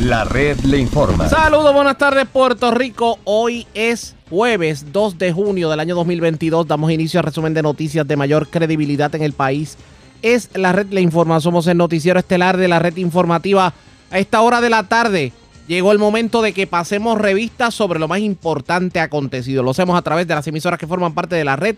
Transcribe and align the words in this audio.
La 0.00 0.22
red 0.22 0.60
le 0.60 0.78
informa. 0.78 1.28
Saludos, 1.28 1.74
buenas 1.74 1.98
tardes 1.98 2.24
Puerto 2.32 2.70
Rico. 2.70 3.18
Hoy 3.24 3.66
es 3.74 4.14
jueves 4.30 4.92
2 4.92 5.18
de 5.18 5.32
junio 5.32 5.68
del 5.68 5.80
año 5.80 5.96
2022. 5.96 6.68
Damos 6.68 6.92
inicio 6.92 7.18
al 7.18 7.26
resumen 7.26 7.52
de 7.52 7.62
noticias 7.62 8.06
de 8.06 8.16
mayor 8.16 8.48
credibilidad 8.48 9.12
en 9.16 9.24
el 9.24 9.32
país. 9.32 9.76
Es 10.22 10.50
la 10.54 10.70
red 10.70 10.86
le 10.90 11.00
informa. 11.00 11.40
Somos 11.40 11.66
el 11.66 11.76
noticiero 11.76 12.20
estelar 12.20 12.56
de 12.56 12.68
la 12.68 12.78
red 12.78 12.96
informativa. 12.96 13.74
A 14.12 14.18
esta 14.20 14.40
hora 14.42 14.60
de 14.60 14.70
la 14.70 14.84
tarde 14.84 15.32
llegó 15.66 15.90
el 15.90 15.98
momento 15.98 16.42
de 16.42 16.52
que 16.52 16.68
pasemos 16.68 17.18
revistas 17.18 17.74
sobre 17.74 17.98
lo 17.98 18.06
más 18.06 18.20
importante 18.20 19.00
acontecido. 19.00 19.64
Lo 19.64 19.72
hacemos 19.72 19.98
a 19.98 20.02
través 20.02 20.28
de 20.28 20.34
las 20.36 20.46
emisoras 20.46 20.78
que 20.78 20.86
forman 20.86 21.12
parte 21.12 21.34
de 21.34 21.44
la 21.44 21.56
red 21.56 21.74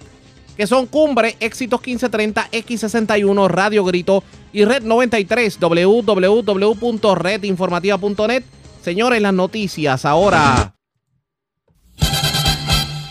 que 0.56 0.66
son 0.66 0.86
Cumbre, 0.86 1.36
Éxitos 1.40 1.80
1530, 1.80 2.50
X61, 2.50 3.48
Radio 3.48 3.84
Grito 3.84 4.24
y 4.52 4.64
Red 4.64 4.82
93, 4.82 5.58
www.redinformativa.net. 5.60 8.42
Señores, 8.82 9.22
las 9.22 9.34
noticias 9.34 10.04
ahora. 10.04 10.74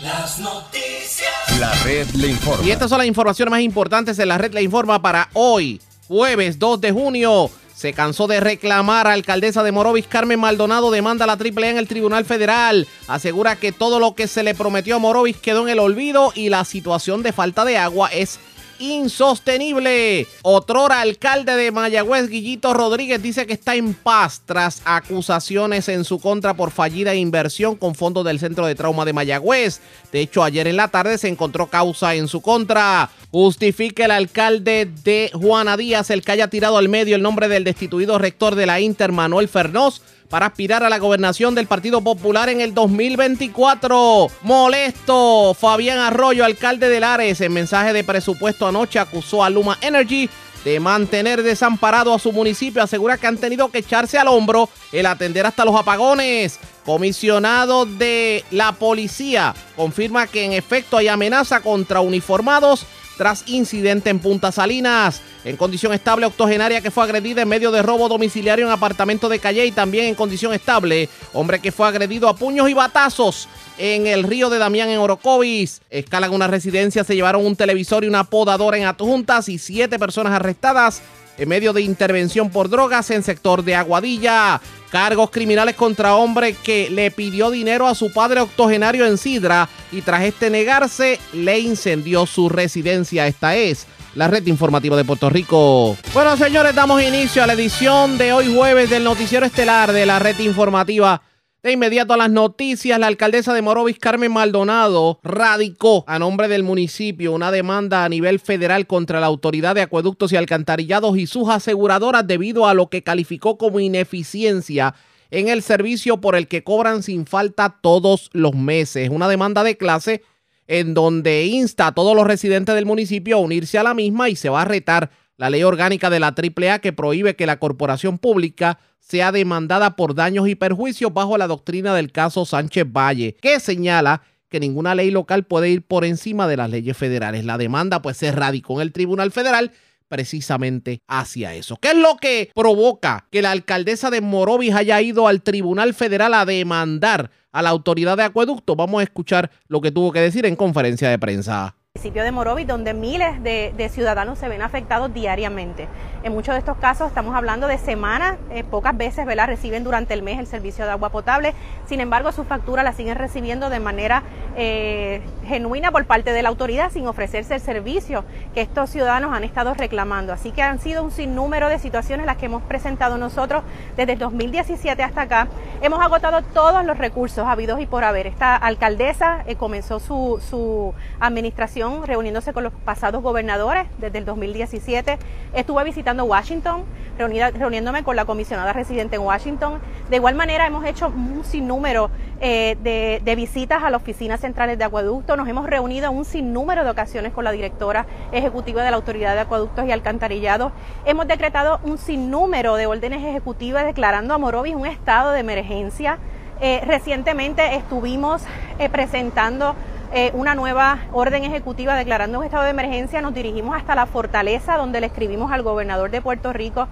Las 0.01 0.39
noticias. 0.39 1.59
La 1.59 1.73
red 1.83 2.07
le 2.15 2.29
informa. 2.29 2.65
Y 2.65 2.71
estas 2.71 2.89
son 2.89 2.99
las 2.99 3.07
informaciones 3.07 3.51
más 3.51 3.61
importantes 3.61 4.15
de 4.17 4.25
la 4.25 4.37
red 4.37 4.53
le 4.53 4.63
informa 4.63 5.01
para 5.01 5.29
hoy, 5.33 5.81
jueves 6.07 6.57
2 6.57 6.81
de 6.81 6.91
junio. 6.91 7.51
Se 7.79 7.93
cansó 7.93 8.27
de 8.27 8.41
reclamar 8.41 9.07
a 9.07 9.13
alcaldesa 9.13 9.63
de 9.63 9.71
Morovis, 9.71 10.05
Carmen 10.05 10.37
Maldonado, 10.37 10.91
demanda 10.91 11.23
a 11.23 11.27
la 11.27 11.37
AAA 11.37 11.69
en 11.69 11.77
el 11.77 11.87
Tribunal 11.87 12.25
Federal. 12.25 12.85
Asegura 13.07 13.55
que 13.55 13.71
todo 13.71 14.01
lo 14.01 14.15
que 14.15 14.27
se 14.27 14.43
le 14.43 14.53
prometió 14.53 14.97
a 14.97 14.99
Morovis 14.99 15.37
quedó 15.37 15.61
en 15.61 15.69
el 15.69 15.79
olvido 15.79 16.33
y 16.35 16.49
la 16.49 16.65
situación 16.65 17.23
de 17.23 17.31
falta 17.31 17.63
de 17.63 17.77
agua 17.77 18.09
es 18.09 18.37
insostenible. 18.79 20.27
Otrora 20.41 21.01
alcalde 21.01 21.55
de 21.55 21.71
Mayagüez, 21.71 22.29
Guillito 22.29 22.73
Rodríguez, 22.73 23.21
dice 23.21 23.45
que 23.45 23.53
está 23.53 23.75
en 23.75 23.93
paz 23.93 24.41
tras 24.45 24.81
acusaciones 24.85 25.89
en 25.89 26.03
su 26.03 26.19
contra 26.19 26.53
por 26.53 26.71
fallida 26.71 27.15
inversión 27.15 27.75
con 27.75 27.95
fondos 27.95 28.25
del 28.25 28.39
Centro 28.39 28.65
de 28.65 28.75
Trauma 28.75 29.05
de 29.05 29.13
Mayagüez. 29.13 29.81
De 30.11 30.21
hecho, 30.21 30.43
ayer 30.43 30.67
en 30.67 30.77
la 30.77 30.87
tarde 30.87 31.17
se 31.17 31.27
encontró 31.27 31.67
causa 31.67 32.15
en 32.15 32.27
su 32.27 32.41
contra. 32.41 33.09
Justifica 33.31 34.05
el 34.05 34.11
alcalde 34.11 34.89
de 35.03 35.29
Juana 35.33 35.77
Díaz 35.77 36.09
el 36.09 36.23
que 36.23 36.31
haya 36.31 36.47
tirado 36.47 36.77
al 36.77 36.89
medio 36.89 37.15
el 37.15 37.21
nombre 37.21 37.47
del 37.47 37.63
destituido 37.63 38.17
rector 38.17 38.55
de 38.55 38.65
la 38.65 38.79
Inter, 38.79 39.11
Manuel 39.11 39.47
Fernós 39.47 40.01
para 40.29 40.45
aspirar 40.47 40.83
a 40.83 40.89
la 40.89 40.99
gobernación 40.99 41.55
del 41.55 41.67
Partido 41.67 42.01
Popular 42.01 42.49
en 42.49 42.61
el 42.61 42.73
2024. 42.73 44.27
Molesto, 44.43 45.55
Fabián 45.59 45.99
Arroyo, 45.99 46.45
alcalde 46.45 46.87
de 46.87 46.99
Lares, 46.99 47.41
en 47.41 47.51
mensaje 47.51 47.93
de 47.93 48.03
presupuesto 48.03 48.67
anoche 48.67 48.99
acusó 48.99 49.43
a 49.43 49.49
Luma 49.49 49.77
Energy 49.81 50.29
de 50.63 50.79
mantener 50.79 51.41
desamparado 51.41 52.13
a 52.13 52.19
su 52.19 52.31
municipio. 52.31 52.83
Asegura 52.83 53.17
que 53.17 53.27
han 53.27 53.37
tenido 53.37 53.69
que 53.69 53.79
echarse 53.79 54.17
al 54.17 54.27
hombro 54.27 54.69
el 54.91 55.05
atender 55.05 55.45
hasta 55.45 55.65
los 55.65 55.75
apagones. 55.75 56.59
Comisionado 56.85 57.85
de 57.85 58.43
la 58.51 58.71
policía 58.73 59.53
confirma 59.75 60.27
que 60.27 60.45
en 60.45 60.53
efecto 60.53 60.97
hay 60.97 61.07
amenaza 61.07 61.61
contra 61.61 62.01
uniformados 62.01 62.85
tras 63.19 63.43
incidente 63.47 64.09
en 64.09 64.19
Punta 64.19 64.49
Salinas. 64.49 65.21
En 65.43 65.57
condición 65.57 65.93
estable, 65.93 66.25
octogenaria 66.25 66.79
que 66.79 66.89
fue 66.89 67.03
agredida 67.03 67.41
en 67.41 67.49
medio 67.49 67.69
de 67.69 67.81
robo 67.81 68.07
domiciliario 68.07 68.65
en 68.65 68.71
apartamento 68.71 69.27
de 69.27 69.39
Calle 69.39 69.65
y 69.65 69.73
también 69.73 70.05
en 70.05 70.15
condición 70.15 70.53
estable, 70.53 71.09
hombre 71.33 71.59
que 71.59 71.73
fue 71.73 71.85
agredido 71.85 72.29
a 72.29 72.37
puños 72.37 72.69
y 72.69 72.73
batazos 72.73 73.49
en 73.77 74.07
el 74.07 74.23
río 74.23 74.49
de 74.49 74.57
Damián 74.57 74.87
en 74.87 74.99
Orocovis. 74.99 75.81
Escalan 75.89 76.31
una 76.31 76.47
residencia, 76.47 77.03
se 77.03 77.13
llevaron 77.13 77.45
un 77.45 77.57
televisor 77.57 78.05
y 78.05 78.07
una 78.07 78.23
podadora 78.23 78.77
en 78.77 78.85
adjuntas 78.85 79.49
y 79.49 79.57
siete 79.57 79.99
personas 79.99 80.31
arrestadas 80.31 81.01
en 81.37 81.49
medio 81.49 81.73
de 81.73 81.81
intervención 81.81 82.49
por 82.49 82.69
drogas 82.69 83.11
en 83.11 83.23
sector 83.23 83.65
de 83.65 83.75
Aguadilla. 83.75 84.61
Cargos 84.91 85.29
criminales 85.29 85.75
contra 85.75 86.15
hombre 86.15 86.53
que 86.53 86.89
le 86.89 87.11
pidió 87.11 87.51
dinero 87.51 87.87
a 87.87 87.95
su 87.95 88.11
padre 88.11 88.41
octogenario 88.41 89.05
en 89.05 89.17
Sidra 89.17 89.69
y 89.91 90.01
tras 90.01 90.23
este 90.23 90.49
negarse 90.49 91.19
le 91.33 91.59
incendió 91.59 92.25
su 92.25 92.49
residencia. 92.49 93.27
Esta 93.27 93.55
es 93.55 93.85
la 94.15 94.27
red 94.27 94.45
informativa 94.47 94.97
de 94.97 95.05
Puerto 95.05 95.29
Rico. 95.29 95.95
Bueno, 96.13 96.35
señores, 96.37 96.73
damos 96.73 97.01
inicio 97.01 97.43
a 97.43 97.47
la 97.47 97.53
edición 97.53 98.17
de 98.17 98.33
hoy 98.33 98.53
jueves 98.53 98.89
del 98.89 99.03
noticiero 99.03 99.45
estelar 99.45 99.91
de 99.91 100.05
la 100.05 100.19
red 100.19 100.39
informativa 100.39 101.21
de 101.61 101.73
inmediato 101.73 102.13
a 102.13 102.17
las 102.17 102.29
noticias, 102.29 102.99
la 102.99 103.07
alcaldesa 103.07 103.53
de 103.53 103.61
Morovis, 103.61 103.99
Carmen 103.99 104.31
Maldonado, 104.31 105.19
radicó 105.23 106.05
a 106.07 106.17
nombre 106.17 106.47
del 106.47 106.63
municipio 106.63 107.33
una 107.33 107.51
demanda 107.51 108.05
a 108.05 108.09
nivel 108.09 108.39
federal 108.39 108.87
contra 108.87 109.19
la 109.19 109.25
Autoridad 109.25 109.75
de 109.75 109.81
Acueductos 109.81 110.31
y 110.31 110.37
Alcantarillados 110.37 111.17
y 111.17 111.27
sus 111.27 111.49
aseguradoras 111.49 112.25
debido 112.25 112.65
a 112.65 112.73
lo 112.73 112.89
que 112.89 113.03
calificó 113.03 113.57
como 113.57 113.81
ineficiencia 113.81 114.95
en 115.31 115.49
el 115.49 115.61
servicio 115.61 116.21
por 116.21 116.35
el 116.35 116.47
que 116.47 116.63
cobran 116.63 117.03
sin 117.03 117.25
falta 117.25 117.77
todos 117.81 118.29
los 118.31 118.55
meses. 118.55 119.09
Una 119.09 119.27
demanda 119.27 119.63
de 119.63 119.75
clase 119.75 120.23
en 120.67 120.93
donde 120.93 121.45
insta 121.45 121.87
a 121.87 121.93
todos 121.93 122.15
los 122.15 122.25
residentes 122.25 122.73
del 122.73 122.85
municipio 122.85 123.35
a 123.35 123.39
unirse 123.39 123.77
a 123.77 123.83
la 123.83 123.93
misma 123.93 124.29
y 124.29 124.35
se 124.37 124.49
va 124.49 124.61
a 124.61 124.65
retar 124.65 125.11
la 125.39 125.49
ley 125.49 125.63
orgánica 125.63 126.09
de 126.09 126.19
la 126.19 126.35
AAA 126.35 126.79
que 126.79 126.91
prohíbe 126.91 127.37
que 127.37 127.45
la 127.45 127.59
corporación 127.59 128.17
pública 128.17 128.77
sea 128.99 129.31
demandada 129.31 129.95
por 129.95 130.13
daños 130.13 130.49
y 130.49 130.55
perjuicios 130.55 131.13
bajo 131.13 131.37
la 131.37 131.47
doctrina 131.47 131.95
del 131.95 132.11
caso 132.11 132.45
Sánchez 132.45 132.85
Valle, 132.91 133.37
que 133.41 133.61
señala 133.61 134.21
que 134.49 134.59
ninguna 134.59 134.95
ley 134.95 135.11
local 135.11 135.45
puede 135.45 135.69
ir 135.69 135.81
por 135.81 136.03
encima 136.03 136.45
de 136.45 136.57
las 136.57 136.69
leyes 136.69 136.97
federales. 136.97 137.45
La 137.45 137.57
demanda 137.57 138.01
pues 138.01 138.17
se 138.17 138.33
radicó 138.33 138.75
en 138.75 138.81
el 138.81 138.91
Tribunal 138.91 139.31
Federal 139.31 139.71
precisamente 140.09 141.03
hacia 141.07 141.55
eso. 141.55 141.77
¿Qué 141.77 141.91
es 141.91 141.97
lo 141.97 142.17
que 142.17 142.51
provoca 142.53 143.27
que 143.31 143.41
la 143.41 143.51
alcaldesa 143.51 144.09
de 144.09 144.19
Morovis 144.19 144.75
haya 144.75 145.01
ido 145.01 145.29
al 145.29 145.41
Tribunal 145.41 145.93
Federal 145.93 146.33
a 146.33 146.45
demandar 146.45 147.31
a 147.53 147.61
la 147.61 147.69
autoridad 147.69 148.17
de 148.17 148.23
acueducto? 148.23 148.75
Vamos 148.75 148.99
a 148.99 149.03
escuchar 149.03 149.51
lo 149.69 149.79
que 149.79 149.91
tuvo 149.91 150.11
que 150.11 150.19
decir 150.19 150.45
en 150.45 150.57
conferencia 150.57 151.09
de 151.09 151.17
prensa 151.17 151.77
municipio 151.99 152.23
de 152.23 152.31
Morovis, 152.31 152.65
donde 152.65 152.93
miles 152.93 153.43
de, 153.43 153.89
ciudadanos 153.91 154.39
se 154.39 154.47
ven 154.47 154.61
afectados 154.61 155.13
diariamente. 155.13 155.89
En 156.23 156.31
muchos 156.31 156.55
de 156.55 156.59
estos 156.59 156.77
casos 156.77 157.09
estamos 157.09 157.35
hablando 157.35 157.67
de 157.67 157.77
semanas, 157.77 158.37
eh, 158.51 158.63
pocas 158.63 158.95
veces 158.95 159.25
¿verdad? 159.25 159.47
reciben 159.47 159.83
durante 159.83 160.13
el 160.13 160.23
mes 160.23 160.39
el 160.39 160.47
servicio 160.47 160.85
de 160.85 160.91
agua 160.91 161.09
potable, 161.09 161.53
sin 161.87 161.99
embargo 161.99 162.31
su 162.31 162.45
factura 162.45 162.83
la 162.83 162.93
siguen 162.93 163.17
recibiendo 163.17 163.69
de 163.69 163.81
manera 163.81 164.23
eh, 164.61 165.21
genuina 165.45 165.89
por 165.89 166.03
parte 166.03 166.33
de 166.33 166.43
la 166.43 166.49
autoridad 166.49 166.91
sin 166.91 167.07
ofrecerse 167.07 167.55
el 167.55 167.61
servicio 167.61 168.25
que 168.53 168.59
estos 168.59 168.89
ciudadanos 168.89 169.33
han 169.33 169.45
estado 169.45 169.73
reclamando. 169.73 170.33
Así 170.33 170.51
que 170.51 170.61
han 170.61 170.79
sido 170.79 171.01
un 171.01 171.11
sinnúmero 171.11 171.69
de 171.69 171.79
situaciones 171.79 172.25
las 172.25 172.35
que 172.35 172.47
hemos 172.47 172.61
presentado 172.63 173.17
nosotros 173.17 173.63
desde 173.95 174.13
el 174.13 174.19
2017 174.19 175.01
hasta 175.01 175.21
acá. 175.21 175.47
Hemos 175.81 176.01
agotado 176.01 176.41
todos 176.41 176.83
los 176.83 176.97
recursos 176.97 177.47
habidos 177.47 177.79
y 177.79 177.85
por 177.85 178.03
haber. 178.03 178.27
Esta 178.27 178.57
alcaldesa 178.57 179.45
eh, 179.47 179.55
comenzó 179.55 180.01
su, 180.01 180.41
su 180.49 180.93
administración 181.21 182.05
reuniéndose 182.05 182.51
con 182.51 182.65
los 182.65 182.73
pasados 182.73 183.23
gobernadores 183.23 183.87
desde 183.97 184.17
el 184.17 184.25
2017. 184.25 185.19
Estuve 185.53 185.85
visitando 185.85 186.25
Washington, 186.25 186.83
reuniéndome 187.17 188.03
con 188.03 188.17
la 188.17 188.25
comisionada 188.25 188.73
residente 188.73 189.15
en 189.15 189.21
Washington. 189.21 189.79
De 190.09 190.17
igual 190.17 190.35
manera 190.35 190.67
hemos 190.67 190.83
hecho 190.83 191.07
un 191.07 191.45
sinnúmero 191.45 192.11
eh, 192.41 192.77
de, 192.83 193.21
de 193.23 193.35
visitas 193.35 193.83
a 193.83 193.89
la 193.89 193.97
oficina 193.97 194.37
centrales 194.49 194.79
de 194.79 194.83
acueducto. 194.83 195.37
Nos 195.37 195.47
hemos 195.47 195.67
reunido 195.67 196.09
un 196.09 196.25
sinnúmero 196.25 196.83
de 196.83 196.89
ocasiones 196.89 197.33
con 197.33 197.43
la 197.43 197.51
directora 197.51 198.07
ejecutiva 198.31 198.81
de 198.81 198.89
la 198.89 198.97
Autoridad 198.97 199.35
de 199.35 199.41
Acueductos 199.41 199.85
y 199.85 199.91
Alcantarillados. 199.91 200.71
Hemos 201.05 201.27
decretado 201.27 201.79
un 201.83 201.99
sinnúmero 201.99 202.75
de 202.75 202.87
órdenes 202.87 203.23
ejecutivas 203.23 203.85
declarando 203.85 204.33
a 204.33 204.39
Morovis 204.39 204.73
un 204.73 204.87
estado 204.87 205.33
de 205.33 205.41
emergencia. 205.41 206.17
Eh, 206.61 206.81
recientemente 206.83 207.75
estuvimos 207.75 208.41
eh, 208.79 208.89
presentando 208.89 209.75
eh, 210.11 210.31
una 210.33 210.55
nueva 210.55 210.97
orden 211.13 211.43
ejecutiva 211.43 211.93
declarando 211.93 212.39
un 212.39 212.45
estado 212.45 212.63
de 212.63 212.71
emergencia. 212.71 213.21
Nos 213.21 213.35
dirigimos 213.35 213.77
hasta 213.77 213.93
la 213.93 214.07
fortaleza 214.07 214.77
donde 214.77 214.99
le 214.99 215.05
escribimos 215.05 215.51
al 215.51 215.61
gobernador 215.61 216.09
de 216.09 216.23
Puerto 216.23 216.53
Rico 216.53 216.87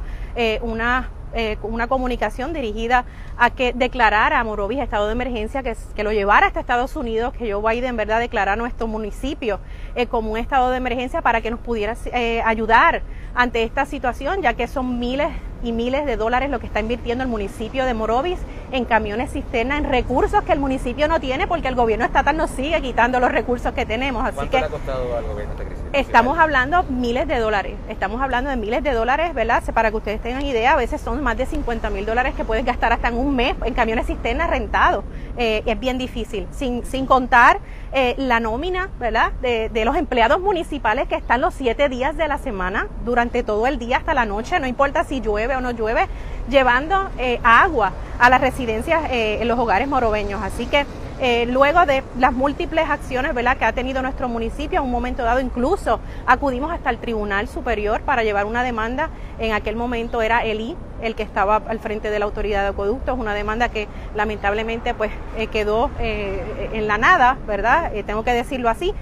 una 0.62 1.09
eh, 1.37 1.55
una 1.61 1.87
comunicación 1.87 2.51
dirigida 2.51 3.05
a 3.37 3.51
que 3.51 3.72
declarara 3.72 4.39
a 4.39 4.43
Morovis 4.43 4.79
estado 4.79 5.05
de 5.05 5.11
emergencia, 5.11 5.61
que, 5.61 5.75
que 5.95 6.03
lo 6.03 6.11
llevara 6.11 6.47
hasta 6.47 6.59
Estados 6.59 6.95
Unidos, 6.95 7.31
que 7.34 7.53
Joe 7.53 7.75
Biden 7.75 7.95
verdad 7.95 8.19
declarara 8.19 8.55
nuestro 8.55 8.87
municipio 8.87 9.59
eh, 9.93 10.07
como 10.07 10.31
un 10.31 10.39
estado 10.39 10.72
de 10.72 10.78
emergencia 10.78 11.22
para 11.22 11.41
que 11.41 11.51
nos 11.51 11.59
pudiera 11.59 11.95
eh, 12.05 12.41
ayudar 12.43 13.03
ante 13.35 13.61
esta 13.61 13.85
situación, 13.85 14.41
ya 14.41 14.55
que 14.55 14.67
son 14.67 14.97
miles 14.97 15.29
y 15.63 15.71
miles 15.71 16.05
de 16.05 16.17
dólares 16.17 16.49
lo 16.49 16.59
que 16.59 16.67
está 16.67 16.79
invirtiendo 16.79 17.23
el 17.23 17.29
municipio 17.29 17.85
de 17.85 17.93
Morovis 17.93 18.39
en 18.71 18.85
camiones 18.85 19.31
cisterna, 19.31 19.77
en 19.77 19.85
recursos 19.85 20.43
que 20.43 20.51
el 20.51 20.59
municipio 20.59 21.07
no 21.07 21.19
tiene 21.19 21.47
porque 21.47 21.67
el 21.67 21.75
gobierno 21.75 22.05
estatal 22.05 22.35
nos 22.35 22.51
sigue 22.51 22.81
quitando 22.81 23.19
los 23.19 23.31
recursos 23.31 23.73
que 23.73 23.85
tenemos. 23.85 24.23
Así 24.23 24.35
¿Cuánto 24.35 24.59
le 24.59 24.65
ha 24.65 24.69
costado 24.69 25.17
al 25.17 25.25
gobierno 25.25 25.53
esta 25.53 25.65
crisis? 25.65 25.83
Estamos 25.93 26.37
hablando 26.37 26.83
miles 26.83 27.27
de 27.27 27.39
dólares, 27.39 27.75
estamos 27.89 28.21
hablando 28.21 28.49
de 28.49 28.57
miles 28.57 28.83
de 28.83 28.91
dólares, 28.91 29.33
¿verdad? 29.33 29.63
Para 29.73 29.89
que 29.91 29.97
ustedes 29.97 30.21
tengan 30.21 30.45
idea, 30.45 30.73
a 30.73 30.75
veces 30.75 31.01
son 31.01 31.23
más 31.23 31.37
de 31.37 31.45
50 31.45 31.89
mil 31.89 32.05
dólares 32.05 32.33
que 32.35 32.43
puedes 32.43 32.65
gastar 32.65 32.93
hasta 32.93 33.07
en 33.07 33.17
un 33.17 33.35
mes 33.35 33.55
en 33.63 33.73
camiones 33.73 34.07
cisternas 34.07 34.49
rentados. 34.49 35.03
Eh, 35.37 35.63
es 35.65 35.79
bien 35.79 35.97
difícil, 35.97 36.47
sin, 36.51 36.85
sin 36.85 37.05
contar 37.05 37.59
eh, 37.91 38.16
la 38.17 38.39
nómina, 38.39 38.89
¿verdad? 38.99 39.31
De, 39.41 39.69
de, 39.69 39.85
los 39.85 39.95
empleados 39.95 40.39
municipales 40.39 41.07
que 41.07 41.16
están 41.16 41.41
los 41.41 41.53
siete 41.53 41.89
días 41.89 42.17
de 42.17 42.28
la 42.28 42.37
semana, 42.37 42.87
durante 43.05 43.43
todo 43.43 43.67
el 43.67 43.79
día 43.79 43.97
hasta 43.97 44.13
la 44.13 44.25
noche, 44.25 44.59
no 44.59 44.67
importa 44.67 45.03
si 45.03 45.22
llueve 45.22 45.55
o 45.55 45.61
no 45.61 45.72
llueve, 45.72 46.07
llevando 46.49 47.09
eh, 47.17 47.39
agua 47.43 47.93
a 48.19 48.29
las 48.29 48.41
residencias 48.41 49.03
en 49.09 49.47
los 49.47 49.59
hogares 49.59 49.87
morobeños. 49.87 50.41
Así 50.43 50.66
que 50.66 50.85
eh, 51.19 51.47
luego 51.47 51.85
de 51.87 52.03
las 52.19 52.31
múltiples 52.31 52.87
acciones 52.90 53.34
¿verdad? 53.34 53.58
que 53.58 53.66
ha 53.66 53.73
tenido 53.73 54.03
nuestro 54.03 54.29
municipio, 54.29 54.79
en 54.79 54.85
un 54.85 54.91
momento 54.91 55.23
dado 55.23 55.40
incluso 55.40 55.99
acudimos 56.28 56.72
hasta 56.72 56.91
el 56.91 56.99
Tribunal 56.99 57.47
Superior 57.47 58.02
para 58.02 58.23
llevar 58.23 58.46
una 58.46 58.64
demanda. 58.64 59.09
En 59.40 59.53
aquel 59.53 59.75
momento 59.75 60.22
era 60.22 60.43
el 60.43 60.61
I 60.61 60.78
el 61.02 61.16
que 61.16 61.23
estaba 61.23 61.58
al 61.67 61.79
frente 61.79 62.09
de 62.09 62.19
la 62.19 62.25
autoridad 62.25 62.64
de 62.64 62.69
acueductos, 62.69 63.17
una 63.17 63.34
demanda 63.34 63.69
que 63.69 63.87
lamentablemente 64.16 64.93
pues 64.93 65.11
eh, 65.37 65.47
quedó 65.47 65.91
eh, 65.99 66.69
en 66.73 66.87
la 66.87 66.97
nada, 66.97 67.37
¿verdad? 67.46 67.91
tengo 68.05 68.23
que 68.23 68.34
decirlo 68.34 68.69
así. 68.69 68.93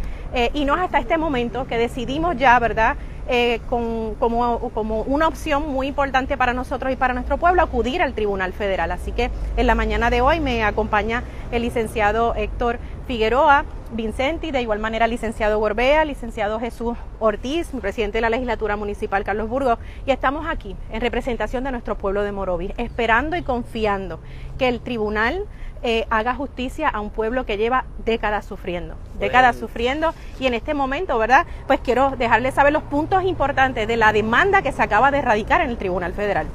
Y 0.54 0.66
no 0.66 0.76
es 0.76 0.82
hasta 0.82 1.00
este 1.00 1.18
momento 1.18 1.66
que 1.66 1.78
decidimos 1.78 2.36
ya, 2.38 2.60
¿verdad? 2.60 2.98
eh, 3.28 3.60
con, 3.70 4.16
como, 4.16 4.70
como, 4.74 5.02
una 5.02 5.28
opción 5.28 5.68
muy 5.68 5.88
importante 5.88 6.38
para 6.38 6.54
nosotros 6.54 6.92
y 6.94 6.96
para 6.96 7.14
nuestro 7.14 7.38
pueblo 7.38 7.62
acudir 7.62 8.02
al 8.02 8.14
Tribunal 8.14 8.54
Federal. 8.54 8.92
Así 8.92 9.12
que 9.12 9.32
en 9.58 9.68
la 9.68 9.76
mañana 9.76 10.10
de 10.10 10.22
hoy 10.22 10.40
me 10.40 10.64
acompaña 10.64 11.24
el 11.52 11.64
licenciado 11.64 12.36
Héctor 12.36 12.80
Figueroa 13.08 13.66
Vincenti, 13.92 14.52
de 14.52 14.62
igual 14.62 14.80
manera 14.80 15.08
licenciado 15.08 15.60
Gorbea, 15.60 16.06
licenciado 16.06 16.60
Jesús 16.60 16.98
Ortiz, 17.20 17.70
presidente 17.82 18.18
de 18.18 18.22
la 18.22 18.30
legislatura 18.30 18.76
municipal 18.76 19.24
Carlos 19.24 19.48
Burgos, 19.48 19.78
y 20.06 20.12
estamos 20.12 20.46
aquí 20.48 20.76
en 20.92 21.02
representación 21.02 21.64
de 21.64 21.72
nuestro 21.72 21.96
pueblo 21.96 22.24
de 22.24 22.32
Morovis, 22.32 22.72
esperando 22.78 23.38
y 23.38 23.44
confiando 23.44 24.20
que 24.58 24.68
el 24.68 24.82
tribunal 24.82 25.46
eh, 25.88 26.08
haga 26.10 26.34
justicia 26.34 26.90
a 26.90 27.00
un 27.00 27.12
pueblo 27.12 27.46
que 27.46 27.58
lleva 27.58 27.86
décadas 28.06 28.44
sufriendo, 28.46 28.96
décadas 29.20 29.56
sufriendo 29.56 30.16
y 30.40 30.48
en 30.48 30.56
este 30.56 30.74
momento, 30.74 31.16
¿verdad? 31.20 31.46
Pues 31.68 31.80
quiero 31.80 32.16
dejarles 32.18 32.56
saber 32.56 32.74
los 32.74 32.82
puntos 32.82 33.24
importantes 33.24 33.88
de 33.88 33.96
la 33.96 34.12
demanda 34.12 34.64
que 34.64 34.72
se 34.72 34.82
acaba 34.82 35.12
de 35.12 35.20
erradicar 35.20 35.62
en 35.62 35.70
el 35.70 35.78
Tribunal 35.78 36.14
Federal. 36.14 36.48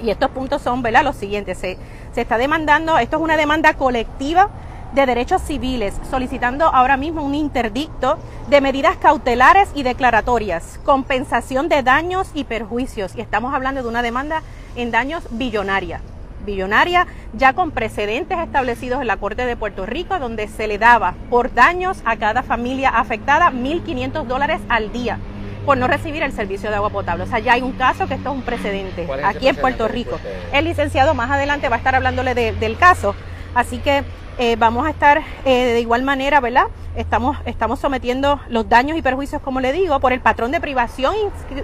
Y 0.00 0.10
estos 0.10 0.30
puntos 0.30 0.62
son, 0.62 0.82
¿verdad? 0.82 1.02
Los 1.02 1.16
siguientes. 1.16 1.58
Se, 1.58 1.78
se 2.12 2.20
está 2.20 2.38
demandando, 2.38 2.96
esto 2.96 3.16
es 3.16 3.22
una 3.24 3.36
demanda 3.36 3.74
colectiva 3.74 4.50
de 4.92 5.04
derechos 5.04 5.42
civiles, 5.42 5.92
solicitando 6.08 6.66
ahora 6.66 6.96
mismo 6.96 7.24
un 7.24 7.34
interdicto 7.34 8.18
de 8.48 8.60
medidas 8.60 8.96
cautelares 8.98 9.68
y 9.74 9.82
declaratorias, 9.82 10.78
compensación 10.84 11.68
de 11.68 11.82
daños 11.82 12.30
y 12.34 12.44
perjuicios. 12.44 13.16
Y 13.16 13.20
estamos 13.20 13.52
hablando 13.52 13.82
de 13.82 13.88
una 13.88 14.02
demanda 14.02 14.42
en 14.76 14.92
daños 14.92 15.24
billonaria 15.30 16.00
billonaria, 16.44 17.06
ya 17.32 17.52
con 17.52 17.70
precedentes 17.70 18.38
establecidos 18.38 19.00
en 19.00 19.06
la 19.06 19.16
Corte 19.16 19.46
de 19.46 19.56
Puerto 19.56 19.86
Rico, 19.86 20.18
donde 20.18 20.48
se 20.48 20.66
le 20.66 20.78
daba 20.78 21.14
por 21.30 21.52
daños 21.54 22.02
a 22.04 22.16
cada 22.16 22.42
familia 22.42 22.90
afectada 22.90 23.50
1.500 23.50 24.24
dólares 24.24 24.60
al 24.68 24.92
día 24.92 25.18
por 25.64 25.78
no 25.78 25.86
recibir 25.86 26.22
el 26.22 26.32
servicio 26.32 26.70
de 26.70 26.76
agua 26.76 26.90
potable. 26.90 27.24
O 27.24 27.26
sea, 27.26 27.38
ya 27.38 27.54
hay 27.54 27.62
un 27.62 27.72
caso 27.72 28.06
que 28.06 28.14
esto 28.14 28.30
es 28.30 28.36
un 28.36 28.42
precedente 28.42 29.08
aquí 29.24 29.48
en 29.48 29.56
Puerto 29.56 29.88
Rico. 29.88 30.18
El 30.52 30.66
licenciado 30.66 31.14
más 31.14 31.30
adelante 31.30 31.68
va 31.68 31.76
a 31.76 31.78
estar 31.78 31.94
hablándole 31.94 32.34
del 32.34 32.76
caso. 32.76 33.14
Así 33.54 33.78
que 33.78 34.04
eh, 34.36 34.56
vamos 34.56 34.84
a 34.86 34.90
estar 34.90 35.22
eh, 35.44 35.64
de 35.72 35.80
igual 35.80 36.02
manera, 36.02 36.40
¿verdad? 36.40 36.66
Estamos, 36.96 37.36
estamos 37.44 37.78
sometiendo 37.78 38.40
los 38.48 38.68
daños 38.68 38.98
y 38.98 39.02
perjuicios, 39.02 39.40
como 39.40 39.60
le 39.60 39.72
digo, 39.72 40.00
por 40.00 40.12
el 40.12 40.20
patrón 40.20 40.50
de 40.50 40.60
privación 40.60 41.14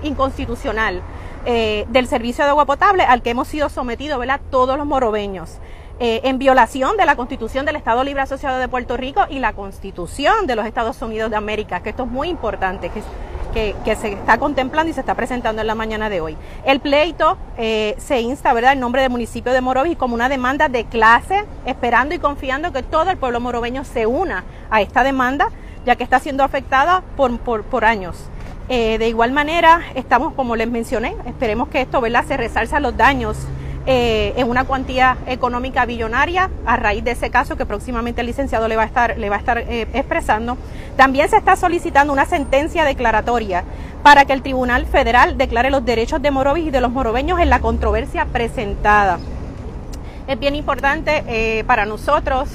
inconstitucional 0.03 1.03
eh, 1.47 1.87
del 1.89 2.07
servicio 2.07 2.45
de 2.45 2.51
agua 2.51 2.67
potable 2.67 3.03
al 3.03 3.23
que 3.23 3.31
hemos 3.31 3.49
sido 3.49 3.69
sometidos. 3.69 4.21
Todos 4.51 4.77
los 4.77 4.87
morobeños. 4.87 5.59
en 5.99 6.39
violación 6.39 6.97
de 6.97 7.05
la 7.05 7.15
Constitución 7.15 7.67
del 7.67 7.77
Estado 7.77 8.03
Libre 8.05 8.23
Asociado 8.23 8.59
de 8.59 8.69
Puerto 8.69 8.97
Rico 8.97 9.27
y 9.29 9.39
la 9.39 9.53
Constitución 9.53 10.47
de 10.47 10.57
los 10.57 10.65
Estados 10.65 11.03
Unidos 11.03 11.31
de 11.31 11.37
América, 11.37 11.81
que 11.83 11.91
esto 11.91 12.05
es 12.05 12.11
muy 12.11 12.29
importante, 12.29 12.91
que 13.53 13.97
se 13.97 14.13
está 14.13 14.39
contemplando 14.39 14.91
y 14.91 14.95
se 14.95 15.01
está 15.01 15.15
presentando 15.15 15.61
en 15.61 15.67
la 15.67 15.75
mañana 15.75 16.09
de 16.09 16.21
hoy. 16.21 16.37
El 16.65 16.81
pleito 16.81 17.37
eh, 17.57 17.95
se 17.99 18.21
insta, 18.21 18.53
¿verdad?, 18.53 18.73
en 18.73 18.81
nombre 18.81 19.03
del 19.03 19.11
municipio 19.11 19.53
de 19.53 19.61
Morovis 19.61 19.97
como 19.97 20.15
una 20.15 20.29
demanda 20.29 20.69
de 20.69 20.85
clase, 20.85 21.45
esperando 21.67 22.15
y 22.15 22.19
confiando 22.19 22.73
que 22.73 22.83
todo 22.83 23.11
el 23.11 23.17
pueblo 23.17 23.41
morobeño 23.41 23.85
se 23.85 24.07
una 24.07 24.45
a 24.71 24.81
esta 24.81 25.03
demanda, 25.03 25.49
ya 25.85 25.97
que 25.97 26.05
está 26.05 26.21
siendo 26.21 26.45
afectada 26.45 27.03
por, 27.17 27.85
años. 27.85 28.17
Eh, 28.73 28.99
de 28.99 29.09
igual 29.09 29.33
manera, 29.33 29.81
estamos, 29.97 30.33
como 30.35 30.55
les 30.55 30.71
mencioné, 30.71 31.17
esperemos 31.27 31.67
que 31.67 31.81
esto, 31.81 32.01
¿verdad?, 32.01 32.25
se 32.25 32.37
resalza 32.37 32.79
los 32.79 32.97
daños 32.97 33.37
eh, 33.85 34.33
en 34.37 34.49
una 34.49 34.63
cuantía 34.63 35.17
económica 35.27 35.85
billonaria 35.87 36.51
a 36.65 36.77
raíz 36.77 37.03
de 37.03 37.11
ese 37.11 37.31
caso 37.31 37.57
que 37.57 37.67
próximamente 37.67 38.21
el 38.21 38.29
licenciado 38.29 38.69
le 38.69 38.77
va 38.77 38.85
a 38.85 38.87
estar, 38.87 39.19
le 39.19 39.29
va 39.29 39.35
a 39.35 39.39
estar 39.41 39.59
eh, 39.59 39.89
expresando. 39.93 40.57
También 40.97 41.29
se 41.29 41.37
está 41.37 41.57
solicitando 41.57 42.13
una 42.13 42.27
sentencia 42.27 42.85
declaratoria 42.85 43.65
para 44.05 44.25
que 44.25 44.35
el 44.35 44.43
Tribunal 44.43 44.87
Federal 44.87 45.37
declare 45.37 45.71
los 45.71 45.85
derechos 45.85 46.23
de 46.23 46.31
Morovis 46.31 46.67
y 46.67 46.71
de 46.71 46.81
los 46.81 46.93
morobeños 46.93 47.41
en 47.41 47.51
la 47.51 47.59
controversia 47.59 48.27
presentada. 48.27 49.19
Es 50.29 50.39
bien 50.39 50.55
importante 50.55 51.65
para 51.67 51.87
nosotros 51.87 52.49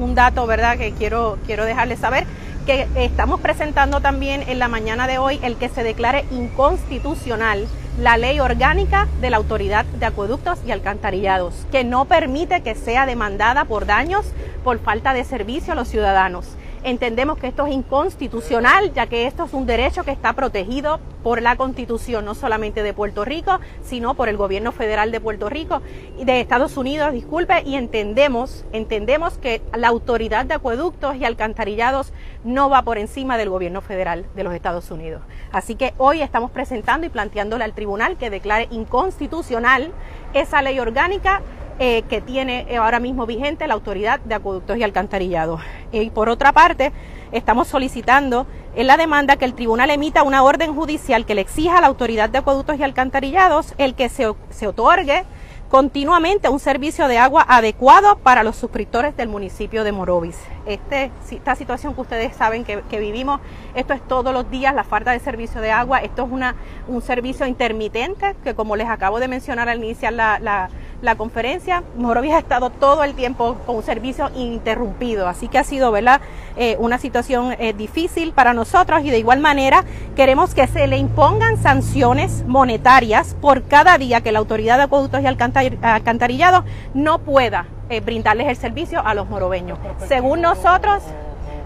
un 0.00 0.16
dato, 0.16 0.48
¿verdad?, 0.48 0.76
que 0.78 0.90
quiero, 0.92 1.38
quiero 1.46 1.64
dejarles 1.64 2.00
saber 2.00 2.26
que 2.70 2.86
estamos 2.94 3.40
presentando 3.40 4.00
también 4.00 4.44
en 4.46 4.60
la 4.60 4.68
mañana 4.68 5.08
de 5.08 5.18
hoy 5.18 5.40
el 5.42 5.56
que 5.56 5.68
se 5.68 5.82
declare 5.82 6.24
inconstitucional 6.30 7.66
la 7.98 8.16
ley 8.16 8.38
orgánica 8.38 9.08
de 9.20 9.28
la 9.28 9.38
Autoridad 9.38 9.84
de 9.84 10.06
Acueductos 10.06 10.60
y 10.64 10.70
Alcantarillados, 10.70 11.66
que 11.72 11.82
no 11.82 12.04
permite 12.04 12.62
que 12.62 12.76
sea 12.76 13.06
demandada 13.06 13.64
por 13.64 13.86
daños 13.86 14.24
por 14.62 14.78
falta 14.78 15.14
de 15.14 15.24
servicio 15.24 15.72
a 15.72 15.76
los 15.76 15.88
ciudadanos. 15.88 16.46
Entendemos 16.82 17.38
que 17.38 17.48
esto 17.48 17.66
es 17.66 17.74
inconstitucional, 17.74 18.94
ya 18.94 19.06
que 19.06 19.26
esto 19.26 19.44
es 19.44 19.52
un 19.52 19.66
derecho 19.66 20.02
que 20.02 20.12
está 20.12 20.32
protegido 20.32 20.98
por 21.22 21.42
la 21.42 21.56
Constitución, 21.56 22.24
no 22.24 22.34
solamente 22.34 22.82
de 22.82 22.94
Puerto 22.94 23.26
Rico, 23.26 23.60
sino 23.82 24.14
por 24.14 24.30
el 24.30 24.38
gobierno 24.38 24.72
federal 24.72 25.12
de 25.12 25.20
Puerto 25.20 25.50
Rico 25.50 25.82
y 26.18 26.24
de 26.24 26.40
Estados 26.40 26.78
Unidos, 26.78 27.12
disculpe, 27.12 27.62
y 27.66 27.74
entendemos, 27.74 28.64
entendemos 28.72 29.36
que 29.36 29.60
la 29.76 29.88
autoridad 29.88 30.46
de 30.46 30.54
acueductos 30.54 31.16
y 31.16 31.26
alcantarillados 31.26 32.14
no 32.44 32.70
va 32.70 32.80
por 32.80 32.96
encima 32.96 33.36
del 33.36 33.50
gobierno 33.50 33.82
federal 33.82 34.24
de 34.34 34.44
los 34.44 34.54
Estados 34.54 34.90
Unidos. 34.90 35.20
Así 35.52 35.74
que 35.74 35.92
hoy 35.98 36.22
estamos 36.22 36.50
presentando 36.50 37.06
y 37.06 37.10
planteándole 37.10 37.64
al 37.64 37.74
tribunal 37.74 38.16
que 38.16 38.30
declare 38.30 38.68
inconstitucional 38.70 39.92
esa 40.32 40.62
ley 40.62 40.78
orgánica 40.78 41.42
eh, 41.82 42.02
que 42.10 42.20
tiene 42.20 42.66
eh, 42.68 42.76
ahora 42.76 43.00
mismo 43.00 43.24
vigente 43.24 43.66
la 43.66 43.72
Autoridad 43.72 44.20
de 44.20 44.34
Acueductos 44.34 44.76
y 44.76 44.82
Alcantarillados. 44.82 45.62
Y 45.92 46.10
por 46.10 46.28
otra 46.28 46.52
parte, 46.52 46.92
estamos 47.32 47.68
solicitando 47.68 48.46
en 48.76 48.86
la 48.86 48.98
demanda 48.98 49.36
que 49.36 49.46
el 49.46 49.54
tribunal 49.54 49.88
emita 49.88 50.22
una 50.22 50.42
orden 50.42 50.74
judicial 50.74 51.24
que 51.24 51.34
le 51.34 51.40
exija 51.40 51.78
a 51.78 51.80
la 51.80 51.86
Autoridad 51.86 52.28
de 52.28 52.36
Acueductos 52.36 52.78
y 52.78 52.82
Alcantarillados 52.82 53.72
el 53.78 53.94
que 53.94 54.10
se, 54.10 54.30
se 54.50 54.66
otorgue 54.66 55.24
continuamente 55.70 56.48
un 56.48 56.58
servicio 56.58 57.06
de 57.06 57.16
agua 57.16 57.46
adecuado 57.48 58.18
para 58.18 58.42
los 58.42 58.56
suscriptores 58.56 59.16
del 59.16 59.28
municipio 59.28 59.84
de 59.84 59.92
Morovis. 59.92 60.36
Este, 60.66 61.12
esta 61.30 61.54
situación 61.54 61.94
que 61.94 62.00
ustedes 62.00 62.34
saben 62.34 62.64
que, 62.64 62.98
vivimos, 62.98 63.40
esto 63.76 63.92
es 63.92 64.06
todos 64.06 64.34
los 64.34 64.50
días 64.50 64.74
la 64.74 64.82
falta 64.82 65.12
de 65.12 65.20
servicio 65.20 65.60
de 65.60 65.70
agua, 65.70 66.00
esto 66.00 66.24
es 66.24 66.32
una, 66.32 66.56
un 66.88 67.00
servicio 67.02 67.46
intermitente 67.46 68.34
que 68.42 68.54
como 68.54 68.74
les 68.74 68.88
acabo 68.88 69.20
de 69.20 69.28
mencionar 69.28 69.68
al 69.68 69.78
iniciar 69.78 70.12
la, 70.12 70.68
conferencia, 71.16 71.82
Morovis 71.96 72.32
ha 72.32 72.38
estado 72.38 72.70
todo 72.70 73.04
el 73.04 73.14
tiempo 73.14 73.56
con 73.66 73.76
un 73.76 73.82
servicio 73.82 74.30
interrumpido, 74.34 75.28
así 75.28 75.48
que 75.48 75.58
ha 75.58 75.64
sido 75.64 75.90
¿verdad? 75.92 76.20
Eh, 76.56 76.76
una 76.78 76.98
situación 76.98 77.54
eh, 77.58 77.72
difícil 77.72 78.32
para 78.32 78.54
nosotros 78.54 79.02
y 79.04 79.10
de 79.10 79.18
igual 79.18 79.40
manera 79.40 79.84
queremos 80.14 80.54
que 80.54 80.66
se 80.66 80.86
le 80.86 80.98
impongan 80.98 81.56
sanciones 81.56 82.44
monetarias 82.46 83.36
por 83.40 83.64
cada 83.64 83.96
día 83.98 84.20
que 84.20 84.32
la 84.32 84.38
autoridad 84.40 84.76
de 84.76 84.84
acueductos 84.84 85.22
y 85.22 85.26
alcantarillado 85.26 86.64
no 86.94 87.18
pueda 87.20 87.66
eh, 87.88 88.00
brindarles 88.00 88.48
el 88.48 88.56
servicio 88.56 89.04
a 89.04 89.14
los 89.14 89.28
morobeños. 89.28 89.78
Según 90.06 90.40
nosotros, 90.42 91.02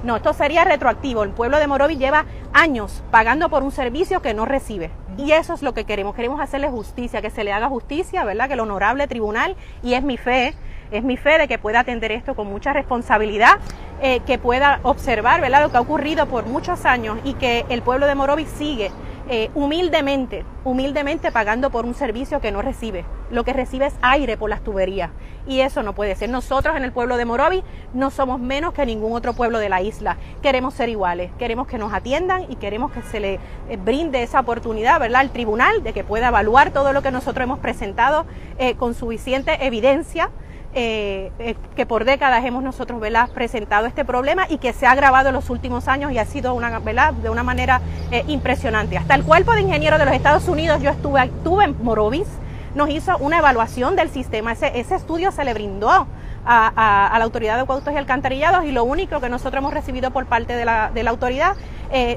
no, 0.04 0.16
esto 0.16 0.34
sería 0.34 0.64
retroactivo. 0.64 1.23
El 1.23 1.30
pueblo 1.30 1.58
de 1.58 1.66
Morovi 1.66 1.96
lleva 1.96 2.26
años 2.52 3.02
pagando 3.11 3.49
por 3.49 3.62
un 3.62 3.73
servicio 3.73 4.20
que 4.20 4.34
no 4.34 4.44
recibe. 4.44 4.90
Y 5.16 5.32
eso 5.32 5.54
es 5.54 5.62
lo 5.62 5.73
que 5.73 5.84
queremos. 5.84 6.14
Queremos 6.14 6.40
hacerle 6.40 6.68
justicia, 6.68 7.23
que 7.23 7.30
se 7.30 7.42
le 7.42 7.52
haga 7.52 7.68
justicia, 7.68 8.23
¿verdad? 8.25 8.49
Que 8.49 8.54
el 8.54 8.61
honorable 8.61 9.06
tribunal, 9.08 9.56
y 9.82 9.94
es 9.94 10.02
mi 10.02 10.18
fe, 10.18 10.54
es 10.90 11.02
mi 11.02 11.16
fe 11.16 11.38
de 11.38 11.49
que 11.49 11.58
pueda 11.58 11.80
atender 11.80 12.12
esto 12.12 12.34
con 12.34 12.49
mucha 12.49 12.75
responsabilidad, 12.75 13.58
eh, 14.02 14.20
que 14.26 14.37
pueda 14.38 14.80
observar, 14.82 15.40
¿verdad? 15.40 15.62
Lo 15.62 15.70
que 15.70 15.78
ha 15.78 15.80
ocurrido 15.80 16.26
por 16.26 16.44
muchos 16.46 16.84
años 16.84 17.18
y 17.25 17.34
que 17.34 17.64
el 17.70 17.80
pueblo 17.80 18.06
de 18.06 18.14
Morovi 18.14 18.44
sigue 18.44 18.90
eh, 19.28 19.50
humildemente, 19.54 20.45
humildemente 20.64 21.33
pagando 21.33 21.71
por 21.71 21.87
un 21.87 21.95
servicio 21.95 22.40
que 22.40 22.52
no 22.52 22.61
recibe. 22.61 23.04
lo 23.31 23.43
que 23.43 23.54
recibe 23.54 23.87
es 23.87 23.95
aire 24.02 24.37
por 24.37 24.50
las 24.50 24.62
tuberías. 24.62 25.11
Y 25.47 25.61
eso 25.61 25.83
no 25.83 25.95
puede 25.95 26.14
ser. 26.14 26.28
Nosotros 26.28 26.76
en 26.76 26.85
el 26.85 26.93
pueblo 26.93 27.16
de 27.16 27.25
Morovi 27.25 27.64
no 27.93 28.11
somos 28.11 28.38
menos 28.38 28.75
que 28.75 28.87
ningún 28.87 29.12
otro 29.12 29.33
pueblo 29.33 29.59
de 29.59 29.69
la 29.69 29.83
isla. 29.83 30.19
Queremos 30.43 30.75
ser 30.75 30.88
iguales, 30.88 31.31
queremos 31.38 31.66
que 31.66 31.78
nos 31.78 31.93
atiendan 31.93 32.45
y 32.50 32.57
queremos 32.57 32.93
que 32.93 33.02
se 33.02 33.21
le 33.21 33.40
eh, 33.69 33.76
brinde 33.76 34.23
esa 34.23 34.40
oportunidad, 34.40 35.00
¿verdad?, 35.00 35.23
al 35.23 35.31
tribunal 35.31 35.83
de 35.83 35.93
que 35.93 36.04
pueda 36.04 36.28
evaluar 36.28 36.71
todo 36.71 36.93
lo 36.93 37.02
que 37.02 37.11
nosotros 37.11 37.45
hemos 37.45 37.59
presentado 37.59 38.26
eh, 38.59 38.75
con 38.75 38.95
suficiente 38.95 39.66
evidencia 39.66 40.31
eh, 40.76 41.31
eh, 41.38 41.54
que 41.76 41.87
por 41.87 42.04
décadas 42.04 42.45
hemos 42.45 42.62
nosotros 42.64 43.00
presentado 43.33 43.87
este 43.87 44.04
problema 44.04 44.47
y 44.49 44.59
que 44.59 44.73
se 44.73 44.87
ha 44.87 44.90
agravado 44.90 45.28
en 45.28 45.35
los 45.37 45.49
últimos 45.49 45.87
años 45.87 46.11
y 46.11 46.19
ha 46.19 46.25
sido 46.25 46.52
una, 46.52 46.81
de 46.81 47.31
una 47.31 47.45
manera 47.45 47.81
eh, 48.11 48.25
impresionante. 48.26 48.99
Hasta 48.99 49.14
el 49.14 49.23
Cuerpo 49.23 49.52
de 49.52 49.61
Ingenieros 49.61 50.00
de 50.00 50.04
los 50.04 50.14
Estados 50.14 50.49
Unidos, 50.49 50.83
yo 50.83 50.90
estuve, 50.90 51.64
en 51.64 51.76
Morovis, 51.81 52.26
nos 52.75 52.90
hizo 52.90 53.16
una 53.19 53.38
evaluación 53.38 53.95
del 53.95 54.11
sistema. 54.11 54.50
Ese, 54.50 54.76
ese 54.81 54.97
estudio 54.97 55.31
se 55.31 55.45
le 55.45 55.54
brindó 55.54 56.09
a, 56.45 57.14
la 57.16 57.25
Autoridad 57.25 57.54
de 57.54 57.62
Acueductos 57.62 57.95
y 57.95 57.97
Alcantarillados 57.97 58.64
y 58.64 58.73
lo 58.73 58.83
único 58.83 59.21
que 59.21 59.28
nosotros 59.28 59.61
hemos 59.61 59.73
recibido 59.73 60.11
por 60.11 60.26
parte 60.26 60.54
de 60.54 60.64
la, 60.64 60.90
de 60.93 61.04
la 61.04 61.11
autoridad 61.11 61.54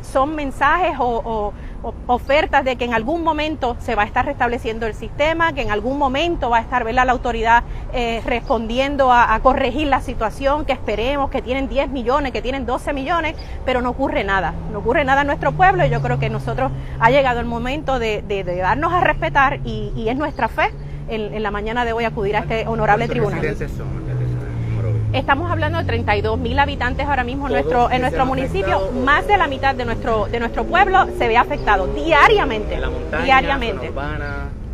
son 0.01 0.33
mensajes 0.33 0.95
o 0.99 1.53
ofertas 2.07 2.63
de 2.63 2.75
que 2.75 2.85
en 2.85 2.93
algún 2.93 3.23
momento 3.23 3.75
se 3.79 3.95
va 3.95 4.03
a 4.03 4.05
estar 4.05 4.25
restableciendo 4.25 4.85
el 4.85 4.93
sistema, 4.93 5.53
que 5.53 5.61
en 5.61 5.71
algún 5.71 5.97
momento 5.97 6.49
va 6.49 6.57
a 6.57 6.61
estar 6.61 6.85
la 6.85 7.03
autoridad 7.03 7.63
eh, 7.93 8.21
respondiendo 8.25 9.11
a, 9.11 9.39
corregir 9.41 9.87
la 9.87 10.01
situación, 10.01 10.65
que 10.65 10.73
esperemos, 10.73 11.29
que 11.29 11.41
tienen 11.41 11.69
10 11.69 11.89
millones, 11.89 12.31
que 12.31 12.41
tienen 12.41 12.65
12 12.65 12.93
millones, 12.93 13.35
pero 13.65 13.81
no 13.81 13.91
ocurre 13.91 14.23
nada, 14.23 14.53
no 14.71 14.79
ocurre 14.79 15.03
nada 15.03 15.21
en 15.21 15.27
nuestro 15.27 15.51
pueblo 15.51 15.85
y 15.85 15.89
yo 15.89 16.01
creo 16.01 16.19
que 16.19 16.29
nosotros 16.29 16.71
ha 16.99 17.09
llegado 17.09 17.39
el 17.39 17.45
momento 17.45 17.99
de, 17.99 18.23
darnos 18.61 18.93
a 18.93 19.01
respetar 19.01 19.59
y, 19.63 20.07
es 20.07 20.17
nuestra 20.17 20.47
fe. 20.47 20.71
En, 21.09 21.33
en, 21.33 21.41
la 21.41 21.51
mañana 21.51 21.85
de 21.85 21.93
hoy 21.93 22.03
acudir 22.03 22.35
a 22.35 22.39
este 22.39 22.67
honorable 22.67 23.07
tribunal. 23.07 23.39
Estamos 25.13 25.49
hablando 25.49 25.77
de 25.77 25.85
32 25.85 26.37
mil 26.37 26.59
habitantes 26.59 27.07
ahora 27.07 27.23
mismo 27.23 27.47
en 27.47 27.53
nuestro, 27.53 27.89
en 27.89 28.01
nuestro 28.01 28.25
municipio. 28.25 28.91
Más 29.03 29.25
de 29.27 29.37
la 29.37 29.47
mitad 29.47 29.73
de 29.73 29.85
nuestro, 29.85 30.25
de 30.25 30.39
nuestro 30.39 30.65
pueblo 30.65 31.07
se 31.17 31.27
ve 31.27 31.37
afectado 31.37 31.87
diariamente. 31.87 32.79
diariamente 33.23 33.91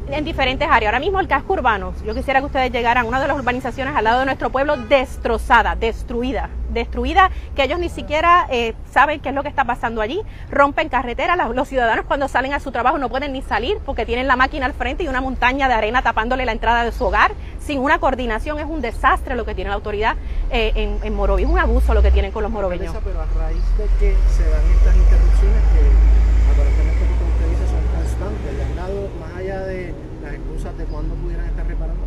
en 0.08 0.26
diferentes 0.26 0.68
áreas. 0.70 0.92
Ahora 0.92 1.00
mismo 1.00 1.20
el 1.20 1.28
casco 1.28 1.54
urbano, 1.54 1.94
yo 2.06 2.14
quisiera 2.14 2.40
que 2.40 2.48
ustedes 2.48 2.72
llegaran 2.72 3.06
a 3.06 3.08
una 3.08 3.22
de 3.22 3.28
las 3.28 3.38
urbanizaciones 3.38 3.96
al 3.96 4.04
lado 4.04 4.20
de 4.20 4.26
nuestro 4.26 4.50
pueblo 4.50 4.78
destrozada, 4.78 5.76
destruida, 5.76 6.50
destruida, 6.72 7.32
que 7.56 7.64
ellos 7.64 7.80
ni 7.80 7.90
siquiera 7.90 8.48
eh, 8.50 8.74
saben 8.92 9.20
qué 9.20 9.30
es 9.30 9.36
lo 9.36 9.44
que 9.44 9.50
está 9.50 9.64
pasando 9.64 10.02
allí. 10.02 10.22
Rompen 10.50 10.90
carreteras, 10.90 11.38
los 11.54 11.68
ciudadanos 11.68 12.06
cuando 12.06 12.28
salen 12.28 12.54
a 12.54 12.60
su 12.60 12.72
trabajo 12.72 12.98
no 12.98 13.10
pueden 13.10 13.34
ni 13.34 13.42
salir 13.42 13.78
porque 13.86 14.06
tienen 14.06 14.28
la 14.28 14.36
máquina 14.36 14.66
al 14.66 14.74
frente 14.74 15.04
y 15.04 15.08
una 15.08 15.22
montaña 15.22 15.68
de 15.68 15.74
arena 15.74 16.02
tapándole 16.02 16.46
la 16.46 16.52
entrada 16.52 16.84
de 16.84 16.92
su 16.92 17.06
hogar. 17.06 17.32
Sin 17.60 17.80
una 17.80 18.00
coordinación 18.00 18.60
es 18.60 18.66
un 18.66 18.82
desastre 18.82 19.36
lo 19.36 19.46
que 19.46 19.56
tiene 19.56 19.70
la 19.70 19.76
autoridad 19.76 20.18
eh, 20.52 20.74
en, 20.76 21.00
en 21.02 21.16
Morovi, 21.16 21.44
es 21.44 21.50
un 21.50 21.60
abuso 21.60 21.94
lo 21.94 22.02
que 22.02 22.12
tienen 22.12 22.32
con 22.32 22.44
los 22.44 22.52
morobeños. 22.52 22.94
Pero 23.04 23.22
a 23.22 23.26
raíz 23.26 23.64
de 23.78 23.86
que 24.00 24.16
se 24.30 24.44
dan 24.50 24.62
estas 24.76 24.96
interrupciones 24.98 25.64
que 25.72 26.52
aparentemente 26.52 27.06
como 27.18 27.32
usted 27.32 27.50
dice 27.50 27.66
son 27.72 27.84
constantes, 27.96 28.54
le 28.54 28.64
han 28.64 28.76
dado 28.76 29.10
más 29.20 29.38
allá 29.38 29.60
de 29.62 29.94
las 30.24 30.34
excusas 30.34 30.78
de 30.78 30.86
cuándo 30.86 31.16
pudieran 31.16 31.46
estar 31.46 31.66
reparando, 31.66 32.04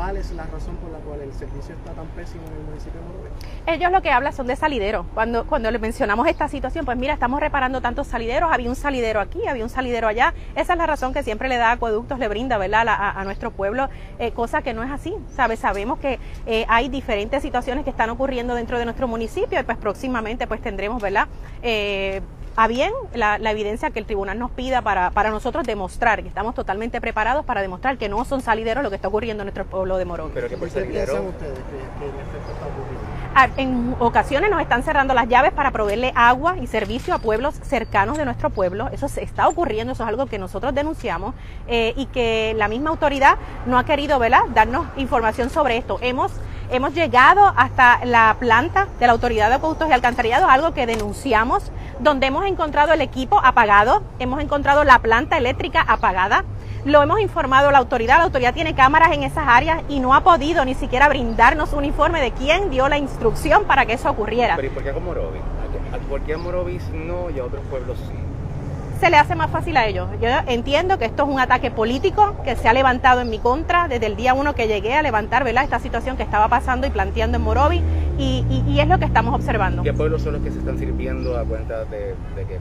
¿cuál 0.00 0.16
es 0.16 0.30
la 0.32 0.44
razón 0.44 0.76
por 0.76 0.90
la 0.90 0.98
cual 1.00 1.20
el 1.20 1.32
servicio 1.34 1.74
está 1.74 1.92
tan 1.92 2.06
pésimo 2.08 2.42
en 2.46 2.54
el 2.54 2.62
municipio 2.62 3.00
de 3.00 3.06
Morovis? 3.06 3.32
Ellos 3.66 3.92
lo 3.92 4.00
que 4.00 4.10
hablan 4.10 4.32
son 4.32 4.46
de 4.46 4.56
salideros. 4.56 5.04
Cuando, 5.12 5.44
cuando 5.44 5.70
les 5.70 5.78
mencionamos 5.78 6.26
esta 6.26 6.48
situación, 6.48 6.86
pues 6.86 6.96
mira, 6.96 7.12
estamos 7.12 7.38
reparando 7.38 7.82
tantos 7.82 8.06
salideros, 8.06 8.50
había 8.50 8.70
un 8.70 8.76
salidero 8.76 9.20
aquí, 9.20 9.46
había 9.46 9.62
un 9.62 9.68
salidero 9.68 10.08
allá. 10.08 10.32
Esa 10.54 10.72
es 10.72 10.78
la 10.78 10.86
razón 10.86 11.12
que 11.12 11.22
siempre 11.22 11.50
le 11.50 11.58
da 11.58 11.72
acueductos, 11.72 12.18
le 12.18 12.28
brinda, 12.28 12.56
¿verdad?, 12.56 12.86
a, 12.88 13.22
nuestro 13.24 13.50
pueblo, 13.50 13.90
eh, 14.18 14.32
cosa 14.32 14.62
que 14.62 14.72
no 14.72 14.82
es 14.82 14.90
así, 14.90 15.14
¿sabes? 15.36 15.58
Sabemos 15.58 15.98
que 15.98 16.18
eh, 16.46 16.64
hay 16.68 16.88
diferentes 16.88 17.42
situaciones 17.42 17.84
que 17.84 17.90
están 17.90 18.08
ocurriendo 18.08 18.54
dentro 18.54 18.78
de 18.78 18.86
nuestro 18.86 19.06
municipio 19.06 19.60
y 19.60 19.62
pues 19.64 19.76
próximamente 19.76 20.46
pues 20.46 20.62
tendremos, 20.62 21.02
¿verdad?, 21.02 21.28
eh, 21.62 22.22
a 22.56 22.68
bien 22.68 22.92
la, 23.14 23.36
evidencia 23.50 23.90
que 23.90 23.98
el 23.98 24.06
tribunal 24.06 24.38
nos 24.38 24.50
pida 24.50 24.82
para, 24.82 25.10
para, 25.10 25.30
nosotros 25.30 25.66
demostrar 25.66 26.22
que 26.22 26.28
estamos 26.28 26.54
totalmente 26.54 27.00
preparados 27.00 27.44
para 27.44 27.62
demostrar 27.62 27.98
que 27.98 28.08
no 28.08 28.24
son 28.24 28.40
salideros 28.40 28.82
lo 28.82 28.90
que 28.90 28.96
está 28.96 29.08
ocurriendo 29.08 29.42
en 29.42 29.46
nuestro 29.46 29.64
pueblo 29.64 29.96
de 29.98 30.04
Morón. 30.04 30.30
¿Pero 30.34 30.48
qué 30.48 30.56
por 30.56 30.70
salidero? 30.70 31.22
ustedes 31.22 31.52
En 31.52 32.89
ocasiones 33.98 34.50
nos 34.50 34.60
están 34.60 34.82
cerrando 34.82 35.14
las 35.14 35.28
llaves 35.28 35.52
para 35.52 35.70
proveerle 35.70 36.12
agua 36.14 36.56
y 36.58 36.66
servicio 36.66 37.14
a 37.14 37.18
pueblos 37.18 37.54
cercanos 37.62 38.18
de 38.18 38.24
nuestro 38.24 38.50
pueblo. 38.50 38.88
Eso 38.92 39.08
se 39.08 39.22
está 39.22 39.48
ocurriendo, 39.48 39.92
eso 39.92 40.02
es 40.02 40.08
algo 40.08 40.26
que 40.26 40.38
nosotros 40.38 40.74
denunciamos 40.74 41.34
eh, 41.68 41.94
y 41.96 42.06
que 42.06 42.54
la 42.56 42.68
misma 42.68 42.90
autoridad 42.90 43.36
no 43.66 43.78
ha 43.78 43.84
querido 43.84 44.18
¿verdad? 44.18 44.42
darnos 44.54 44.86
información 44.96 45.50
sobre 45.50 45.76
esto. 45.76 45.98
Hemos 46.02 46.32
Hemos 46.72 46.94
llegado 46.94 47.52
hasta 47.56 48.04
la 48.04 48.36
planta 48.38 48.86
de 49.00 49.06
la 49.06 49.12
Autoridad 49.12 49.48
de 49.48 49.56
Acueductos 49.56 49.88
y 49.88 49.92
Alcantarillados, 49.92 50.48
algo 50.48 50.72
que 50.72 50.86
denunciamos, 50.86 51.72
donde 51.98 52.28
hemos 52.28 52.46
encontrado 52.46 52.92
el 52.92 53.00
equipo 53.00 53.40
apagado, 53.42 54.04
hemos 54.20 54.40
encontrado 54.40 54.84
la 54.84 55.00
planta 55.00 55.36
eléctrica 55.36 55.80
apagada. 55.80 56.44
Lo 56.84 57.02
hemos 57.02 57.20
informado 57.20 57.68
a 57.68 57.72
la 57.72 57.78
autoridad, 57.78 58.18
la 58.18 58.24
autoridad 58.24 58.54
tiene 58.54 58.74
cámaras 58.74 59.12
en 59.12 59.22
esas 59.22 59.44
áreas 59.46 59.82
y 59.88 60.00
no 60.00 60.14
ha 60.14 60.22
podido 60.22 60.64
ni 60.64 60.74
siquiera 60.74 61.08
brindarnos 61.08 61.74
un 61.74 61.84
informe 61.84 62.22
de 62.22 62.32
quién 62.32 62.70
dio 62.70 62.88
la 62.88 62.96
instrucción 62.96 63.64
para 63.64 63.84
que 63.84 63.94
eso 63.94 64.10
ocurriera. 64.10 64.56
Pero 64.56 64.68
¿y 64.68 64.70
por 64.70 64.82
qué 64.82 64.92
con 64.92 65.04
Morovis? 65.04 65.42
¿Por 66.08 66.20
qué 66.22 66.34
a 66.34 66.38
Morovis 66.38 66.88
no 66.90 67.30
y 67.30 67.38
a 67.38 67.44
otros 67.44 67.62
pueblos 67.70 67.98
sí? 67.98 68.14
se 69.00 69.08
le 69.08 69.16
hace 69.16 69.34
más 69.34 69.50
fácil 69.50 69.76
a 69.78 69.86
ellos. 69.86 70.08
Yo 70.20 70.28
entiendo 70.46 70.98
que 70.98 71.06
esto 71.06 71.22
es 71.22 71.28
un 71.30 71.40
ataque 71.40 71.70
político 71.70 72.36
que 72.44 72.54
se 72.54 72.68
ha 72.68 72.74
levantado 72.74 73.22
en 73.22 73.30
mi 73.30 73.38
contra 73.38 73.88
desde 73.88 74.04
el 74.04 74.14
día 74.14 74.34
uno 74.34 74.54
que 74.54 74.68
llegué 74.68 74.94
a 74.94 75.00
levantar 75.00 75.42
¿verdad? 75.42 75.64
esta 75.64 75.78
situación 75.78 76.18
que 76.18 76.22
estaba 76.22 76.48
pasando 76.48 76.86
y 76.86 76.90
planteando 76.90 77.38
en 77.38 77.42
Morovi 77.42 77.82
y, 78.18 78.78
es 78.78 78.88
lo 78.88 78.98
que 78.98 79.06
estamos 79.06 79.34
observando. 79.34 79.82
¿Qué 79.82 79.94
pueblos 79.94 80.22
son 80.22 80.34
los 80.34 80.42
que 80.42 80.50
se 80.50 80.58
están 80.58 80.78
sirviendo 80.78 81.38
a 81.38 81.44
cuenta 81.44 81.84
de, 81.86 82.14
que 82.36 82.58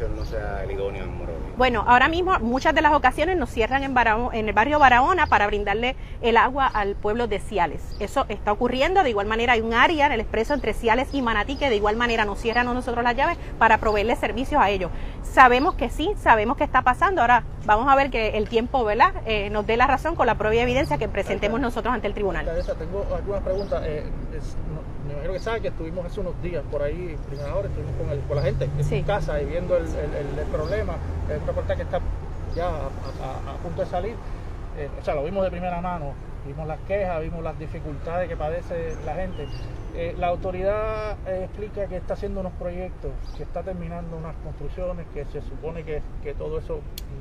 no 0.00 0.24
sea 0.24 0.64
el 0.64 0.70
idóneo 0.70 1.04
en 1.04 1.16
Morovi? 1.16 1.38
Bueno, 1.56 1.84
ahora 1.86 2.08
mismo 2.08 2.38
muchas 2.40 2.74
de 2.74 2.80
las 2.80 2.92
ocasiones 2.92 3.36
nos 3.36 3.50
cierran 3.50 3.82
en, 3.84 3.94
en 4.32 4.48
el 4.48 4.54
barrio 4.54 4.78
Barahona 4.78 5.26
para 5.26 5.46
brindarle 5.46 5.96
el 6.22 6.36
agua 6.36 6.66
al 6.66 6.94
pueblo 6.94 7.26
de 7.26 7.38
Ciales. 7.38 7.82
Eso 8.00 8.24
está 8.28 8.52
ocurriendo, 8.52 9.02
de 9.02 9.10
igual 9.10 9.26
manera 9.26 9.52
hay 9.52 9.60
un 9.60 9.74
área 9.74 10.06
en 10.06 10.12
el 10.12 10.20
expreso 10.20 10.54
entre 10.54 10.72
Ciales 10.72 11.08
y 11.12 11.22
Manatí 11.22 11.56
que 11.56 11.68
de 11.68 11.76
igual 11.76 11.96
manera 11.96 12.24
nos 12.24 12.40
cierran 12.40 12.68
a 12.68 12.74
nosotros 12.74 13.04
las 13.04 13.14
llaves 13.14 13.36
para 13.58 13.78
proveerle 13.78 14.16
servicios 14.16 14.60
a 14.60 14.70
ellos. 14.70 14.90
Sabemos 15.22 15.74
que 15.74 15.90
sí, 15.90 16.12
sabemos 16.16 16.56
que 16.56 16.64
está 16.64 16.82
pasando. 16.82 17.20
Ahora 17.20 17.44
vamos 17.64 17.86
a 17.88 17.94
ver 17.94 18.10
que 18.10 18.30
el 18.38 18.48
tiempo 18.48 18.84
¿verdad? 18.84 19.12
Eh, 19.26 19.50
nos 19.50 19.66
dé 19.66 19.76
la 19.76 19.86
razón 19.86 20.16
con 20.16 20.26
la 20.26 20.36
propia 20.36 20.62
evidencia 20.62 20.98
que 20.98 21.08
presentemos 21.08 21.60
nosotros 21.60 21.94
ante 21.94 22.06
el 22.06 22.14
tribunal. 22.14 22.46
tengo 22.78 23.06
algunas 23.14 23.42
preguntas. 23.42 23.82
Eh, 23.84 24.04
me 25.12 25.18
imagino 25.18 25.32
que 25.34 25.38
sabe 25.40 25.60
que 25.60 25.68
estuvimos 25.68 26.06
hace 26.06 26.20
unos 26.20 26.40
días 26.42 26.64
por 26.70 26.82
ahí, 26.82 27.16
primera 27.28 27.54
hora, 27.54 27.68
estuvimos 27.68 27.94
con, 27.96 28.10
el, 28.10 28.20
con 28.20 28.36
la 28.36 28.42
gente 28.42 28.64
en 28.64 28.84
su 28.84 29.06
casa 29.06 29.40
y 29.40 29.44
viendo 29.46 29.76
el, 29.76 29.84
el, 29.84 30.46
problema. 30.50 30.94
Es 31.30 31.40
un 31.40 31.46
reportaje 31.46 31.76
que 31.78 31.82
está 31.82 32.00
ya 32.56 32.68
a, 32.68 33.56
punto 33.62 33.82
de 33.82 33.86
salir. 33.88 34.14
Eh, 34.78 34.88
o 34.98 35.04
sea, 35.04 35.14
lo 35.14 35.24
vimos 35.24 35.44
de 35.44 35.50
primera 35.50 35.80
mano, 35.80 36.14
vimos 36.46 36.66
las 36.66 36.80
quejas, 36.80 37.20
vimos 37.20 37.42
las 37.42 37.58
dificultades 37.58 38.28
que 38.28 38.36
padece 38.36 38.96
la 39.04 39.14
gente. 39.14 39.46
Eh, 39.94 40.14
la 40.18 40.28
autoridad 40.28 41.16
eh, 41.26 41.44
explica 41.44 41.86
que 41.86 41.96
está 41.96 42.14
haciendo 42.14 42.40
unos 42.40 42.54
proyectos, 42.54 43.10
que 43.36 43.42
está 43.42 43.62
terminando 43.62 44.16
unas 44.16 44.34
construcciones, 44.36 45.06
que 45.12 45.26
se 45.26 45.42
supone 45.42 45.84
que, 45.84 46.00
todo 46.38 46.58
eso 46.58 46.80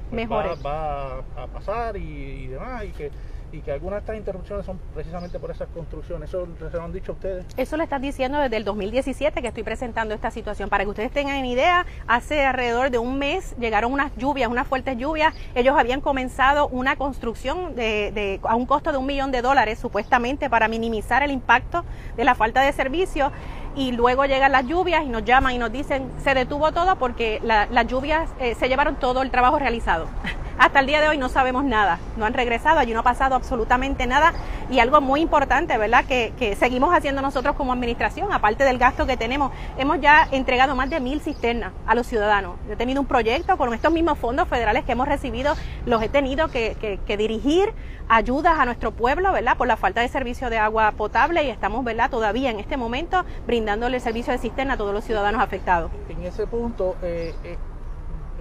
pues, 0.10 0.30
va, 0.30 1.18
a 1.18 1.48
pasar 1.54 1.98
y, 1.98 2.46
y 2.46 2.48
demás, 2.48 2.86
y 2.86 2.92
que 2.92 3.12
y 3.52 3.62
que 3.62 3.72
algunas 3.72 3.98
de 3.98 4.00
estas 4.02 4.18
interrupciones 4.18 4.66
son 4.66 4.80
precisamente 4.94 5.40
por 5.40 5.52
esas 5.52 5.68
construcciones. 5.70 6.30
¿Eso 6.30 6.48
se 6.58 6.78
lo 6.78 6.84
han 6.84 6.94
dicho 6.94 7.14
ustedes? 7.14 7.46
Eso 7.58 7.78
lo 7.78 7.84
están 7.84 8.02
diciendo 8.02 8.40
desde 8.40 8.58
el 8.58 8.64
2017 8.64 9.42
que 9.42 9.48
estoy 9.48 9.64
presentando 9.64 10.14
esta 10.14 10.32
situación. 10.32 10.70
Para 10.70 10.84
que 10.84 10.90
ustedes 10.90 11.12
tengan 11.12 11.46
idea, 11.46 11.86
hace 12.08 12.46
alrededor 12.46 12.92
de 12.92 12.98
un 12.98 13.18
mes 13.20 13.56
llegaron 13.60 13.92
unas 13.92 14.16
lluvias, 14.16 14.50
unas 14.50 14.68
fuertes 14.68 14.98
lluvias. 14.98 15.34
Ellos 15.56 15.76
habían 15.78 16.02
comenzado 16.02 16.68
una 16.68 16.96
construcción 16.96 17.76
de, 17.76 18.40
a 18.44 18.56
un 18.56 18.66
costo 18.66 18.92
de 18.92 18.98
un 18.98 19.06
millón 19.06 19.32
de 19.32 19.42
dólares, 19.42 19.80
supuestamente 19.80 20.50
para 20.50 20.68
minimizar 20.68 21.24
el 21.24 21.32
impacto 21.32 21.84
de 22.16 22.24
la 22.24 22.36
falta 22.36 22.62
de 22.62 22.72
servicio 22.72 23.32
y 23.76 23.92
luego 23.92 24.26
llegan 24.26 24.52
las 24.52 24.66
lluvias 24.66 25.04
y 25.04 25.10
nos 25.10 25.24
llaman 25.24 25.54
y 25.54 25.58
nos 25.58 25.72
dicen 25.72 26.12
se 26.24 26.34
detuvo 26.34 26.72
todo 26.72 26.96
porque 26.98 27.40
las 27.44 27.88
lluvias 27.88 28.30
eh, 28.40 28.56
se 28.56 28.68
llevaron 28.68 28.96
todo 28.96 29.22
el 29.22 29.32
trabajo 29.32 29.60
realizado. 29.60 30.08
Hasta 30.58 30.80
el 30.80 30.86
día 30.86 31.02
de 31.02 31.08
hoy 31.08 31.18
no 31.18 31.28
sabemos 31.28 31.64
nada, 31.64 31.98
no 32.18 32.26
han 32.26 32.34
regresado, 32.34 32.80
allí 32.80 32.94
no 32.94 33.00
ha 33.00 33.04
pasado 33.04 33.34
absolutamente 33.34 34.06
nada 34.06 34.34
y 34.70 34.80
algo 34.80 35.02
muy 35.02 35.22
importante, 35.22 35.76
¿verdad? 35.78 36.06
Que, 36.06 36.34
que 36.38 36.56
seguimos 36.56 36.94
haciendo 36.94 37.24
nosotros 37.24 37.56
como 37.56 37.74
administración, 37.74 38.32
aparte 38.32 38.64
del 38.64 38.78
gasto 38.78 39.08
que 39.08 39.18
tenemos, 39.18 39.52
hemos 39.80 40.00
ya 40.02 40.28
entregado 40.32 40.76
más 40.76 40.90
de 40.92 41.00
mil 41.00 41.20
cisternas 41.20 41.72
a 41.88 41.96
los 41.96 42.06
ciudadanos. 42.06 42.58
Yo 42.68 42.74
he 42.74 42.76
tenido 42.76 43.02
un 43.02 43.08
proyecto 43.08 43.58
con 43.58 43.74
estos 43.74 43.92
mismos 43.92 44.20
fondos 44.20 44.48
federales 44.48 44.84
que 44.84 44.92
hemos 44.92 45.08
recibido, 45.08 45.56
los 45.86 46.02
he 46.04 46.10
tenido 46.10 46.50
que, 46.50 46.76
que, 47.06 47.18
dirigir 47.18 47.74
ayudas 48.12 48.60
a 48.60 48.66
nuestro 48.66 48.92
pueblo, 48.92 49.32
¿verdad? 49.32 49.56
Por 49.56 49.68
la 49.68 49.78
falta 49.78 50.02
de 50.02 50.10
servicio 50.10 50.50
de 50.50 50.58
agua 50.58 50.92
potable 50.92 51.44
y 51.46 51.50
estamos, 51.50 51.86
¿verdad? 51.86 52.10
Todavía 52.10 52.52
en 52.52 52.60
este 52.60 52.76
momento 52.76 53.24
brindándole 53.48 53.98
el 53.98 54.04
servicio 54.04 54.34
de 54.34 54.40
cisterna 54.40 54.74
a 54.74 54.78
todos 54.78 54.94
los 54.94 55.06
ciudadanos 55.06 55.42
afectados. 55.42 55.90
En 56.10 56.22
ese 56.24 56.46
punto, 56.46 56.98
eh, 57.02 57.34
eh 57.44 57.58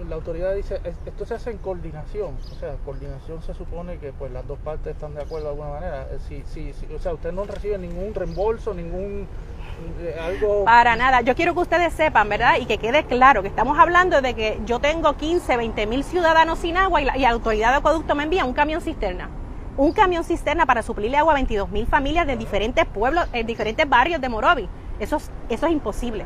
la 0.09 0.15
autoridad 0.15 0.55
dice, 0.55 0.81
esto 1.05 1.25
se 1.27 1.35
hace 1.35 1.51
en 1.51 1.59
coordinación, 1.59 2.35
o 2.51 2.55
sea, 2.55 2.73
coordinación 2.83 3.43
se 3.43 3.53
supone 3.53 3.99
que 3.99 4.11
pues 4.11 4.31
las 4.31 4.47
dos 4.47 4.57
partes 4.57 4.95
están 4.95 5.13
de 5.13 5.21
acuerdo 5.21 5.45
de 5.45 5.51
alguna 5.51 5.69
manera. 5.69 6.07
Eh, 6.11 6.17
si, 6.27 6.43
si, 6.51 6.73
si 6.73 6.91
o 6.91 6.99
sea, 6.99 7.13
usted 7.13 7.31
no 7.31 7.43
recibe 7.43 7.77
ningún 7.77 8.11
reembolso, 8.15 8.73
ningún 8.73 9.27
eh, 10.01 10.15
algo... 10.19 10.65
Para 10.65 10.95
nada, 10.95 11.21
yo 11.21 11.35
quiero 11.35 11.53
que 11.53 11.59
ustedes 11.59 11.93
sepan, 11.93 12.27
¿verdad? 12.29 12.55
Y 12.59 12.65
que 12.65 12.79
quede 12.79 13.05
claro 13.05 13.43
que 13.43 13.47
estamos 13.47 13.77
hablando 13.77 14.21
de 14.21 14.33
que 14.33 14.59
yo 14.65 14.79
tengo 14.79 15.13
15, 15.15 15.55
20 15.55 15.85
mil 15.85 16.03
ciudadanos 16.03 16.57
sin 16.57 16.77
agua 16.77 16.99
y 16.99 17.05
la, 17.05 17.15
y 17.15 17.21
la 17.21 17.29
autoridad 17.29 17.69
de 17.69 17.77
acueducto 17.77 18.15
me 18.15 18.23
envía 18.23 18.43
un 18.43 18.53
camión 18.53 18.81
cisterna 18.81 19.29
un 19.77 19.93
camión 19.93 20.23
cisterna 20.23 20.65
para 20.65 20.83
suplirle 20.83 21.17
agua 21.17 21.33
a 21.33 21.35
22 21.35 21.69
mil 21.69 21.87
familias 21.87 22.27
de 22.27 22.37
diferentes 22.37 22.85
pueblos, 22.85 23.25
en 23.33 23.47
diferentes 23.47 23.87
barrios 23.87 24.21
de 24.21 24.29
Morovi. 24.29 24.67
Eso 24.99 25.17
es, 25.17 25.31
eso 25.49 25.65
es 25.65 25.71
imposible. 25.71 26.25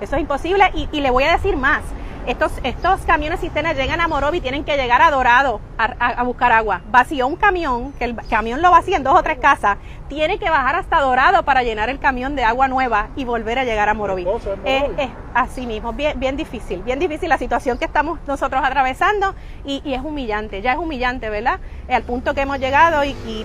Eso 0.00 0.16
es 0.16 0.22
imposible 0.22 0.64
y, 0.74 0.88
y 0.92 1.00
le 1.00 1.10
voy 1.10 1.24
a 1.24 1.32
decir 1.32 1.56
más. 1.56 1.82
Estos, 2.26 2.50
estos 2.64 3.02
camiones 3.02 3.38
cisternas 3.38 3.76
llegan 3.76 4.00
a 4.00 4.08
Morovi 4.08 4.38
y 4.38 4.40
tienen 4.40 4.64
que 4.64 4.76
llegar 4.76 5.00
a 5.00 5.12
Dorado 5.12 5.60
a, 5.78 6.22
buscar 6.24 6.50
agua. 6.50 6.82
Vació 6.90 7.28
un 7.28 7.36
camión, 7.36 7.92
que 7.92 8.04
el 8.04 8.16
camión 8.28 8.62
lo 8.62 8.72
vacía 8.72 8.96
en 8.96 9.04
dos 9.04 9.16
o 9.16 9.22
tres 9.22 9.38
casas, 9.38 9.78
tiene 10.08 10.38
que 10.38 10.48
bajar 10.48 10.76
hasta 10.76 11.00
Dorado 11.00 11.42
para 11.44 11.62
llenar 11.62 11.90
el 11.90 11.98
camión 11.98 12.36
de 12.36 12.44
agua 12.44 12.68
nueva 12.68 13.08
y 13.16 13.24
volver 13.24 13.58
a 13.58 13.64
llegar 13.64 13.88
a 13.88 13.94
Morovi. 13.94 14.26
Es, 14.64 14.84
así 15.34 15.66
mismo, 15.66 15.92
bien, 15.92 16.18
bien 16.18 16.36
difícil, 16.36 16.82
bien 16.82 16.98
difícil 16.98 17.28
la 17.28 17.38
situación 17.38 17.78
que 17.78 17.84
estamos 17.84 18.18
nosotros 18.26 18.62
atravesando 18.64 19.34
y, 19.64 19.82
es 19.84 20.02
humillante, 20.02 20.62
ya 20.62 20.72
es 20.72 20.78
humillante, 20.78 21.28
¿verdad? 21.28 21.60
Al 21.88 22.02
punto 22.02 22.34
que 22.34 22.42
hemos 22.42 22.58
llegado 22.58 23.04
y, 23.04 23.44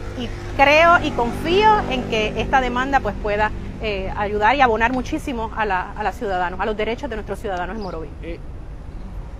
creo 0.55 0.99
y 1.03 1.11
confío 1.11 1.69
en 1.89 2.03
que 2.09 2.39
esta 2.39 2.61
demanda 2.61 2.99
pues 2.99 3.15
pueda 3.21 3.51
eh, 3.81 4.11
ayudar 4.15 4.55
y 4.55 4.61
abonar 4.61 4.93
muchísimo 4.93 5.51
a, 5.55 5.65
la, 5.65 5.91
a 5.91 6.03
los 6.03 6.15
ciudadanos, 6.15 6.59
a 6.59 6.65
los 6.65 6.77
derechos 6.77 7.09
de 7.09 7.15
nuestros 7.15 7.39
ciudadanos 7.39 7.75
en 7.75 7.81
Morovi. 7.81 8.09
Eh, 8.21 8.39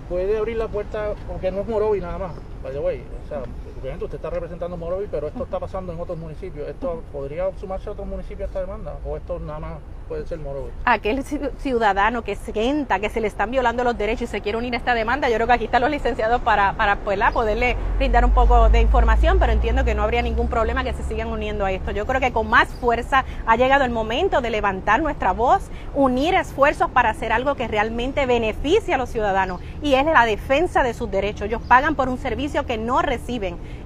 puede 0.08 0.36
abrir 0.36 0.56
la 0.56 0.68
puerta, 0.68 1.14
porque 1.28 1.50
no 1.50 1.60
es 1.60 1.68
Morovi 1.68 2.00
nada 2.00 2.18
más, 2.18 2.32
by 2.62 2.72
the 2.72 2.80
way. 2.80 3.02
Sea, 3.32 3.42
obviamente 3.80 4.04
usted 4.04 4.16
está 4.16 4.28
representando 4.28 4.76
Morovi, 4.76 5.06
pero 5.10 5.26
esto 5.26 5.44
está 5.44 5.58
pasando 5.58 5.90
en 5.92 5.98
otros 5.98 6.18
municipios. 6.18 6.68
¿Esto 6.68 7.02
podría 7.12 7.50
sumarse 7.58 7.88
a 7.88 7.92
otros 7.92 8.06
municipios 8.06 8.42
a 8.42 8.44
esta 8.44 8.60
demanda? 8.60 8.98
¿O 9.06 9.16
esto 9.16 9.38
nada 9.38 9.58
más 9.58 9.72
puede 10.06 10.26
ser 10.26 10.38
Morovi? 10.38 10.70
Aquel 10.84 11.24
ciudadano 11.24 12.22
que 12.22 12.36
sienta 12.36 13.00
que 13.00 13.08
se 13.08 13.22
le 13.22 13.28
están 13.28 13.50
violando 13.50 13.84
los 13.84 13.96
derechos 13.96 14.22
y 14.22 14.26
se 14.26 14.42
quiere 14.42 14.58
unir 14.58 14.74
a 14.74 14.76
esta 14.76 14.92
demanda, 14.92 15.30
yo 15.30 15.36
creo 15.36 15.46
que 15.46 15.52
aquí 15.54 15.64
están 15.64 15.80
los 15.80 15.90
licenciados 15.90 16.42
para, 16.42 16.74
para 16.74 16.96
pues, 16.96 17.18
poderle 17.32 17.76
brindar 17.96 18.26
un 18.26 18.32
poco 18.32 18.68
de 18.68 18.82
información, 18.82 19.38
pero 19.38 19.52
entiendo 19.52 19.82
que 19.82 19.94
no 19.94 20.02
habría 20.02 20.20
ningún 20.20 20.48
problema 20.48 20.84
que 20.84 20.92
se 20.92 21.02
sigan 21.04 21.28
uniendo 21.28 21.64
a 21.64 21.72
esto. 21.72 21.90
Yo 21.90 22.04
creo 22.04 22.20
que 22.20 22.32
con 22.32 22.50
más 22.50 22.68
fuerza 22.68 23.24
ha 23.46 23.56
llegado 23.56 23.84
el 23.84 23.90
momento 23.90 24.42
de 24.42 24.50
levantar 24.50 25.00
nuestra 25.00 25.32
voz, 25.32 25.70
unir 25.94 26.34
esfuerzos 26.34 26.90
para 26.90 27.08
hacer 27.08 27.32
algo 27.32 27.54
que 27.54 27.66
realmente 27.66 28.26
beneficie 28.26 28.92
a 28.92 28.98
los 28.98 29.08
ciudadanos 29.08 29.62
y 29.80 29.94
es 29.94 30.04
la 30.04 30.26
defensa 30.26 30.82
de 30.82 30.92
sus 30.92 31.10
derechos. 31.10 31.46
Ellos 31.46 31.62
pagan 31.66 31.94
por 31.94 32.10
un 32.10 32.18
servicio 32.18 32.66
que 32.66 32.76
no 32.76 33.00
reciben 33.00 33.21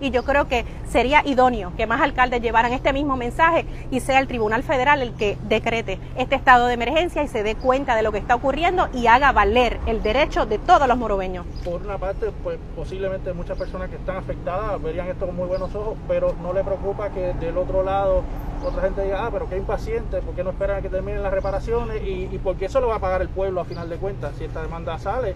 y 0.00 0.10
yo 0.10 0.24
creo 0.24 0.48
que 0.48 0.64
sería 0.88 1.22
idóneo 1.24 1.72
que 1.76 1.86
más 1.86 2.00
alcaldes 2.00 2.40
llevaran 2.40 2.72
este 2.72 2.92
mismo 2.92 3.16
mensaje 3.16 3.66
y 3.90 4.00
sea 4.00 4.18
el 4.18 4.26
Tribunal 4.26 4.62
Federal 4.62 5.02
el 5.02 5.12
que 5.14 5.36
decrete 5.48 5.98
este 6.16 6.34
estado 6.34 6.66
de 6.66 6.74
emergencia 6.74 7.22
y 7.22 7.28
se 7.28 7.42
dé 7.42 7.54
cuenta 7.54 7.94
de 7.94 8.02
lo 8.02 8.12
que 8.12 8.18
está 8.18 8.34
ocurriendo 8.34 8.88
y 8.94 9.06
haga 9.06 9.32
valer 9.32 9.78
el 9.86 10.02
derecho 10.02 10.46
de 10.46 10.58
todos 10.58 10.88
los 10.88 10.96
morobeños. 10.96 11.44
Por 11.64 11.82
una 11.82 11.98
parte, 11.98 12.30
pues 12.42 12.58
posiblemente 12.74 13.32
muchas 13.34 13.58
personas 13.58 13.90
que 13.90 13.96
están 13.96 14.16
afectadas 14.16 14.82
verían 14.82 15.08
esto 15.08 15.26
con 15.26 15.36
muy 15.36 15.48
buenos 15.48 15.74
ojos, 15.74 15.98
pero 16.08 16.34
no 16.42 16.52
le 16.52 16.64
preocupa 16.64 17.10
que 17.10 17.34
del 17.34 17.58
otro 17.58 17.82
lado 17.82 18.22
otra 18.64 18.82
gente 18.82 19.02
diga, 19.02 19.26
ah, 19.26 19.28
pero 19.30 19.48
qué 19.48 19.58
impaciente, 19.58 20.22
¿por 20.22 20.34
qué 20.34 20.42
no 20.42 20.50
esperan 20.50 20.78
a 20.78 20.82
que 20.82 20.88
terminen 20.88 21.22
las 21.22 21.32
reparaciones? 21.32 22.02
Y, 22.02 22.28
y 22.32 22.38
por 22.42 22.56
eso 22.60 22.80
lo 22.80 22.88
va 22.88 22.96
a 22.96 23.00
pagar 23.00 23.20
el 23.20 23.28
pueblo 23.28 23.60
a 23.60 23.64
final 23.64 23.88
de 23.88 23.96
cuentas 23.96 24.32
si 24.38 24.44
esta 24.44 24.62
demanda 24.62 24.98
sale. 24.98 25.34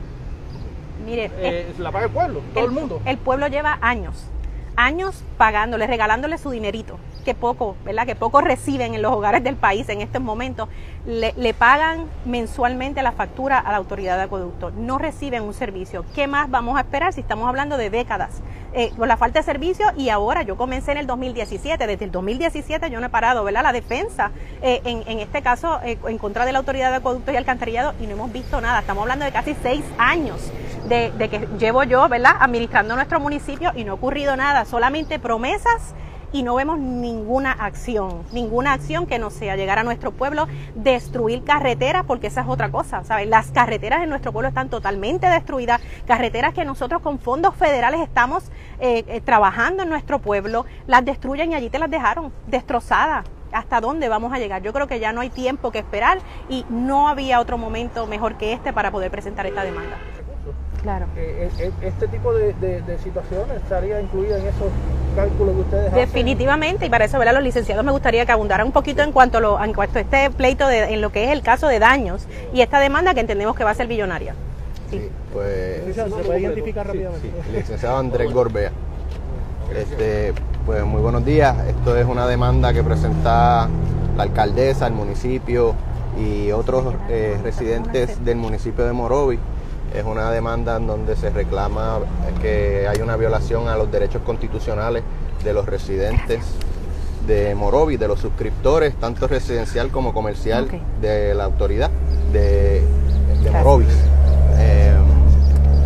Mire, 1.05 1.31
eh, 1.39 1.73
la 1.79 1.91
paga 1.91 2.07
el 2.07 2.13
pueblo, 2.13 2.41
todo 2.55 2.65
el 2.65 2.71
mundo. 2.71 3.01
El 3.05 3.19
pueblo 3.19 3.47
lleva 3.49 3.79
años 3.81 4.27
años 4.81 5.23
pagándole, 5.37 5.87
regalándole 5.87 6.39
su 6.39 6.51
dinerito, 6.51 6.99
que 7.25 7.35
poco, 7.35 7.77
¿verdad? 7.85 8.07
Que 8.07 8.17
poco 8.17 8.41
reciben 8.41 8.95
en 8.95 9.03
los 9.03 9.13
hogares 9.13 9.45
del 9.45 9.57
país 9.57 9.89
en 9.89 10.01
estos 10.01 10.23
momentos, 10.23 10.69
le, 11.07 11.55
pagan 11.55 12.07
mensualmente 12.25 13.03
la 13.03 13.13
factura 13.13 13.59
a 13.59 13.71
la 13.71 13.79
autoridad 13.79 14.17
de 14.17 14.25
acueducto, 14.25 14.71
no 14.71 14.99
reciben 14.99 15.43
un 15.43 15.55
servicio. 15.55 16.05
¿Qué 16.15 16.27
más 16.27 16.51
vamos 16.51 16.77
a 16.77 16.81
esperar 16.81 17.13
si 17.13 17.21
estamos 17.21 17.49
hablando 17.49 17.77
de 17.77 17.91
décadas? 17.91 18.43
Eh, 18.73 18.93
con 18.97 19.09
la 19.09 19.17
falta 19.17 19.41
de 19.41 19.45
servicio 19.45 19.87
y 19.97 20.11
ahora 20.11 20.43
yo 20.43 20.57
comencé 20.57 20.93
en 20.93 20.99
el 20.99 21.07
2017, 21.09 21.89
desde 21.89 22.05
el 22.05 22.13
2017 22.13 22.89
yo 22.89 23.01
no 23.01 23.07
he 23.07 23.11
parado, 23.11 23.43
¿verdad? 23.43 23.65
La 23.65 23.73
defensa, 23.73 24.31
eh, 24.63 24.81
en, 24.85 25.03
en, 25.07 25.19
este 25.19 25.43
caso, 25.43 25.81
eh, 25.83 25.99
en 26.07 26.19
contra 26.19 26.45
de 26.45 26.53
la 26.53 26.59
autoridad 26.59 26.91
de 26.91 26.99
acueducto 26.99 27.33
y 27.33 27.37
alcantarillado 27.37 27.95
y 28.01 28.07
no 28.07 28.13
hemos 28.13 28.33
visto 28.33 28.61
nada. 28.61 28.81
Estamos 28.81 29.03
hablando 29.03 29.25
de 29.25 29.33
casi 29.33 29.57
seis 29.61 29.85
años 29.99 30.53
de, 30.89 31.11
de 31.13 31.29
que 31.29 31.49
llevo 31.59 31.83
yo, 31.83 32.09
¿verdad? 32.09 32.37
Administrando 32.39 32.95
nuestro 32.95 33.19
municipio 33.19 33.73
y 33.75 33.83
no 33.83 33.93
ha 33.93 33.95
ocurrido 33.97 34.37
nada, 34.37 34.65
solamente 34.65 35.19
promesas 35.19 35.95
y 36.33 36.43
no 36.43 36.55
vemos 36.55 36.79
ninguna 36.79 37.53
acción, 37.53 38.23
ninguna 38.33 38.73
acción 38.73 39.07
que 39.07 39.19
no 39.19 39.31
sea 39.31 39.57
llegar 39.57 39.79
a 39.79 39.83
nuestro 39.83 40.13
pueblo, 40.13 40.47
destruir 40.75 41.45
carreteras, 41.45 42.05
porque 42.07 42.29
esa 42.29 42.43
es 42.43 42.49
otra 42.49 42.71
cosa, 42.71 43.05
¿sabes? 43.05 43.29
Las 43.29 43.51
carreteras 43.51 44.03
en 44.03 44.11
nuestro 44.11 44.33
pueblo 44.33 44.49
están 44.49 44.69
totalmente 44.69 45.27
destruidas, 45.29 45.81
carreteras 46.07 46.55
que 46.55 46.65
nosotros 46.65 47.03
con 47.03 47.19
fondos 47.19 47.55
federales 47.55 48.01
estamos 48.01 48.45
eh, 48.81 49.05
eh, 49.07 49.21
trabajando 49.21 49.83
en 49.83 49.89
nuestro 49.89 50.21
pueblo, 50.21 50.67
las 50.87 51.05
destruyen 51.05 51.53
y 51.53 51.55
allí 51.55 51.71
te 51.71 51.79
las 51.79 51.91
dejaron 51.91 52.33
destrozadas. 52.47 53.27
¿Hasta 53.53 53.81
dónde 53.81 54.09
vamos 54.09 54.33
a 54.33 54.39
llegar? 54.39 54.63
Yo 54.63 54.73
creo 54.73 54.87
que 54.87 55.01
ya 55.01 55.13
no 55.13 55.23
hay 55.23 55.31
tiempo 55.31 55.73
que 55.73 55.81
esperar 55.81 56.19
y 56.49 56.65
no 56.69 57.09
había 57.09 57.41
otro 57.41 57.59
momento 57.59 58.07
mejor 58.07 58.37
que 58.37 58.53
este 58.53 58.73
para 58.73 58.93
poder 58.93 59.11
presentar 59.11 59.45
esta 59.45 59.65
demanda. 59.65 59.97
Claro. 60.83 61.07
Eh, 61.17 61.51
eh, 61.59 61.65
eh, 61.67 61.73
este 61.83 62.09
tipo 62.09 62.33
de, 62.33 62.55
situaciones 63.03 63.57
estaría 63.57 64.01
incluida 64.01 64.39
en 64.39 64.47
esos 64.47 64.69
cálculos 65.15 65.55
que 65.57 65.61
ustedes 65.63 65.93
Definitivamente, 65.93 66.87
y 66.87 66.91
para 66.91 67.05
eso, 67.05 67.19
¿verdad? 67.19 67.35
Los 67.35 67.43
licenciados 67.43 67.85
me 67.85 67.93
gustaría 67.93 68.25
que 68.25 68.33
abundaran 68.33 68.67
un 68.67 68.73
poquito 68.73 69.03
en 69.03 69.13
cuanto 69.13 69.39
a, 69.39 69.41
lo, 69.41 69.63
en 69.63 69.75
cuanto 69.75 69.99
a 69.99 70.03
este 70.03 70.31
pleito 70.31 70.67
de, 70.67 70.95
en 70.95 71.01
lo 71.01 71.11
que 71.11 71.25
es 71.25 71.31
el 71.31 71.43
caso 71.43 71.69
de 71.69 71.79
daños 71.79 72.27
y 72.55 72.63
esta 72.63 72.79
demanda 72.79 73.15
que 73.15 73.21
entendemos 73.21 73.57
que 73.57 73.65
va 73.65 73.71
a 73.71 73.75
ser 73.75 73.87
billonaria. 73.87 74.35
Sí, 74.91 75.09
pues... 75.33 75.95
¿Se 75.95 76.05
puede 76.05 76.41
identificar 76.41 76.87
rápidamente? 76.87 77.31
licenciado 77.53 77.99
Andrés 77.99 78.33
Gorbea. 78.33 78.73
Este, 79.75 80.33
pues 80.67 80.85
muy 80.85 81.01
buenos 81.01 81.25
días. 81.25 81.57
Esto 81.69 81.97
es 81.97 82.07
una 82.07 82.27
demanda 82.27 82.73
que 82.73 82.83
presenta 82.83 83.69
la 84.17 84.23
alcaldesa, 84.23 84.87
el 84.87 84.95
municipio 84.95 85.75
y 86.19 86.51
otros 86.51 86.95
residentes 87.43 88.25
del 88.25 88.37
municipio 88.37 88.85
de 88.85 88.93
Morovi 88.93 89.39
es 89.95 90.05
una 90.05 90.31
demanda 90.31 90.77
en 90.77 90.87
donde 90.87 91.17
se 91.17 91.31
reclama 91.31 91.99
que 92.41 92.87
hay 92.89 93.01
una 93.01 93.17
violación 93.17 93.69
a 93.69 93.77
los 93.77 93.91
derechos 93.91 94.23
constitucionales 94.23 95.03
de 95.45 95.53
los 95.53 95.67
residentes 95.67 96.41
de 97.27 97.55
Morovi, 97.55 97.97
de 97.97 98.09
los 98.09 98.21
suscriptores, 98.21 98.95
tanto 98.97 99.27
residencial 99.27 99.91
como 99.91 100.13
comercial 100.13 100.69
de 101.01 101.35
la 101.35 101.45
autoridad 101.45 101.91
de, 102.33 102.83
de 103.43 103.51
Morovis. 103.51 103.89
Eh, 104.59 104.93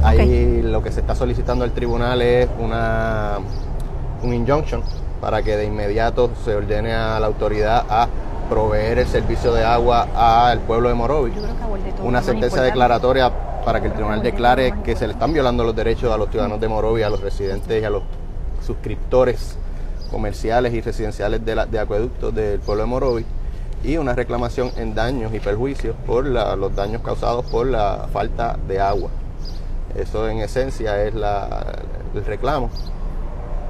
ahí 0.03 0.63
lo 0.63 0.83
que 0.83 0.93
se 0.93 1.01
está 1.01 1.15
solicitando 1.15 1.65
al 1.65 1.73
tribunal 1.73 2.23
es 2.23 2.49
una, 2.59 3.39
un 4.23 4.33
injunction 4.33 4.83
para 5.21 5.43
que 5.43 5.57
de 5.57 5.65
inmediato 5.65 6.31
se 6.45 6.55
ordene 6.55 6.93
a 6.93 7.19
la 7.19 7.27
autoridad 7.27 7.85
a 7.89 8.09
proveer 8.49 8.99
el 8.99 9.07
servicio 9.07 9.53
de 9.53 9.65
agua 9.65 10.09
al 10.51 10.61
pueblo 10.61 10.89
de 10.89 10.95
Morovi. 10.95 11.33
Una 12.03 12.23
sentencia 12.23 12.63
declaratoria 12.63 13.31
para 13.65 13.81
que 13.81 13.89
el 13.89 13.95
tribunal 13.95 14.23
declare 14.23 14.75
que 14.85 14.97
se 14.97 15.07
le 15.07 15.15
están 15.15 15.33
violando 15.33 15.65
los 15.65 15.75
derechos 15.75 16.13
a 16.13 16.17
los 16.17 16.31
ciudadanos 16.31 16.61
de 16.61 16.69
Morovia, 16.69 17.07
a 17.07 17.11
los 17.11 17.21
residentes 17.21 17.83
y 17.83 17.85
a 17.85 17.91
los 17.91 18.03
suscriptores 18.65 19.57
comerciales 20.11 20.73
y 20.75 20.81
residenciales 20.81 21.45
de, 21.45 21.55
la, 21.55 21.67
de 21.67 21.79
acueductos 21.79 22.35
del 22.35 22.61
pueblo 22.61 22.85
de 22.85 22.89
Morovi 22.89 23.27
y 23.83 23.99
una 23.99 24.15
reclamación 24.15 24.71
en 24.77 24.95
daños 24.95 25.35
y 25.35 25.41
perjuicios 25.41 25.95
por 26.07 26.25
los 26.25 26.75
daños 26.75 27.03
causados 27.03 27.45
por 27.47 27.67
la 27.67 28.09
falta 28.13 28.57
de 28.67 28.81
agua. 28.81 29.11
Eso 29.95 30.29
en 30.29 30.39
esencia 30.39 31.03
es 31.05 31.15
el 31.15 32.25
reclamo. 32.25 32.71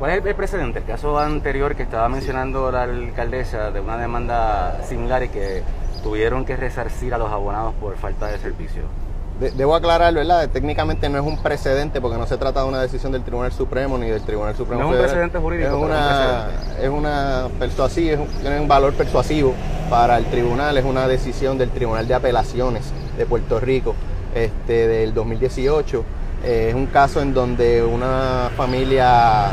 ¿Cuál 0.04 0.18
es 0.18 0.26
el 0.26 0.34
precedente? 0.34 0.80
El 0.80 0.84
caso 0.84 1.18
anterior 1.18 1.74
que 1.76 1.82
estaba 1.82 2.10
mencionando 2.10 2.70
la 2.70 2.82
alcaldesa 2.82 3.70
de 3.70 3.80
una 3.80 3.96
demanda 3.96 4.82
similar 4.86 5.22
y 5.22 5.30
que 5.30 5.62
tuvieron 6.02 6.44
que 6.44 6.58
resarcir 6.58 7.14
a 7.14 7.16
los 7.16 7.30
abonados 7.30 7.72
por 7.80 7.96
falta 7.96 8.26
de 8.26 8.36
servicio 8.36 8.82
debo 9.56 9.74
aclarar, 9.74 10.12
¿verdad? 10.12 10.50
Técnicamente 10.50 11.08
no 11.08 11.18
es 11.18 11.24
un 11.24 11.42
precedente 11.42 12.02
porque 12.02 12.18
no 12.18 12.26
se 12.26 12.36
trata 12.36 12.60
de 12.60 12.68
una 12.68 12.82
decisión 12.82 13.12
del 13.12 13.22
Tribunal 13.22 13.50
Supremo 13.50 13.96
ni 13.96 14.10
del 14.10 14.20
Tribunal 14.20 14.54
Supremo 14.54 14.82
no 14.82 14.90
es 14.90 14.94
un 14.94 15.00
precedente 15.00 15.38
jurídico. 15.38 15.68
Es 15.70 15.74
una, 15.74 16.48
es 16.82 16.88
una 16.90 17.48
persuasiva, 17.58 18.24
tiene 18.42 18.60
un 18.60 18.68
valor 18.68 18.92
persuasivo 18.92 19.54
para 19.88 20.18
el 20.18 20.26
tribunal, 20.26 20.76
es 20.76 20.84
una 20.84 21.08
decisión 21.08 21.56
del 21.56 21.70
Tribunal 21.70 22.06
de 22.06 22.12
Apelaciones 22.12 22.92
de 23.16 23.24
Puerto 23.24 23.58
Rico 23.58 23.94
este, 24.34 24.86
del 24.86 25.14
2018. 25.14 26.04
Eh, 26.44 26.66
es 26.68 26.74
un 26.74 26.88
caso 26.88 27.22
en 27.22 27.32
donde 27.32 27.82
una 27.82 28.50
familia 28.54 29.50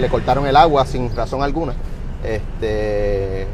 le 0.00 0.08
cortaron 0.08 0.46
el 0.46 0.56
agua 0.56 0.86
sin 0.86 1.14
razón 1.14 1.42
alguna. 1.42 1.74
Este, 2.24 3.46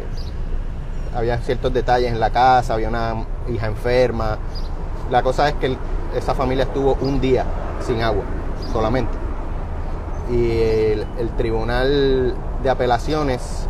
había 1.15 1.39
ciertos 1.39 1.73
detalles 1.73 2.13
en 2.13 2.21
la 2.21 2.31
casa, 2.31 2.75
había 2.75 2.89
una 2.89 3.25
hija 3.49 3.67
enferma, 3.67 4.39
la 5.11 5.23
cosa 5.23 5.49
es 5.49 5.55
que 5.55 5.77
esa 6.17 6.35
familia 6.35 6.65
estuvo 6.65 6.97
un 7.01 7.21
día 7.21 7.45
sin 7.81 8.03
agua 8.03 8.25
solamente. 8.73 9.13
Y 10.31 10.51
el, 10.51 11.31
Tribunal 11.37 12.35
de 12.63 12.71
Apelaciones 12.71 13.69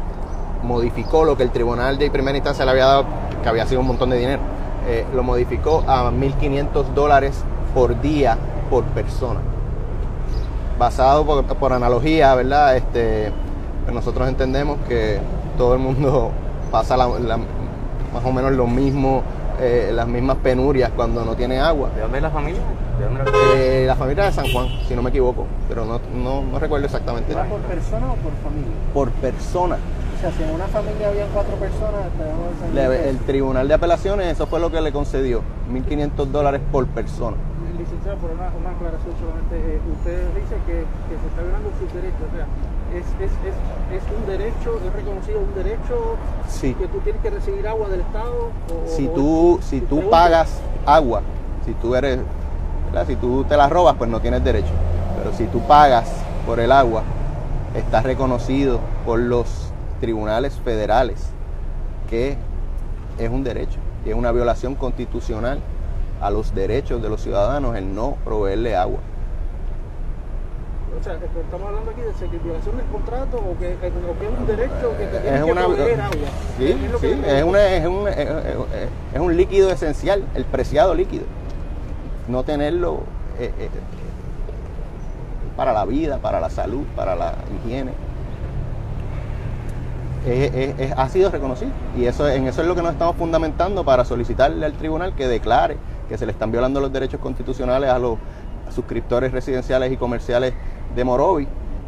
modificó 0.62 1.25
lo 1.25 1.37
que 1.37 1.43
el 1.43 1.51
Tribunal 1.51 1.99
de 1.99 2.11
Primera 2.11 2.37
Instancia 2.37 2.65
le 2.65 2.71
había 2.71 2.87
dado, 2.87 3.05
que 3.43 3.49
había 3.49 3.67
sido 3.67 3.81
un 3.83 3.89
montón 3.89 4.11
de 4.11 4.17
dinero, 4.17 4.41
eh, 4.89 5.05
lo 5.15 5.23
modificó 5.23 5.85
a 5.87 6.11
1.500 6.11 6.95
dólares 6.95 7.43
por 7.75 8.01
día 8.01 8.39
por 8.71 8.85
persona. 8.85 9.41
Basado 10.79 11.25
por, 11.25 11.45
por 11.45 11.73
analogía, 11.73 12.35
¿verdad? 12.35 12.77
Este, 12.77 13.33
pues 13.85 13.95
nosotros 13.95 14.29
entendemos 14.29 14.79
que 14.89 15.19
todo 15.57 15.73
el 15.75 15.79
mundo 15.81 16.31
pasa 16.71 16.97
la- 16.97 17.07
la- 17.19 17.37
más 17.39 18.25
o 18.25 18.33
menos 18.33 18.53
lo 18.53 18.67
mismo, 18.67 19.23
eh, 19.61 19.91
las 19.95 20.07
mismas 20.07 20.37
penurias 20.39 20.91
cuando 20.95 21.25
no 21.25 21.35
tiene 21.35 21.59
agua. 21.61 21.89
¿De 21.95 22.03
dónde 22.03 22.19
es 22.19 22.23
la 22.23 22.31
familia? 22.31 22.61
¿De 22.99 23.05
dónde 23.05 23.25
la 23.25 23.31
Eh, 23.57 23.85
la 23.87 23.95
familia 23.97 24.25
de 24.25 24.33
San 24.33 24.51
Juan, 24.53 24.69
si 24.87 24.95
no 24.95 25.03
me 25.03 25.11
equivoco, 25.11 25.47
pero 25.69 25.85
no, 25.85 26.01
no, 26.15 26.43
no 26.43 26.59
recuerdo 26.59 26.85
exactamente. 26.87 27.33
¿Era 27.33 27.45
por 27.45 27.61
persona 27.61 28.07
o 28.07 28.15
por 28.17 28.33
familia? 28.43 28.73
Por 28.93 29.11
persona. 29.12 29.77
O 30.17 30.21
sea, 30.21 30.31
si 30.33 30.43
en 30.43 30.51
una 30.51 30.67
familia 30.67 31.09
habían 31.09 31.29
cuatro 31.35 31.57
personas, 31.57 32.01
Le- 32.75 33.11
el 33.11 33.19
Tribunal 33.19 33.69
de 33.69 33.75
Apelaciones, 33.75 34.27
eso 34.33 34.47
fue 34.47 34.61
lo 34.61 34.71
que 34.71 34.81
le 34.81 34.93
concedió, 34.93 35.43
1.500 35.71 36.31
dólares 36.33 36.61
por 36.73 36.87
persona. 36.87 37.37
Licenciado, 38.07 38.19
por 38.19 38.31
una, 38.31 38.51
una 38.61 38.71
aclaración 38.77 39.14
solamente, 39.19 39.57
eh, 39.57 39.81
usted 39.92 40.29
dice 40.35 40.55
que, 40.66 40.73
que 40.87 41.14
se 41.21 41.27
está 41.27 41.42
violando 41.42 41.71
sus 41.81 41.92
derechos, 41.92 42.23
o 42.23 42.37
sea, 42.37 42.47
es, 42.95 43.07
es, 43.19 43.33
es, 43.42 44.03
es 44.03 44.05
un 44.16 44.27
derecho, 44.27 44.81
es 44.87 44.92
reconocido 44.92 45.40
un 45.40 45.55
derecho 45.55 46.16
Sí. 46.49 46.75
que 46.75 46.87
tú 46.87 46.99
tienes 47.01 47.21
que 47.21 47.31
recibir 47.31 47.66
agua 47.66 47.88
del 47.88 48.01
Estado. 48.03 48.51
O, 48.71 48.87
Si 48.88 49.09
o- 49.09 49.11
tú, 49.11 49.59
si 49.62 49.81
tú 49.81 50.09
pagas 50.09 50.61
agua, 50.87 51.23
si 51.64 51.73
tú 51.75 51.95
eres, 51.97 52.21
¿verdad? 52.87 53.07
si 53.09 53.16
tú 53.16 53.45
te 53.45 53.57
la 53.57 53.69
robas, 53.69 53.97
pues 53.97 54.09
no 54.09 54.21
tienes 54.21 54.45
derecho. 54.45 54.73
Pero 55.19 55.33
si 55.37 55.47
tú 55.47 55.61
pagas 55.66 56.09
por 56.47 56.61
el 56.61 56.71
agua, 56.71 57.03
está 57.75 58.03
reconocido 58.03 58.79
por 59.05 59.19
los 59.19 59.73
tribunales 60.01 60.55
federales 60.64 61.31
que 62.09 62.37
es 63.19 63.31
un 63.31 63.42
derecho 63.42 63.79
y 64.05 64.11
es 64.11 64.14
una 64.14 64.31
violación 64.31 64.77
constitucional 64.77 65.59
a 66.21 66.31
los 66.31 66.55
derechos 66.55 67.03
de 67.03 67.09
los 67.09 67.21
ciudadanos 67.23 67.77
el 67.77 67.95
no 67.95 68.17
proveerle 68.25 68.77
agua. 68.77 68.99
O 70.99 71.03
sea, 71.05 71.13
estamos 71.15 71.69
hablando 71.69 71.91
aquí 71.91 72.01
de 72.01 72.39
violación 72.39 72.77
del 72.79 72.87
contrato 72.87 73.37
o 73.37 73.59
que, 73.59 73.77
que- 73.77 73.89
o 73.89 74.19
que 74.19 74.27
es 74.27 74.39
un 74.39 74.47
derecho 74.47 74.97
que 74.99 75.05
te 75.07 75.19
tienes 75.21 75.41
Es 75.41 75.47
que 75.47 75.53
proveer 75.53 76.01
agua. 76.01 76.17
Sí, 76.57 76.71
Es 76.71 77.01
sí, 77.01 77.21
es, 77.27 77.45
una- 77.45 77.67
es 77.69 77.87
un, 77.87 78.09
es- 78.09 79.21
un 79.21 79.37
líquido 79.37 79.71
esencial, 79.71 80.25
el 80.35 80.45
preciado 80.47 80.95
líquido. 80.95 81.25
No 82.29 82.43
tenerlo 82.45 83.01
eh, 83.39 83.53
eh, 83.59 83.69
para 85.57 85.73
la 85.75 85.85
vida, 85.85 86.17
para 86.19 86.41
la 86.41 86.49
salud, 86.51 86.85
para 86.97 87.15
la 87.15 87.35
higiene. 87.65 87.93
Es- 90.27 90.93
ha 90.97 91.09
sido 91.09 91.31
reconocido 91.31 91.71
y 91.97 92.07
eso, 92.07 92.29
en 92.29 92.49
eso 92.49 92.63
es 92.63 92.67
lo 92.67 92.75
que 92.75 92.83
nos 92.83 92.93
estamos 92.93 93.15
fundamentando 93.17 93.85
para 93.85 94.05
solicitarle 94.05 94.67
al 94.67 94.73
tribunal 94.73 95.15
que 95.15 95.29
declare 95.29 95.77
que 96.09 96.19
se 96.19 96.27
le 96.27 96.33
están 96.33 96.51
violando 96.51 96.81
los 96.81 96.92
derechos 96.92 97.21
constitucionales 97.21 97.90
a 97.90 97.99
los 97.99 98.19
suscriptores 98.71 99.33
residenciales 99.33 99.92
y 99.92 99.97
comerciales 99.97 100.55
de 100.95 101.05
Morovi 101.05 101.47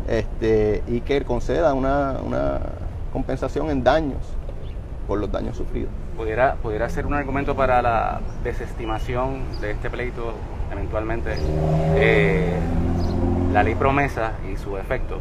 este, 0.09 0.83
y 0.87 1.01
que 1.01 1.23
conceda 1.25 1.75
una, 1.75 2.17
una 2.25 2.61
compensación 3.13 3.71
en 3.71 3.85
daños 3.85 4.23
por 5.07 5.19
los 5.19 5.31
daños 5.33 5.57
sufridos. 5.57 5.91
¿Pudiera, 6.17 6.55
¿Pudiera 6.57 6.89
ser 6.89 7.07
un 7.07 7.15
argumento 7.15 7.55
para 7.55 7.81
la 7.81 8.21
desestimación 8.45 9.61
de 9.61 9.71
este 9.73 9.89
pleito 9.89 10.35
eventualmente 10.71 11.37
eh, 11.97 12.59
la 13.53 13.63
ley 13.63 13.75
promesa 13.75 14.33
y 14.53 14.57
su 14.57 14.77
efecto 14.77 15.21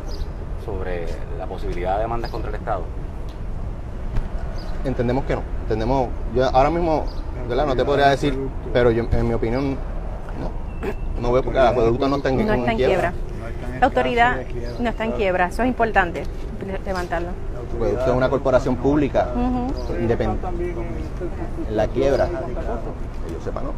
sobre 0.66 1.06
la 1.38 1.46
posibilidad 1.46 1.96
de 1.96 2.02
demandas 2.02 2.30
contra 2.32 2.50
el 2.50 2.56
Estado? 2.56 2.84
Entendemos 4.84 5.24
que 5.26 5.36
no. 5.36 5.42
Entendemos, 5.64 6.10
yo 6.36 6.46
ahora 6.46 6.70
mismo, 6.70 7.06
¿verdad? 7.48 7.66
No 7.66 7.76
te 7.76 7.86
podría 7.86 8.10
decir, 8.10 8.38
pero 8.74 8.92
yo, 8.92 9.06
en 9.12 9.28
mi 9.28 9.34
opinión, 9.34 9.72
no. 10.42 11.22
No 11.22 11.32
veo 11.32 11.44
porque 11.44 11.60
el 11.60 11.68
acueducto 11.68 12.08
no 12.08 12.18
está 12.18 12.30
en, 12.30 12.46
No 12.46 12.54
está 12.54 12.72
en 12.72 12.78
quiebra. 12.78 13.12
No 13.12 13.48
está 13.48 13.68
en 13.68 13.74
el 13.74 13.80
La 13.80 13.86
autoridad 13.88 14.38
no 14.80 14.90
está 14.90 15.06
en 15.06 15.12
quiebra, 15.14 15.48
eso 15.48 15.64
es 15.64 15.68
importante 15.70 16.24
le- 16.66 16.80
levantarlo. 16.86 17.30
Acueducto 17.76 18.06
es 18.12 18.18
una 18.18 18.30
corporación 18.30 18.76
pública 18.76 19.28
independiente. 20.00 20.48
en, 20.48 21.68
En 21.70 21.76
la 21.78 21.88
quiebra, 21.88 22.26
que 22.28 23.34
yo 23.34 23.42
sepa, 23.44 23.62
no. 23.62 23.72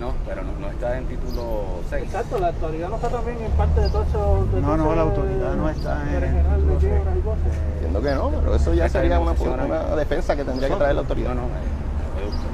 No, 0.00 0.12
pero 0.26 0.42
no, 0.42 0.50
no 0.58 0.68
está 0.68 0.98
en 0.98 1.04
título 1.06 1.62
6. 1.88 2.02
Exacto, 2.04 2.38
la 2.40 2.48
autoridad 2.48 2.88
no 2.88 2.96
está 2.96 3.08
también 3.08 3.36
en 3.40 3.50
parte 3.52 3.80
de 3.82 3.88
todo 3.88 4.02
eso. 4.02 4.46
de 4.52 4.60
No, 4.60 4.76
no, 4.76 4.94
la 4.96 5.02
autoridad 5.02 5.54
no 5.54 5.68
está 5.68 6.02
en- 6.02 6.08
general 6.20 6.66
de 6.66 6.74
quiebras 6.76 7.16
y 7.16 7.20
cosas. 7.20 7.42
Entiendo 7.74 8.02
que 8.02 8.10
no, 8.14 8.30
pero 8.30 8.54
eso 8.56 8.74
ya 8.74 8.88
sería 8.88 9.16
en 9.16 9.22
una, 9.22 9.96
defensa 9.96 10.34
que 10.34 10.44
tendría 10.44 10.68
que 10.70 10.74
traer 10.74 10.94
la 10.96 11.00
autoridad. 11.02 11.28
No, 11.28 11.42
no, 11.42 11.46
eh, 11.46 11.50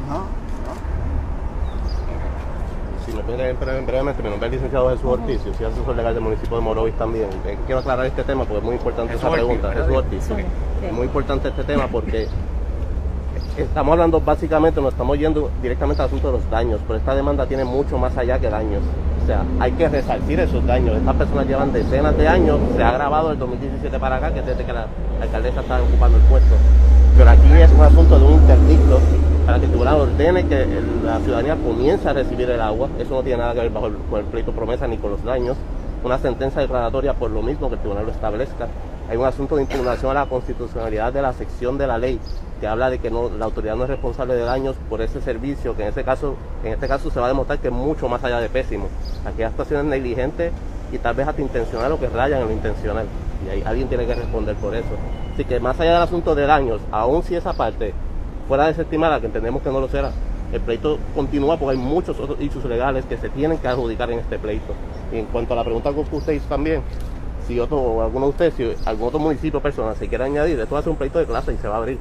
No, 0.09 0.15
no. 0.15 0.25
Si 3.07 3.13
me 3.13 3.23
bre- 3.23 3.57
brevemente, 3.87 4.23
mi 4.23 4.29
nombre 4.29 4.49
es 4.49 4.53
el 4.55 4.59
licenciado 4.61 4.91
Jesús 4.91 5.05
Ortiz, 5.07 5.43
yo 5.45 5.55
soy 5.55 5.67
asesor 5.67 5.97
legal 5.97 6.13
del 6.15 6.23
municipio 6.23 6.57
de 6.59 6.63
Morovis 6.63 6.95
también. 6.95 7.29
Eh, 7.47 7.57
Quiero 7.67 7.81
aclarar 7.81 8.07
este 8.07 8.23
tema 8.25 8.45
porque 8.45 8.59
es 8.59 8.65
muy 8.65 8.75
importante 8.75 9.15
esa 9.15 9.31
pregunta. 9.31 9.73
Jesús 9.73 9.97
Ortiz. 9.97 10.29
Es 10.87 10.93
muy 10.93 11.07
importante 11.07 11.49
este 11.49 11.65
tema 11.65 11.87
porque 11.87 12.29
estamos 13.57 13.93
hablando 13.93 14.21
básicamente, 14.21 14.81
nos 14.81 14.93
estamos 14.93 15.19
yendo 15.19 15.51
directamente 15.63 16.03
al 16.03 16.09
asunto 16.09 16.29
de 16.33 16.39
los 16.39 16.51
daños, 16.51 16.81
pero 16.87 16.99
esta 16.99 17.15
demanda 17.15 17.47
tiene 17.47 17.65
mucho 17.65 17.97
más 17.99 18.17
allá 18.17 18.39
que 18.39 18.51
daños. 18.51 18.83
O 19.25 19.27
sea, 19.27 19.43
hay 19.61 19.73
que 19.73 19.89
resarcir 19.89 20.41
esos 20.41 20.65
daños. 20.67 20.97
Estas 20.97 21.15
personas 21.17 21.47
llevan 21.47 21.73
decenas 21.73 22.17
de 22.17 22.29
años, 22.29 22.59
se 22.77 22.83
ha 22.83 22.93
grabado 22.93 23.33
el 23.33 23.39
2017 23.39 23.99
para 23.99 24.17
acá, 24.17 24.33
que 24.33 24.41
es 24.41 24.47
desde 24.47 24.65
que 24.65 24.73
la, 24.73 24.87
la 25.19 25.25
alcaldesa 25.25 25.61
está 25.61 25.81
ocupando 25.83 26.17
el 26.19 26.25
puesto. 26.25 26.55
Pero 27.17 27.31
aquí 27.31 27.53
es 27.61 27.71
un 27.73 27.83
asunto 27.83 28.19
de 28.19 28.25
un 28.27 28.33
interdicto 28.35 29.01
para 29.49 29.61
que 29.61 29.65
el 29.65 29.71
tribunal 29.71 30.01
ordene 30.01 30.47
que 30.47 30.67
la 31.03 31.19
ciudadanía 31.21 31.57
comience 31.57 32.07
a 32.07 32.13
recibir 32.13 32.51
el 32.51 32.61
agua. 32.61 32.91
Eso 32.99 33.15
no 33.15 33.23
tiene 33.23 33.39
nada 33.39 33.55
que 33.55 33.61
ver 33.61 33.73
con 33.73 34.21
el 34.21 34.27
pleito 34.27 34.53
promesa 34.53 34.87
ni 34.87 34.99
con 34.99 35.13
los 35.13 35.25
daños. 35.25 35.57
Una 36.05 36.19
sentencia 36.19 36.61
declaratoria 36.61 37.15
por 37.15 37.31
lo 37.31 37.41
mismo 37.41 37.71
que 37.71 37.77
el 37.77 37.81
tribunal 37.81 38.05
lo 38.05 38.13
establezca. 38.13 38.69
Hay 39.09 39.17
un 39.17 39.25
asunto 39.25 39.57
de 39.57 39.63
impugnación 39.63 40.11
a 40.11 40.21
la 40.21 40.27
constitucionalidad 40.27 41.15
de 41.15 41.23
la 41.23 41.33
sección 41.33 41.79
de 41.79 41.87
la 41.87 41.97
ley 41.97 42.21
que 42.61 42.67
habla 42.67 42.91
de 42.91 42.99
que 42.99 43.11
no, 43.11 43.31
la 43.31 43.47
autoridad 43.47 43.75
no 43.75 43.85
es 43.85 43.89
responsable 43.89 44.35
de 44.35 44.43
daños 44.43 44.77
por 44.91 45.01
ese 45.01 45.23
servicio, 45.23 45.75
que 45.75 45.81
en 45.81 45.89
este 45.89 46.05
caso, 46.05 46.35
en 46.63 46.75
este 46.75 46.87
caso 46.87 47.11
se 47.11 47.19
va 47.19 47.25
a 47.25 47.29
demostrar 47.29 47.59
que 47.59 47.69
es 47.69 47.75
mucho 47.75 48.07
más 48.07 48.23
allá 48.23 48.41
de 48.41 48.51
pésimo. 48.51 48.89
Aquí 49.25 49.41
hay 49.41 49.49
actuaciones 49.49 49.87
negligentes 49.87 50.53
y 50.93 50.99
tal 50.99 51.15
vez 51.15 51.27
hasta 51.27 51.41
intencional 51.41 51.91
o 51.93 51.99
que 51.99 52.09
rayan 52.09 52.43
en 52.43 52.49
lo 52.49 52.53
intencional. 52.53 53.07
Y 53.47 53.49
ahí 53.49 53.63
alguien 53.65 53.89
tiene 53.89 54.05
que 54.05 54.15
responder 54.15 54.57
por 54.57 54.75
eso. 54.75 54.91
Así 55.33 55.47
que 55.47 55.59
más 55.59 55.81
allá 55.81 55.95
del 55.95 56.03
asunto 56.03 56.35
de 56.35 56.45
daños, 56.45 56.83
aun 56.91 57.23
si 57.23 57.35
esa 57.35 57.55
parte 57.55 57.95
fuera 58.49 58.67
desestimada, 58.67 59.21
que 59.21 59.27
entendemos 59.27 59.63
que 59.63 59.71
no 59.71 59.79
lo 59.81 59.89
será, 59.89 60.11
el 60.53 60.61
pleito 60.63 60.99
continúa 61.15 61.59
porque 61.59 61.77
hay 61.77 61.83
muchos 61.83 62.19
otros 62.19 62.41
hechos 62.41 62.65
legales 62.65 63.05
que 63.05 63.19
se 63.19 63.29
tienen 63.29 63.59
que 63.59 63.69
adjudicar 63.69 64.11
en 64.11 64.19
este 64.21 64.39
pleito. 64.39 64.73
Y 65.13 65.19
en 65.19 65.27
cuanto 65.27 65.53
a 65.53 65.57
la 65.57 65.65
pregunta 65.65 65.93
que 65.93 66.01
usted 66.17 66.33
hizo 66.33 66.49
también, 66.49 66.81
si 67.47 67.61
otro 67.61 67.77
o 67.79 68.03
alguno 68.03 68.27
de 68.27 68.31
ustedes, 68.31 68.55
si 68.55 68.75
algún 68.89 69.09
otro 69.09 69.19
municipio 69.21 69.59
o 69.59 69.63
persona 69.63 69.95
se 69.95 70.09
quiere 70.09 70.25
añadir, 70.25 70.59
esto 70.59 70.75
va 70.75 70.81
a 70.81 70.83
ser 70.83 70.91
un 70.91 70.97
pleito 70.97 71.19
de 71.19 71.27
clase 71.27 71.53
y 71.53 71.57
se 71.59 71.69
va 71.69 71.75
a 71.75 71.79
abrir. 71.79 71.99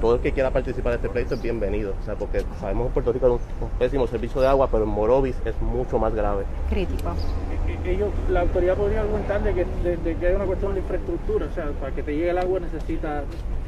Todo 0.00 0.16
el 0.16 0.20
que 0.20 0.32
quiera 0.32 0.50
participar 0.50 0.92
de 0.92 0.96
este 0.96 1.08
pleito 1.08 1.34
es 1.34 1.42
bienvenido. 1.42 1.92
O 2.02 2.04
sea, 2.04 2.14
porque 2.14 2.42
sabemos 2.60 2.84
que 2.84 2.88
en 2.88 2.92
Puerto 2.94 3.12
Rico 3.12 3.26
hay 3.26 3.32
un, 3.32 3.38
un 3.60 3.70
pésimo 3.78 4.06
servicio 4.06 4.40
de 4.40 4.48
agua, 4.48 4.68
pero 4.70 4.84
en 4.84 4.88
Morovis 4.90 5.36
es 5.44 5.54
mucho 5.62 5.98
más 5.98 6.14
grave. 6.14 6.44
Crítico. 6.70 7.10
E- 7.68 7.92
ellos, 7.92 8.08
la 8.30 8.40
autoridad 8.40 8.74
podría 8.74 9.02
argumentar 9.02 9.42
de 9.42 9.54
que, 9.54 9.66
de, 9.84 9.96
de 9.98 10.16
que 10.16 10.26
hay 10.26 10.34
una 10.34 10.44
cuestión 10.46 10.74
de 10.74 10.80
infraestructura, 10.80 11.46
o 11.50 11.54
sea, 11.54 11.66
para 11.78 11.94
que 11.94 12.02
te 12.02 12.12
llegue 12.16 12.30
el 12.30 12.38
agua 12.38 12.58
necesita 12.60 13.22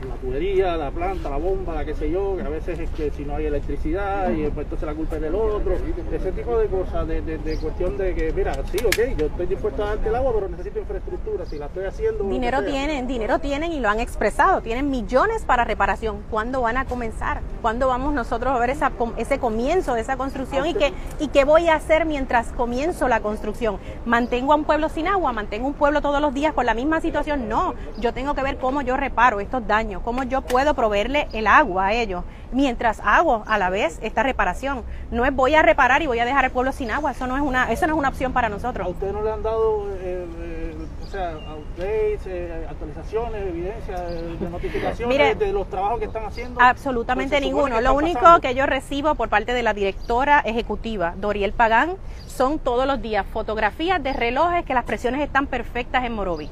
la 0.07 0.15
tubería, 0.17 0.77
la 0.77 0.91
planta, 0.91 1.31
la 1.31 1.37
bomba, 1.37 1.75
la 1.75 1.85
que 1.85 1.95
sé 1.95 2.11
yo, 2.11 2.37
que 2.37 2.43
a 2.43 2.49
veces 2.49 2.79
es 2.79 2.91
que 2.91 3.11
si 3.11 3.25
no 3.25 3.37
hay 3.37 3.47
electricidad 3.47 4.31
y 4.31 4.43
después 4.43 4.67
entonces 4.67 4.87
la 4.87 4.95
culpa 4.95 5.17
es 5.17 5.23
del 5.23 5.35
otro, 5.35 5.73
ese 6.13 6.33
tipo 6.33 6.59
de 6.59 6.67
cosas, 6.67 7.09
de, 7.09 7.23
de, 7.23 7.39
de 7.39 7.59
cuestión 7.59 7.97
de 7.97 8.15
que, 8.15 8.33
mira, 8.33 8.55
sí, 8.71 8.79
ok, 8.85 9.17
yo 9.17 9.27
estoy 9.27 9.47
dispuesto 9.47 9.85
a 9.85 9.89
darte 9.89 10.09
el 10.09 10.15
agua, 10.15 10.33
pero 10.35 10.49
necesito 10.49 10.79
infraestructura, 10.79 11.47
si 11.47 11.59
la 11.59 11.67
estoy 11.67 11.85
haciendo... 11.87 12.25
Dinero 12.25 12.63
tienen, 12.65 13.07
dinero 13.07 13.39
tienen 13.39 13.73
y 13.73 13.81
lo 13.81 13.89
han 13.89 14.01
expresado. 14.01 14.61
Tienen 14.61 14.91
millones 14.91 15.45
para 15.45 15.65
reparación. 15.65 16.23
¿Cuándo 16.31 16.61
van 16.61 16.77
a 16.77 16.85
comenzar? 16.85 17.41
¿Cuándo 17.63 17.89
vamos 17.89 18.13
nosotros 18.13 18.55
a 18.55 18.59
ver 18.59 18.71
esa, 18.71 18.93
ese 19.17 19.39
comienzo 19.39 19.95
de 19.95 20.03
esa 20.03 20.17
construcción? 20.17 20.67
¿Y 20.67 20.75
qué, 20.75 20.93
¿Y 21.19 21.29
qué 21.29 21.45
voy 21.45 21.69
a 21.69 21.75
hacer 21.77 22.05
mientras 22.05 22.53
comienzo 22.53 23.09
la 23.09 23.21
construcción? 23.21 23.79
¿Mantengo 24.05 24.53
a 24.53 24.57
un 24.57 24.65
pueblo 24.65 24.89
sin 24.89 25.09
agua? 25.09 25.33
¿Mantengo 25.33 25.67
un 25.67 25.75
pueblo 25.75 26.03
todos 26.03 26.21
los 26.21 26.35
días 26.35 26.53
con 26.53 26.67
la 26.67 26.75
misma 26.75 27.01
situación? 27.01 27.49
No. 27.49 27.75
Yo 27.99 28.13
tengo 28.13 28.35
que 28.35 28.43
ver 28.43 28.59
cómo 28.59 28.83
yo 28.83 28.97
reparo 28.97 29.41
estos 29.41 29.67
daños, 29.67 29.88
cómo 30.05 30.23
yo 30.23 30.43
puedo 30.43 30.75
proveerle 30.75 31.29
el 31.33 31.47
agua 31.47 31.87
a 31.87 31.93
ellos 31.95 32.25
mientras 32.53 33.01
hago 33.05 33.45
a 33.47 33.59
la 33.59 33.71
vez 33.71 33.99
esta 34.03 34.23
reparación. 34.23 34.83
No 35.11 35.25
es 35.25 35.35
voy 35.35 35.55
a 35.55 35.63
reparar 35.63 36.03
y 36.03 36.07
voy 36.07 36.19
a 36.19 36.25
dejar 36.25 36.45
el 36.45 36.51
pueblo 36.51 36.73
sin 36.73 36.91
agua. 36.91 37.13
Eso 37.13 37.27
no 37.27 37.37
es 37.37 37.43
una, 37.43 37.71
eso 37.73 37.87
no 37.87 37.95
es 37.95 37.99
una 37.99 38.09
opción 38.09 38.33
para 38.33 38.49
¿A 38.49 38.51
nosotros. 38.51 38.89
ustedes 38.89 39.13
no 39.13 39.23
le 39.23 39.33
han 39.33 39.43
dado 39.43 39.87
eh, 40.01 40.27
eh, 40.41 40.75
o 41.03 41.11
sea, 41.11 41.37
updates, 41.37 42.27
eh, 42.27 42.67
actualizaciones, 42.69 43.43
evidencia, 43.47 44.01
de 44.01 44.51
notificaciones 44.51 45.39
de 45.39 45.53
los 45.53 45.69
trabajos 45.71 46.01
que 46.01 46.05
están 46.05 46.25
haciendo? 46.27 46.61
Absolutamente 46.61 47.37
pues 47.37 47.43
ninguno. 47.43 47.81
Lo 47.81 47.95
único 47.95 48.41
que 48.41 48.55
yo 48.55 48.67
recibo 48.67 49.15
por 49.15 49.29
parte 49.29 49.55
de 49.55 49.63
la 49.63 49.73
directora 49.73 50.41
ejecutiva, 50.41 51.15
Doriel 51.17 51.53
Pagán, 51.53 51.97
son 52.27 52.59
todos 52.59 52.87
los 52.87 53.01
días 53.01 53.27
fotografías 53.27 54.03
de 54.03 54.13
relojes 54.13 54.65
que 54.65 54.75
las 54.75 54.85
presiones 54.85 55.23
están 55.23 55.47
perfectas 55.47 56.05
en 56.05 56.15
Morovi. 56.15 56.51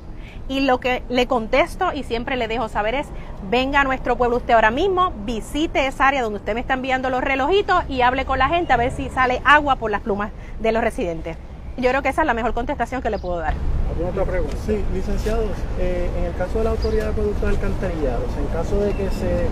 Y 0.49 0.61
lo 0.61 0.79
que 0.79 1.03
le 1.09 1.27
contesto 1.27 1.93
y 1.93 2.05
siempre 2.05 2.37
le 2.37 2.47
dejo 2.47 2.69
saber 2.69 2.95
es, 2.95 3.09
venga 3.51 3.81
a 3.81 3.85
nuestro 3.85 4.17
pueblo 4.17 4.37
usted 4.37 4.55
ahora 4.55 4.71
mismo, 4.71 5.13
visite 5.25 5.87
esa 5.87 6.09
área 6.09 6.23
donde 6.23 6.39
usted 6.39 6.55
me 6.55 6.61
está 6.61 6.75
enviando 6.75 7.11
los 7.11 7.23
relojitos 7.23 7.85
y 7.89 8.03
hable 8.03 8.25
con 8.25 8.39
la 8.39 8.49
gente 8.49 8.73
a 8.73 8.77
ver 8.77 8.93
si 8.93 9.09
sale 9.09 9.43
agua 9.45 9.77
por 9.77 9.91
las 9.91 10.03
plumas 10.03 10.31
de 10.61 10.73
los 10.73 10.83
residentes. 10.83 11.37
Yo 11.77 11.91
creo 11.91 12.01
que 12.01 12.09
esa 12.09 12.23
es 12.23 12.27
la 12.27 12.35
mejor 12.35 12.55
contestación 12.55 13.03
que 13.03 13.11
le 13.11 13.19
puedo 13.19 13.39
dar. 13.39 13.55
¿Alguna 13.91 14.11
otra 14.11 14.25
pregunta? 14.25 14.57
Sí, 14.65 14.83
licenciados, 14.95 15.51
eh, 15.79 16.09
en 16.17 16.25
el 16.25 16.35
caso 16.37 16.59
de 16.59 16.65
la 16.65 16.71
Autoridad 16.71 17.09
de 17.09 17.13
Productos 17.13 17.49
Alcantarillados, 17.49 18.31
en 18.39 18.47
caso 18.47 18.81
de 18.81 18.93
que 18.93 19.11
se 19.11 19.47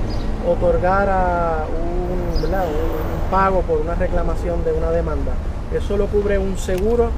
otorgara 0.49 1.67
un, 1.69 2.45
un 2.45 3.31
pago 3.31 3.63
por 3.63 3.81
una 3.81 3.95
reclamación 3.95 4.65
de 4.65 4.73
una 4.73 4.91
demanda, 4.91 5.33
¿eso 5.75 5.97
lo 5.97 6.07
cubre 6.07 6.39
un 6.39 6.57
seguro 6.57 7.11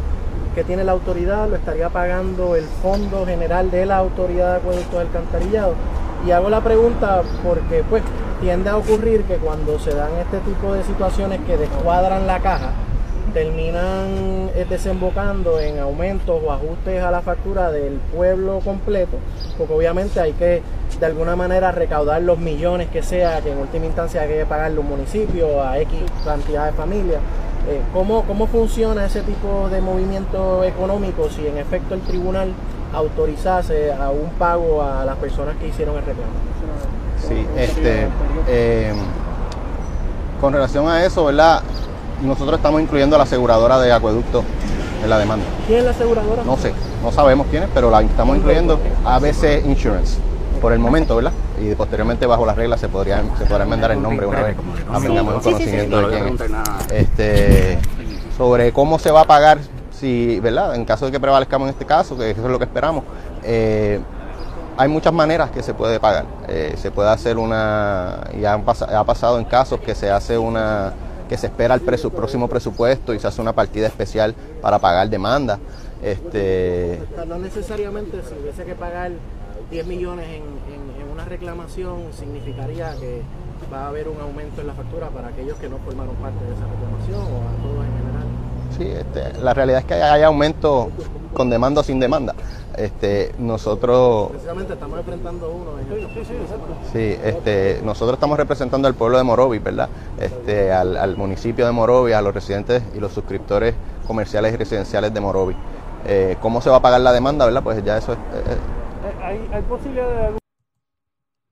que 0.56 0.64
tiene 0.64 0.84
la 0.84 0.92
autoridad? 0.92 1.50
¿Lo 1.50 1.56
estaría 1.56 1.90
pagando 1.90 2.56
el 2.56 2.64
Fondo 2.82 3.26
General 3.26 3.70
de 3.70 3.84
la 3.84 3.98
Autoridad 3.98 4.54
de 4.54 4.60
Productos 4.60 5.00
Alcantarillados? 5.00 5.74
Y 6.26 6.30
hago 6.30 6.48
la 6.48 6.62
pregunta 6.62 7.22
porque 7.44 7.84
pues 7.90 8.02
tiende 8.40 8.70
a 8.70 8.78
ocurrir 8.78 9.24
que 9.24 9.36
cuando 9.36 9.78
se 9.78 9.94
dan 9.94 10.08
este 10.14 10.38
tipo 10.38 10.72
de 10.72 10.82
situaciones 10.82 11.40
que 11.46 11.58
descuadran 11.58 12.26
la 12.26 12.40
caja, 12.40 12.70
terminan 13.36 14.48
eh, 14.54 14.64
desembocando 14.66 15.60
en 15.60 15.78
aumentos 15.78 16.40
o 16.42 16.50
ajustes 16.50 17.02
a 17.02 17.10
la 17.10 17.20
factura 17.20 17.70
del 17.70 18.00
pueblo 18.14 18.60
completo, 18.60 19.18
porque 19.58 19.74
obviamente 19.74 20.18
hay 20.18 20.32
que 20.32 20.62
de 20.98 21.04
alguna 21.04 21.36
manera 21.36 21.70
recaudar 21.70 22.22
los 22.22 22.38
millones 22.38 22.88
que 22.88 23.02
sea, 23.02 23.42
que 23.42 23.52
en 23.52 23.58
última 23.58 23.84
instancia 23.84 24.22
hay 24.22 24.28
que 24.28 24.46
pagarle 24.46 24.78
un 24.78 24.88
municipio 24.88 25.62
a 25.62 25.78
X 25.80 25.98
cantidad 26.24 26.64
de 26.64 26.72
familias. 26.72 27.20
Eh, 27.68 27.78
¿cómo, 27.92 28.22
¿Cómo 28.22 28.46
funciona 28.46 29.04
ese 29.04 29.20
tipo 29.20 29.68
de 29.68 29.82
movimiento 29.82 30.64
económico 30.64 31.28
si 31.28 31.46
en 31.46 31.58
efecto 31.58 31.92
el 31.92 32.00
tribunal 32.00 32.54
autorizase 32.94 33.92
a 33.92 34.08
un 34.08 34.30
pago 34.38 34.82
a 34.82 35.04
las 35.04 35.16
personas 35.16 35.56
que 35.58 35.68
hicieron 35.68 35.96
el 35.96 36.06
reclamo? 36.06 36.32
Sí, 37.28 37.46
este, 37.58 38.08
eh, 38.48 38.94
con 40.40 40.54
relación 40.54 40.88
a 40.88 41.04
eso, 41.04 41.26
¿verdad? 41.26 41.60
Nosotros 42.22 42.56
estamos 42.56 42.80
incluyendo 42.80 43.16
a 43.16 43.18
la 43.18 43.24
aseguradora 43.24 43.78
de 43.78 43.92
acueducto 43.92 44.44
en 45.02 45.10
la 45.10 45.18
demanda. 45.18 45.44
¿Quién 45.66 45.80
es 45.80 45.84
la 45.84 45.90
aseguradora? 45.90 46.42
No 46.44 46.56
sé, 46.56 46.72
no 47.02 47.12
sabemos 47.12 47.46
quién 47.50 47.64
es, 47.64 47.68
pero 47.72 47.90
la 47.90 48.00
estamos 48.02 48.36
incluyendo 48.36 48.78
ABC 49.04 49.64
Insurance 49.66 50.18
por 50.60 50.72
el 50.72 50.78
momento, 50.78 51.16
¿verdad? 51.16 51.32
Y 51.60 51.74
posteriormente 51.74 52.26
bajo 52.26 52.46
las 52.46 52.56
reglas 52.56 52.80
se 52.80 52.88
podría, 52.88 53.22
se 53.38 53.44
podrá 53.44 53.64
enmendar 53.64 53.90
el 53.90 54.02
nombre 54.02 54.26
una 54.26 54.42
vez 54.42 54.56
aprendamos 54.92 55.34
el 55.34 55.40
conocimiento 55.42 56.08
de 56.08 56.18
quién 56.18 56.34
es. 56.34 56.92
Este, 56.92 57.78
sobre 58.36 58.72
cómo 58.72 58.98
se 58.98 59.10
va 59.10 59.22
a 59.22 59.24
pagar, 59.26 59.58
si, 59.90 60.40
¿verdad? 60.40 60.74
En 60.74 60.84
caso 60.84 61.06
de 61.06 61.12
que 61.12 61.20
prevalezcamos 61.20 61.68
en 61.68 61.72
este 61.72 61.84
caso, 61.84 62.16
que 62.16 62.30
eso 62.30 62.44
es 62.44 62.50
lo 62.50 62.58
que 62.58 62.64
esperamos, 62.64 63.04
eh, 63.42 64.00
hay 64.78 64.88
muchas 64.88 65.12
maneras 65.12 65.50
que 65.50 65.62
se 65.62 65.72
puede 65.72 66.00
pagar. 66.00 66.24
Eh, 66.48 66.74
se 66.76 66.90
puede 66.90 67.08
hacer 67.10 67.38
una, 67.38 68.24
ya 68.38 68.54
ha 68.54 69.04
pasado 69.04 69.38
en 69.38 69.44
casos 69.44 69.80
que 69.80 69.94
se 69.94 70.10
hace 70.10 70.36
una 70.36 70.92
que 71.28 71.36
se 71.36 71.46
espera 71.46 71.74
el 71.74 71.80
próximo 71.80 72.48
presupuesto 72.48 73.14
y 73.14 73.18
se 73.18 73.26
hace 73.26 73.40
una 73.40 73.52
partida 73.52 73.86
especial 73.86 74.34
para 74.60 74.78
pagar 74.78 75.08
demanda. 75.08 75.58
Este... 76.02 77.02
No 77.26 77.38
necesariamente 77.38 78.20
si 78.22 78.34
hubiese 78.40 78.64
que 78.64 78.74
pagar 78.74 79.12
10 79.70 79.86
millones 79.86 80.26
en, 80.28 81.06
una 81.12 81.24
reclamación 81.24 82.12
significaría 82.12 82.94
que 83.00 83.22
va 83.72 83.84
a 83.84 83.88
haber 83.88 84.06
un 84.06 84.20
aumento 84.20 84.60
en 84.60 84.66
la 84.66 84.74
factura 84.74 85.08
para 85.08 85.28
aquellos 85.28 85.56
que 85.56 85.66
no 85.66 85.78
formaron 85.78 86.14
parte 86.16 86.44
de 86.44 86.52
esa 86.52 86.66
reclamación 86.66 87.20
o 87.20 87.48
a 87.48 87.62
todos 87.62 87.86
en 87.86 87.96
general. 87.96 88.26
Sí, 88.76 88.84
este, 88.84 89.40
la 89.42 89.54
realidad 89.54 89.80
es 89.80 89.86
que 89.86 89.94
hay 89.94 90.22
aumento 90.22 90.90
con 91.32 91.48
demanda 91.48 91.80
o 91.80 91.84
sin 91.84 91.98
demanda. 91.98 92.34
Este, 92.76 93.32
nosotros... 93.38 94.30
Precisamente 94.30 94.74
estamos 94.74 94.98
enfrentando 94.98 95.50
uno. 95.50 95.70
Sí, 96.92 97.16
este, 97.24 97.80
nosotros 97.82 98.16
estamos 98.16 98.36
representando 98.36 98.86
al 98.86 98.94
pueblo 98.94 99.16
de 99.16 99.24
Morovi, 99.24 99.58
¿verdad? 99.58 99.88
Este, 100.20 100.72
al, 100.72 101.16
municipio 101.16 101.64
de 101.64 101.72
Morovi, 101.72 102.12
a 102.12 102.20
los 102.20 102.34
residentes 102.34 102.82
y 102.94 103.00
los 103.00 103.12
suscriptores 103.12 103.74
comerciales 104.06 104.52
y 104.52 104.56
residenciales 104.56 105.12
de 105.14 105.20
Morovi. 105.20 105.56
Eh, 106.06 106.36
¿Cómo 106.40 106.60
se 106.60 106.68
va 106.68 106.76
a 106.76 106.82
pagar 106.82 107.00
la 107.00 107.12
demanda, 107.12 107.46
verdad? 107.46 107.62
Pues 107.62 107.82
ya 107.82 107.96
eso 107.96 108.12
es... 108.12 108.18
Eh, 108.18 108.42
eh. 108.50 109.22
¿Hay, 109.22 109.48
¿Hay 109.52 109.62
posibilidad 109.62 110.08
de 110.08 110.38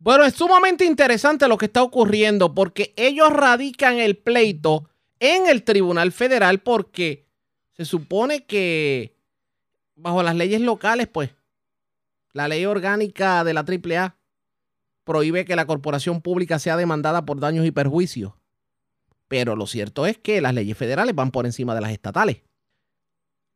bueno, 0.05 0.25
es 0.27 0.35
sumamente 0.35 0.85
interesante 0.85 1.49
lo 1.49 1.57
que 1.57 1.65
está 1.65 1.83
ocurriendo 1.83 2.55
porque 2.55 2.93
ellos 2.99 3.31
radican 3.31 3.99
el 3.99 4.19
pleito 4.19 4.91
en 5.19 5.47
el 5.47 5.63
Tribunal 5.63 6.13
Federal 6.13 6.59
porque 6.59 7.25
se 7.73 7.87
supone 7.87 8.45
que 8.45 9.13
bajo 9.96 10.22
las 10.22 10.37
leyes 10.37 10.61
locales, 10.61 11.09
pues, 11.09 11.30
la 12.33 12.48
ley 12.48 12.64
orgánica 12.66 13.44
de 13.44 13.54
la 13.54 13.61
AAA 13.61 14.16
prohíbe 15.04 15.44
que 15.44 15.57
la 15.57 15.66
corporación 15.66 16.20
pública 16.20 16.59
sea 16.59 16.76
demandada 16.76 17.24
por 17.24 17.38
daños 17.38 17.66
y 17.66 17.70
perjuicios. 17.70 18.33
Pero 19.28 19.57
lo 19.57 19.66
cierto 19.66 20.07
es 20.07 20.18
que 20.18 20.40
las 20.40 20.54
leyes 20.54 20.76
federales 20.76 21.14
van 21.14 21.30
por 21.30 21.46
encima 21.46 21.74
de 21.74 21.80
las 21.80 21.92
estatales. 21.92 22.42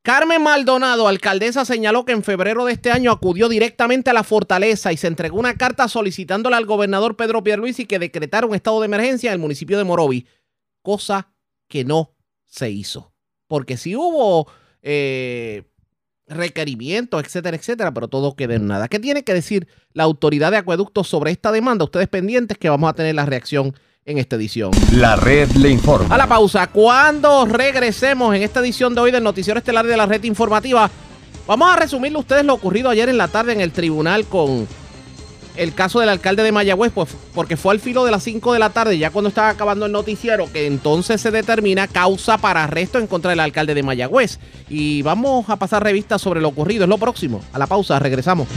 Carmen 0.03 0.43
Maldonado, 0.43 1.09
alcaldesa, 1.09 1.65
señaló 1.65 2.05
que 2.05 2.13
en 2.13 2.23
febrero 2.23 2.65
de 2.65 2.73
este 2.73 2.91
año 2.91 3.11
acudió 3.11 3.49
directamente 3.49 4.11
a 4.11 4.15
la 4.15 4.23
fortaleza 4.23 4.93
y 4.93 4.97
se 4.97 5.07
entregó 5.07 5.39
una 5.39 5.57
carta 5.57 5.89
solicitándole 5.89 6.57
al 6.57 6.67
gobernador 6.67 7.17
Pedro 7.17 7.43
Pierluisi 7.43 7.85
que 7.85 7.99
decretara 7.99 8.47
un 8.47 8.55
estado 8.55 8.81
de 8.81 8.87
emergencia 8.87 9.29
en 9.31 9.35
el 9.35 9.39
municipio 9.41 9.77
de 9.77 9.85
Morovi, 9.85 10.27
cosa 10.83 11.33
que 11.69 11.85
no 11.85 12.15
se 12.47 12.71
hizo. 12.71 13.13
Porque 13.49 13.77
si 13.77 13.97
hubo 13.97 14.51
eh, 14.83 15.65
requerimientos, 16.29 17.23
etcétera, 17.23 17.57
etcétera, 17.57 17.93
pero 17.93 18.09
todo 18.09 18.37
queda 18.37 18.55
en 18.55 18.67
nada. 18.67 18.89
¿Qué 18.89 18.99
tiene 18.99 19.25
que 19.25 19.35
decir 19.35 19.69
la 19.93 20.05
autoridad 20.05 20.51
de 20.51 20.59
acueductos 20.59 21.09
sobre 21.09 21.31
esta 21.31 21.53
demanda? 21.53 21.85
Ustedes 21.85 22.09
pendientes 22.09 22.59
que 22.59 22.69
vamos 22.69 22.91
a 22.91 22.93
tener 22.93 23.15
la 23.15 23.27
reacción 23.27 23.75
en 24.05 24.19
esta 24.19 24.37
edición. 24.37 24.71
La 24.93 25.17
red 25.17 25.51
le 25.53 25.71
informa. 25.71 26.15
A 26.15 26.19
la 26.19 26.27
pausa, 26.27 26.67
cuando 26.69 27.45
regresemos 27.45 28.35
en 28.35 28.43
esta 28.43 28.61
edición 28.61 28.95
de 28.95 29.03
hoy 29.03 29.11
del 29.11 29.23
Noticiero 29.23 29.59
Estelar 29.59 29.87
de 29.87 29.97
la 29.97 30.07
Red 30.07 30.25
Informativa, 30.25 30.91
vamos 31.47 31.71
a 31.71 31.77
resumirle 31.77 32.17
a 32.17 32.21
ustedes 32.21 32.45
lo 32.45 32.55
ocurrido 32.55 32.89
ayer 32.89 33.09
en 33.09 33.19
la 33.19 33.29
tarde 33.29 33.53
en 33.53 33.61
el 33.61 33.73
tribunal 33.73 34.25
con 34.25 34.67
el 35.59 35.75
caso 35.75 36.01
del 36.01 36.09
alcalde 36.09 36.43
de 36.43 36.53
Mayagüez, 36.53 36.93
pues 36.93 37.09
porque 37.35 37.57
fue 37.57 37.75
al 37.75 37.81
filo 37.81 38.05
de 38.05 38.11
las 38.11 38.23
5 38.23 38.53
de 38.53 38.59
la 38.59 38.71
tarde, 38.71 38.97
ya 38.97 39.11
cuando 39.11 39.29
estaba 39.29 39.51
acabando 39.51 39.87
el 39.87 39.93
noticiero, 39.93 40.51
que 40.53 40.67
entonces 40.67 41.21
se 41.21 41.31
determina 41.31 41.89
causa 41.89 42.39
para 42.39 42.65
arresto 42.65 42.99
en 42.99 43.07
contra 43.07 43.31
del 43.31 43.41
alcalde 43.41 43.75
de 43.75 43.83
Mayagüez. 43.83 44.39
Y 44.69 45.03
vamos 45.03 45.51
a 45.51 45.57
pasar 45.57 45.83
revista 45.83 46.19
sobre 46.19 46.41
lo 46.41 46.49
ocurrido, 46.49 46.85
es 46.85 46.89
lo 46.89 46.99
próximo. 46.99 47.43
A 47.53 47.59
la 47.59 47.67
pausa, 47.67 47.99
regresamos. 47.99 48.49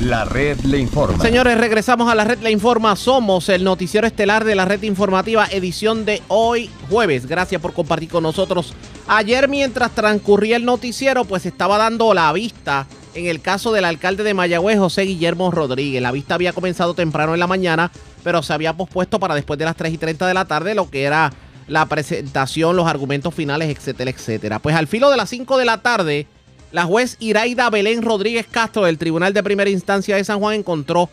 La 0.00 0.24
red 0.24 0.58
le 0.62 0.78
informa. 0.78 1.22
Señores, 1.22 1.56
regresamos 1.58 2.10
a 2.10 2.16
la 2.16 2.24
red 2.24 2.40
le 2.40 2.50
informa. 2.50 2.96
Somos 2.96 3.48
el 3.48 3.62
noticiero 3.62 4.04
estelar 4.04 4.44
de 4.44 4.56
la 4.56 4.64
red 4.64 4.82
informativa, 4.82 5.46
edición 5.48 6.04
de 6.04 6.22
hoy 6.26 6.68
jueves. 6.90 7.26
Gracias 7.26 7.60
por 7.60 7.72
compartir 7.72 8.08
con 8.08 8.24
nosotros. 8.24 8.74
Ayer 9.08 9.48
mientras 9.48 9.94
transcurría 9.94 10.56
el 10.56 10.64
noticiero, 10.64 11.24
pues 11.24 11.44
estaba 11.46 11.76
dando 11.78 12.14
la 12.14 12.32
vista 12.32 12.86
en 13.14 13.26
el 13.26 13.40
caso 13.40 13.72
del 13.72 13.84
alcalde 13.84 14.22
de 14.22 14.34
Mayagüez, 14.34 14.78
José 14.78 15.02
Guillermo 15.02 15.50
Rodríguez. 15.50 16.00
La 16.00 16.12
vista 16.12 16.34
había 16.34 16.52
comenzado 16.52 16.94
temprano 16.94 17.34
en 17.34 17.40
la 17.40 17.46
mañana, 17.46 17.90
pero 18.22 18.42
se 18.42 18.52
había 18.52 18.76
pospuesto 18.76 19.20
para 19.20 19.34
después 19.34 19.58
de 19.58 19.64
las 19.64 19.76
3 19.76 19.92
y 19.92 19.98
30 19.98 20.26
de 20.26 20.34
la 20.34 20.46
tarde, 20.46 20.74
lo 20.74 20.88
que 20.88 21.02
era 21.02 21.32
la 21.68 21.86
presentación, 21.86 22.76
los 22.76 22.86
argumentos 22.86 23.34
finales, 23.34 23.76
etcétera, 23.76 24.10
etcétera. 24.10 24.58
Pues 24.60 24.74
al 24.74 24.86
filo 24.86 25.10
de 25.10 25.16
las 25.16 25.28
5 25.30 25.58
de 25.58 25.64
la 25.64 25.82
tarde, 25.82 26.26
la 26.70 26.84
juez 26.84 27.16
Iraida 27.20 27.68
Belén 27.70 28.02
Rodríguez 28.02 28.46
Castro 28.50 28.84
del 28.84 28.98
Tribunal 28.98 29.34
de 29.34 29.42
Primera 29.42 29.70
Instancia 29.70 30.16
de 30.16 30.24
San 30.24 30.38
Juan 30.38 30.54
encontró 30.54 31.10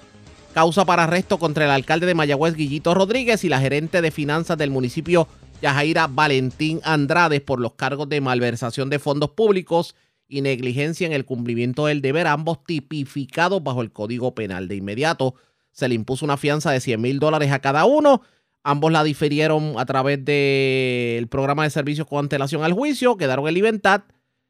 causa 0.54 0.86
para 0.86 1.04
arresto 1.04 1.38
contra 1.38 1.66
el 1.66 1.72
alcalde 1.72 2.06
de 2.06 2.16
Mayagüez, 2.16 2.56
Guillito 2.56 2.94
Rodríguez, 2.94 3.44
y 3.44 3.50
la 3.50 3.60
gerente 3.60 4.02
de 4.02 4.12
finanzas 4.12 4.58
del 4.58 4.72
municipio, 4.72 5.28
Yajaira 5.62 6.08
Valentín 6.08 6.80
Andrade, 6.84 7.42
por 7.42 7.60
los 7.60 7.74
cargos 7.74 8.08
de 8.08 8.22
malversación 8.22 8.90
de 8.90 9.00
fondos 9.00 9.32
públicos 9.32 9.96
y 10.28 10.42
negligencia 10.42 11.06
en 11.06 11.14
el 11.14 11.26
cumplimiento 11.26 11.88
del 11.88 12.02
deber, 12.02 12.28
ambos 12.28 12.64
tipificados 12.64 13.62
bajo 13.64 13.82
el 13.82 13.92
Código 13.92 14.34
Penal. 14.34 14.68
De 14.68 14.76
inmediato 14.76 15.36
se 15.72 15.90
le 15.90 15.96
impuso 15.96 16.24
una 16.24 16.38
fianza 16.38 16.72
de 16.72 16.80
100 16.80 17.02
mil 17.02 17.20
dólares 17.20 17.52
a 17.52 17.60
cada 17.60 17.86
uno. 17.86 18.22
Ambos 18.64 18.92
la 18.92 19.04
difirieron 19.04 19.76
a 19.78 19.86
través 19.86 20.24
del 20.24 21.28
programa 21.28 21.64
de 21.64 21.70
servicios 21.70 22.08
con 22.08 22.20
antelación 22.20 22.64
al 22.64 22.74
juicio, 22.74 23.18
quedaron 23.18 23.48
en 23.48 23.54
libertad, 23.54 24.04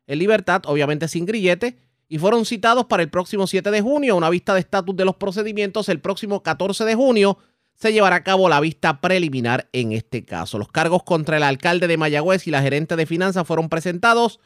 en 0.07 0.19
libertad, 0.19 0.63
obviamente 0.65 1.07
sin 1.07 1.25
grillete, 1.25 1.77
y 2.07 2.17
fueron 2.17 2.45
citados 2.45 2.85
para 2.85 3.03
el 3.03 3.09
próximo 3.09 3.47
7 3.47 3.71
de 3.71 3.81
junio. 3.81 4.15
Una 4.15 4.29
vista 4.29 4.53
de 4.53 4.59
estatus 4.59 4.95
de 4.95 5.05
los 5.05 5.15
procedimientos 5.15 5.89
el 5.89 6.01
próximo 6.01 6.43
14 6.43 6.85
de 6.85 6.95
junio 6.95 7.37
se 7.79 7.93
llevará 7.93 8.17
a 8.17 8.23
cabo 8.23 8.49
la 8.49 8.59
vista 8.59 8.99
preliminar 8.99 9.69
en 9.71 9.93
este 9.93 10.25
caso. 10.25 10.57
Los 10.57 10.67
cargos 10.67 11.03
contra 11.03 11.37
el 11.37 11.43
alcalde 11.43 11.87
de 11.87 11.97
Mayagüez 11.97 12.45
y 12.45 12.51
la 12.51 12.61
gerente 12.61 12.95
de 12.97 13.05
finanzas 13.05 13.47
fueron 13.47 13.69
presentados 13.69 14.39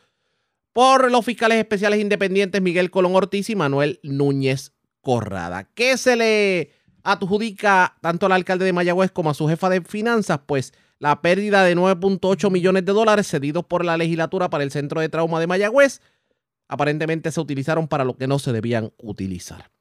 por 0.71 1.11
los 1.11 1.25
fiscales 1.25 1.57
especiales 1.57 1.99
independientes 1.99 2.61
Miguel 2.61 2.91
Colón 2.91 3.15
Ortiz 3.15 3.49
y 3.49 3.55
Manuel 3.55 3.99
Núñez 4.03 4.73
Corrada. 5.01 5.69
¿Qué 5.73 5.97
se 5.97 6.15
le 6.15 6.71
adjudica 7.03 7.97
tanto 8.01 8.27
al 8.27 8.33
alcalde 8.33 8.65
de 8.65 8.73
Mayagüez 8.73 9.11
como 9.11 9.31
a 9.31 9.33
su 9.33 9.47
jefa 9.47 9.69
de 9.69 9.81
finanzas? 9.81 10.41
Pues 10.45 10.73
la 10.99 11.21
pérdida 11.21 11.63
de 11.63 11.75
9.8 11.75 12.51
millones 12.51 12.85
de 12.85 12.93
dólares 12.93 13.27
cedidos 13.27 13.65
por 13.65 13.83
la 13.83 13.97
legislatura 13.97 14.51
para 14.51 14.63
el 14.63 14.71
Centro 14.71 15.01
de 15.01 15.09
Trauma 15.09 15.39
de 15.39 15.47
Mayagüez. 15.47 16.01
Aparentemente 16.67 17.31
se 17.31 17.41
utilizaron 17.41 17.87
para 17.87 18.05
lo 18.05 18.15
que 18.15 18.27
no 18.27 18.37
se 18.37 18.51
debían 18.51 18.93
utilizar. 18.97 19.71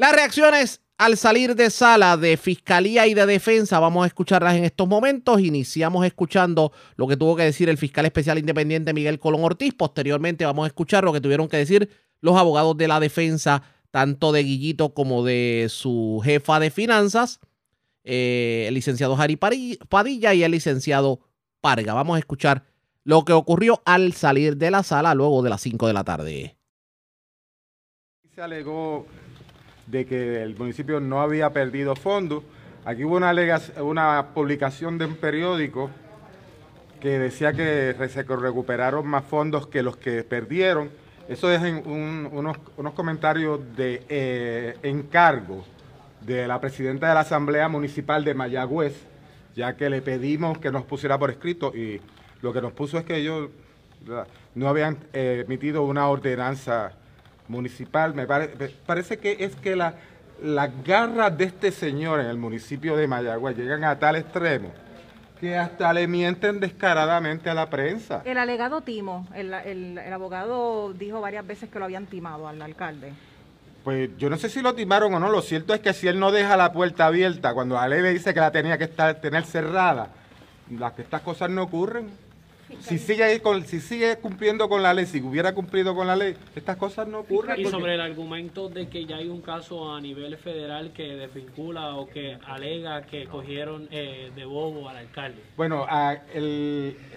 Las 0.00 0.12
reacciones 0.12 0.80
al 0.96 1.18
salir 1.18 1.54
de 1.54 1.68
sala 1.68 2.16
de 2.16 2.38
Fiscalía 2.38 3.06
y 3.06 3.12
de 3.12 3.26
Defensa, 3.26 3.78
vamos 3.80 4.02
a 4.02 4.06
escucharlas 4.06 4.56
en 4.56 4.64
estos 4.64 4.88
momentos. 4.88 5.42
Iniciamos 5.42 6.06
escuchando 6.06 6.72
lo 6.96 7.06
que 7.06 7.18
tuvo 7.18 7.36
que 7.36 7.42
decir 7.42 7.68
el 7.68 7.76
fiscal 7.76 8.06
especial 8.06 8.38
independiente 8.38 8.94
Miguel 8.94 9.18
Colón 9.18 9.44
Ortiz. 9.44 9.74
Posteriormente 9.74 10.46
vamos 10.46 10.64
a 10.64 10.68
escuchar 10.68 11.04
lo 11.04 11.12
que 11.12 11.20
tuvieron 11.20 11.48
que 11.48 11.58
decir 11.58 11.90
los 12.22 12.34
abogados 12.38 12.78
de 12.78 12.88
la 12.88 12.98
defensa, 12.98 13.62
tanto 13.90 14.32
de 14.32 14.42
Guillito 14.42 14.94
como 14.94 15.22
de 15.22 15.66
su 15.68 16.22
jefa 16.24 16.58
de 16.60 16.70
finanzas, 16.70 17.38
eh, 18.02 18.64
el 18.68 18.72
licenciado 18.72 19.16
Jari 19.16 19.36
Padilla 19.36 20.32
y 20.32 20.44
el 20.44 20.52
licenciado 20.52 21.20
Parga. 21.60 21.92
Vamos 21.92 22.16
a 22.16 22.20
escuchar 22.20 22.64
lo 23.04 23.26
que 23.26 23.34
ocurrió 23.34 23.82
al 23.84 24.14
salir 24.14 24.56
de 24.56 24.70
la 24.70 24.82
sala 24.82 25.14
luego 25.14 25.42
de 25.42 25.50
las 25.50 25.60
5 25.60 25.86
de 25.86 25.92
la 25.92 26.04
tarde. 26.04 26.56
Se 28.34 28.40
alegó 28.40 29.04
de 29.90 30.06
que 30.06 30.42
el 30.42 30.56
municipio 30.56 31.00
no 31.00 31.20
había 31.20 31.50
perdido 31.50 31.96
fondos. 31.96 32.44
Aquí 32.84 33.04
hubo 33.04 33.16
una, 33.16 33.32
una 33.82 34.26
publicación 34.34 34.98
de 34.98 35.06
un 35.06 35.16
periódico 35.16 35.90
que 37.00 37.18
decía 37.18 37.52
que 37.52 37.94
se 38.08 38.22
recuperaron 38.22 39.06
más 39.06 39.24
fondos 39.24 39.66
que 39.66 39.82
los 39.82 39.96
que 39.96 40.22
perdieron. 40.22 40.90
Eso 41.28 41.50
es 41.50 41.60
unos, 41.84 42.58
comentarios 42.94 43.60
de 43.76 44.02
eh, 44.08 44.76
encargo 44.82 45.64
de 46.20 46.46
la 46.46 46.60
presidenta 46.60 47.08
de 47.08 47.14
la 47.14 47.20
Asamblea 47.20 47.68
Municipal 47.68 48.24
de 48.24 48.34
Mayagüez, 48.34 48.94
ya 49.56 49.76
que 49.76 49.88
le 49.88 50.02
pedimos 50.02 50.58
que 50.58 50.70
nos 50.70 50.84
pusiera 50.84 51.18
por 51.18 51.30
escrito 51.30 51.72
y 51.74 52.00
lo 52.42 52.52
que 52.52 52.60
nos 52.60 52.72
puso 52.72 52.98
es 52.98 53.04
que 53.04 53.16
ellos 53.16 53.48
no 54.54 54.68
habían 54.68 54.98
eh, 55.12 55.44
emitido 55.46 55.84
una 55.84 56.08
ordenanza 56.08 56.92
municipal. 57.50 58.14
Me, 58.14 58.26
parece 58.26 59.18
que 59.18 59.36
es 59.40 59.56
que 59.56 59.76
la, 59.76 59.94
las 60.42 60.70
garras 60.84 61.36
de 61.36 61.44
este 61.44 61.70
señor 61.72 62.20
en 62.20 62.26
el 62.26 62.38
municipio 62.38 62.96
de 62.96 63.06
Mayagüez 63.06 63.56
llegan 63.56 63.84
a 63.84 63.98
tal 63.98 64.16
extremo 64.16 64.70
que 65.40 65.56
hasta 65.56 65.90
le 65.94 66.06
mienten 66.06 66.60
descaradamente 66.60 67.48
a 67.48 67.54
la 67.54 67.70
prensa. 67.70 68.20
El 68.26 68.36
alegado 68.36 68.82
timo, 68.82 69.26
el, 69.34 69.54
el, 69.54 70.12
abogado 70.12 70.92
dijo 70.92 71.22
varias 71.22 71.46
veces 71.46 71.70
que 71.70 71.78
lo 71.78 71.86
habían 71.86 72.04
timado 72.04 72.46
al 72.46 72.60
alcalde. 72.60 73.12
Pues 73.82 74.10
yo 74.18 74.28
no 74.28 74.36
sé 74.36 74.50
si 74.50 74.60
lo 74.60 74.74
timaron 74.74 75.14
o 75.14 75.18
no, 75.18 75.30
lo 75.30 75.40
cierto 75.40 75.72
es 75.72 75.80
que 75.80 75.94
si 75.94 76.08
él 76.08 76.20
no 76.20 76.30
deja 76.30 76.58
la 76.58 76.74
puerta 76.74 77.06
abierta, 77.06 77.54
cuando 77.54 77.76
la 77.76 77.88
ley 77.88 78.02
le 78.02 78.12
dice 78.12 78.34
que 78.34 78.40
la 78.40 78.50
tenía 78.50 78.76
que 78.76 78.84
estar, 78.84 79.14
tener 79.14 79.44
cerrada, 79.44 80.08
las 80.70 80.92
que 80.92 81.00
estas 81.00 81.22
cosas 81.22 81.48
no 81.48 81.62
ocurren. 81.62 82.10
Si 82.80 82.98
sigue, 82.98 83.40
si 83.66 83.80
sigue 83.80 84.16
cumpliendo 84.16 84.68
con 84.68 84.82
la 84.82 84.94
ley, 84.94 85.06
si 85.06 85.20
hubiera 85.20 85.54
cumplido 85.54 85.94
con 85.94 86.06
la 86.06 86.16
ley, 86.16 86.36
estas 86.54 86.76
cosas 86.76 87.08
no 87.08 87.20
ocurren. 87.20 87.60
Y 87.60 87.64
sobre 87.66 87.94
el 87.94 88.00
argumento 88.00 88.68
de 88.68 88.88
que 88.88 89.04
ya 89.04 89.16
hay 89.16 89.28
un 89.28 89.40
caso 89.42 89.92
a 89.92 90.00
nivel 90.00 90.36
federal 90.36 90.92
que 90.92 91.14
desvincula 91.16 91.94
o 91.96 92.08
que 92.08 92.38
alega 92.46 93.02
que 93.02 93.26
cogieron 93.26 93.88
eh, 93.90 94.30
de 94.34 94.44
bobo 94.44 94.88
al 94.88 94.96
alcalde. 94.96 95.42
Bueno, 95.56 95.86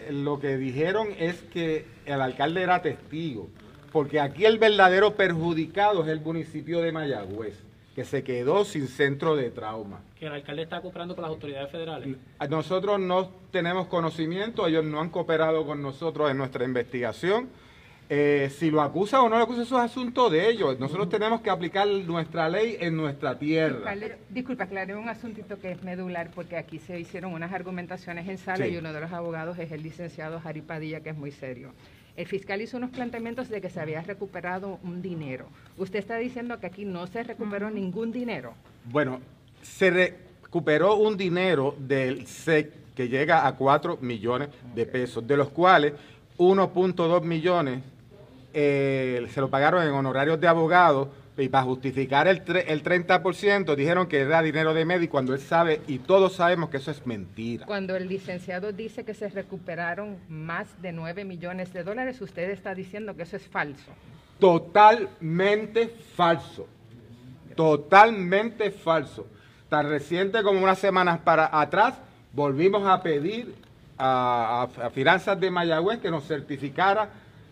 lo 0.10 0.40
que 0.40 0.58
dijeron 0.58 1.10
es 1.18 1.42
que 1.44 1.86
el 2.06 2.22
alcalde 2.22 2.62
era 2.62 2.82
testigo, 2.82 3.50
porque 3.92 4.20
aquí 4.20 4.46
el 4.46 4.58
verdadero 4.58 5.16
perjudicado 5.16 6.04
es 6.04 6.10
el 6.10 6.22
municipio 6.22 6.82
de 6.82 6.92
Mayagüez 6.92 7.73
que 7.96 8.06
se 8.06 8.24
quedó 8.24 8.66
sin 8.66 8.88
centro 8.88 9.36
de 9.36 9.52
trauma. 9.52 10.02
Que 10.18 10.26
el 10.26 10.34
alcalde 10.34 10.64
está 10.64 10.82
cooperando 10.82 11.16
con 11.16 11.22
las 11.22 11.30
autoridades 11.30 11.72
federales. 11.72 12.18
Nosotros 12.50 13.00
no 13.00 13.30
tenemos 13.52 13.88
conocimiento, 13.88 14.68
ellos 14.68 14.84
no 14.84 15.00
han 15.00 15.10
cooperado 15.10 15.66
con 15.66 15.82
nosotros 15.82 16.32
en 16.32 16.38
nuestra 16.38 16.66
investigación. 16.66 17.50
Eh, 18.10 18.52
si 18.58 18.70
lo 18.70 18.82
acusa 18.82 19.22
o 19.22 19.30
no 19.30 19.38
lo 19.38 19.44
acusa, 19.44 19.62
eso 19.62 19.78
es 19.78 19.86
asunto 19.86 20.30
de 20.30 20.50
ellos. 20.50 20.80
Nosotros 20.80 21.08
tenemos 21.10 21.42
que 21.42 21.50
aplicar 21.50 21.88
nuestra 21.88 22.50
ley 22.50 22.78
en 22.80 22.98
nuestra 22.98 23.40
tierra. 23.40 23.96
disculpa, 24.30 24.66
aclaré 24.66 24.96
un 24.96 25.08
asuntito 25.08 25.60
que 25.60 25.72
es 25.72 25.84
medular, 25.84 26.30
porque 26.36 26.58
aquí 26.58 26.80
se 26.80 27.00
hicieron 27.00 27.34
unas 27.34 27.54
argumentaciones 27.54 28.28
en 28.28 28.38
sala 28.38 28.68
y 28.68 28.76
uno 28.76 28.92
de 28.92 29.00
los 29.00 29.12
abogados 29.12 29.58
es 29.58 29.72
el 29.72 29.84
licenciado 29.84 30.40
Jari 30.42 30.62
Padilla, 30.62 31.02
que 31.02 31.12
es 31.12 31.18
muy 31.18 31.32
serio. 31.32 31.72
El 32.16 32.28
fiscal 32.28 32.62
hizo 32.62 32.78
unos 32.78 32.92
planteamientos 32.92 33.50
de 33.50 33.60
que 33.60 33.70
se 33.70 33.80
había 33.80 34.02
recuperado 34.02 34.80
un 34.84 35.02
dinero. 35.02 35.48
Usted 35.78 36.00
está 36.00 36.18
diciendo 36.18 36.60
que 36.60 36.68
aquí 36.68 36.86
no 36.86 37.08
se 37.08 37.24
recuperó 37.24 37.72
ningún 37.72 38.12
dinero. 38.12 38.54
Bueno, 38.86 39.20
se 39.62 39.90
recuperó 39.90 40.96
un 40.96 41.18
dinero 41.18 41.76
del 41.80 42.28
SEC 42.28 42.72
que 42.94 43.10
llega 43.10 43.48
a 43.48 43.56
4 43.56 43.98
millones 44.02 44.50
de 44.76 44.86
pesos, 44.86 45.26
de 45.26 45.38
los 45.38 45.50
cuales 45.50 45.94
1.2 46.38 47.24
millones 47.24 47.82
eh, 48.54 49.26
se 49.32 49.42
lo 49.42 49.50
pagaron 49.50 49.82
en 49.84 49.94
honorarios 49.94 50.40
de 50.40 50.48
abogados 50.48 51.08
y 51.38 51.50
para 51.50 51.64
justificar 51.64 52.28
el, 52.28 52.44
el 52.68 52.84
30% 52.84 53.76
dijeron 53.76 54.08
que 54.08 54.20
era 54.20 54.42
dinero 54.42 54.74
de 54.74 54.86
médico 54.86 55.14
cuando 55.14 55.34
él 55.34 55.40
sabe 55.40 55.82
y 55.88 56.00
todos 56.00 56.34
sabemos 56.34 56.70
que 56.70 56.78
eso 56.78 56.92
es 56.92 57.06
mentira. 57.08 57.66
Cuando 57.66 57.96
el 57.96 58.08
licenciado 58.08 58.72
dice 58.72 59.04
que 59.04 59.14
se 59.14 59.30
recuperaron 59.30 60.18
más 60.30 60.82
de 60.82 60.92
9 60.92 61.26
millones 61.26 61.74
de 61.74 61.84
dólares, 61.84 62.22
usted 62.22 62.52
está 62.52 62.76
diciendo 62.76 63.16
que 63.16 63.24
eso 63.24 63.36
es 63.36 63.48
falso. 63.48 63.92
Totalmente 64.40 65.88
falso. 65.88 66.68
Totalmente 67.56 68.72
falso. 68.72 69.28
Tan 69.70 69.90
reciente 69.90 70.44
como 70.44 70.62
unas 70.62 70.78
semanas 70.78 71.20
para 71.20 71.50
atrás, 71.60 71.96
volvimos 72.32 72.88
a 72.88 73.02
pedir 73.02 73.56
a, 73.98 74.68
a 74.82 74.90
Finanzas 74.92 75.40
de 75.40 75.50
Mayagüez 75.50 76.00
que 76.00 76.12
nos 76.12 76.28
certificara 76.28 77.10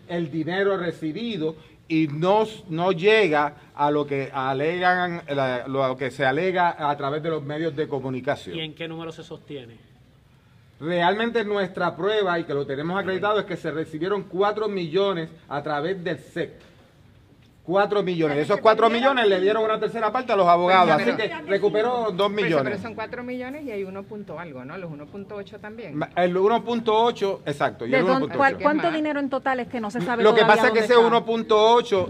el 0.08 0.30
dinero 0.30 0.76
recibido 0.76 1.56
y 1.88 2.08
no, 2.08 2.46
no 2.68 2.92
llega 2.92 3.54
a 3.74 3.90
lo 3.90 4.06
que 4.06 4.30
alegan, 4.32 5.22
lo 5.66 5.96
que 5.96 6.10
se 6.10 6.24
alega 6.24 6.90
a 6.90 6.96
través 6.96 7.22
de 7.22 7.30
los 7.30 7.42
medios 7.42 7.74
de 7.76 7.88
comunicación. 7.88 8.56
¿Y 8.56 8.60
en 8.60 8.74
qué 8.74 8.88
número 8.88 9.12
se 9.12 9.22
sostiene? 9.22 9.76
Realmente 10.80 11.44
nuestra 11.44 11.94
prueba, 11.94 12.38
y 12.40 12.44
que 12.44 12.54
lo 12.54 12.66
tenemos 12.66 12.98
acreditado, 12.98 13.38
es 13.38 13.46
que 13.46 13.56
se 13.56 13.70
recibieron 13.70 14.24
4 14.24 14.68
millones 14.68 15.30
a 15.48 15.62
través 15.62 16.02
del 16.02 16.18
SEC. 16.18 16.71
4 17.64 18.02
millones. 18.02 18.38
Esos 18.38 18.60
4 18.60 18.90
millones 18.90 19.28
le 19.28 19.40
dieron 19.40 19.64
una 19.64 19.78
tercera 19.78 20.10
parte 20.10 20.32
a 20.32 20.36
los 20.36 20.48
abogados, 20.48 20.90
así 20.90 21.12
que 21.12 21.32
recuperó 21.46 22.10
2 22.10 22.30
millones. 22.30 22.64
Pero 22.64 22.82
son 22.82 22.94
4 22.94 23.22
millones 23.22 23.64
y 23.64 23.70
hay 23.70 23.84
1 23.84 24.02
punto 24.02 24.38
algo, 24.38 24.64
¿no? 24.64 24.76
Los 24.78 24.90
1.8 24.90 25.60
también. 25.60 26.00
El 26.16 26.36
1.8, 26.36 27.38
exacto. 27.46 27.86
Y 27.86 27.94
el 27.94 28.04
1.8. 28.04 28.58
¿Cuánto 28.60 28.90
dinero 28.90 29.20
en 29.20 29.30
total 29.30 29.60
es 29.60 29.68
que 29.68 29.80
no 29.80 29.90
se 29.90 30.00
sabe 30.00 30.22
Lo 30.22 30.34
que 30.34 30.44
pasa 30.44 30.68
es 30.68 30.72
que 30.72 30.80
ese 30.80 30.96
1.8 30.96 32.08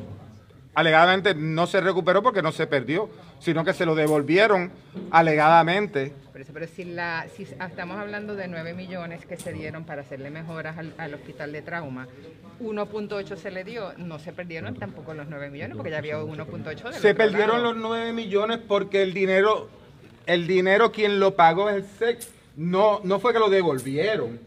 alegadamente 0.75 1.35
no 1.35 1.67
se 1.67 1.81
recuperó 1.83 2.23
porque 2.23 2.41
no 2.41 2.51
se 2.51 2.67
perdió, 2.67 3.11
sino 3.39 3.63
que 3.65 3.75
se 3.75 3.85
lo 3.85 3.95
devolvieron 3.95 4.73
alegadamente. 5.11 6.15
Pero, 6.33 6.67
si, 6.67 6.85
la, 6.85 7.27
si 7.37 7.43
estamos 7.43 7.99
hablando 7.99 8.35
de 8.35 8.49
9 8.49 8.73
millones 8.75 9.27
que 9.27 9.37
se 9.37 9.53
dieron 9.53 9.85
para 9.85 10.01
hacerle 10.03 10.31
mejoras 10.31 10.77
al, 10.97 11.15
hospital 11.15 11.53
de 11.53 11.63
trauma, 11.63 12.09
1.8 12.61 13.37
se 13.37 13.51
le 13.51 13.65
dio, 13.65 13.93
no 13.99 14.19
se 14.19 14.33
perdieron 14.33 14.75
tampoco 14.75 15.13
los 15.13 15.29
9 15.29 15.51
millones 15.51 15.77
porque 15.77 15.91
ya 15.91 15.99
había 15.99 16.19
1.8 16.19 16.93
Se 16.93 17.15
perdieron 17.15 17.63
los 17.63 17.77
9 17.77 18.13
millones 18.13 18.61
porque 18.67 19.03
el 19.03 19.13
dinero, 19.13 19.69
el 20.27 20.47
dinero 20.47 20.91
quien 20.91 21.21
lo 21.21 21.35
pagó 21.35 21.69
es 21.69 21.77
el 21.77 21.85
SEC, 21.85 22.29
no, 22.57 23.01
no 23.05 23.21
fue 23.21 23.33
que 23.33 23.39
lo 23.39 23.51
devolvieron. 23.51 24.41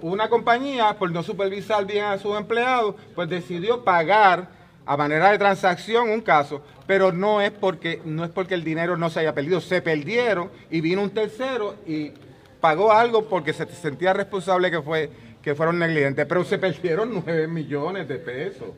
Una 0.00 0.30
compañía, 0.30 0.96
por 0.98 1.10
no 1.10 1.22
supervisar 1.22 1.84
bien 1.84 2.04
a 2.04 2.18
sus 2.18 2.34
empleados, 2.36 2.94
pues 3.14 3.28
decidió 3.28 3.84
pagar 3.84 4.57
a 4.88 4.96
manera 4.96 5.30
de 5.30 5.36
transacción 5.36 6.08
un 6.08 6.22
caso, 6.22 6.62
pero 6.86 7.12
no 7.12 7.42
es 7.42 7.50
porque 7.50 8.00
no 8.06 8.24
es 8.24 8.30
porque 8.30 8.54
el 8.54 8.64
dinero 8.64 8.96
no 8.96 9.10
se 9.10 9.20
haya 9.20 9.34
perdido, 9.34 9.60
se 9.60 9.82
perdieron 9.82 10.50
y 10.70 10.80
vino 10.80 11.02
un 11.02 11.10
tercero 11.10 11.74
y 11.86 12.12
pagó 12.58 12.90
algo 12.90 13.28
porque 13.28 13.52
se 13.52 13.66
sentía 13.66 14.14
responsable 14.14 14.70
que 14.70 14.80
fue 14.80 15.10
que 15.42 15.54
fueron 15.54 15.78
negligentes, 15.78 16.24
pero 16.26 16.42
se 16.42 16.56
perdieron 16.58 17.22
9 17.24 17.46
millones 17.48 18.08
de 18.08 18.16
pesos. 18.16 18.68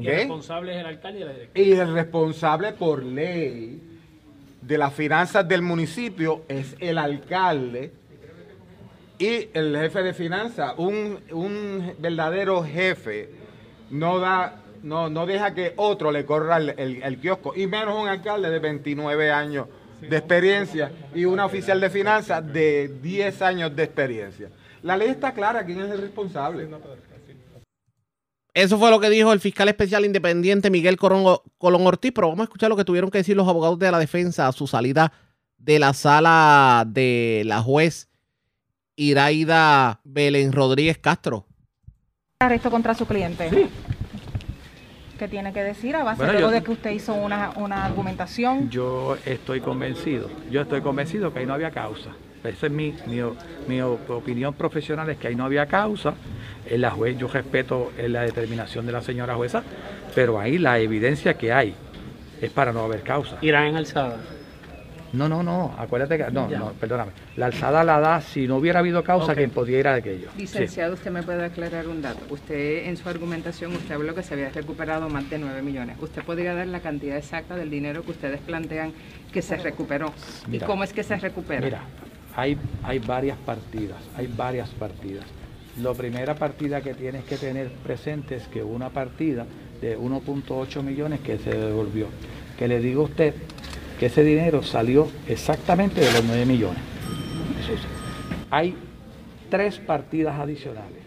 ¿Y 0.00 0.06
el 0.06 0.16
responsable 0.16 0.72
es 0.72 0.80
el 0.80 0.86
alcalde 0.86 1.20
y 1.20 1.24
la 1.24 1.32
directora. 1.32 1.66
Y 1.66 1.72
el 1.72 1.92
responsable 1.92 2.72
por 2.72 3.02
ley 3.02 3.82
de 4.62 4.78
las 4.78 4.94
finanzas 4.94 5.46
del 5.46 5.60
municipio 5.60 6.42
es 6.48 6.74
el 6.80 6.96
alcalde 6.96 7.92
y 9.18 9.50
el 9.52 9.76
jefe 9.76 10.02
de 10.02 10.14
finanzas, 10.14 10.72
un, 10.78 11.92
verdadero 11.98 12.64
jefe, 12.64 13.28
no 13.90 14.18
da 14.18 14.59
no, 14.82 15.10
no 15.10 15.26
deja 15.26 15.54
que 15.54 15.74
otro 15.76 16.10
le 16.12 16.24
corra 16.24 16.58
el, 16.58 17.18
kiosco, 17.20 17.54
y 17.54 17.66
menos 17.66 17.98
un 17.98 18.08
alcalde 18.08 18.50
de 18.50 18.58
29 18.58 19.30
años 19.30 19.66
de 20.00 20.16
experiencia 20.16 20.90
y 21.14 21.26
una 21.26 21.44
oficial 21.44 21.80
de 21.80 21.90
finanzas 21.90 22.52
de 22.52 22.88
10 23.02 23.42
años 23.42 23.76
de 23.76 23.82
experiencia. 23.82 24.48
La 24.82 24.96
ley 24.96 25.08
está 25.08 25.32
clara, 25.32 25.64
¿quién 25.64 25.80
es 25.80 25.90
el 25.90 26.00
responsable? 26.00 26.68
Eso 28.54 28.78
fue 28.78 28.90
lo 28.90 28.98
que 28.98 29.10
dijo 29.10 29.32
el 29.32 29.40
fiscal 29.40 29.68
especial 29.68 30.04
independiente 30.04 30.70
Miguel 30.70 30.96
Colón, 30.96 31.38
Colón 31.58 31.86
Ortiz, 31.86 32.12
pero 32.14 32.28
vamos 32.28 32.40
a 32.40 32.44
escuchar 32.44 32.70
lo 32.70 32.76
que 32.76 32.84
tuvieron 32.84 33.10
que 33.10 33.18
decir 33.18 33.36
los 33.36 33.48
abogados 33.48 33.78
de 33.78 33.90
la 33.92 33.98
defensa 33.98 34.48
a 34.48 34.52
su 34.52 34.66
salida 34.66 35.12
de 35.58 35.78
la 35.78 35.92
sala 35.92 36.84
de 36.86 37.42
la 37.44 37.62
juez 37.62 38.08
Iraida 38.96 40.00
Belén 40.04 40.52
Rodríguez 40.52 40.98
Castro. 40.98 41.46
Arresto 42.38 42.70
contra 42.70 42.94
su 42.94 43.06
cliente. 43.06 43.50
Sí. 43.50 43.68
¿Qué 45.20 45.28
tiene 45.28 45.52
que 45.52 45.62
decir 45.62 45.94
a 45.96 46.02
base 46.02 46.16
Bueno, 46.16 46.32
luego 46.32 46.48
yo- 46.48 46.54
de 46.54 46.62
que 46.62 46.70
usted 46.70 46.90
hizo 46.92 47.12
una, 47.12 47.50
una 47.56 47.84
argumentación? 47.84 48.70
Yo 48.70 49.18
estoy 49.26 49.60
convencido, 49.60 50.30
yo 50.50 50.62
estoy 50.62 50.80
convencido 50.80 51.30
que 51.30 51.40
ahí 51.40 51.44
no 51.46 51.52
había 51.52 51.70
causa. 51.70 52.08
Esa 52.42 52.66
es 52.68 52.72
mi, 52.72 52.94
mi, 53.06 53.20
mi 53.68 53.82
opinión 53.82 54.54
profesional, 54.54 55.10
es 55.10 55.18
que 55.18 55.28
ahí 55.28 55.36
no 55.36 55.44
había 55.44 55.66
causa. 55.66 56.14
Eh, 56.66 56.78
La 56.78 56.90
juez, 56.90 57.18
yo 57.18 57.28
respeto 57.28 57.92
eh, 57.98 58.08
la 58.08 58.22
determinación 58.22 58.86
de 58.86 58.92
la 58.92 59.02
señora 59.02 59.34
jueza, 59.34 59.62
pero 60.14 60.40
ahí 60.40 60.56
la 60.56 60.78
evidencia 60.78 61.34
que 61.34 61.52
hay 61.52 61.74
es 62.40 62.50
para 62.50 62.72
no 62.72 62.80
haber 62.82 63.02
causa. 63.02 63.36
Irán 63.42 63.66
en 63.66 63.76
alzada. 63.76 64.16
No, 65.12 65.28
no, 65.28 65.42
no, 65.42 65.74
acuérdate 65.76 66.16
que, 66.16 66.30
no, 66.30 66.48
Ya. 66.48 66.58
no, 66.58 66.72
perdóname. 66.72 67.12
La 67.36 67.46
alzada 67.46 67.82
la 67.82 67.98
da 67.98 68.20
si 68.20 68.46
no 68.46 68.56
hubiera 68.56 68.78
habido 68.78 69.02
causa, 69.02 69.34
quien 69.34 69.50
pudiera 69.50 69.94
aquello. 69.94 70.28
Sí. 70.36 70.42
Licenciado, 70.42 70.94
usted 70.94 71.10
me 71.10 71.22
puede 71.22 71.44
aclarar 71.44 71.88
un 71.88 72.00
dato. 72.00 72.20
Usted 72.32 72.86
en 72.86 72.96
su 72.96 73.08
argumentación, 73.08 73.72
usted 73.74 73.94
habló 73.94 74.14
que 74.14 74.22
se 74.22 74.34
había 74.34 74.50
recuperado 74.50 75.08
más 75.08 75.28
de 75.28 75.38
9 75.38 75.62
millones. 75.62 75.96
¿Usted 76.00 76.22
podría 76.22 76.54
dar 76.54 76.68
la 76.68 76.80
cantidad 76.80 77.16
exacta 77.16 77.56
del 77.56 77.70
dinero 77.70 78.02
que 78.02 78.12
ustedes 78.12 78.40
plantean 78.40 78.92
que 79.32 79.42
se 79.42 79.56
recuperó? 79.56 80.12
Mira, 80.48 80.64
¿Y 80.64 80.66
cómo 80.66 80.84
es 80.84 80.92
que 80.92 81.02
se 81.02 81.16
recupera? 81.16 81.60
Mira, 81.60 81.80
hay, 82.36 82.56
hay 82.84 82.98
varias 83.00 83.36
partidas, 83.38 83.98
hay 84.16 84.28
varias 84.28 84.70
partidas. 84.70 85.24
La 85.80 85.92
primera 85.94 86.34
partida 86.34 86.80
que 86.82 86.94
tienes 86.94 87.24
que 87.24 87.36
tener 87.36 87.70
presente 87.70 88.36
es 88.36 88.46
que 88.48 88.62
una 88.62 88.90
partida 88.90 89.46
de 89.80 89.98
1.8 89.98 90.82
millones 90.82 91.20
que 91.20 91.38
se 91.38 91.50
devolvió. 91.50 92.06
Que 92.58 92.68
le 92.68 92.80
digo 92.80 93.02
a 93.02 93.04
usted 93.06 93.34
que 94.00 94.06
ese 94.06 94.24
dinero 94.24 94.62
salió 94.62 95.08
exactamente 95.28 96.00
de 96.00 96.10
los 96.10 96.24
9 96.24 96.46
millones. 96.46 96.82
Hay 98.50 98.74
tres 99.50 99.78
partidas 99.78 100.40
adicionales. 100.40 101.02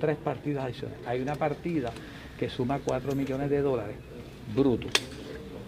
Tres 0.00 0.16
partidas 0.16 0.64
adicionales. 0.64 1.06
Hay 1.06 1.20
una 1.20 1.34
partida 1.34 1.92
que 2.38 2.48
suma 2.48 2.80
4 2.82 3.14
millones 3.14 3.50
de 3.50 3.60
dólares 3.60 3.96
brutos 4.56 4.90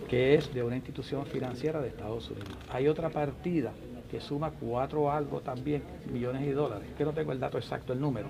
que 0.09 0.35
es 0.35 0.53
de 0.53 0.63
una 0.63 0.77
institución 0.77 1.25
financiera 1.25 1.81
de 1.81 1.89
Estados 1.89 2.31
Unidos. 2.31 2.51
Hay 2.71 2.87
otra 2.87 3.09
partida 3.09 3.73
que 4.11 4.21
suma 4.21 4.51
cuatro 4.51 5.11
algo 5.11 5.41
también, 5.41 5.83
millones 6.13 6.43
de 6.43 6.53
dólares, 6.53 6.89
que 6.99 7.05
no 7.05 7.13
tengo 7.13 7.33
el 7.33 7.41
dato 7.41 7.57
exacto, 7.57 7.95
el 7.95 8.01
número. 8.01 8.29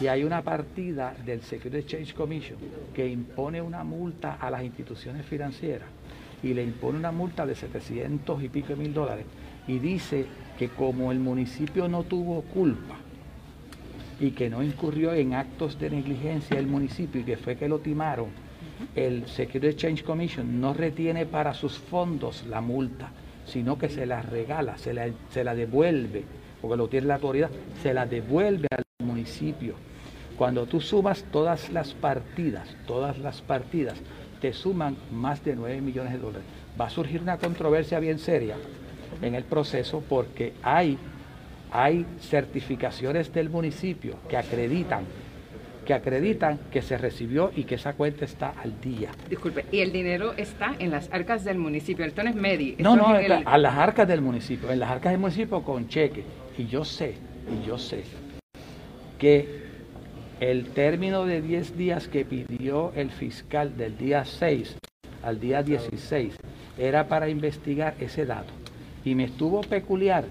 Y 0.00 0.06
hay 0.06 0.24
una 0.24 0.40
partida 0.40 1.14
del 1.22 1.42
Security 1.42 1.80
Exchange 1.80 2.14
Commission 2.14 2.58
que 2.94 3.06
impone 3.06 3.60
una 3.60 3.84
multa 3.84 4.38
a 4.40 4.50
las 4.50 4.62
instituciones 4.62 5.26
financieras 5.26 5.88
y 6.42 6.54
le 6.54 6.62
impone 6.62 6.98
una 6.98 7.12
multa 7.12 7.46
de 7.46 7.54
700 7.54 8.42
y 8.42 8.48
pico 8.48 8.74
mil 8.76 8.92
dólares 8.92 9.26
y 9.66 9.78
dice 9.78 10.26
que 10.58 10.68
como 10.68 11.12
el 11.12 11.18
municipio 11.18 11.88
no 11.88 12.02
tuvo 12.02 12.42
culpa 12.42 12.96
y 14.20 14.32
que 14.32 14.50
no 14.50 14.62
incurrió 14.62 15.12
en 15.14 15.34
actos 15.34 15.78
de 15.78 15.90
negligencia 15.90 16.58
el 16.58 16.66
municipio 16.66 17.20
y 17.20 17.24
que 17.24 17.36
fue 17.36 17.56
que 17.56 17.68
lo 17.68 17.78
timaron, 17.78 18.28
el 18.94 19.26
Security 19.26 19.68
Exchange 19.68 20.04
Commission 20.04 20.60
no 20.60 20.74
retiene 20.74 21.26
para 21.26 21.54
sus 21.54 21.78
fondos 21.78 22.44
la 22.46 22.60
multa, 22.60 23.10
sino 23.46 23.78
que 23.78 23.88
se 23.88 24.06
la 24.06 24.22
regala, 24.22 24.78
se 24.78 24.92
la, 24.92 25.08
se 25.30 25.44
la 25.44 25.54
devuelve, 25.54 26.24
porque 26.60 26.76
lo 26.76 26.88
tiene 26.88 27.08
la 27.08 27.14
autoridad, 27.14 27.50
se 27.82 27.94
la 27.94 28.06
devuelve 28.06 28.68
al 28.70 28.84
municipio. 29.04 29.74
Cuando 30.36 30.66
tú 30.66 30.80
sumas 30.80 31.24
todas 31.30 31.70
las 31.70 31.94
partidas, 31.94 32.76
todas 32.86 33.18
las 33.18 33.42
partidas, 33.42 33.98
te 34.42 34.52
suman 34.52 34.96
más 35.12 35.42
de 35.44 35.54
9 35.54 35.80
millones 35.80 36.12
de 36.12 36.18
dólares. 36.18 36.42
Va 36.78 36.86
a 36.86 36.90
surgir 36.90 37.22
una 37.22 37.38
controversia 37.38 38.00
bien 38.00 38.18
seria 38.18 38.56
en 39.22 39.36
el 39.36 39.44
proceso 39.44 40.02
porque 40.08 40.52
hay, 40.64 40.98
hay 41.70 42.04
certificaciones 42.20 43.32
del 43.32 43.48
municipio 43.48 44.16
que 44.28 44.36
acreditan 44.36 45.04
que 45.86 45.94
acreditan 45.94 46.60
que 46.70 46.80
se 46.80 46.96
recibió 46.96 47.50
y 47.56 47.64
que 47.64 47.74
esa 47.74 47.94
cuenta 47.94 48.24
está 48.24 48.50
al 48.62 48.80
día. 48.80 49.10
Disculpe, 49.28 49.64
y 49.72 49.80
el 49.80 49.90
dinero 49.90 50.32
está 50.36 50.76
en 50.78 50.92
las 50.92 51.08
arcas 51.12 51.42
del 51.42 51.58
municipio. 51.58 52.04
Esto 52.04 52.22
no 52.22 52.30
es 52.30 52.36
MEDI. 52.36 52.76
No, 52.78 52.94
no, 52.94 53.16
el- 53.18 53.32
a 53.44 53.58
las 53.58 53.74
arcas 53.76 54.06
del 54.06 54.20
municipio, 54.20 54.70
en 54.70 54.78
las 54.78 54.90
arcas 54.90 55.10
del 55.12 55.20
municipio 55.20 55.60
con 55.62 55.88
cheque. 55.88 56.22
Y 56.56 56.66
yo 56.66 56.84
sé, 56.84 57.14
y 57.50 57.66
yo 57.66 57.78
sé 57.78 58.04
que 59.18 59.71
el 60.42 60.70
término 60.70 61.24
de 61.24 61.40
10 61.40 61.76
días 61.76 62.08
que 62.08 62.24
pidió 62.24 62.90
el 62.96 63.12
fiscal 63.12 63.76
del 63.76 63.96
día 63.96 64.24
6 64.24 64.76
al 65.22 65.38
día 65.38 65.62
16 65.62 66.34
era 66.76 67.06
para 67.06 67.28
investigar 67.28 67.94
ese 68.00 68.26
dato. 68.26 68.52
Y 69.04 69.14
me 69.14 69.26
estuvo 69.26 69.60
peculiar 69.60 70.24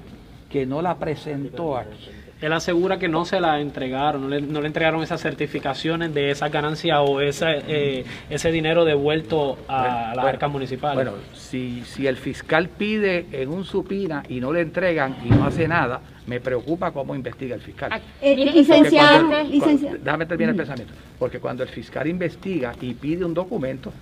que 0.49 0.65
no 0.65 0.81
la 0.81 0.99
presentó 0.99 1.77
aquí. 1.77 2.09
Él 2.41 2.53
asegura 2.53 2.97
que 2.97 3.07
no 3.07 3.23
se 3.23 3.39
la 3.39 3.59
entregaron, 3.61 4.23
no 4.23 4.27
le, 4.27 4.41
no 4.41 4.61
le 4.61 4.67
entregaron 4.67 5.03
esas 5.03 5.21
certificaciones 5.21 6.11
de 6.13 6.31
esa 6.31 6.49
ganancia 6.49 7.01
o 7.01 7.21
esa, 7.21 7.51
eh, 7.53 8.03
ese 8.31 8.51
dinero 8.51 8.83
devuelto 8.83 9.59
a 9.67 9.81
Bueno, 9.81 9.95
las 10.07 10.13
bueno, 10.15 10.27
arcas 10.29 10.51
municipales. 10.51 10.95
Bueno, 10.95 11.11
si, 11.35 11.83
si 11.85 12.07
el 12.07 12.17
fiscal 12.17 12.67
pide 12.69 13.27
en 13.31 13.49
un 13.49 13.63
supina 13.63 14.23
y 14.27 14.39
no 14.39 14.51
le 14.51 14.61
entregan 14.61 15.17
y 15.23 15.29
no 15.29 15.45
hace 15.45 15.67
nada, 15.67 16.01
me 16.25 16.39
preocupa 16.39 16.91
cómo 16.91 17.13
investiga 17.13 17.53
el 17.53 17.61
fiscal. 17.61 17.91
Eh, 18.21 18.35
Porque 18.35 18.45
licenciado, 18.59 19.27
cuando- 19.27 19.43
licenciado. 19.51 19.79
cuando- 19.97 20.03
déjame 20.03 20.25
terminar 20.25 20.49
el 20.49 20.55
Ujú. 20.61 20.67
pensamiento. 20.67 20.93
Porque 21.19 21.39
cuando 21.39 21.61
el 21.61 21.69
fiscal 21.69 22.07
investiga 22.07 22.73
y 22.81 22.95
pide 22.95 23.23
un 23.23 23.35
documento, 23.35 23.93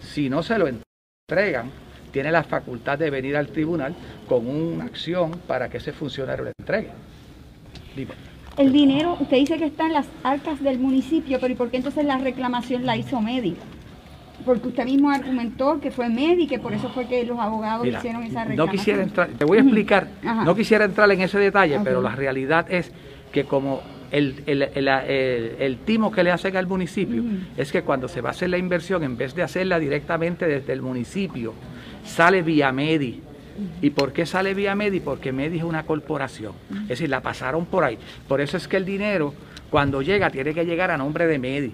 si 0.00 0.30
no 0.30 0.42
se 0.42 0.58
lo 0.58 0.66
entregan, 0.66 1.70
tiene 2.10 2.32
la 2.32 2.42
facultad 2.42 2.98
de 2.98 3.10
venir 3.10 3.36
al 3.36 3.48
tribunal 3.48 3.94
con 4.26 4.46
una 4.46 4.84
acción 4.84 5.32
para 5.46 5.68
que 5.68 5.76
ese 5.76 5.92
funcionario 5.92 6.44
le 6.44 6.52
entregue. 6.58 6.88
Dime. 7.96 8.12
El 8.58 8.72
dinero, 8.72 9.16
usted 9.20 9.38
dice 9.38 9.56
que 9.56 9.64
está 9.64 9.86
en 9.86 9.94
las 9.94 10.06
arcas 10.22 10.62
del 10.62 10.78
municipio, 10.78 11.38
pero 11.40 11.52
¿y 11.54 11.56
por 11.56 11.70
qué 11.70 11.78
entonces 11.78 12.04
la 12.04 12.18
reclamación 12.18 12.84
la 12.84 12.96
hizo 12.96 13.20
Medi? 13.20 13.56
Porque 14.44 14.68
usted 14.68 14.84
mismo 14.84 15.10
argumentó 15.10 15.80
que 15.80 15.90
fue 15.90 16.08
Medi, 16.08 16.46
que 16.46 16.58
por 16.58 16.72
eso 16.74 16.88
fue 16.90 17.06
que 17.06 17.24
los 17.24 17.38
abogados 17.38 17.84
Mira, 17.84 17.98
hicieron 17.98 18.22
esa 18.24 18.40
no 18.44 18.48
reclamación. 18.50 18.76
quisiera 18.78 19.02
entrar, 19.02 19.28
te 19.28 19.44
voy 19.44 19.58
a 19.58 19.60
explicar, 19.62 20.08
Ajá. 20.24 20.44
no 20.44 20.54
quisiera 20.54 20.84
entrar 20.84 21.10
en 21.10 21.20
ese 21.22 21.38
detalle, 21.38 21.78
pero 21.82 22.02
la 22.02 22.14
realidad 22.14 22.66
es 22.70 22.92
que 23.32 23.44
como 23.44 23.80
el, 24.10 24.42
el, 24.46 24.62
el- 24.62 24.88
el- 24.88 25.56
el 25.58 25.78
timo 25.78 26.10
que 26.12 26.22
le 26.22 26.30
hacen 26.32 26.54
al 26.56 26.66
municipio 26.66 27.22
es 27.56 27.72
que 27.72 27.82
cuando 27.82 28.08
se 28.08 28.20
va 28.20 28.30
a 28.30 28.32
hacer 28.32 28.50
la 28.50 28.58
inversión, 28.58 29.02
en 29.04 29.16
vez 29.16 29.34
de 29.34 29.42
hacerla 29.42 29.78
directamente 29.78 30.46
desde 30.46 30.72
el 30.74 30.82
municipio, 30.82 31.54
sale 32.04 32.42
vía 32.42 32.70
Medi. 32.72 33.22
¿Y 33.80 33.90
por 33.90 34.12
qué 34.12 34.26
sale 34.26 34.54
vía 34.54 34.74
Medi? 34.74 35.00
Porque 35.00 35.32
Medi 35.32 35.58
es 35.58 35.64
una 35.64 35.84
corporación. 35.84 36.52
Es 36.82 36.88
decir, 36.88 37.10
la 37.10 37.20
pasaron 37.20 37.66
por 37.66 37.84
ahí. 37.84 37.98
Por 38.28 38.40
eso 38.40 38.56
es 38.56 38.68
que 38.68 38.76
el 38.76 38.84
dinero, 38.84 39.34
cuando 39.70 40.02
llega, 40.02 40.30
tiene 40.30 40.54
que 40.54 40.64
llegar 40.64 40.90
a 40.90 40.96
nombre 40.96 41.26
de 41.26 41.38
Medi. 41.38 41.72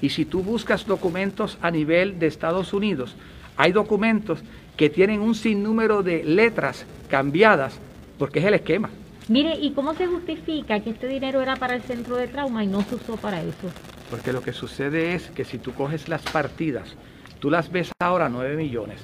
Y 0.00 0.10
si 0.10 0.24
tú 0.24 0.42
buscas 0.42 0.86
documentos 0.86 1.58
a 1.60 1.70
nivel 1.70 2.18
de 2.18 2.26
Estados 2.26 2.72
Unidos, 2.72 3.16
hay 3.56 3.72
documentos 3.72 4.40
que 4.76 4.88
tienen 4.88 5.20
un 5.20 5.34
sinnúmero 5.34 6.02
de 6.02 6.24
letras 6.24 6.86
cambiadas 7.08 7.78
porque 8.18 8.38
es 8.38 8.46
el 8.46 8.54
esquema. 8.54 8.90
Mire, 9.28 9.54
¿y 9.54 9.72
cómo 9.72 9.94
se 9.94 10.06
justifica 10.06 10.80
que 10.80 10.90
este 10.90 11.06
dinero 11.06 11.40
era 11.40 11.56
para 11.56 11.74
el 11.74 11.82
centro 11.82 12.16
de 12.16 12.28
trauma 12.28 12.64
y 12.64 12.66
no 12.66 12.82
se 12.82 12.94
usó 12.94 13.16
para 13.16 13.42
eso? 13.42 13.70
Porque 14.10 14.32
lo 14.32 14.42
que 14.42 14.52
sucede 14.52 15.14
es 15.14 15.30
que 15.30 15.44
si 15.44 15.58
tú 15.58 15.72
coges 15.72 16.08
las 16.08 16.22
partidas, 16.22 16.96
tú 17.38 17.50
las 17.50 17.70
ves 17.70 17.92
ahora 18.00 18.28
9 18.28 18.56
millones, 18.56 19.00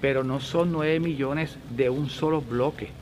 pero 0.00 0.24
no 0.24 0.40
son 0.40 0.72
9 0.72 1.00
millones 1.00 1.58
de 1.70 1.90
un 1.90 2.08
solo 2.08 2.40
bloque. 2.40 2.97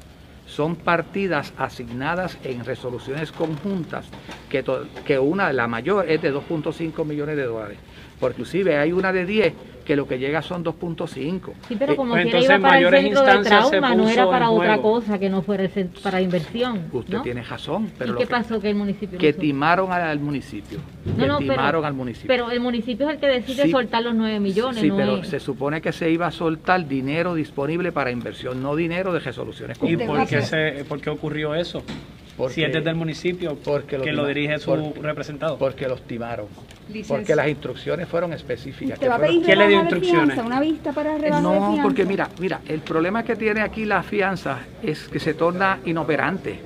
Son 0.46 0.76
partidas 0.76 1.52
asignadas 1.58 2.38
en 2.44 2.64
resoluciones 2.64 3.32
conjuntas, 3.32 4.06
que, 4.48 4.62
to- 4.62 4.86
que 5.04 5.18
una, 5.18 5.52
la 5.52 5.66
mayor, 5.66 6.08
es 6.08 6.22
de 6.22 6.32
2.5 6.32 7.04
millones 7.04 7.36
de 7.36 7.44
dólares. 7.44 7.78
Por 8.20 8.30
inclusive 8.30 8.78
hay 8.78 8.92
una 8.92 9.12
de 9.12 9.26
10 9.26 9.52
que 9.84 9.94
lo 9.94 10.08
que 10.08 10.18
llega 10.18 10.42
son 10.42 10.64
2.5. 10.64 11.52
Sí, 11.68 11.76
pero 11.78 11.92
Eh, 11.92 11.96
como 11.96 12.12
pues 12.12 12.22
quiera 12.24 12.38
entonces 12.38 12.50
iba 12.50 12.58
para 12.60 12.78
el 12.78 12.84
mayores 12.84 13.02
centro 13.02 13.22
de 13.22 13.44
trauma, 13.44 13.94
no 13.94 14.08
era 14.08 14.28
para 14.28 14.50
otra 14.50 14.74
juego. 14.78 14.82
cosa 14.94 15.18
que 15.18 15.28
no 15.30 15.42
fuera 15.42 15.62
el 15.64 15.70
cent- 15.72 16.00
para 16.02 16.20
inversión. 16.20 16.86
Usted 16.92 17.14
¿no? 17.18 17.22
tiene 17.22 17.42
razón, 17.42 17.92
pero 17.96 18.10
¿Y 18.10 18.12
lo 18.14 18.18
qué 18.18 18.24
que- 18.24 18.30
pasó 18.30 18.58
que 18.58 18.70
el 18.70 18.74
municipio 18.74 19.16
que 19.18 19.32
timaron 19.32 19.92
al, 19.92 20.02
al 20.02 20.18
municipio. 20.18 20.78
No, 21.04 21.16
que 21.16 21.26
no, 21.28 21.38
timaron 21.38 21.64
pero, 21.82 21.86
al 21.86 21.94
municipio. 21.94 22.26
pero 22.28 22.50
el 22.50 22.58
municipio 22.58 23.06
es 23.08 23.14
el 23.14 23.20
que 23.20 23.26
decide 23.28 23.62
Sí. 23.64 23.70
soltar 23.70 24.02
los 24.02 24.14
9 24.16 24.40
millones, 24.40 24.80
Sí, 24.80 24.88
no 24.88 24.96
pero 24.96 25.16
es- 25.18 25.28
se 25.28 25.38
supone 25.38 25.80
que 25.80 25.92
se 25.92 26.10
iba 26.10 26.26
a 26.26 26.32
soltar 26.32 26.88
dinero 26.88 27.34
disponible 27.34 27.92
para 27.92 28.10
inversión, 28.10 28.60
no 28.62 28.74
dinero 28.74 29.12
de 29.12 29.20
resoluciones 29.20 29.76
¿Y 29.82 29.96
por 29.96 30.06
conjuntas. 30.06 30.28
qué, 30.30 30.42
por 30.88 31.00
qué 31.00 31.10
ocurrió 31.10 31.54
eso? 31.54 31.82
Porque- 32.36 32.54
si 32.54 32.62
es 32.64 32.72
desde 32.72 32.90
el 32.90 32.96
municipio 32.96 33.56
porque 33.64 33.96
que 33.96 34.12
lo 34.12 34.26
dirige 34.26 34.58
su 34.58 34.66
porque- 34.70 35.00
representado. 35.00 35.56
Porque 35.56 35.88
los 35.88 36.02
timaron. 36.02 36.46
Licencia- 36.88 37.16
Porque 37.16 37.34
las 37.34 37.48
instrucciones 37.48 38.06
fueron 38.08 38.32
específicas. 38.34 38.94
¿Usted 38.98 39.08
va 39.10 39.14
a 39.16 39.18
que 39.20 39.26
fueron- 39.26 39.42
pedir 39.42 39.58
rebaja 39.58 39.88
de 39.94 40.00
fianza, 40.00 40.42
una 40.44 40.60
vista 40.60 40.92
para 40.92 41.16
rebaja 41.18 41.36
de 41.42 41.42
No, 41.42 41.78
porque 41.82 42.04
mira, 42.04 42.28
mira, 42.38 42.60
el 42.68 42.80
problema 42.80 43.22
que 43.24 43.36
tiene 43.36 43.62
aquí 43.62 43.84
la 43.86 44.02
fianza 44.02 44.58
es 44.82 45.08
que 45.08 45.18
se 45.18 45.32
torna 45.34 45.78
inoperante. 45.86 46.60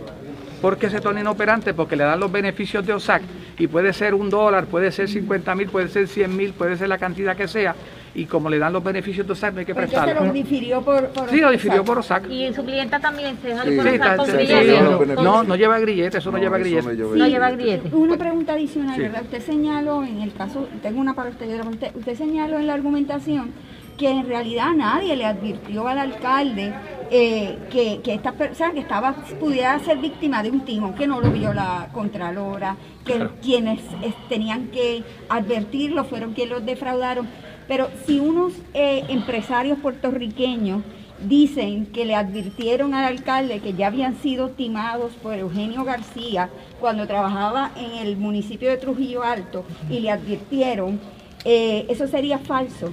¿Por 0.60 0.76
qué 0.76 0.90
se 0.90 1.00
torna 1.00 1.20
inoperante? 1.20 1.72
Porque 1.72 1.96
le 1.96 2.04
dan 2.04 2.20
los 2.20 2.30
beneficios 2.30 2.84
de 2.84 2.92
OSAC 2.92 3.22
y 3.58 3.66
puede 3.66 3.92
ser 3.94 4.12
un 4.12 4.28
dólar, 4.28 4.66
puede 4.66 4.90
ser 4.92 5.08
50 5.08 5.54
mil, 5.54 5.68
puede 5.68 5.88
ser 5.88 6.06
100 6.06 6.36
mil, 6.36 6.52
puede 6.52 6.76
ser 6.76 6.88
la 6.88 6.98
cantidad 6.98 7.34
que 7.36 7.48
sea 7.48 7.74
y 8.14 8.24
como 8.24 8.50
le 8.50 8.58
dan 8.58 8.72
los 8.72 8.82
beneficios 8.82 9.26
de 9.26 9.32
OSAC 9.32 9.54
no 9.54 9.60
hay 9.60 9.66
que 9.66 9.74
Pero 9.74 9.86
prestarlo. 9.86 10.20
se 10.20 10.26
lo 10.26 10.32
difirió 10.32 10.82
por, 10.82 11.08
por 11.10 11.28
Sí, 11.30 11.40
lo 11.40 11.50
difirió 11.50 11.84
por 11.84 11.98
OSAC. 11.98 12.28
Y 12.30 12.52
su 12.52 12.64
clienta 12.64 12.98
también 12.98 13.36
se 13.40 13.48
deja 13.48 13.62
Sí, 13.62 13.70
de 13.70 13.76
conocer 13.76 14.16
con 14.16 14.26
sí, 14.26 14.32
grillete. 14.32 14.80
no, 15.14 15.22
no, 15.22 15.42
no 15.44 15.56
lleva 15.56 15.78
grillete, 15.78 16.18
eso 16.18 16.30
no, 16.32 16.38
lleva 16.38 16.58
grillete. 16.58 16.94
No 16.94 17.26
lleva 17.28 17.50
grillete. 17.52 17.94
Una 17.94 18.16
pregunta 18.16 18.54
adicional, 18.54 18.96
Sí. 18.96 19.02
¿verdad? 19.02 19.22
Usted 19.22 19.42
señaló 19.42 20.02
en 20.04 20.22
el 20.22 20.32
caso, 20.32 20.68
tengo 20.82 21.00
una 21.00 21.14
para 21.14 21.30
usted, 21.30 21.60
usted. 21.94 22.14
señaló 22.16 22.58
en 22.58 22.66
la 22.66 22.74
argumentación 22.74 23.52
que 23.96 24.08
en 24.08 24.26
realidad 24.26 24.72
nadie 24.74 25.14
le 25.14 25.26
advirtió 25.26 25.86
al 25.86 25.98
alcalde 25.98 26.72
eh, 27.10 27.58
que, 27.70 28.00
que 28.02 28.14
esta 28.14 28.32
persona 28.32 28.72
que 28.72 28.80
estaba 28.80 29.12
pudiera 29.38 29.78
ser 29.80 29.98
víctima 29.98 30.42
de 30.42 30.50
un 30.50 30.64
timón, 30.64 30.94
que 30.94 31.06
no 31.06 31.20
lo 31.20 31.30
vio 31.30 31.52
la 31.52 31.88
Contralora, 31.92 32.76
que 33.04 33.12
Claro. 33.14 33.32
quienes 33.42 33.80
eh, 34.02 34.14
tenían 34.28 34.68
que 34.68 35.02
advertirlo 35.28 36.04
fueron 36.04 36.32
quienes 36.32 36.52
los 36.52 36.64
defraudaron. 36.66 37.28
Pero 37.70 37.88
si 38.04 38.18
unos 38.18 38.52
eh, 38.74 39.04
empresarios 39.10 39.78
puertorriqueños 39.78 40.82
dicen 41.24 41.86
que 41.86 42.04
le 42.04 42.16
advirtieron 42.16 42.94
al 42.94 43.04
alcalde 43.04 43.60
que 43.60 43.74
ya 43.74 43.86
habían 43.86 44.16
sido 44.16 44.48
timados 44.48 45.12
por 45.22 45.34
Eugenio 45.34 45.84
García 45.84 46.50
cuando 46.80 47.06
trabajaba 47.06 47.70
en 47.76 48.04
el 48.04 48.16
municipio 48.16 48.68
de 48.68 48.76
Trujillo 48.76 49.22
Alto 49.22 49.64
y 49.88 50.00
le 50.00 50.10
advirtieron, 50.10 50.98
eh, 51.44 51.86
eso 51.88 52.08
sería 52.08 52.38
falso. 52.38 52.90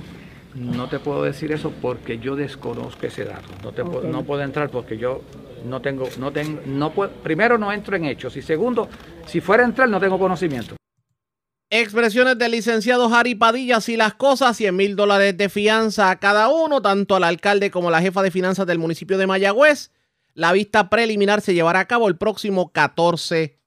No 0.53 0.88
te 0.88 0.99
puedo 0.99 1.23
decir 1.23 1.51
eso 1.51 1.71
porque 1.82 2.19
yo 2.19 2.36
desconozco 2.36 3.07
ese 3.07 3.25
dato. 3.25 3.49
No 3.63 3.71
te 3.71 3.84
puedo- 3.84 4.03
no 4.07 4.23
puedo 4.25 4.43
entrar 4.43 4.69
porque 4.69 4.99
yo 4.99 5.21
no 5.65 5.82
tengo, 5.82 6.07
no 6.19 6.32
tengo, 6.32 6.61
no 6.67 6.91
puedo, 6.91 7.09
primero 7.23 7.57
no 7.57 7.71
entro 7.73 7.95
en 7.95 8.05
hechos 8.05 8.38
y 8.38 8.43
segundo, 8.43 8.88
si 9.25 9.41
fuera 9.41 9.63
a 9.63 9.65
entrar 9.65 9.89
no 9.89 9.99
tengo 9.99 10.19
conocimiento. 10.19 10.75
Expresiones 11.70 12.38
del 12.38 12.51
licenciado 12.51 13.13
Harry 13.13 13.36
Padilla, 13.36 13.82
si 13.82 13.97
las 13.97 14.13
cosas, 14.13 14.55
100 14.55 14.74
mil 14.74 14.95
dólares 14.95 15.36
de 15.36 15.49
fianza 15.49 16.09
a 16.09 16.15
cada 16.18 16.47
uno, 16.47 16.82
tanto 16.82 17.18
al 17.18 17.26
alcalde 17.26 17.72
como 17.72 17.89
a 17.89 17.91
la 17.91 18.01
jefa 18.01 18.24
de 18.24 18.32
finanzas 18.32 18.65
del 18.65 18.80
municipio 18.80 19.18
de 19.18 19.28
Mayagüez. 19.28 19.91
La 20.34 20.53
vista 20.53 20.89
preliminar 20.89 21.41
se 21.41 21.53
llevará 21.53 21.82
a 21.82 21.86
cabo 21.86 22.07
el 22.07 22.15
próximo 22.15 22.72
14 22.72 23.59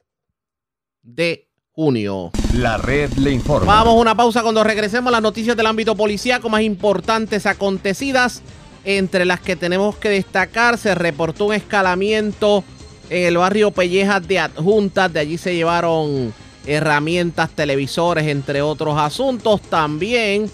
de 1.02 1.50
junio. 1.72 2.30
La 2.54 2.78
red 2.78 3.12
le 3.18 3.32
informa. 3.32 3.66
Vamos 3.66 3.92
a 3.92 3.98
una 3.98 4.16
pausa 4.16 4.42
cuando 4.42 4.64
regresemos 4.64 5.12
las 5.12 5.20
noticias 5.20 5.54
del 5.54 5.66
ámbito 5.66 5.94
policíaco 5.94 6.48
más 6.48 6.62
importantes 6.62 7.44
acontecidas. 7.44 8.42
Entre 8.86 9.26
las 9.26 9.40
que 9.40 9.56
tenemos 9.56 9.96
que 9.96 10.08
destacar, 10.08 10.78
se 10.78 10.94
reportó 10.94 11.44
un 11.44 11.54
escalamiento 11.54 12.64
en 13.10 13.26
el 13.26 13.36
barrio 13.36 13.72
Pellejas 13.72 14.26
de 14.26 14.38
Adjuntas. 14.38 15.12
De 15.12 15.20
allí 15.20 15.36
se 15.36 15.54
llevaron 15.54 16.32
herramientas, 16.66 17.50
televisores, 17.50 18.26
entre 18.26 18.62
otros 18.62 18.98
asuntos. 18.98 19.60
También 19.62 20.50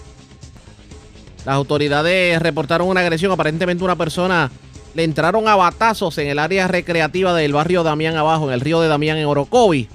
las 1.45 1.55
autoridades 1.55 2.41
reportaron 2.41 2.87
una 2.87 3.01
agresión. 3.01 3.31
Aparentemente 3.31 3.83
una 3.83 3.95
persona 3.95 4.51
le 4.93 5.03
entraron 5.03 5.47
a 5.47 5.55
batazos 5.55 6.17
en 6.17 6.27
el 6.27 6.39
área 6.39 6.67
recreativa 6.67 7.33
del 7.33 7.53
barrio 7.53 7.83
Damián 7.83 8.15
Abajo, 8.15 8.47
en 8.47 8.53
el 8.53 8.61
río 8.61 8.81
de 8.81 8.87
Damián 8.87 9.17
en 9.17 9.25
Orocovi. 9.25 9.87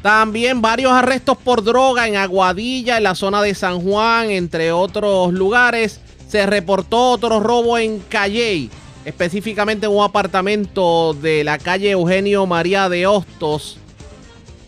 También 0.00 0.62
varios 0.62 0.92
arrestos 0.92 1.36
por 1.36 1.64
droga 1.64 2.06
en 2.06 2.16
Aguadilla, 2.16 2.98
en 2.98 3.02
la 3.02 3.16
zona 3.16 3.42
de 3.42 3.54
San 3.54 3.80
Juan, 3.80 4.30
entre 4.30 4.70
otros 4.70 5.32
lugares. 5.32 6.00
Se 6.28 6.46
reportó 6.46 7.10
otro 7.10 7.40
robo 7.40 7.76
en 7.78 7.98
Calley, 8.08 8.70
específicamente 9.04 9.86
en 9.86 9.92
un 9.92 10.04
apartamento 10.04 11.14
de 11.14 11.42
la 11.42 11.58
calle 11.58 11.90
Eugenio 11.90 12.46
María 12.46 12.88
de 12.88 13.06
Hostos. 13.06 13.78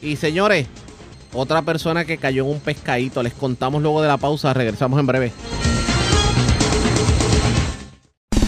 Y 0.00 0.16
señores, 0.16 0.66
otra 1.32 1.62
persona 1.62 2.04
que 2.04 2.18
cayó 2.18 2.44
en 2.44 2.50
un 2.50 2.60
pescadito. 2.60 3.22
Les 3.22 3.32
contamos 3.32 3.82
luego 3.82 4.00
de 4.02 4.08
la 4.08 4.16
pausa. 4.16 4.54
Regresamos 4.54 4.98
en 5.00 5.06
breve. 5.06 5.32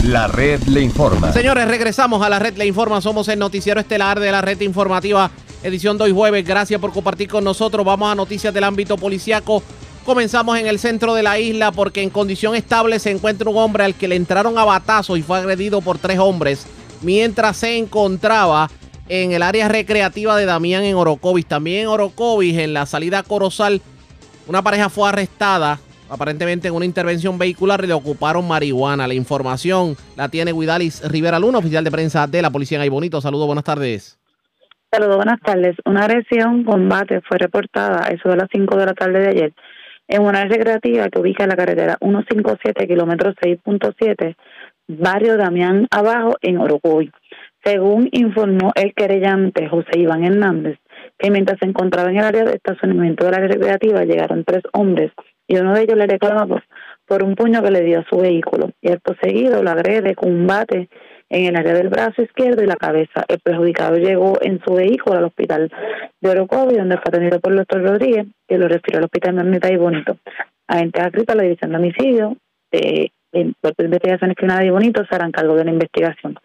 La 0.04 0.28
red 0.28 0.62
le 0.62 0.80
informa. 0.80 1.32
Señores, 1.32 1.68
regresamos 1.68 2.22
a 2.22 2.28
la 2.28 2.38
red 2.38 2.56
Le 2.56 2.66
Informa. 2.66 3.00
Somos 3.00 3.28
el 3.28 3.38
noticiero 3.38 3.80
estelar 3.80 4.18
de 4.18 4.32
la 4.32 4.40
red 4.40 4.60
informativa, 4.62 5.30
edición 5.62 5.98
de 5.98 6.04
hoy 6.04 6.12
jueves. 6.12 6.44
Gracias 6.44 6.80
por 6.80 6.92
compartir 6.92 7.28
con 7.28 7.44
nosotros. 7.44 7.84
Vamos 7.84 8.10
a 8.10 8.14
noticias 8.14 8.52
del 8.54 8.64
ámbito 8.64 8.96
policiaco. 8.96 9.62
Comenzamos 10.06 10.58
en 10.58 10.66
el 10.66 10.78
centro 10.78 11.14
de 11.14 11.22
la 11.22 11.38
isla 11.38 11.70
porque 11.70 12.02
en 12.02 12.08
condición 12.08 12.56
estable 12.56 12.98
se 12.98 13.10
encuentra 13.10 13.50
un 13.50 13.58
hombre 13.58 13.84
al 13.84 13.94
que 13.94 14.08
le 14.08 14.16
entraron 14.16 14.56
a 14.56 14.64
batazos 14.64 15.18
y 15.18 15.22
fue 15.22 15.38
agredido 15.38 15.82
por 15.82 15.98
tres 15.98 16.18
hombres 16.18 16.66
mientras 17.02 17.58
se 17.58 17.76
encontraba 17.76 18.70
en 19.10 19.32
el 19.32 19.42
área 19.42 19.68
recreativa 19.68 20.36
de 20.36 20.46
Damián 20.46 20.84
en 20.84 20.94
Orocovis. 20.94 21.44
También 21.44 21.82
en 21.82 21.88
Orocovis, 21.88 22.56
en 22.56 22.72
la 22.72 22.86
salida 22.86 23.18
a 23.18 23.22
Corozal, 23.24 23.82
una 24.46 24.62
pareja 24.62 24.88
fue 24.88 25.08
arrestada 25.08 25.80
aparentemente 26.08 26.68
en 26.68 26.74
una 26.74 26.84
intervención 26.84 27.36
vehicular 27.36 27.82
y 27.84 27.88
le 27.88 27.92
ocuparon 27.92 28.46
marihuana. 28.46 29.08
La 29.08 29.14
información 29.14 29.96
la 30.16 30.28
tiene 30.28 30.52
Guidalis 30.52 31.02
Rivera 31.10 31.38
Luna, 31.38 31.58
oficial 31.58 31.84
de 31.84 31.90
prensa 31.90 32.26
de 32.26 32.40
la 32.40 32.50
policía 32.50 32.82
en 32.82 32.90
Bonito. 32.90 33.20
Saludos, 33.20 33.46
buenas 33.46 33.64
tardes. 33.64 34.16
Saludos, 34.92 35.16
buenas 35.16 35.40
tardes. 35.40 35.76
Una 35.84 36.04
agresión 36.04 36.64
combate 36.64 37.20
fue 37.28 37.38
reportada 37.38 38.08
eso 38.08 38.28
de 38.28 38.36
las 38.36 38.48
5 38.50 38.76
de 38.76 38.86
la 38.86 38.94
tarde 38.94 39.20
de 39.20 39.28
ayer 39.28 39.52
en 40.06 40.22
una 40.22 40.44
recreativa 40.44 41.08
que 41.08 41.20
ubica 41.20 41.44
en 41.44 41.50
la 41.50 41.56
carretera 41.56 41.96
157, 42.00 42.86
kilómetro 42.88 43.32
6.7, 43.34 44.34
barrio 44.88 45.36
Damián 45.36 45.86
Abajo, 45.92 46.36
en 46.42 46.58
Orocovi. 46.58 47.12
Según 47.64 48.08
informó 48.12 48.72
el 48.74 48.94
querellante 48.94 49.68
José 49.68 49.98
Iván 49.98 50.24
Hernández, 50.24 50.78
que 51.18 51.30
mientras 51.30 51.58
se 51.58 51.66
encontraba 51.66 52.10
en 52.10 52.16
el 52.16 52.24
área 52.24 52.44
de 52.44 52.54
estacionamiento 52.54 53.26
de 53.26 53.30
la 53.32 53.38
recreativa 53.38 54.04
llegaron 54.04 54.44
tres 54.44 54.62
hombres 54.72 55.12
y 55.46 55.56
uno 55.58 55.74
de 55.74 55.82
ellos 55.82 55.98
le 55.98 56.06
reclamó 56.06 56.60
por, 57.06 57.22
un 57.22 57.34
puño 57.34 57.62
que 57.62 57.70
le 57.70 57.82
dio 57.82 58.00
a 58.00 58.04
su 58.08 58.16
vehículo 58.18 58.70
y 58.80 58.92
acto 58.92 59.14
seguido 59.20 59.62
lo 59.62 59.70
agrede 59.70 60.14
con 60.14 60.30
un 60.32 60.46
bate 60.46 60.88
en 61.28 61.46
el 61.46 61.56
área 61.56 61.74
del 61.74 61.88
brazo 61.88 62.22
izquierdo 62.22 62.62
y 62.62 62.66
la 62.66 62.76
cabeza. 62.76 63.24
El 63.28 63.38
perjudicado 63.40 63.96
llegó 63.96 64.38
en 64.40 64.60
su 64.64 64.74
vehículo 64.74 65.18
al 65.18 65.24
hospital 65.24 65.70
de 66.20 66.30
Orocovi, 66.30 66.76
donde 66.76 66.96
fue 66.96 67.04
atendido 67.08 67.40
por 67.40 67.52
el 67.52 67.58
doctor 67.58 67.82
Rodríguez, 67.82 68.26
que 68.48 68.58
lo 68.58 68.68
refirió 68.68 68.98
al 68.98 69.04
hospital 69.04 69.34
Mamita 69.34 69.72
y 69.72 69.76
Bonito. 69.76 70.16
Agente 70.66 71.00
adscrito 71.00 71.32
a 71.32 71.36
la 71.36 71.42
división 71.44 71.70
de 71.70 71.76
homicidio 71.76 72.36
de, 72.72 73.12
de 73.32 73.52
Cuerpo 73.60 73.82
de 73.82 73.84
Investigaciones 73.84 74.36
Criminales 74.36 74.66
y 74.66 74.70
Bonito 74.70 75.04
se 75.04 75.14
harán 75.14 75.30
cargo 75.30 75.54
de 75.54 75.64
la 75.64 75.70
investigación. 75.70 76.36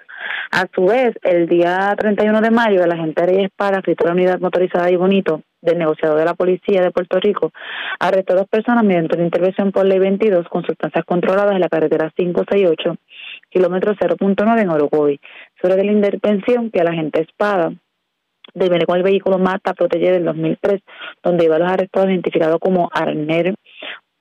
A 0.51 0.65
su 0.73 0.85
vez, 0.85 1.15
el 1.23 1.47
día 1.47 1.93
31 1.97 2.41
de 2.41 2.51
mayo, 2.51 2.83
el 2.83 2.91
agente 2.91 3.25
Reyes 3.25 3.51
Para, 3.55 3.77
adscrito 3.77 4.05
a 4.05 4.07
la 4.07 4.13
unidad 4.13 4.39
motorizada 4.39 4.89
y 4.91 4.95
Bonito, 4.95 5.41
del 5.61 5.79
negociador 5.79 6.19
de 6.19 6.25
la 6.25 6.35
policía 6.35 6.81
de 6.81 6.91
Puerto 6.91 7.19
Rico, 7.19 7.51
arrestó 7.99 8.33
a 8.33 8.37
dos 8.37 8.47
personas 8.47 8.83
mediante 8.83 9.15
una 9.15 9.25
intervención 9.25 9.71
por 9.71 9.85
ley 9.85 9.99
22 9.99 10.47
con 10.47 10.63
sustancias 10.63 11.03
controladas 11.05 11.55
en 11.55 11.61
la 11.61 11.69
carretera 11.69 12.11
568 12.15 12.95
kilómetro 13.49 13.95
0.9 13.95 14.61
en 14.61 14.69
Orocovi. 14.69 15.19
Sobre 15.61 15.75
de 15.75 15.85
la 15.85 15.91
intervención 15.91 16.69
que 16.71 16.83
la 16.83 16.91
agente 16.91 17.21
Espada 17.21 17.73
de 18.53 18.69
viene 18.69 18.85
con 18.85 18.97
el 18.97 19.03
vehículo 19.03 19.39
Mata 19.39 19.73
Protege 19.73 20.11
del 20.11 20.25
2003, 20.25 20.81
donde 21.23 21.45
iba 21.45 21.55
a 21.55 21.59
los 21.59 21.71
arrestados 21.71 22.09
identificados 22.09 22.59
como 22.59 22.89
Arner 22.93 23.55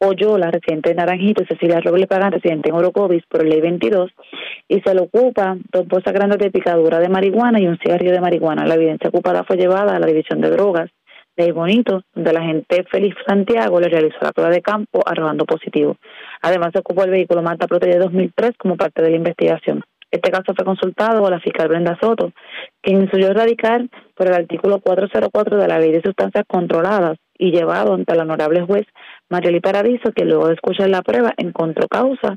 Oyola, 0.07 0.51
residente 0.51 0.91
de 0.91 0.95
Naranjito, 0.97 1.45
Cecilia 1.47 1.81
Robles 1.81 2.07
Pagan, 2.07 2.33
residente 2.33 2.69
en 2.69 2.75
Orocovis, 2.75 3.25
por 3.29 3.45
ley 3.45 3.61
22, 3.61 4.11
y 4.69 4.81
se 4.81 4.95
le 4.95 5.03
ocupa 5.03 5.57
dos 5.73 5.87
bolsas 5.89 6.13
grandes 6.13 6.39
de 6.39 6.51
picadura 6.51 6.99
de 6.99 7.09
marihuana 7.09 7.61
y 7.61 7.67
un 7.67 7.79
cigarrillo 7.79 8.13
de 8.13 8.21
marihuana. 8.21 8.67
La 8.67 8.75
evidencia 8.75 9.09
ocupada 9.09 9.45
fue 9.45 9.57
llevada 9.57 9.97
a 9.97 9.99
la 9.99 10.07
división 10.07 10.41
de 10.41 10.51
drogas 10.51 10.91
de 11.37 11.53
Bonito, 11.53 12.03
donde 12.15 12.33
la 12.33 12.41
agente 12.41 12.85
Félix 12.91 13.17
Santiago 13.27 13.81
le 13.81 13.89
realizó 13.89 14.19
la 14.21 14.33
prueba 14.33 14.51
de 14.51 14.63
campo 14.63 15.03
arrojando 15.05 15.45
positivo. 15.45 15.97
Además, 16.43 16.71
se 16.73 16.79
ocupó 16.79 17.05
el 17.05 17.11
vehículo 17.11 17.43
Mata 17.43 17.67
Protege 17.67 17.99
2003 17.99 18.53
como 18.59 18.77
parte 18.77 19.03
de 19.03 19.11
la 19.11 19.17
investigación. 19.17 19.83
Este 20.11 20.31
caso 20.31 20.55
fue 20.55 20.65
consultado 20.65 21.27
a 21.27 21.31
la 21.31 21.41
fiscal 21.41 21.67
Brenda 21.67 21.99
Soto, 22.01 22.31
quien 22.81 23.01
instruyó 23.01 23.33
radicar 23.33 23.83
por 24.15 24.29
el 24.29 24.35
artículo 24.35 24.79
404 24.79 25.57
de 25.57 25.67
la 25.67 25.81
Ley 25.81 25.91
de 25.91 26.03
Sustancias 26.03 26.45
Controladas 26.47 27.19
y 27.37 27.51
llevado 27.51 27.95
ante 27.95 28.13
el 28.13 28.21
honorable 28.21 28.63
juez 28.63 28.87
Marieli 29.31 29.61
Paradiso, 29.61 30.13
que 30.13 30.25
luego 30.25 30.49
de 30.49 30.55
escuchar 30.55 30.91
la 30.91 31.03
prueba 31.03 31.33
encontró 31.37 31.89
causa, 31.89 32.37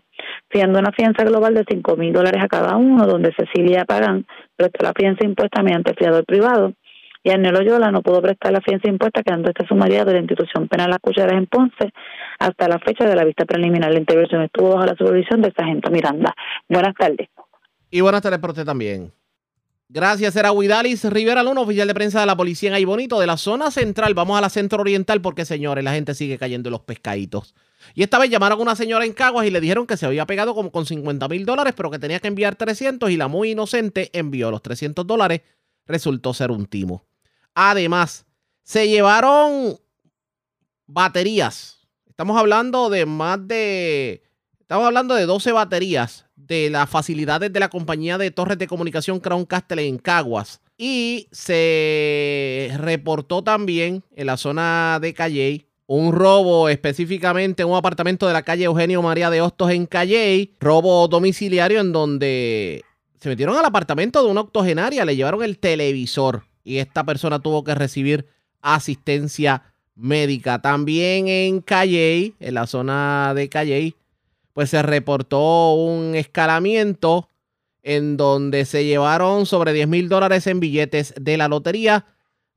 fiando 0.49 0.79
una 0.79 0.91
fianza 0.91 1.23
global 1.23 1.53
de 1.53 1.65
cinco 1.69 1.95
mil 1.95 2.13
dólares 2.13 2.41
a 2.43 2.47
cada 2.47 2.75
uno, 2.75 3.05
donde 3.05 3.33
Cecilia 3.37 3.85
Pagán 3.85 4.25
prestó 4.55 4.83
la 4.85 4.93
fianza 4.93 5.25
impuesta 5.25 5.61
mediante 5.63 5.93
fiador 5.93 6.25
privado 6.25 6.73
y 7.27 7.29
Arnel 7.29 7.57
Oyola 7.57 7.91
no 7.91 8.01
pudo 8.01 8.21
prestar 8.21 8.53
la 8.53 8.61
fianza 8.61 8.87
impuesta, 8.87 9.21
quedando 9.21 9.49
esta 9.49 9.67
sumaria 9.67 10.05
de 10.05 10.13
la 10.13 10.19
institución 10.19 10.69
penal 10.69 10.91
Las 10.91 10.99
Cucharas 10.99 11.33
en 11.33 11.45
Ponce 11.45 11.91
hasta 12.39 12.69
la 12.69 12.79
fecha 12.79 13.05
de 13.05 13.15
la 13.15 13.25
vista 13.25 13.43
preliminar. 13.43 13.91
La 13.91 13.99
intervención 13.99 14.43
estuvo 14.43 14.75
bajo 14.75 14.85
la 14.85 14.95
supervisión 14.95 15.41
del 15.41 15.53
sargento 15.53 15.91
Miranda. 15.91 16.33
Buenas 16.69 16.95
tardes. 16.95 17.27
Y 17.91 17.99
buenas 17.99 18.21
tardes 18.21 18.39
para 18.39 18.51
usted 18.51 18.65
también. 18.65 19.11
Gracias, 19.89 20.35
era 20.35 20.51
Huidalis 20.51 21.05
Rivera 21.05 21.43
Luna, 21.43 21.61
oficial 21.61 21.87
de 21.87 21.93
prensa 21.93 22.19
de 22.19 22.25
la 22.25 22.35
policía 22.35 22.67
en 22.67 22.75
Ay 22.75 22.83
Bonito, 22.83 23.21
de 23.21 23.27
la 23.27 23.37
zona 23.37 23.71
central. 23.71 24.13
Vamos 24.13 24.37
a 24.37 24.41
la 24.41 24.49
centro 24.49 24.81
oriental 24.81 25.21
porque, 25.21 25.45
señores, 25.45 25.81
la 25.81 25.93
gente 25.93 26.13
sigue 26.13 26.37
cayendo 26.37 26.67
en 26.67 26.73
los 26.73 26.81
pescaditos. 26.81 27.55
Y 27.95 28.03
esta 28.03 28.19
vez 28.19 28.29
llamaron 28.29 28.59
a 28.59 28.61
una 28.63 28.75
señora 28.75 29.05
en 29.05 29.13
Caguas 29.13 29.47
y 29.47 29.49
le 29.49 29.61
dijeron 29.61 29.87
que 29.87 29.95
se 29.95 30.05
había 30.05 30.25
pegado 30.25 30.53
como 30.53 30.73
con 30.73 30.85
50 30.85 31.29
mil 31.29 31.45
dólares, 31.45 31.73
pero 31.77 31.89
que 31.89 31.99
tenía 31.99 32.19
que 32.19 32.27
enviar 32.27 32.57
300 32.57 33.09
y 33.09 33.15
la 33.15 33.29
muy 33.29 33.51
inocente 33.51 34.09
envió 34.11 34.51
los 34.51 34.61
300 34.61 35.07
dólares. 35.07 35.41
resultó 35.85 36.33
ser 36.33 36.51
un 36.51 36.65
timo. 36.65 37.05
Además, 37.55 38.25
se 38.63 38.89
llevaron 38.89 39.79
baterías. 40.85 41.87
Estamos 42.09 42.37
hablando 42.37 42.89
de 42.89 43.05
más 43.05 43.47
de... 43.47 44.21
Estamos 44.59 44.85
hablando 44.85 45.15
de 45.15 45.25
12 45.25 45.53
baterías 45.53 46.26
de 46.47 46.69
las 46.69 46.89
facilidades 46.89 47.51
de 47.51 47.59
la 47.59 47.69
compañía 47.69 48.17
de 48.17 48.31
torres 48.31 48.57
de 48.57 48.67
comunicación 48.67 49.19
Crown 49.19 49.45
Castle 49.45 49.87
en 49.87 49.97
Caguas. 49.97 50.61
Y 50.77 51.27
se 51.31 52.71
reportó 52.77 53.43
también 53.43 54.03
en 54.15 54.27
la 54.27 54.37
zona 54.37 54.99
de 55.01 55.13
Calley 55.13 55.65
un 55.87 56.11
robo 56.11 56.69
específicamente 56.69 57.63
en 57.63 57.69
un 57.69 57.77
apartamento 57.77 58.27
de 58.27 58.33
la 58.33 58.43
calle 58.43 58.65
Eugenio 58.65 59.01
María 59.01 59.29
de 59.29 59.41
Hostos 59.41 59.71
en 59.71 59.85
Calley, 59.85 60.53
robo 60.59 61.07
domiciliario 61.07 61.79
en 61.79 61.93
donde 61.93 62.83
se 63.19 63.29
metieron 63.29 63.55
al 63.57 63.65
apartamento 63.65 64.23
de 64.23 64.29
una 64.29 64.41
octogenaria, 64.41 65.05
le 65.05 65.15
llevaron 65.15 65.43
el 65.43 65.57
televisor 65.57 66.43
y 66.63 66.77
esta 66.77 67.05
persona 67.05 67.39
tuvo 67.39 67.63
que 67.63 67.73
recibir 67.73 68.27
asistencia 68.61 69.63
médica. 69.95 70.61
También 70.61 71.27
en 71.27 71.61
Calley, 71.61 72.35
en 72.39 72.53
la 72.53 72.67
zona 72.67 73.33
de 73.33 73.47
Calley, 73.47 73.95
pues 74.57 74.71
se 74.71 74.81
reportó 74.81 75.75
un 75.75 76.15
escalamiento 76.15 77.29
en 77.83 78.17
donde 78.17 78.65
se 78.65 78.85
llevaron 78.85 79.45
sobre 79.45 79.71
10 79.71 79.87
mil 79.87 80.09
dólares 80.09 80.47
en 80.47 80.59
billetes 80.59 81.13
de 81.15 81.37
la 81.37 81.47
lotería 81.47 82.05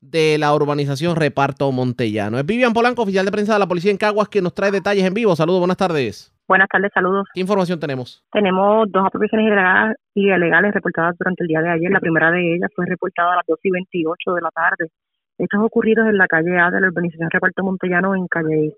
de 0.00 0.38
la 0.38 0.54
urbanización 0.54 1.14
Reparto 1.14 1.70
Montellano. 1.72 2.38
Es 2.38 2.46
Vivian 2.46 2.72
Polanco, 2.72 3.02
oficial 3.02 3.26
de 3.26 3.32
prensa 3.32 3.52
de 3.52 3.58
la 3.58 3.66
policía 3.66 3.90
en 3.90 3.98
Caguas, 3.98 4.30
que 4.30 4.40
nos 4.40 4.54
trae 4.54 4.70
detalles 4.70 5.04
en 5.04 5.12
vivo. 5.12 5.36
Saludos, 5.36 5.60
buenas 5.60 5.76
tardes. 5.76 6.34
Buenas 6.48 6.68
tardes, 6.70 6.90
saludos. 6.94 7.28
¿Qué 7.34 7.40
información 7.42 7.78
tenemos? 7.78 8.24
Tenemos 8.32 8.90
dos 8.90 9.04
apropiaciones 9.04 9.52
ilegales 10.14 10.72
reportadas 10.72 11.18
durante 11.18 11.44
el 11.44 11.48
día 11.48 11.60
de 11.60 11.68
ayer. 11.68 11.90
La 11.90 12.00
primera 12.00 12.30
de 12.30 12.54
ellas 12.54 12.70
fue 12.74 12.86
reportada 12.86 13.34
a 13.34 13.36
las 13.36 13.46
2 13.46 13.58
y 13.62 13.70
28 13.72 14.32
de 14.36 14.40
la 14.40 14.50
tarde. 14.52 14.90
Estos 15.36 15.60
ocurridos 15.62 16.08
en 16.08 16.16
la 16.16 16.26
calle 16.26 16.58
A 16.58 16.70
de 16.70 16.80
la 16.80 16.88
urbanización 16.88 17.28
Reparto 17.30 17.62
Montellano 17.62 18.14
en 18.14 18.26
calle 18.26 18.74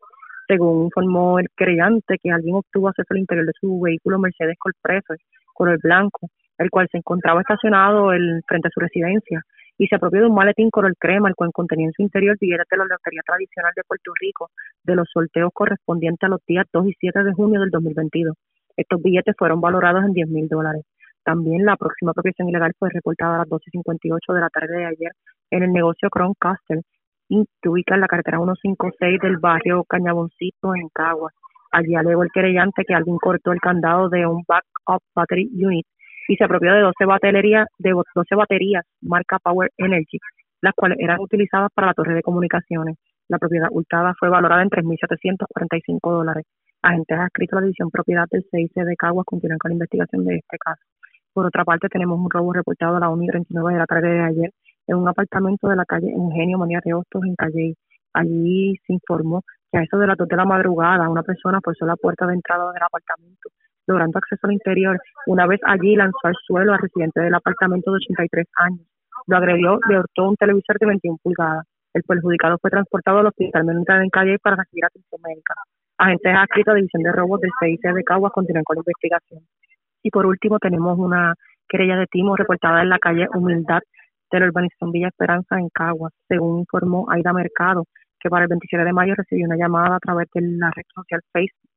según 0.46 0.84
informó 0.84 1.38
el 1.38 1.48
creyente, 1.54 2.18
que 2.22 2.30
alguien 2.30 2.56
obtuvo 2.56 2.88
acceso 2.88 3.08
al 3.10 3.18
interior 3.18 3.46
de 3.46 3.52
su 3.60 3.80
vehículo 3.80 4.18
Mercedes 4.18 4.56
Colpreso, 4.58 5.14
color 5.54 5.78
blanco, 5.82 6.28
el 6.58 6.70
cual 6.70 6.88
se 6.90 6.98
encontraba 6.98 7.40
estacionado 7.40 8.12
el, 8.12 8.42
frente 8.46 8.68
a 8.68 8.70
su 8.72 8.80
residencia 8.80 9.42
y 9.78 9.86
se 9.86 9.96
apropió 9.96 10.20
de 10.20 10.26
un 10.26 10.34
maletín 10.34 10.70
color 10.70 10.94
crema, 10.98 11.28
el 11.28 11.34
cual 11.34 11.50
contenía 11.52 11.86
en 11.86 11.92
su 11.92 12.02
interior 12.02 12.36
billetes 12.40 12.66
de 12.70 12.76
la 12.76 12.84
Lotería 12.84 13.22
Tradicional 13.24 13.72
de 13.74 13.82
Puerto 13.82 14.12
Rico 14.20 14.50
de 14.84 14.94
los 14.94 15.08
sorteos 15.12 15.50
correspondientes 15.52 16.26
a 16.26 16.30
los 16.30 16.40
días 16.46 16.66
2 16.72 16.86
y 16.88 16.94
7 17.00 17.24
de 17.24 17.32
junio 17.32 17.60
del 17.60 17.70
2022. 17.70 18.36
Estos 18.76 19.02
billetes 19.02 19.34
fueron 19.36 19.60
valorados 19.60 20.04
en 20.04 20.12
10 20.12 20.28
mil 20.28 20.48
dólares. 20.48 20.84
También 21.24 21.64
la 21.64 21.76
próxima 21.76 22.10
apropiación 22.10 22.48
ilegal 22.48 22.72
fue 22.78 22.90
reportada 22.90 23.36
a 23.36 23.38
las 23.38 23.48
12.58 23.48 24.34
de 24.34 24.40
la 24.40 24.48
tarde 24.50 24.76
de 24.76 24.86
ayer 24.86 25.12
en 25.50 25.62
el 25.62 25.72
negocio 25.72 26.10
Crown 26.10 26.34
Castle, 26.38 26.82
que 27.60 27.68
ubica 27.68 27.94
en 27.94 28.00
la 28.00 28.08
carretera 28.08 28.38
156 28.38 29.20
del 29.20 29.38
barrio 29.38 29.84
Cañaboncito 29.84 30.74
en 30.74 30.88
Caguas. 30.92 31.34
Allí 31.70 31.94
alegó 31.94 32.22
el 32.22 32.30
querellante 32.32 32.84
que 32.84 32.94
alguien 32.94 33.16
cortó 33.16 33.52
el 33.52 33.60
candado 33.60 34.08
de 34.10 34.26
un 34.26 34.44
backup 34.46 35.02
battery 35.14 35.48
unit 35.54 35.86
y 36.28 36.36
se 36.36 36.44
apropió 36.44 36.72
de 36.72 36.80
12 36.80 37.04
baterías, 37.06 37.66
de 37.78 37.90
12 37.90 38.34
baterías 38.34 38.84
marca 39.00 39.38
Power 39.38 39.70
Energy, 39.78 40.18
las 40.60 40.74
cuales 40.74 40.98
eran 41.00 41.20
utilizadas 41.20 41.70
para 41.74 41.88
la 41.88 41.94
torre 41.94 42.14
de 42.14 42.22
comunicaciones. 42.22 42.96
La 43.28 43.38
propiedad 43.38 43.68
hurtada 43.70 44.12
fue 44.18 44.28
valorada 44.28 44.62
en 44.62 44.68
3.745 44.68 45.98
dólares. 46.02 46.44
Agentes 46.82 47.18
adscritos 47.18 47.56
a 47.56 47.60
la 47.60 47.66
división 47.66 47.90
propiedad 47.90 48.26
del 48.30 48.44
CIC 48.50 48.84
de 48.84 48.96
Caguas 48.96 49.24
continúan 49.24 49.58
con 49.58 49.70
la 49.70 49.74
investigación 49.74 50.24
de 50.24 50.36
este 50.36 50.58
caso. 50.58 50.82
Por 51.32 51.46
otra 51.46 51.64
parte, 51.64 51.88
tenemos 51.88 52.18
un 52.20 52.28
robo 52.28 52.52
reportado 52.52 52.96
a 52.96 53.00
la 53.00 53.08
1 53.08 53.24
39 53.26 53.72
de 53.72 53.78
la 53.78 53.86
tarde 53.86 54.08
de 54.08 54.20
ayer 54.20 54.50
en 54.86 54.96
un 54.96 55.08
apartamento 55.08 55.68
de 55.68 55.76
la 55.76 55.84
calle 55.84 56.10
Eugenio 56.10 56.58
María 56.58 56.80
de 56.84 56.94
Hostos 56.94 57.22
en 57.24 57.34
Calle. 57.34 57.74
Allí 58.14 58.76
se 58.86 58.92
informó 58.92 59.42
que 59.70 59.78
a 59.78 59.82
eso 59.82 59.98
de 59.98 60.06
las 60.06 60.16
2 60.18 60.28
de 60.28 60.36
la 60.36 60.44
madrugada 60.44 61.08
una 61.08 61.22
persona 61.22 61.60
forzó 61.62 61.86
la 61.86 61.96
puerta 61.96 62.26
de 62.26 62.34
entrada 62.34 62.72
del 62.72 62.82
apartamento, 62.82 63.48
logrando 63.86 64.18
acceso 64.18 64.46
al 64.46 64.52
interior. 64.52 65.00
Una 65.26 65.46
vez 65.46 65.60
allí 65.64 65.96
lanzó 65.96 66.18
al 66.24 66.34
suelo 66.46 66.72
al 66.72 66.80
residente 66.80 67.20
del 67.20 67.34
apartamento 67.34 67.90
de 67.90 67.96
83 67.96 68.46
años. 68.56 68.86
Lo 69.26 69.36
agredió, 69.36 69.78
le 69.88 69.98
hurtó 69.98 70.28
un 70.28 70.36
televisor 70.36 70.78
de 70.78 70.86
21 70.86 71.18
pulgadas. 71.22 71.66
El 71.94 72.02
perjudicado 72.02 72.58
fue 72.58 72.70
transportado 72.70 73.18
al 73.18 73.26
hospital 73.26 73.64
militar 73.64 74.02
en 74.02 74.10
Calle 74.10 74.38
para 74.38 74.56
recibir 74.56 74.84
atención 74.84 75.20
médica. 75.22 75.54
Agentes 75.98 76.34
adscritos 76.34 76.72
a 76.72 76.76
División 76.76 77.02
de 77.02 77.12
Robos 77.12 77.40
del 77.40 77.50
CIC 77.60 77.94
de 77.94 78.04
Caguas 78.04 78.32
continúan 78.32 78.64
con 78.64 78.76
la 78.76 78.80
investigación. 78.80 79.40
Y 80.02 80.10
por 80.10 80.26
último 80.26 80.58
tenemos 80.58 80.98
una 80.98 81.34
querella 81.68 81.96
de 81.96 82.06
timo 82.06 82.34
reportada 82.34 82.82
en 82.82 82.88
la 82.88 82.98
calle 82.98 83.28
Humildad 83.34 83.80
de 84.32 84.40
la 84.40 84.46
urbanización 84.46 84.90
Villa 84.90 85.08
Esperanza 85.08 85.58
en 85.58 85.68
Caguas, 85.68 86.12
según 86.26 86.60
informó 86.60 87.06
Aida 87.10 87.32
Mercado, 87.32 87.84
que 88.18 88.30
para 88.30 88.44
el 88.44 88.48
27 88.48 88.84
de 88.84 88.92
mayo 88.92 89.14
recibió 89.14 89.46
una 89.46 89.56
llamada 89.56 89.96
a 89.96 90.00
través 90.00 90.28
de 90.34 90.40
la 90.40 90.70
red 90.74 90.84
social 90.94 91.20
Facebook, 91.32 91.70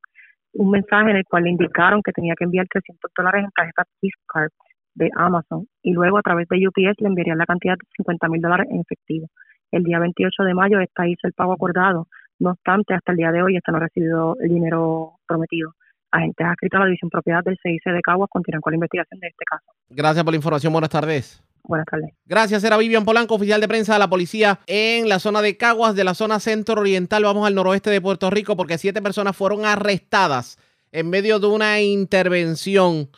un 0.54 0.72
mensaje 0.72 1.12
en 1.12 1.18
el 1.18 1.26
cual 1.26 1.44
le 1.44 1.50
indicaron 1.50 2.02
que 2.02 2.14
tenía 2.14 2.34
que 2.38 2.46
enviar 2.46 2.66
300 2.70 3.12
dólares 3.16 3.44
en 3.44 3.52
tarjeta 3.52 3.84
gift 4.00 4.20
card 4.28 4.52
de 4.96 5.10
Amazon 5.16 5.68
y 5.84 5.92
luego 5.92 6.18
a 6.18 6.22
través 6.22 6.48
de 6.48 6.66
UPS 6.68 6.96
le 7.00 7.08
enviarían 7.08 7.38
la 7.38 7.46
cantidad 7.46 7.74
de 7.74 7.86
50 7.98 8.30
mil 8.30 8.42
dólares 8.42 8.68
en 8.72 8.80
efectivo. 8.80 9.28
El 9.72 9.84
día 9.84 10.00
28 10.00 10.44
de 10.44 10.54
mayo 10.54 10.80
esta 10.80 11.08
hizo 11.08 11.28
el 11.28 11.34
pago 11.34 11.52
acordado, 11.52 12.08
no 12.40 12.52
obstante, 12.52 12.94
hasta 12.94 13.12
el 13.12 13.18
día 13.18 13.32
de 13.32 13.44
hoy 13.44 13.58
esta 13.58 13.72
no 13.72 13.78
ha 13.78 13.82
recibido 13.82 14.38
el 14.40 14.50
dinero 14.50 15.14
prometido. 15.28 15.72
Agentes 16.12 16.48
adscritos 16.48 16.78
a 16.78 16.80
la 16.82 16.86
División 16.86 17.10
Propiedad 17.10 17.44
del 17.44 17.58
CIC 17.62 17.92
de 17.92 18.02
Caguas 18.02 18.30
continúan 18.30 18.62
con 18.62 18.72
la 18.72 18.76
investigación 18.76 19.20
de 19.20 19.28
este 19.28 19.44
caso. 19.44 19.66
Gracias 19.90 20.24
por 20.24 20.34
la 20.34 20.38
información. 20.38 20.72
Buenas 20.72 20.90
tardes. 20.90 21.45
Buenas 21.68 21.88
tardes. 21.90 22.12
Gracias, 22.26 22.64
era 22.64 22.78
Vivian 22.78 23.06
Polanco, 23.06 23.36
oficial 23.36 23.60
de 23.62 23.68
prensa 23.68 23.94
de 23.94 24.00
la 24.00 24.10
policía 24.10 24.60
en 24.68 25.10
la 25.10 25.20
zona 25.20 25.42
de 25.42 25.58
Caguas, 25.58 25.96
de 25.96 26.04
la 26.04 26.14
zona 26.14 26.40
centro 26.40 26.82
oriental. 26.82 27.24
Vamos 27.24 27.48
al 27.48 27.56
noroeste 27.56 27.90
de 27.90 28.02
Puerto 28.02 28.30
Rico 28.30 28.56
porque 28.56 28.78
siete 28.78 29.02
personas 29.02 29.36
fueron 29.36 29.66
arrestadas 29.66 30.58
en 30.92 31.10
medio 31.10 31.40
de 31.40 31.48
una 31.48 31.82
intervención 31.82 33.10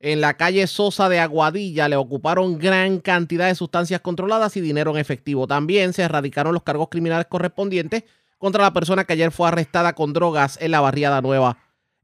en 0.00 0.20
la 0.20 0.36
calle 0.36 0.66
Sosa 0.66 1.08
de 1.08 1.20
Aguadilla. 1.20 1.88
Le 1.88 1.96
ocuparon 1.96 2.58
gran 2.58 2.98
cantidad 2.98 3.46
de 3.46 3.54
sustancias 3.54 4.00
controladas 4.00 4.56
y 4.56 4.60
dinero 4.60 4.90
en 4.90 4.98
efectivo. 4.98 5.46
También 5.46 5.92
se 5.92 6.02
erradicaron 6.02 6.54
los 6.54 6.62
cargos 6.62 6.88
criminales 6.90 7.26
correspondientes 7.28 8.04
contra 8.38 8.62
la 8.62 8.72
persona 8.72 9.04
que 9.04 9.12
ayer 9.12 9.30
fue 9.30 9.48
arrestada 9.48 9.94
con 9.94 10.12
drogas 10.12 10.58
en 10.60 10.72
la 10.72 10.80
barriada 10.80 11.20
nueva 11.20 11.58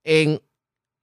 en 0.05 0.41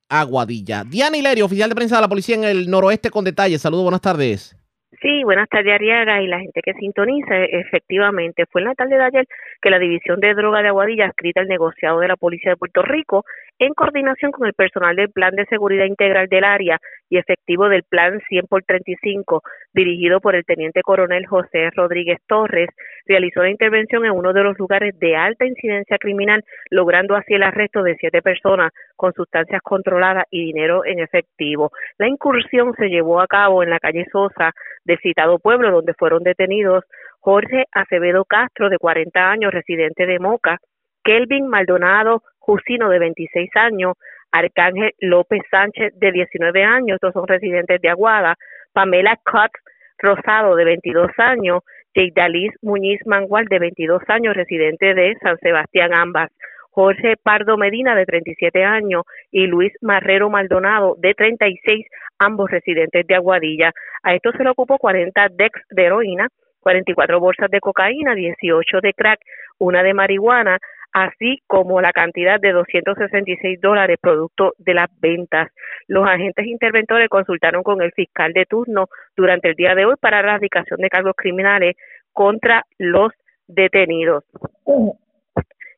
Aguadilla. 0.08 0.84
Diana 0.86 1.18
Hilerio, 1.18 1.46
oficial 1.46 1.70
de 1.70 1.76
prensa 1.76 1.96
de 1.96 2.02
la 2.02 2.08
policía 2.08 2.36
en 2.36 2.44
el 2.44 2.70
noroeste 2.70 3.10
con 3.10 3.26
detalles. 3.26 3.62
Saludos, 3.62 3.84
buenas 3.84 4.02
tardes. 4.02 4.56
Sí, 5.02 5.24
buenas 5.24 5.50
tardes, 5.50 5.74
Ariaga, 5.74 6.22
y 6.22 6.28
la 6.28 6.40
gente 6.40 6.62
que 6.64 6.74
sintoniza. 6.74 7.44
Efectivamente, 7.44 8.46
fue 8.46 8.62
en 8.62 8.68
la 8.68 8.76
tarde 8.76 8.98
de 8.98 9.04
ayer 9.04 9.28
que 9.62 9.70
la 9.70 9.80
División 9.80 10.20
de 10.20 10.34
Droga 10.34 10.62
de 10.62 10.70
Aguadilla, 10.70 11.08
escrita 11.08 11.42
el 11.42 11.48
negociado 11.48 12.00
de 12.00 12.08
la 12.08 12.16
Policía 12.16 12.52
de 12.52 12.58
Puerto 12.58 12.82
Rico, 12.82 13.26
en 13.60 13.74
coordinación 13.74 14.32
con 14.32 14.48
el 14.48 14.54
personal 14.54 14.96
del 14.96 15.12
Plan 15.12 15.36
de 15.36 15.46
Seguridad 15.46 15.86
Integral 15.86 16.28
del 16.30 16.44
área 16.44 16.80
y 17.10 17.18
efectivo 17.18 17.70
del 17.70 17.84
Plan 17.84 18.20
100 18.28 18.48
por 18.48 18.64
35, 18.64 19.42
dirigido 19.74 20.20
por 20.22 20.36
el 20.36 20.46
Teniente 20.46 20.82
Coronel 20.82 21.26
José 21.26 21.70
Rodríguez 21.76 22.20
Torres, 22.28 22.70
realizó 23.06 23.44
la 23.44 23.50
intervención 23.50 24.06
en 24.06 24.12
uno 24.12 24.34
de 24.34 24.44
los 24.44 24.58
lugares 24.58 24.98
de 25.00 25.16
alta 25.16 25.46
incidencia 25.46 25.98
criminal, 25.98 26.44
logrando 26.70 27.16
así 27.16 27.34
el 27.34 27.44
arresto 27.44 27.84
de 27.84 27.96
siete 27.98 28.22
personas 28.22 28.72
con 28.96 29.14
sustancias 29.14 29.62
controladas 29.62 30.26
y 30.32 30.46
dinero 30.46 30.86
en 30.86 31.00
efectivo. 31.00 31.72
La 31.98 32.08
incursión 32.08 32.74
se 32.78 32.90
llevó 32.90 33.20
a 33.20 33.28
cabo 33.28 33.64
en 33.64 33.70
la 33.70 33.80
calle 33.80 34.06
Sosa 34.12 34.54
del 34.84 35.00
citado 35.00 35.40
pueblo, 35.40 35.72
donde 35.72 35.94
fueron 35.94 36.24
detenidos 36.24 36.84
Jorge 37.20 37.66
Acevedo 37.72 38.26
Castro, 38.26 38.70
de 38.70 38.78
40 38.78 39.20
años, 39.20 39.52
residente 39.52 40.06
de 40.06 40.20
Moca, 40.20 40.60
Kelvin 41.04 41.48
Maldonado 41.48 42.24
Jusino, 42.40 42.90
de 42.90 43.00
26 43.00 43.50
años, 43.56 43.94
Arcángel 44.36 44.92
López 45.00 45.42
Sánchez, 45.50 45.94
de 45.98 46.12
19 46.12 46.64
años, 46.64 46.96
estos 46.96 47.14
son 47.14 47.26
residentes 47.26 47.80
de 47.82 47.90
Aguada, 47.90 48.36
Pamela 48.74 49.18
Cutts 49.24 49.62
Rosado, 49.98 50.56
de 50.56 50.66
22 50.66 51.10
años, 51.18 51.62
Jeidalis 51.94 52.52
Muñiz 52.62 53.00
Mangual, 53.06 53.46
de 53.46 53.60
22 53.60 54.02
años, 54.10 54.36
residente 54.36 54.94
de 54.94 55.16
San 55.22 55.38
Sebastián, 55.38 55.94
ambas. 55.94 56.32
Jorge 56.72 57.16
Pardo 57.24 57.56
Medina, 57.56 57.96
de 57.96 58.06
37 58.06 58.62
años, 58.66 59.04
y 59.32 59.48
Luis 59.48 59.72
Marrero 59.82 60.30
Maldonado, 60.30 60.96
de 60.98 61.14
36, 61.14 61.86
ambos 62.20 62.52
residentes 62.52 63.08
de 63.08 63.16
Aguadilla. 63.16 63.72
A 64.04 64.16
esto 64.16 64.34
se 64.34 64.44
le 64.44 64.50
ocupó 64.50 64.78
40 64.78 65.30
decks 65.30 65.62
de 65.70 65.86
heroína, 65.86 66.28
44 66.60 67.22
bolsas 67.22 67.50
de 67.50 67.62
cocaína, 67.62 68.14
18 68.14 68.82
de 68.82 68.92
crack, 68.94 69.22
una 69.60 69.82
de 69.82 69.94
marihuana, 69.94 70.58
así 70.96 71.44
como 71.46 71.82
la 71.82 71.92
cantidad 71.92 72.40
de 72.40 72.54
266 72.54 73.60
dólares 73.60 73.98
producto 74.02 74.54
de 74.58 74.74
las 74.74 74.88
ventas. 75.02 75.52
Los 75.90 76.08
agentes 76.08 76.46
interventores 76.46 77.10
consultaron 77.10 77.64
con 77.64 77.82
el 77.82 77.92
fiscal 77.92 78.32
de 78.32 78.46
turno 78.46 78.88
durante 79.14 79.50
el 79.50 79.56
día 79.56 79.76
de 79.76 79.84
hoy 79.84 79.96
para 80.00 80.22
la 80.22 80.30
erradicación 80.30 80.80
de 80.80 80.90
cargos 80.90 81.14
criminales 81.18 81.76
contra 82.14 82.64
los 82.78 83.12
detenidos. 83.46 84.24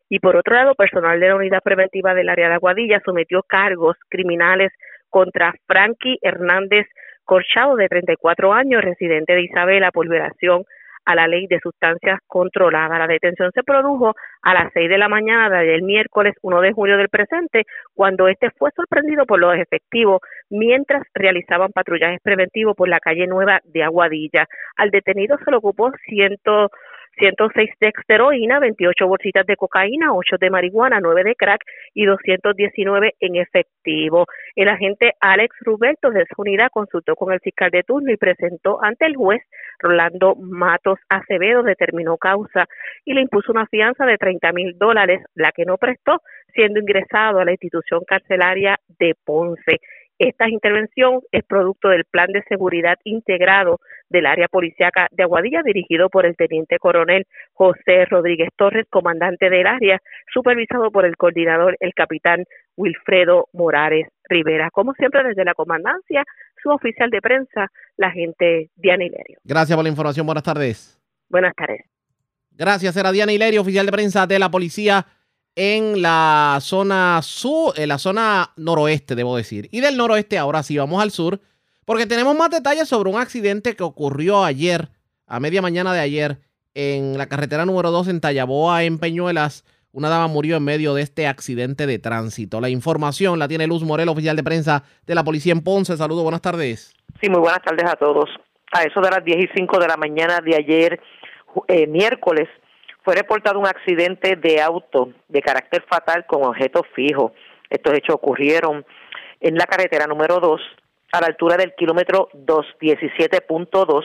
Y 0.07 0.19
por 0.19 0.35
otro 0.35 0.53
lado, 0.53 0.75
personal 0.75 1.19
de 1.19 1.29
la 1.29 1.35
unidad 1.35 1.63
preventiva 1.63 2.13
del 2.13 2.29
área 2.29 2.49
de 2.49 2.53
Aguadilla 2.53 3.01
sometió 3.03 3.41
cargos 3.41 3.97
criminales 4.09 4.71
contra 5.09 5.51
Frankie 5.65 6.19
Hernández 6.21 6.85
Corchado, 7.25 7.75
de 7.75 7.89
34 7.89 8.53
años, 8.53 8.83
residente 8.83 9.33
de 9.33 9.41
Isabela, 9.41 9.91
por 9.91 10.07
violación 10.07 10.63
a 11.07 11.15
la 11.15 11.25
ley 11.25 11.47
de 11.47 11.59
sustancias 11.61 12.19
controladas. 12.27 12.99
La 12.99 13.07
detención 13.07 13.49
se 13.53 13.63
produjo 13.63 14.13
a 14.41 14.53
las 14.53 14.73
6 14.73 14.89
de 14.89 14.97
la 14.97 15.07
mañana 15.07 15.49
del 15.49 15.81
miércoles 15.81 16.35
1 16.41 16.61
de 16.61 16.73
julio 16.73 16.97
del 16.97 17.07
presente, 17.07 17.63
cuando 17.95 18.27
este 18.27 18.51
fue 18.51 18.71
sorprendido 18.75 19.25
por 19.25 19.39
los 19.39 19.55
efectivos 19.55 20.19
mientras 20.49 21.03
realizaban 21.13 21.71
patrullajes 21.71 22.19
preventivos 22.21 22.75
por 22.75 22.89
la 22.89 22.99
calle 22.99 23.25
Nueva 23.25 23.61
de 23.63 23.83
Aguadilla. 23.83 24.47
Al 24.75 24.91
detenido 24.91 25.37
se 25.37 25.49
le 25.49 25.57
ocupó 25.57 25.91
ciento 26.05 26.71
106 27.17 27.69
de 27.79 27.93
heroína, 28.07 28.59
28 28.59 29.07
bolsitas 29.07 29.45
de 29.45 29.55
cocaína, 29.55 30.13
8 30.13 30.37
de 30.39 30.49
marihuana, 30.49 30.99
9 31.01 31.23
de 31.23 31.35
crack 31.35 31.61
y 31.93 32.05
219 32.05 33.15
en 33.19 33.35
efectivo. 33.37 34.25
El 34.55 34.69
agente 34.69 35.13
Alex 35.19 35.55
Ruberto 35.61 36.11
de 36.11 36.21
esa 36.21 36.35
unidad 36.37 36.69
consultó 36.71 37.15
con 37.15 37.33
el 37.33 37.39
fiscal 37.39 37.71
de 37.71 37.83
turno 37.83 38.11
y 38.11 38.17
presentó 38.17 38.83
ante 38.83 39.05
el 39.05 39.15
juez 39.15 39.41
Rolando 39.79 40.35
Matos 40.35 40.99
Acevedo, 41.09 41.63
determinó 41.63 42.17
causa 42.17 42.67
y 43.05 43.13
le 43.13 43.21
impuso 43.21 43.51
una 43.51 43.67
fianza 43.67 44.05
de 44.05 44.17
30 44.17 44.51
mil 44.51 44.77
dólares, 44.77 45.21
la 45.35 45.51
que 45.51 45.65
no 45.65 45.77
prestó, 45.77 46.21
siendo 46.53 46.79
ingresado 46.79 47.39
a 47.39 47.45
la 47.45 47.51
institución 47.51 48.01
carcelaria 48.07 48.79
de 48.99 49.15
Ponce. 49.25 49.79
Esta 50.19 50.49
intervención 50.49 51.21
es 51.31 51.43
producto 51.43 51.89
del 51.89 52.05
Plan 52.05 52.31
de 52.31 52.41
Seguridad 52.49 52.97
Integrado 53.03 53.79
del 54.09 54.25
Área 54.25 54.47
Policiaca 54.47 55.07
de 55.11 55.23
Aguadilla, 55.23 55.61
dirigido 55.63 56.09
por 56.09 56.25
el 56.25 56.35
Teniente 56.35 56.79
Coronel 56.79 57.25
José 57.53 58.05
Rodríguez 58.09 58.49
Torres, 58.55 58.85
comandante 58.89 59.49
del 59.49 59.67
área, 59.67 60.01
supervisado 60.33 60.91
por 60.91 61.05
el 61.05 61.17
coordinador, 61.17 61.77
el 61.79 61.93
capitán 61.93 62.45
Wilfredo 62.75 63.47
Morales 63.53 64.07
Rivera. 64.29 64.69
Como 64.71 64.93
siempre, 64.93 65.23
desde 65.23 65.45
la 65.45 65.53
comandancia, 65.53 66.23
su 66.61 66.69
oficial 66.69 67.09
de 67.09 67.21
prensa, 67.21 67.71
la 67.97 68.11
gente 68.11 68.69
Diana 68.75 69.05
Hilerio. 69.05 69.39
Gracias 69.43 69.75
por 69.75 69.83
la 69.83 69.89
información. 69.89 70.25
Buenas 70.25 70.43
tardes. 70.43 70.99
Buenas 71.29 71.53
tardes. 71.55 71.81
Gracias, 72.51 72.97
era 72.97 73.11
Diana 73.11 73.33
Hilerio, 73.33 73.61
oficial 73.61 73.85
de 73.85 73.91
prensa 73.91 74.25
de 74.25 74.39
la 74.39 74.49
policía 74.49 75.05
en 75.55 76.01
la 76.01 76.59
zona 76.61 77.19
sur, 77.23 77.73
en 77.77 77.89
la 77.89 77.97
zona 77.97 78.51
noroeste, 78.57 79.15
debo 79.15 79.35
decir. 79.35 79.67
Y 79.71 79.81
del 79.81 79.97
noroeste 79.97 80.37
ahora 80.37 80.61
sí 80.63 80.77
vamos 80.77 81.01
al 81.01 81.11
sur, 81.11 81.39
porque 81.87 82.05
tenemos 82.05 82.35
más 82.35 82.49
detalles 82.49 82.89
sobre 82.89 83.09
un 83.09 83.17
accidente 83.17 83.77
que 83.77 83.83
ocurrió 83.83 84.43
ayer, 84.43 84.89
a 85.25 85.39
media 85.39 85.61
mañana 85.61 85.93
de 85.93 86.01
ayer, 86.01 86.37
en 86.73 87.17
la 87.17 87.27
carretera 87.27 87.65
número 87.65 87.91
2 87.91 88.09
en 88.09 88.19
Tallaboa, 88.19 88.83
en 88.83 88.99
Peñuelas. 88.99 89.63
Una 89.93 90.09
dama 90.09 90.27
murió 90.27 90.57
en 90.57 90.65
medio 90.65 90.93
de 90.93 91.01
este 91.01 91.27
accidente 91.27 91.87
de 91.87 91.97
tránsito. 91.97 92.59
La 92.59 92.67
información 92.67 93.39
la 93.39 93.47
tiene 93.47 93.67
Luz 93.67 93.85
Morel, 93.85 94.09
oficial 94.09 94.35
de 94.35 94.43
prensa 94.43 94.83
de 95.05 95.15
la 95.15 95.23
policía 95.23 95.53
en 95.53 95.63
Ponce. 95.63 95.95
Saludos, 95.95 96.23
buenas 96.23 96.41
tardes. 96.41 96.93
Sí, 97.21 97.29
muy 97.29 97.39
buenas 97.39 97.61
tardes 97.61 97.89
a 97.89 97.95
todos. 97.95 98.29
A 98.73 98.83
eso 98.83 98.99
de 98.99 99.09
las 99.09 99.23
10 99.23 99.45
y 99.45 99.47
5 99.55 99.79
de 99.79 99.87
la 99.87 99.95
mañana 99.95 100.41
de 100.41 100.57
ayer, 100.57 100.99
eh, 101.69 101.87
miércoles, 101.87 102.49
fue 103.05 103.15
reportado 103.15 103.59
un 103.59 103.65
accidente 103.65 104.35
de 104.35 104.61
auto 104.61 105.13
de 105.29 105.41
carácter 105.41 105.85
fatal 105.89 106.25
con 106.27 106.43
objeto 106.43 106.83
fijo. 106.93 107.31
Estos 107.69 107.93
hechos 107.93 108.15
ocurrieron 108.15 108.85
en 109.39 109.55
la 109.55 109.65
carretera 109.67 110.05
número 110.05 110.41
2, 110.41 110.59
a 111.11 111.21
la 111.21 111.27
altura 111.27 111.57
del 111.57 111.73
kilómetro 111.75 112.29
217.2, 112.33 114.03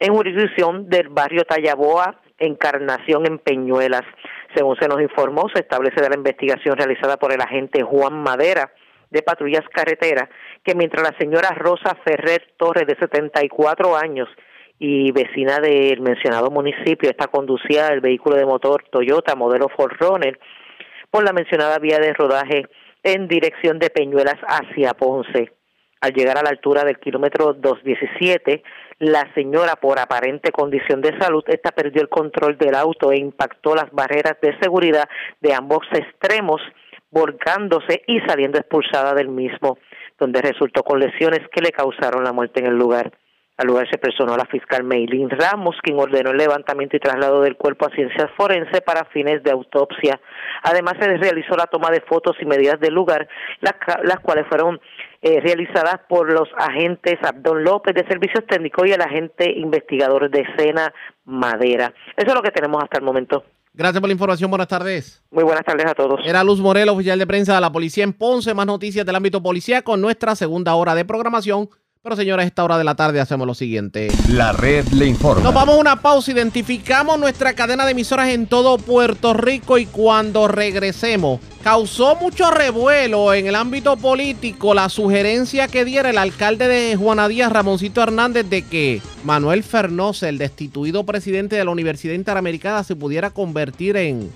en 0.00 0.14
jurisdicción 0.14 0.88
del 0.88 1.08
barrio 1.08 1.44
Tallaboa, 1.44 2.20
Encarnación 2.38 3.26
en 3.26 3.38
Peñuelas. 3.38 4.04
Según 4.54 4.76
se 4.78 4.86
nos 4.86 5.00
informó, 5.00 5.48
se 5.52 5.60
establece 5.60 6.00
de 6.00 6.08
la 6.08 6.16
investigación 6.16 6.76
realizada 6.76 7.16
por 7.16 7.32
el 7.32 7.40
agente 7.40 7.82
Juan 7.82 8.22
Madera 8.22 8.72
de 9.10 9.22
Patrullas 9.22 9.64
Carreteras 9.72 10.28
que 10.62 10.74
mientras 10.74 11.02
la 11.02 11.18
señora 11.18 11.50
Rosa 11.50 11.96
Ferrer 12.04 12.54
Torres, 12.56 12.86
de 12.86 12.96
74 12.96 13.96
años, 13.96 14.28
y 14.78 15.10
vecina 15.12 15.58
del 15.58 16.00
mencionado 16.00 16.50
municipio. 16.50 17.10
Esta 17.10 17.26
conducía 17.26 17.88
el 17.88 18.00
vehículo 18.00 18.36
de 18.36 18.46
motor 18.46 18.84
Toyota 18.90 19.34
modelo 19.34 19.68
Forerunner 19.68 20.38
por 21.10 21.24
la 21.24 21.32
mencionada 21.32 21.78
vía 21.78 21.98
de 21.98 22.12
rodaje 22.12 22.66
en 23.02 23.28
dirección 23.28 23.78
de 23.78 23.90
Peñuelas 23.90 24.36
hacia 24.46 24.94
Ponce. 24.94 25.52
Al 26.00 26.12
llegar 26.12 26.38
a 26.38 26.42
la 26.42 26.50
altura 26.50 26.84
del 26.84 26.98
kilómetro 26.98 27.54
217, 27.54 28.62
la 29.00 29.32
señora, 29.34 29.76
por 29.76 29.98
aparente 29.98 30.52
condición 30.52 31.00
de 31.00 31.18
salud, 31.18 31.44
esta 31.46 31.72
perdió 31.72 32.02
el 32.02 32.08
control 32.08 32.56
del 32.58 32.74
auto 32.74 33.12
e 33.12 33.18
impactó 33.18 33.74
las 33.74 33.90
barreras 33.90 34.36
de 34.40 34.58
seguridad 34.60 35.08
de 35.40 35.54
ambos 35.54 35.86
extremos, 35.92 36.60
volcándose 37.10 38.02
y 38.06 38.20
saliendo 38.20 38.58
expulsada 38.58 39.14
del 39.14 39.28
mismo, 39.28 39.78
donde 40.18 40.42
resultó 40.42 40.82
con 40.82 41.00
lesiones 41.00 41.40
que 41.50 41.62
le 41.62 41.72
causaron 41.72 42.24
la 42.24 42.32
muerte 42.32 42.60
en 42.60 42.66
el 42.66 42.76
lugar. 42.76 43.12
Al 43.58 43.66
lugar 43.66 43.90
se 43.90 43.98
personó 43.98 44.36
la 44.36 44.46
fiscal 44.46 44.84
Meilín 44.84 45.30
Ramos, 45.30 45.76
quien 45.82 45.98
ordenó 45.98 46.30
el 46.30 46.36
levantamiento 46.36 46.96
y 46.96 47.00
traslado 47.00 47.40
del 47.42 47.56
cuerpo 47.56 47.86
a 47.86 47.90
ciencias 47.90 48.30
forenses 48.36 48.80
para 48.82 49.04
fines 49.06 49.42
de 49.42 49.50
autopsia. 49.50 50.20
Además, 50.62 50.94
se 51.00 51.16
realizó 51.16 51.56
la 51.56 51.66
toma 51.66 51.90
de 51.90 52.00
fotos 52.02 52.36
y 52.40 52.46
medidas 52.46 52.78
del 52.78 52.94
lugar, 52.94 53.28
las, 53.60 54.20
cuales 54.20 54.46
fueron 54.48 54.80
eh, 55.22 55.40
realizadas 55.40 56.00
por 56.08 56.32
los 56.32 56.48
agentes 56.56 57.18
Abdón 57.22 57.64
López 57.64 57.94
de 57.94 58.06
Servicios 58.06 58.44
Técnicos 58.46 58.86
y 58.86 58.92
el 58.92 59.00
agente 59.00 59.50
investigador 59.50 60.30
de 60.30 60.42
escena 60.42 60.92
Madera. 61.24 61.92
Eso 62.16 62.28
es 62.28 62.34
lo 62.34 62.42
que 62.42 62.50
tenemos 62.50 62.82
hasta 62.82 62.98
el 62.98 63.04
momento. 63.04 63.44
Gracias 63.74 64.00
por 64.00 64.08
la 64.08 64.12
información. 64.12 64.50
Buenas 64.50 64.68
tardes. 64.68 65.22
Muy 65.30 65.44
buenas 65.44 65.64
tardes 65.64 65.86
a 65.86 65.94
todos. 65.94 66.20
Era 66.24 66.42
Luz 66.42 66.60
Morel, 66.60 66.88
oficial 66.88 67.18
de 67.18 67.26
prensa 67.26 67.54
de 67.54 67.60
la 67.60 67.70
policía 67.70 68.04
en 68.04 68.12
Ponce. 68.12 68.54
Más 68.54 68.66
noticias 68.66 69.06
del 69.06 69.14
ámbito 69.14 69.42
policía 69.42 69.82
con 69.82 70.00
nuestra 70.00 70.34
segunda 70.34 70.74
hora 70.74 70.94
de 70.94 71.04
programación 71.04 71.68
pero 72.02 72.16
señores, 72.16 72.44
a 72.44 72.46
esta 72.46 72.64
hora 72.64 72.78
de 72.78 72.84
la 72.84 72.94
tarde 72.94 73.20
hacemos 73.20 73.46
lo 73.46 73.54
siguiente. 73.54 74.08
La 74.28 74.52
red 74.52 74.86
le 74.88 75.06
informa. 75.06 75.42
Nos 75.42 75.52
vamos 75.52 75.76
a 75.76 75.78
una 75.78 76.00
pausa, 76.00 76.30
identificamos 76.30 77.18
nuestra 77.18 77.54
cadena 77.54 77.84
de 77.84 77.92
emisoras 77.92 78.28
en 78.28 78.46
todo 78.46 78.78
Puerto 78.78 79.34
Rico 79.34 79.78
y 79.78 79.86
cuando 79.86 80.48
regresemos, 80.48 81.40
causó 81.62 82.16
mucho 82.16 82.50
revuelo 82.50 83.34
en 83.34 83.46
el 83.46 83.54
ámbito 83.54 83.96
político 83.96 84.74
la 84.74 84.88
sugerencia 84.88 85.68
que 85.68 85.84
diera 85.84 86.10
el 86.10 86.18
alcalde 86.18 86.68
de 86.68 86.96
Juana 86.96 87.28
Díaz, 87.28 87.52
Ramoncito 87.52 88.02
Hernández, 88.02 88.48
de 88.48 88.62
que 88.62 89.02
Manuel 89.24 89.62
Fernosa, 89.62 90.28
el 90.28 90.38
destituido 90.38 91.04
presidente 91.04 91.56
de 91.56 91.64
la 91.64 91.70
Universidad 91.72 92.14
Interamericana, 92.14 92.84
se 92.84 92.96
pudiera 92.96 93.30
convertir 93.30 93.96
en 93.96 94.30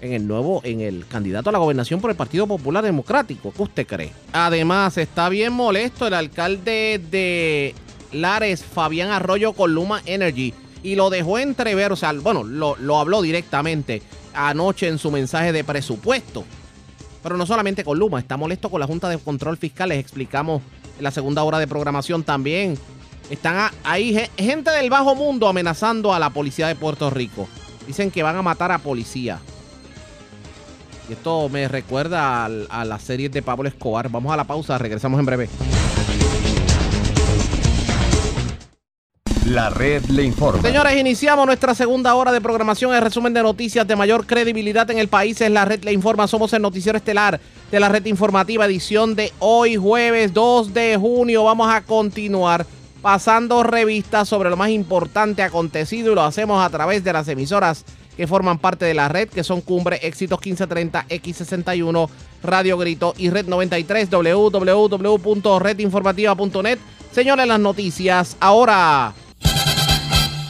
en 0.00 0.12
el 0.12 0.26
nuevo, 0.26 0.60
en 0.64 0.80
el 0.80 1.06
candidato 1.06 1.50
a 1.50 1.52
la 1.52 1.58
gobernación 1.58 2.00
por 2.00 2.10
el 2.10 2.16
Partido 2.16 2.46
Popular 2.46 2.84
Democrático. 2.84 3.52
¿Qué 3.52 3.62
usted 3.62 3.86
cree? 3.86 4.12
Además, 4.32 4.96
está 4.98 5.28
bien 5.28 5.52
molesto 5.52 6.06
el 6.06 6.14
alcalde 6.14 7.00
de 7.10 7.74
Lares, 8.12 8.64
Fabián 8.64 9.10
Arroyo 9.10 9.52
con 9.52 9.74
Luma 9.74 10.02
Energy, 10.06 10.54
y 10.82 10.94
lo 10.94 11.10
dejó 11.10 11.38
entrever, 11.38 11.92
o 11.92 11.96
sea, 11.96 12.12
bueno, 12.12 12.42
lo, 12.42 12.76
lo 12.76 12.98
habló 12.98 13.22
directamente 13.22 14.02
anoche 14.32 14.88
en 14.88 14.98
su 14.98 15.10
mensaje 15.10 15.52
de 15.52 15.64
presupuesto. 15.64 16.44
Pero 17.22 17.36
no 17.36 17.44
solamente 17.44 17.84
con 17.84 17.98
Luma, 17.98 18.18
está 18.18 18.36
molesto 18.36 18.70
con 18.70 18.80
la 18.80 18.86
Junta 18.86 19.08
de 19.08 19.18
Control 19.18 19.58
Fiscal, 19.58 19.90
les 19.90 19.98
explicamos 19.98 20.62
en 20.96 21.04
la 21.04 21.10
segunda 21.10 21.42
hora 21.42 21.58
de 21.58 21.66
programación 21.66 22.24
también. 22.24 22.78
Están 23.28 23.70
ahí 23.84 24.18
gente 24.36 24.70
del 24.70 24.90
bajo 24.90 25.14
mundo 25.14 25.46
amenazando 25.46 26.14
a 26.14 26.18
la 26.18 26.30
policía 26.30 26.66
de 26.66 26.74
Puerto 26.74 27.10
Rico. 27.10 27.46
Dicen 27.86 28.10
que 28.10 28.22
van 28.22 28.36
a 28.36 28.42
matar 28.42 28.72
a 28.72 28.78
policía 28.78 29.38
esto 31.12 31.48
me 31.48 31.68
recuerda 31.68 32.44
a, 32.44 32.84
la 32.84 32.98
serie 32.98 33.28
de 33.28 33.42
Pablo 33.42 33.68
Escobar. 33.68 34.08
Vamos 34.08 34.32
a 34.32 34.36
la 34.36 34.44
pausa, 34.44 34.78
regresamos 34.78 35.18
en 35.20 35.26
breve. 35.26 35.48
La 39.46 39.70
red 39.70 40.04
le 40.04 40.22
informa. 40.22 40.62
Señores, 40.62 40.96
iniciamos 40.96 41.46
nuestra 41.46 41.74
segunda 41.74 42.14
hora 42.14 42.30
de 42.30 42.40
programación. 42.40 42.94
El 42.94 43.00
resumen 43.00 43.34
de 43.34 43.42
noticias 43.42 43.86
de 43.86 43.96
mayor 43.96 44.26
credibilidad 44.26 44.88
en 44.90 44.98
el 44.98 45.08
país 45.08 45.40
es 45.40 45.50
La 45.50 45.64
red 45.64 45.82
le 45.82 45.92
informa. 45.92 46.28
Somos 46.28 46.52
el 46.52 46.62
noticiero 46.62 46.98
estelar 46.98 47.40
de 47.70 47.80
la 47.80 47.88
red 47.88 48.04
informativa, 48.06 48.66
edición 48.66 49.14
de 49.14 49.32
hoy, 49.40 49.76
jueves 49.76 50.32
2 50.32 50.72
de 50.72 50.96
junio. 50.96 51.44
Vamos 51.44 51.72
a 51.72 51.80
continuar 51.80 52.66
pasando 53.02 53.62
revistas 53.62 54.28
sobre 54.28 54.50
lo 54.50 54.56
más 54.56 54.70
importante 54.70 55.42
acontecido 55.42 56.12
y 56.12 56.14
lo 56.14 56.22
hacemos 56.22 56.64
a 56.64 56.68
través 56.70 57.02
de 57.02 57.12
las 57.12 57.26
emisoras 57.28 57.84
que 58.20 58.26
forman 58.26 58.58
parte 58.58 58.84
de 58.84 58.92
la 58.92 59.08
red, 59.08 59.30
que 59.30 59.42
son 59.42 59.62
Cumbre, 59.62 59.98
Éxitos 60.02 60.38
1530, 60.44 61.06
X61, 61.08 62.10
Radio 62.42 62.76
Grito 62.76 63.14
y 63.16 63.30
Red 63.30 63.46
93, 63.46 64.10
www.redinformativa.net. 64.10 66.78
Señores, 67.12 67.46
las 67.46 67.60
noticias 67.60 68.36
ahora. 68.38 69.14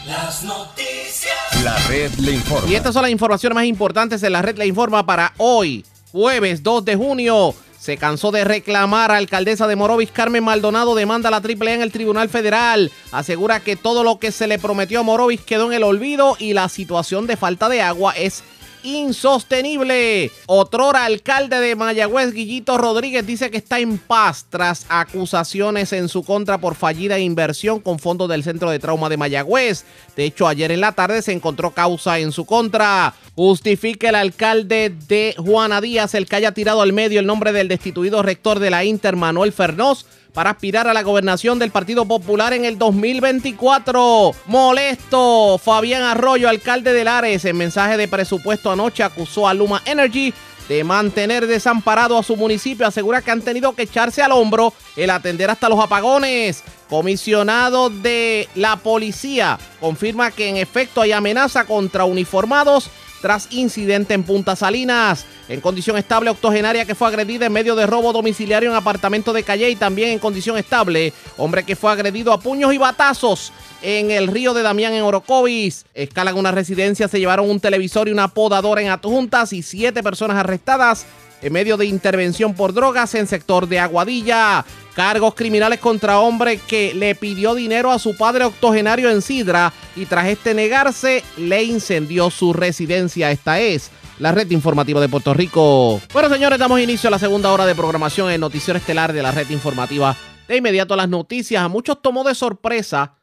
Las 0.04 0.42
noticias. 0.42 1.62
La 1.62 1.78
red 1.86 2.10
le 2.14 2.32
informa. 2.32 2.68
Y 2.68 2.74
estas 2.74 2.92
son 2.92 3.02
las 3.02 3.12
informaciones 3.12 3.54
más 3.54 3.66
importantes 3.66 4.20
de 4.20 4.30
la 4.30 4.42
red 4.42 4.58
le 4.58 4.66
informa 4.66 5.06
para 5.06 5.32
hoy, 5.36 5.84
jueves 6.10 6.64
2 6.64 6.84
de 6.84 6.96
junio. 6.96 7.54
Se 7.80 7.96
cansó 7.96 8.30
de 8.30 8.44
reclamar 8.44 9.10
a 9.10 9.16
alcaldesa 9.16 9.66
de 9.66 9.74
Morovis, 9.74 10.10
Carmen 10.10 10.44
Maldonado, 10.44 10.94
demanda 10.94 11.28
a 11.28 11.30
la 11.30 11.38
AAA 11.38 11.76
en 11.76 11.80
el 11.80 11.92
Tribunal 11.92 12.28
Federal. 12.28 12.92
Asegura 13.10 13.60
que 13.60 13.74
todo 13.74 14.04
lo 14.04 14.18
que 14.18 14.32
se 14.32 14.46
le 14.46 14.58
prometió 14.58 15.00
a 15.00 15.02
Morovis 15.02 15.40
quedó 15.40 15.68
en 15.68 15.72
el 15.72 15.84
olvido 15.84 16.36
y 16.38 16.52
la 16.52 16.68
situación 16.68 17.26
de 17.26 17.38
falta 17.38 17.70
de 17.70 17.80
agua 17.80 18.12
es 18.12 18.44
insostenible. 18.82 20.30
Otrora 20.46 21.04
alcalde 21.04 21.60
de 21.60 21.76
Mayagüez, 21.76 22.32
Guillito 22.32 22.78
Rodríguez, 22.78 23.26
dice 23.26 23.50
que 23.50 23.58
está 23.58 23.78
en 23.78 23.98
paz 23.98 24.46
tras 24.48 24.86
acusaciones 24.88 25.92
en 25.92 26.08
su 26.08 26.22
contra 26.22 26.58
por 26.58 26.74
fallida 26.74 27.18
inversión 27.18 27.80
con 27.80 27.98
fondos 27.98 28.28
del 28.28 28.44
Centro 28.44 28.70
de 28.70 28.78
Trauma 28.78 29.08
de 29.08 29.16
Mayagüez. 29.16 29.84
De 30.16 30.24
hecho, 30.24 30.46
ayer 30.46 30.72
en 30.72 30.80
la 30.80 30.92
tarde 30.92 31.22
se 31.22 31.32
encontró 31.32 31.70
causa 31.72 32.18
en 32.18 32.32
su 32.32 32.44
contra. 32.44 33.14
Justifica 33.34 34.08
el 34.08 34.14
alcalde 34.14 34.94
de 35.08 35.34
Juana 35.38 35.80
Díaz 35.80 36.14
el 36.14 36.26
que 36.26 36.36
haya 36.36 36.52
tirado 36.52 36.82
al 36.82 36.92
medio 36.92 37.20
el 37.20 37.26
nombre 37.26 37.52
del 37.52 37.68
destituido 37.68 38.22
rector 38.22 38.58
de 38.58 38.70
la 38.70 38.84
Inter, 38.84 39.16
Manuel 39.16 39.52
Fernós 39.52 40.06
para 40.32 40.50
aspirar 40.50 40.88
a 40.88 40.94
la 40.94 41.02
gobernación 41.02 41.58
del 41.58 41.70
Partido 41.70 42.06
Popular 42.06 42.52
en 42.52 42.64
el 42.64 42.78
2024. 42.78 44.32
Molesto, 44.46 45.58
Fabián 45.58 46.02
Arroyo, 46.02 46.48
alcalde 46.48 46.92
de 46.92 47.04
Lares, 47.04 47.44
en 47.44 47.56
mensaje 47.56 47.96
de 47.96 48.08
presupuesto 48.08 48.70
anoche 48.70 49.02
acusó 49.02 49.48
a 49.48 49.54
Luma 49.54 49.82
Energy 49.84 50.32
de 50.68 50.84
mantener 50.84 51.48
desamparado 51.48 52.16
a 52.16 52.22
su 52.22 52.36
municipio. 52.36 52.86
Asegura 52.86 53.22
que 53.22 53.32
han 53.32 53.42
tenido 53.42 53.74
que 53.74 53.82
echarse 53.82 54.22
al 54.22 54.30
hombro 54.30 54.72
el 54.96 55.10
atender 55.10 55.50
hasta 55.50 55.68
los 55.68 55.80
apagones. 55.80 56.62
Comisionado 56.88 57.90
de 57.90 58.48
la 58.54 58.76
policía 58.76 59.58
confirma 59.80 60.30
que 60.30 60.48
en 60.48 60.56
efecto 60.56 61.00
hay 61.00 61.10
amenaza 61.10 61.64
contra 61.64 62.04
uniformados 62.04 62.88
tras 63.20 63.48
incidente 63.52 64.14
en 64.14 64.22
Punta 64.22 64.54
Salinas. 64.54 65.26
En 65.50 65.60
condición 65.60 65.98
estable, 65.98 66.30
octogenaria 66.30 66.84
que 66.84 66.94
fue 66.94 67.08
agredida 67.08 67.46
en 67.46 67.52
medio 67.52 67.74
de 67.74 67.84
robo 67.84 68.12
domiciliario 68.12 68.70
en 68.70 68.76
apartamento 68.76 69.32
de 69.32 69.42
Calle 69.42 69.68
y 69.68 69.74
también 69.74 70.10
en 70.10 70.20
condición 70.20 70.56
estable, 70.56 71.12
hombre 71.36 71.64
que 71.64 71.74
fue 71.74 71.90
agredido 71.90 72.32
a 72.32 72.38
puños 72.38 72.72
y 72.72 72.78
batazos 72.78 73.52
en 73.82 74.12
el 74.12 74.28
río 74.28 74.54
de 74.54 74.62
Damián 74.62 74.92
en 74.92 75.02
Orocovis. 75.02 75.86
Escalan 75.92 76.36
una 76.36 76.52
residencia, 76.52 77.08
se 77.08 77.18
llevaron 77.18 77.50
un 77.50 77.58
televisor 77.58 78.06
y 78.06 78.12
una 78.12 78.28
podadora 78.28 78.80
en 78.80 78.90
adjuntas 78.90 79.52
y 79.52 79.64
siete 79.64 80.04
personas 80.04 80.36
arrestadas 80.36 81.04
en 81.42 81.52
medio 81.52 81.76
de 81.76 81.86
intervención 81.86 82.54
por 82.54 82.72
drogas 82.72 83.16
en 83.16 83.26
sector 83.26 83.66
de 83.66 83.80
Aguadilla. 83.80 84.64
Cargos 84.94 85.34
criminales 85.34 85.80
contra 85.80 86.20
hombre 86.20 86.58
que 86.58 86.94
le 86.94 87.16
pidió 87.16 87.56
dinero 87.56 87.90
a 87.90 87.98
su 87.98 88.16
padre 88.16 88.44
octogenario 88.44 89.10
en 89.10 89.20
Sidra 89.20 89.72
y 89.96 90.06
tras 90.06 90.28
este 90.28 90.54
negarse 90.54 91.24
le 91.36 91.64
incendió 91.64 92.30
su 92.30 92.52
residencia. 92.52 93.32
Esta 93.32 93.58
es 93.58 93.90
la 94.20 94.32
red 94.32 94.50
informativa 94.50 95.00
de 95.00 95.08
Puerto 95.08 95.32
Rico. 95.34 96.00
Bueno, 96.12 96.28
señores, 96.28 96.58
damos 96.58 96.78
inicio 96.78 97.08
a 97.08 97.10
la 97.10 97.18
segunda 97.18 97.50
hora 97.52 97.64
de 97.64 97.74
programación 97.74 98.30
en 98.30 98.40
Noticiero 98.40 98.78
Estelar 98.78 99.12
de 99.12 99.22
la 99.22 99.32
red 99.32 99.48
informativa. 99.50 100.14
De 100.46 100.58
inmediato 100.58 100.94
a 100.94 100.98
las 100.98 101.08
noticias. 101.08 101.62
A 101.62 101.68
muchos 101.68 102.02
tomó 102.02 102.22
de 102.22 102.34
sorpresa 102.34 103.16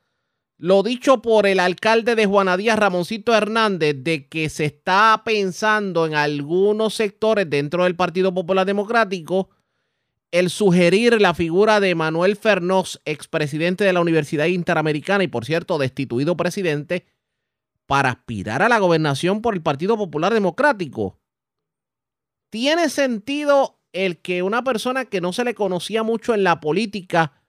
lo 0.57 0.81
dicho 0.81 1.21
por 1.21 1.45
el 1.45 1.59
alcalde 1.59 2.15
de 2.15 2.25
Juana 2.25 2.57
Díaz, 2.57 2.79
Ramoncito 2.79 3.35
Hernández, 3.35 3.95
de 3.99 4.27
que 4.27 4.49
se 4.49 4.65
está 4.65 5.21
pensando 5.23 6.07
en 6.07 6.15
algunos 6.15 6.95
sectores 6.95 7.47
dentro 7.47 7.83
del 7.83 7.95
Partido 7.95 8.33
Popular 8.33 8.65
Democrático 8.65 9.49
el 10.31 10.49
sugerir 10.49 11.21
la 11.21 11.33
figura 11.33 11.79
de 11.79 11.95
Manuel 11.95 12.35
Fernós, 12.35 12.99
expresidente 13.05 13.83
de 13.83 13.93
la 13.93 14.01
Universidad 14.01 14.47
Interamericana 14.47 15.23
y 15.23 15.27
por 15.27 15.45
cierto 15.45 15.77
destituido 15.77 16.35
presidente, 16.35 17.05
para 17.87 18.09
aspirar 18.09 18.61
a 18.61 18.69
la 18.69 18.77
gobernación 18.77 19.41
por 19.41 19.55
el 19.55 19.63
Partido 19.63 19.97
Popular 19.97 20.33
Democrático. 20.33 21.17
¿Tiene 22.49 22.89
sentido 22.89 23.79
el 23.93 24.17
que 24.17 24.43
una 24.43 24.63
persona 24.63 25.05
que 25.05 25.21
no 25.21 25.33
se 25.33 25.45
le 25.45 25.55
conocía 25.55 26.03
mucho 26.03 26.33
en 26.33 26.43
la 26.43 26.59
política 26.59 27.41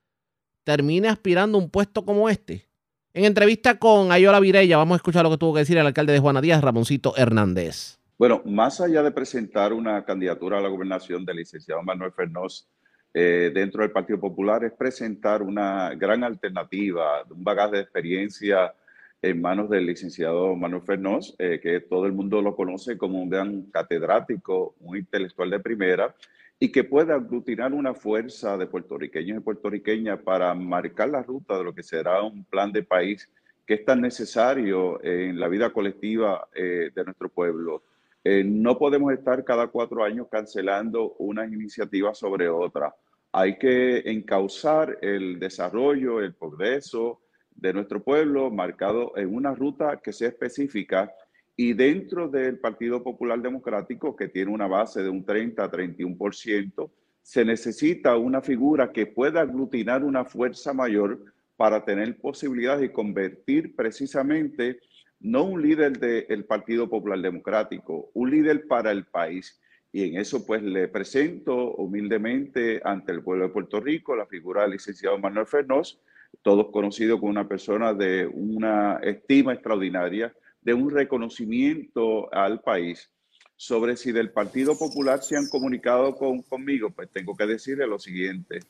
termine 0.64 1.08
aspirando 1.08 1.58
a 1.58 1.60
un 1.60 1.70
puesto 1.70 2.04
como 2.04 2.28
este? 2.28 2.68
En 3.12 3.24
entrevista 3.24 3.78
con 3.78 4.12
Ayola 4.12 4.38
Virella, 4.38 4.76
vamos 4.76 4.94
a 4.94 4.96
escuchar 4.96 5.24
lo 5.24 5.30
que 5.30 5.38
tuvo 5.38 5.54
que 5.54 5.60
decir 5.60 5.76
el 5.76 5.86
alcalde 5.86 6.12
de 6.12 6.20
Juana 6.20 6.40
Díaz, 6.40 6.62
Ramoncito 6.62 7.16
Hernández. 7.16 7.98
Bueno, 8.16 8.42
más 8.44 8.80
allá 8.80 9.02
de 9.02 9.10
presentar 9.10 9.72
una 9.72 10.04
candidatura 10.04 10.58
a 10.58 10.60
la 10.60 10.68
gobernación 10.68 11.24
del 11.24 11.36
licenciado 11.36 11.82
Manuel 11.82 12.12
Fernós 12.12 12.68
eh, 13.14 13.50
dentro 13.54 13.82
del 13.82 13.90
Partido 13.90 14.20
Popular, 14.20 14.64
es 14.64 14.72
presentar 14.72 15.42
una 15.42 15.94
gran 15.94 16.22
alternativa, 16.22 17.24
un 17.30 17.42
bagaje 17.42 17.76
de 17.76 17.82
experiencia 17.82 18.72
en 19.20 19.40
manos 19.40 19.68
del 19.68 19.86
licenciado 19.86 20.54
Manuel 20.54 20.82
Fernós, 20.82 21.34
eh, 21.38 21.58
que 21.62 21.80
todo 21.80 22.06
el 22.06 22.12
mundo 22.12 22.40
lo 22.40 22.54
conoce 22.54 22.96
como 22.96 23.20
un 23.20 23.28
gran 23.28 23.62
catedrático, 23.70 24.76
un 24.80 24.96
intelectual 24.96 25.50
de 25.50 25.60
primera, 25.60 26.14
y 26.60 26.70
que 26.70 26.84
pueda 26.84 27.14
aglutinar 27.14 27.72
una 27.72 27.94
fuerza 27.94 28.56
de 28.56 28.66
puertorriqueños 28.66 29.38
y 29.38 29.40
puertorriqueñas 29.40 30.20
para 30.20 30.54
marcar 30.54 31.08
la 31.08 31.22
ruta 31.22 31.56
de 31.56 31.64
lo 31.64 31.74
que 31.74 31.82
será 31.82 32.22
un 32.22 32.44
plan 32.44 32.72
de 32.72 32.82
país 32.82 33.28
que 33.66 33.74
es 33.74 33.84
tan 33.84 34.00
necesario 34.00 34.98
en 35.04 35.38
la 35.38 35.46
vida 35.46 35.70
colectiva 35.70 36.48
eh, 36.54 36.90
de 36.94 37.04
nuestro 37.04 37.28
pueblo. 37.28 37.82
Eh, 38.24 38.42
no 38.42 38.78
podemos 38.78 39.12
estar 39.12 39.44
cada 39.44 39.66
cuatro 39.66 40.02
años 40.02 40.26
cancelando 40.30 41.14
una 41.18 41.44
iniciativa 41.44 42.14
sobre 42.14 42.48
otra. 42.48 42.94
Hay 43.30 43.58
que 43.58 43.98
encauzar 44.10 44.98
el 45.02 45.38
desarrollo, 45.38 46.20
el 46.20 46.34
progreso 46.34 47.20
de 47.58 47.72
nuestro 47.72 48.02
pueblo 48.02 48.50
marcado 48.50 49.12
en 49.16 49.34
una 49.34 49.54
ruta 49.54 50.00
que 50.02 50.12
sea 50.12 50.28
específica 50.28 51.12
y 51.56 51.72
dentro 51.72 52.28
del 52.28 52.58
Partido 52.58 53.02
Popular 53.02 53.42
Democrático, 53.42 54.14
que 54.14 54.28
tiene 54.28 54.52
una 54.52 54.68
base 54.68 55.02
de 55.02 55.08
un 55.08 55.24
30 55.24 55.64
a 55.64 55.70
31%, 55.70 56.90
se 57.20 57.44
necesita 57.44 58.16
una 58.16 58.40
figura 58.40 58.92
que 58.92 59.06
pueda 59.06 59.40
aglutinar 59.40 60.04
una 60.04 60.24
fuerza 60.24 60.72
mayor 60.72 61.20
para 61.56 61.84
tener 61.84 62.16
posibilidades 62.18 62.80
de 62.80 62.92
convertir 62.92 63.74
precisamente 63.74 64.78
no 65.18 65.42
un 65.42 65.60
líder 65.60 65.98
del 65.98 66.44
Partido 66.44 66.88
Popular 66.88 67.20
Democrático, 67.20 68.08
un 68.14 68.30
líder 68.30 68.68
para 68.68 68.92
el 68.92 69.04
país. 69.04 69.60
Y 69.90 70.04
en 70.04 70.20
eso 70.20 70.46
pues 70.46 70.62
le 70.62 70.86
presento 70.86 71.74
humildemente 71.74 72.80
ante 72.84 73.10
el 73.10 73.22
pueblo 73.22 73.48
de 73.48 73.52
Puerto 73.52 73.80
Rico 73.80 74.14
la 74.14 74.26
figura 74.26 74.62
del 74.62 74.72
licenciado 74.72 75.18
Manuel 75.18 75.46
Fernós, 75.46 76.00
todos 76.42 76.70
conocidos 76.70 77.20
como 77.20 77.30
una 77.30 77.48
persona 77.48 77.94
de 77.94 78.26
una 78.26 78.98
estima 79.02 79.52
extraordinaria, 79.52 80.34
de 80.62 80.74
un 80.74 80.90
reconocimiento 80.90 82.32
al 82.32 82.60
país 82.60 83.10
sobre 83.56 83.96
si 83.96 84.12
del 84.12 84.30
Partido 84.30 84.78
Popular 84.78 85.20
se 85.22 85.36
han 85.36 85.48
comunicado 85.48 86.14
con, 86.14 86.42
conmigo, 86.42 86.90
pues 86.90 87.10
tengo 87.10 87.36
que 87.36 87.44
decirle 87.44 87.88
lo 87.88 87.98
siguiente. 87.98 88.60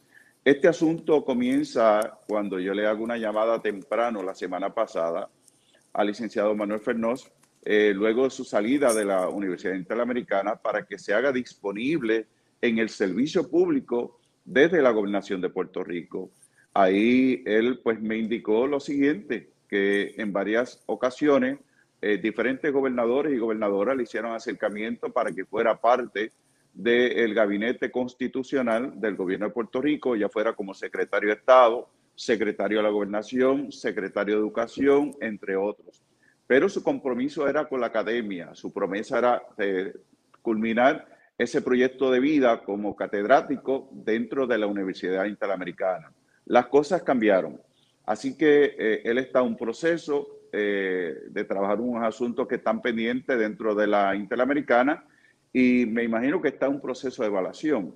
Este 0.44 0.66
asunto 0.66 1.24
comienza 1.26 2.18
cuando 2.26 2.58
yo 2.58 2.72
le 2.72 2.86
hago 2.86 3.04
una 3.04 3.18
llamada 3.18 3.60
temprano 3.60 4.22
la 4.22 4.34
semana 4.34 4.72
pasada 4.72 5.28
al 5.92 6.06
licenciado 6.06 6.54
Manuel 6.54 6.80
Fernós, 6.80 7.30
eh, 7.64 7.92
luego 7.94 8.24
de 8.24 8.30
su 8.30 8.44
salida 8.44 8.94
de 8.94 9.04
la 9.04 9.28
Universidad 9.28 9.74
Interamericana, 9.74 10.56
para 10.56 10.86
que 10.86 10.98
se 10.98 11.12
haga 11.12 11.32
disponible 11.32 12.26
en 12.62 12.78
el 12.78 12.88
servicio 12.88 13.50
público 13.50 14.18
desde 14.42 14.80
la 14.80 14.90
gobernación 14.90 15.42
de 15.42 15.50
Puerto 15.50 15.84
Rico. 15.84 16.30
Ahí 16.78 17.42
él 17.44 17.80
pues 17.82 18.00
me 18.00 18.16
indicó 18.16 18.68
lo 18.68 18.78
siguiente, 18.78 19.50
que 19.68 20.14
en 20.16 20.32
varias 20.32 20.80
ocasiones 20.86 21.58
eh, 22.00 22.18
diferentes 22.18 22.72
gobernadores 22.72 23.32
y 23.32 23.38
gobernadoras 23.38 23.96
le 23.96 24.04
hicieron 24.04 24.32
acercamiento 24.32 25.12
para 25.12 25.32
que 25.32 25.44
fuera 25.44 25.80
parte 25.80 26.30
del 26.72 27.34
gabinete 27.34 27.90
constitucional 27.90 28.92
del 29.00 29.16
gobierno 29.16 29.46
de 29.46 29.52
Puerto 29.52 29.80
Rico, 29.80 30.14
ya 30.14 30.28
fuera 30.28 30.52
como 30.52 30.72
secretario 30.72 31.30
de 31.30 31.34
Estado, 31.34 31.90
secretario 32.14 32.78
de 32.78 32.84
la 32.84 32.90
gobernación, 32.90 33.72
secretario 33.72 34.36
de 34.36 34.40
educación, 34.40 35.16
entre 35.20 35.56
otros. 35.56 36.04
Pero 36.46 36.68
su 36.68 36.84
compromiso 36.84 37.48
era 37.48 37.68
con 37.68 37.80
la 37.80 37.88
academia, 37.88 38.54
su 38.54 38.72
promesa 38.72 39.18
era 39.18 39.42
de 39.56 39.94
culminar 40.42 41.08
ese 41.36 41.60
proyecto 41.60 42.12
de 42.12 42.20
vida 42.20 42.62
como 42.62 42.94
catedrático 42.94 43.88
dentro 43.90 44.46
de 44.46 44.58
la 44.58 44.68
Universidad 44.68 45.24
Interamericana. 45.24 46.12
Las 46.48 46.66
cosas 46.66 47.02
cambiaron, 47.02 47.60
así 48.04 48.36
que 48.36 48.74
eh, 48.78 49.02
él 49.04 49.18
está 49.18 49.40
en 49.40 49.48
un 49.48 49.56
proceso, 49.56 50.38
eh, 50.50 51.24
de 51.28 51.44
trabajar 51.44 51.78
unos 51.78 52.02
asuntos 52.02 52.48
que 52.48 52.54
están 52.54 52.80
pendientes 52.80 53.38
dentro 53.38 53.74
de 53.74 53.86
la 53.86 54.16
Interamericana 54.16 55.04
y 55.52 55.84
me 55.84 56.04
imagino 56.04 56.40
que 56.40 56.48
está 56.48 56.66
en 56.66 56.76
un 56.76 56.80
proceso 56.80 57.22
de 57.22 57.28
evaluación. 57.28 57.94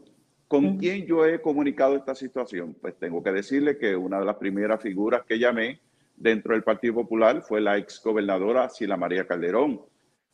¿Con 0.48 0.76
quién 0.76 1.07
yo 1.07 1.24
he 1.24 1.40
comunicado 1.40 1.96
esta 1.96 2.14
situación? 2.14 2.76
Pues 2.78 2.94
tengo 2.98 3.22
que 3.22 3.32
decirle 3.32 3.78
que 3.78 3.96
una 3.96 4.18
de 4.18 4.26
las 4.26 4.36
primeras 4.36 4.82
figuras 4.82 5.22
que 5.26 5.38
llamé 5.38 5.80
dentro 6.14 6.53
del 6.53 6.62
Partido 6.62 6.92
Popular 6.92 7.40
fue 7.40 7.62
la 7.62 7.78
ex 7.78 8.03
gobernadora 8.05 8.68
Sila 8.68 8.98
María 8.98 9.26
Calderón, 9.26 9.80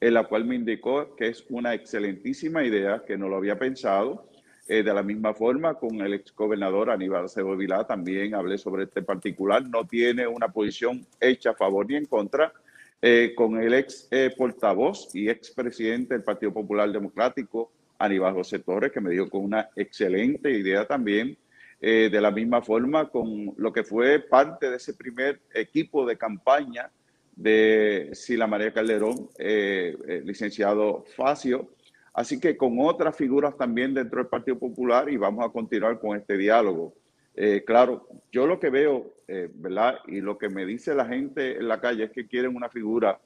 en 0.00 0.14
la 0.14 0.24
cual 0.24 0.44
me 0.44 0.56
indicó 0.56 1.14
que 1.14 1.28
es 1.28 1.46
una 1.50 1.72
excelentísima 1.72 2.64
idea, 2.64 3.04
que 3.06 3.16
no 3.16 3.28
lo 3.28 3.36
había 3.36 3.60
pensado, 3.60 4.28
eh, 4.70 4.82
de 4.82 4.92
la 4.92 5.02
misma 5.02 5.32
forma, 5.32 5.74
con 5.74 5.98
el 6.02 6.12
ex 6.12 6.34
gobernador 6.34 6.90
Aníbal 6.90 7.24
Acevedo 7.24 7.56
Vilá 7.56 7.86
también 7.86 8.34
hablé 8.34 8.58
sobre 8.58 8.84
este 8.84 9.00
particular. 9.00 9.64
No 9.64 9.86
tiene 9.86 10.26
una 10.26 10.48
posición 10.48 11.06
hecha 11.18 11.50
a 11.50 11.54
favor 11.54 11.88
ni 11.88 11.96
en 11.96 12.04
contra. 12.04 12.52
Eh, 13.00 13.32
con 13.34 13.56
el 13.62 13.72
ex 13.72 14.08
eh, 14.10 14.34
portavoz 14.36 15.14
y 15.14 15.30
ex 15.30 15.52
presidente 15.52 16.12
del 16.12 16.22
Partido 16.22 16.52
Popular 16.52 16.92
Democrático, 16.92 17.72
Aníbal 17.98 18.34
José 18.34 18.58
Torres, 18.58 18.92
que 18.92 19.00
me 19.00 19.10
dio 19.10 19.30
con 19.30 19.44
una 19.44 19.70
excelente 19.74 20.50
idea 20.50 20.86
también. 20.86 21.36
de 21.80 22.20
la 22.20 22.32
misma 22.32 22.60
forma, 22.60 23.08
con 23.08 23.54
lo 23.56 23.72
que 23.72 23.84
fue 23.84 24.18
parte 24.18 24.68
de 24.68 24.76
ese 24.78 24.94
primer 24.94 25.40
equipo 25.54 26.04
de 26.04 26.18
campaña 26.18 26.90
de 27.36 28.10
Sila 28.14 28.48
María 28.48 28.72
Calderón, 28.72 29.28
licenciado 30.24 31.04
Facio, 31.16 31.68
así 32.18 32.40
que 32.40 32.56
con 32.56 32.78
otras 32.80 33.16
figuras 33.16 33.56
también 33.56 33.94
dentro 33.94 34.18
del 34.18 34.28
Partido 34.28 34.58
Popular 34.58 35.08
y 35.08 35.16
vamos 35.16 35.44
a 35.44 35.50
continuar 35.50 36.00
con 36.00 36.16
este 36.16 36.36
diálogo. 36.36 36.94
Eh, 37.34 37.62
claro, 37.64 38.08
yo 38.32 38.46
lo 38.46 38.58
que 38.58 38.70
veo, 38.70 39.14
¿verdad? 39.54 39.98
Y 40.06 40.20
lo 40.20 40.36
que 40.38 40.48
me 40.48 40.66
dice 40.66 40.94
la 40.94 41.06
gente 41.06 41.58
en 41.58 41.68
la 41.68 41.80
calle 41.80 42.04
es 42.04 42.10
que 42.10 42.26
quieren 42.26 42.56
una 42.56 42.68
figura 42.68 43.20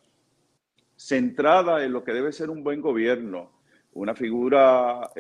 centrada 0.97 1.85
en 1.85 1.93
lo 1.93 2.05
que 2.05 2.13
debe 2.13 2.33
ser 2.33 2.51
un 2.51 2.63
buen 2.63 2.81
gobierno, 2.81 3.51
una 3.95 4.15
figura 4.15 5.11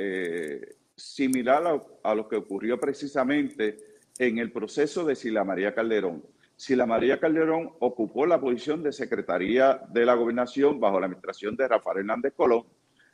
similar 0.94 1.66
a, 1.66 2.10
a, 2.10 2.14
lo 2.14 2.28
que 2.28 2.36
ocurrió 2.36 2.78
precisamente 2.78 3.78
en 4.18 4.38
el 4.38 4.52
proceso 4.52 5.04
de 5.04 5.16
Sila 5.16 5.44
María 5.44 5.74
Calderón. 5.74 6.22
Sila 6.56 6.86
María 6.86 7.18
Calderón 7.18 7.72
ocupó 7.80 8.26
la 8.26 8.40
posición 8.40 8.82
de 8.82 8.92
Secretaría 8.92 9.82
de 9.88 10.04
la 10.04 10.14
Gobernación 10.14 10.78
bajo 10.78 11.00
la 11.00 11.06
administración 11.06 11.56
de 11.56 11.66
Rafael 11.66 11.98
Hernández 11.98 12.34
Colón, 12.36 12.64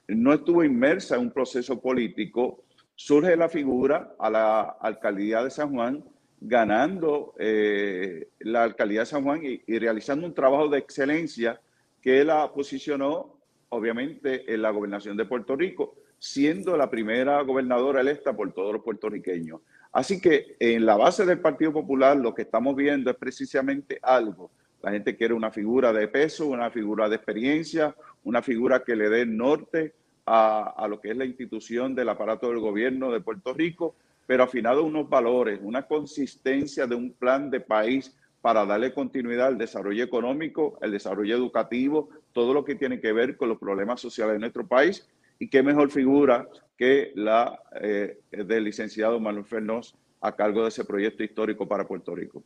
no 0.09 0.33
estuvo 0.33 0.65
inmersa 0.65 1.17
en 1.17 1.23
un 1.23 1.31
proceso 1.31 1.81
político, 1.81 2.65
surge 2.95 3.37
la 3.37 3.49
figura 3.49 4.15
a 4.19 4.31
la 4.31 4.61
alcaldía 4.81 5.45
de 5.45 5.51
San 5.51 5.73
Juan, 5.73 6.05
ganando 6.41 7.35
eh, 7.39 8.29
la 8.41 8.65
alcaldía 8.65 9.01
de 9.01 9.07
San 9.07 9.25
Juan 9.25 9.45
y, 9.45 9.63
y 9.67 9.79
realizando 9.79 10.27
un 10.27 10.35
trabajo 10.35 10.69
de 10.69 10.79
excelencia 10.79 11.61
que 12.01 12.25
la 12.25 12.53
posicionó, 12.53 13.39
obviamente, 13.69 14.53
en 14.53 14.63
la 14.63 14.71
gobernación 14.71 15.17
de 15.17 15.25
Puerto 15.25 15.57
Rico, 15.57 15.97
siendo 16.19 16.77
la 16.77 16.91
primera 16.91 17.41
gobernadora 17.43 18.01
electa 18.01 18.35
por 18.35 18.53
todos 18.53 18.73
los 18.73 18.83
puertorriqueños. 18.83 19.61
Así 19.93 20.21
que 20.21 20.57
en 20.59 20.85
la 20.85 20.97
base 20.97 21.25
del 21.25 21.41
Partido 21.41 21.73
Popular 21.73 22.17
lo 22.17 22.35
que 22.35 22.43
estamos 22.43 22.77
viendo 22.77 23.11
es 23.11 23.17
precisamente 23.17 23.99
algo. 24.03 24.51
La 24.83 24.93
gente 24.93 25.17
quiere 25.17 25.35
una 25.35 25.51
figura 25.51 25.93
de 25.93 26.09
peso, 26.09 26.47
una 26.47 26.71
figura 26.71 27.09
de 27.09 27.17
experiencia, 27.17 27.95
una 28.25 28.43
figura 28.43 28.85
que 28.85 28.97
le 28.97 29.09
dé 29.09 29.27
norte 29.27 29.95
a, 30.27 30.87
lo 30.89 31.01
que 31.01 31.11
es 31.11 31.17
la 31.17 31.25
institución 31.25 31.95
del 31.95 32.11
aparato 32.11 32.49
del 32.49 32.59
gobierno 32.59 33.11
de 33.11 33.21
Puerto 33.21 33.55
Rico, 33.55 33.97
pero 34.27 34.45
afinado 34.45 34.85
unos 34.85 35.09
valores, 35.09 35.59
una 35.63 35.87
consistencia 35.87 36.87
de 36.87 36.95
un 36.95 37.13
plan 37.13 37.51
de 37.51 37.61
país 37.61 38.15
para 38.43 38.67
darle 38.67 38.93
continuidad 38.93 39.47
al 39.47 39.59
desarrollo 39.59 40.05
económico, 40.05 40.79
el 40.83 40.93
desarrollo 40.93 41.35
educativo, 41.35 42.11
todo 42.33 42.53
lo 42.53 42.65
que 42.65 42.75
tiene 42.75 43.01
que 43.01 43.13
ver 43.13 43.37
con 43.37 43.49
los 43.49 43.59
problemas 43.59 44.01
sociales 44.01 44.35
de 44.35 44.41
nuestro 44.41 44.67
país 44.67 45.09
y 45.39 45.49
qué 45.49 45.63
mejor 45.63 45.91
figura 45.91 46.47
que 46.77 47.13
la 47.15 47.61
eh, 47.81 48.21
del 48.31 48.65
licenciado 48.65 49.19
Manuel 49.19 49.47
Fernós 49.47 49.97
a 50.21 50.37
cargo 50.37 50.63
de 50.63 50.69
ese 50.69 50.85
proyecto 50.85 51.23
histórico 51.23 51.67
para 51.67 51.87
Puerto 51.87 52.15
Rico. 52.15 52.43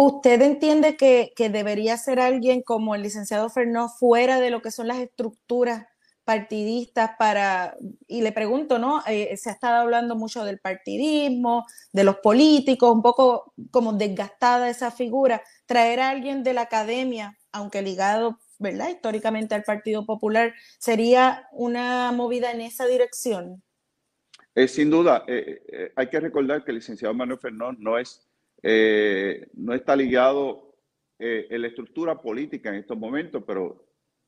¿Usted 0.00 0.40
entiende 0.42 0.96
que, 0.96 1.32
que 1.34 1.50
debería 1.50 1.96
ser 1.96 2.20
alguien 2.20 2.62
como 2.62 2.94
el 2.94 3.02
licenciado 3.02 3.50
Fernós 3.50 3.98
fuera 3.98 4.38
de 4.38 4.50
lo 4.50 4.62
que 4.62 4.70
son 4.70 4.86
las 4.86 4.98
estructuras 4.98 5.86
partidistas 6.22 7.10
para, 7.18 7.76
y 8.06 8.22
le 8.22 8.30
pregunto, 8.30 8.78
¿no? 8.78 9.02
Eh, 9.08 9.36
se 9.36 9.50
ha 9.50 9.54
estado 9.54 9.74
hablando 9.80 10.14
mucho 10.14 10.44
del 10.44 10.60
partidismo, 10.60 11.66
de 11.92 12.04
los 12.04 12.18
políticos, 12.18 12.94
un 12.94 13.02
poco 13.02 13.52
como 13.72 13.92
desgastada 13.92 14.70
esa 14.70 14.92
figura, 14.92 15.42
traer 15.66 15.98
a 15.98 16.10
alguien 16.10 16.44
de 16.44 16.54
la 16.54 16.60
academia, 16.60 17.36
aunque 17.50 17.82
ligado 17.82 18.38
¿verdad? 18.60 18.90
Históricamente 18.90 19.56
al 19.56 19.64
Partido 19.64 20.06
Popular, 20.06 20.54
¿sería 20.78 21.48
una 21.50 22.12
movida 22.12 22.52
en 22.52 22.60
esa 22.60 22.86
dirección? 22.86 23.64
Eh, 24.54 24.68
sin 24.68 24.90
duda, 24.90 25.24
eh, 25.26 25.90
hay 25.96 26.08
que 26.08 26.20
recordar 26.20 26.62
que 26.62 26.70
el 26.70 26.76
licenciado 26.76 27.14
Manuel 27.14 27.40
Fernández 27.40 27.80
no, 27.80 27.98
es, 27.98 28.27
no 28.62 29.74
está 29.74 29.94
ligado 29.96 30.74
en 31.18 31.62
la 31.62 31.68
estructura 31.68 32.20
política 32.20 32.70
en 32.70 32.76
estos 32.76 32.98
momentos, 32.98 33.42
pero 33.46 33.86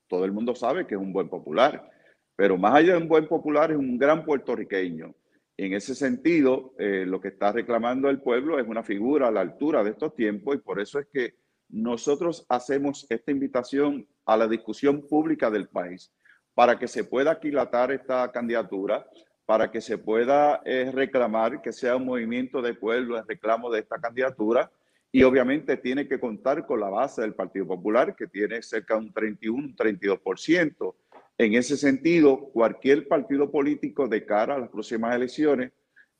todo 0.09 0.24
el 0.24 0.33
mundo 0.33 0.55
sabe 0.55 0.87
que 0.87 0.95
es 0.95 1.01
un 1.01 1.12
buen 1.12 1.28
popular. 1.28 1.91
Pero 2.37 2.57
más 2.57 2.74
allá 2.74 2.93
de 2.93 3.03
un 3.03 3.09
buen 3.09 3.28
popular, 3.28 3.70
es 3.70 3.76
un 3.76 3.99
gran 3.99 4.24
puertorriqueño. 4.24 5.14
En 5.57 5.74
ese 5.74 5.95
sentido, 5.95 6.74
lo 6.78 7.20
que 7.20 7.28
está 7.28 7.53
reclamando 7.53 8.09
el 8.09 8.22
pueblo 8.22 8.59
es 8.59 8.66
una 8.66 8.83
figura 8.83 9.28
a 9.28 9.31
la 9.31 9.43
altura 9.43 9.85
de 9.85 9.91
estos 9.91 10.14
tiempos 10.14 10.57
y 10.57 10.59
por 10.59 10.81
eso 10.81 10.99
es 10.99 11.07
que 11.12 11.35
nosotros 11.68 12.47
hacemos 12.49 13.07
esta 13.11 13.31
invitación 13.31 14.09
a 14.24 14.37
la 14.37 14.49
discusión 14.49 15.07
pública 15.07 15.51
del 15.51 15.68
país 15.68 16.12
para 16.55 16.78
que 16.78 16.89
se 16.89 17.05
pueda 17.05 17.33
aquilatar 17.33 17.93
esta 17.93 18.33
candidatura, 18.33 19.07
para 19.51 19.68
que 19.68 19.80
se 19.80 19.98
pueda 19.98 20.62
eh, 20.64 20.92
reclamar 20.94 21.61
que 21.61 21.72
sea 21.72 21.96
un 21.96 22.07
movimiento 22.07 22.62
de 22.62 22.72
pueblo 22.72 23.18
en 23.18 23.26
reclamo 23.26 23.68
de 23.68 23.80
esta 23.80 24.01
candidatura 24.01 24.70
y 25.11 25.24
obviamente 25.24 25.76
tiene 25.76 26.07
que 26.07 26.20
contar 26.20 26.64
con 26.66 26.78
la 26.78 26.88
base 26.88 27.22
del 27.22 27.34
Partido 27.34 27.66
Popular 27.66 28.14
que 28.14 28.28
tiene 28.28 28.62
cerca 28.62 28.94
de 28.94 29.01
un 29.01 29.12
31, 29.12 29.74
32%. 29.74 30.94
En 31.36 31.55
ese 31.55 31.76
sentido, 31.76 32.38
cualquier 32.53 33.09
partido 33.09 33.51
político 33.51 34.07
de 34.07 34.24
cara 34.24 34.55
a 34.55 34.59
las 34.61 34.68
próximas 34.68 35.16
elecciones 35.16 35.72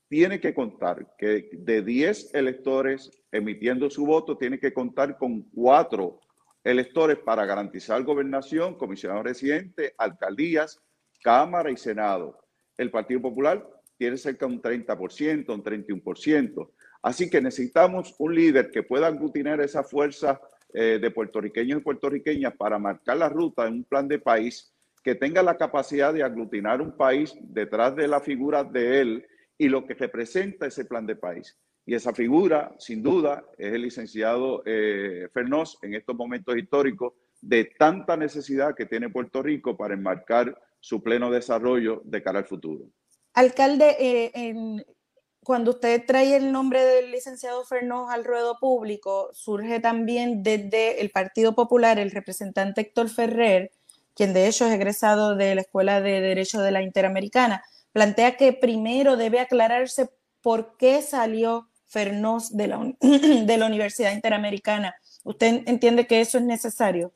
tiene 0.09 0.41
que 0.41 0.53
contar 0.53 1.15
que 1.17 1.51
de 1.53 1.81
10 1.83 2.33
electores 2.33 3.11
emitiendo 3.31 3.89
su 3.89 4.05
voto, 4.05 4.37
tiene 4.37 4.59
que 4.59 4.73
contar 4.73 5.17
con 5.17 5.43
cuatro 5.51 6.19
electores 6.65 7.17
para 7.17 7.45
garantizar 7.45 8.03
gobernación, 8.03 8.77
comisionado 8.77 9.23
residente, 9.23 9.95
alcaldías, 9.97 10.81
Cámara 11.23 11.71
y 11.71 11.77
Senado. 11.77 12.40
El 12.81 12.89
Partido 12.89 13.21
Popular 13.21 13.63
tiene 13.95 14.17
cerca 14.17 14.47
de 14.47 14.53
un 14.53 14.61
30%, 14.61 15.53
un 15.53 15.63
31%. 15.63 16.69
Así 17.03 17.29
que 17.29 17.39
necesitamos 17.39 18.15
un 18.17 18.33
líder 18.33 18.71
que 18.71 18.81
pueda 18.81 19.05
aglutinar 19.05 19.61
esa 19.61 19.83
fuerza 19.83 20.41
eh, 20.73 20.97
de 20.99 21.11
puertorriqueños 21.11 21.79
y 21.79 21.83
puertorriqueñas 21.83 22.55
para 22.55 22.79
marcar 22.79 23.17
la 23.17 23.29
ruta 23.29 23.67
en 23.67 23.73
un 23.73 23.83
plan 23.83 24.07
de 24.07 24.17
país 24.17 24.73
que 25.03 25.13
tenga 25.13 25.43
la 25.43 25.57
capacidad 25.57 26.11
de 26.11 26.23
aglutinar 26.23 26.81
un 26.81 26.97
país 26.97 27.35
detrás 27.39 27.95
de 27.95 28.07
la 28.07 28.19
figura 28.19 28.63
de 28.63 29.01
él 29.01 29.25
y 29.59 29.69
lo 29.69 29.85
que 29.85 29.93
representa 29.93 30.65
ese 30.65 30.85
plan 30.85 31.05
de 31.05 31.15
país. 31.15 31.55
Y 31.85 31.93
esa 31.93 32.13
figura, 32.13 32.73
sin 32.79 33.03
duda, 33.03 33.45
es 33.59 33.73
el 33.73 33.83
licenciado 33.83 34.63
eh, 34.65 35.27
Fernós 35.31 35.77
en 35.83 35.93
estos 35.93 36.15
momentos 36.15 36.57
históricos 36.57 37.13
de 37.41 37.65
tanta 37.77 38.17
necesidad 38.17 38.73
que 38.73 38.87
tiene 38.87 39.09
Puerto 39.09 39.43
Rico 39.43 39.77
para 39.77 39.93
enmarcar 39.93 40.57
su 40.81 41.01
pleno 41.01 41.31
desarrollo 41.31 42.01
de 42.03 42.21
cara 42.21 42.39
al 42.39 42.45
futuro. 42.45 42.89
Alcalde, 43.33 43.95
eh, 43.97 44.83
cuando 45.41 45.71
usted 45.71 46.03
trae 46.05 46.35
el 46.35 46.51
nombre 46.51 46.83
del 46.83 47.11
licenciado 47.11 47.63
Fernós 47.63 48.11
al 48.11 48.25
ruedo 48.25 48.57
público, 48.59 49.29
surge 49.31 49.79
también 49.79 50.43
desde 50.43 50.99
el 50.99 51.11
Partido 51.11 51.55
Popular 51.55 51.97
el 51.97 52.11
representante 52.11 52.81
Héctor 52.81 53.09
Ferrer, 53.09 53.71
quien 54.13 54.33
de 54.33 54.47
hecho 54.47 54.65
es 54.65 54.73
egresado 54.73 55.35
de 55.35 55.55
la 55.55 55.61
Escuela 55.61 56.01
de 56.01 56.19
Derecho 56.19 56.61
de 56.61 56.71
la 56.71 56.81
Interamericana 56.81 57.63
plantea 57.91 58.37
que 58.37 58.53
primero 58.53 59.17
debe 59.17 59.39
aclararse 59.39 60.09
por 60.41 60.77
qué 60.77 61.01
salió 61.01 61.69
Fernós 61.87 62.55
de 62.55 62.67
la, 62.67 62.93
de 63.01 63.57
la 63.57 63.65
Universidad 63.65 64.13
Interamericana. 64.13 64.95
¿Usted 65.23 65.63
entiende 65.65 66.07
que 66.07 66.21
eso 66.21 66.37
es 66.37 66.43
necesario? 66.43 67.13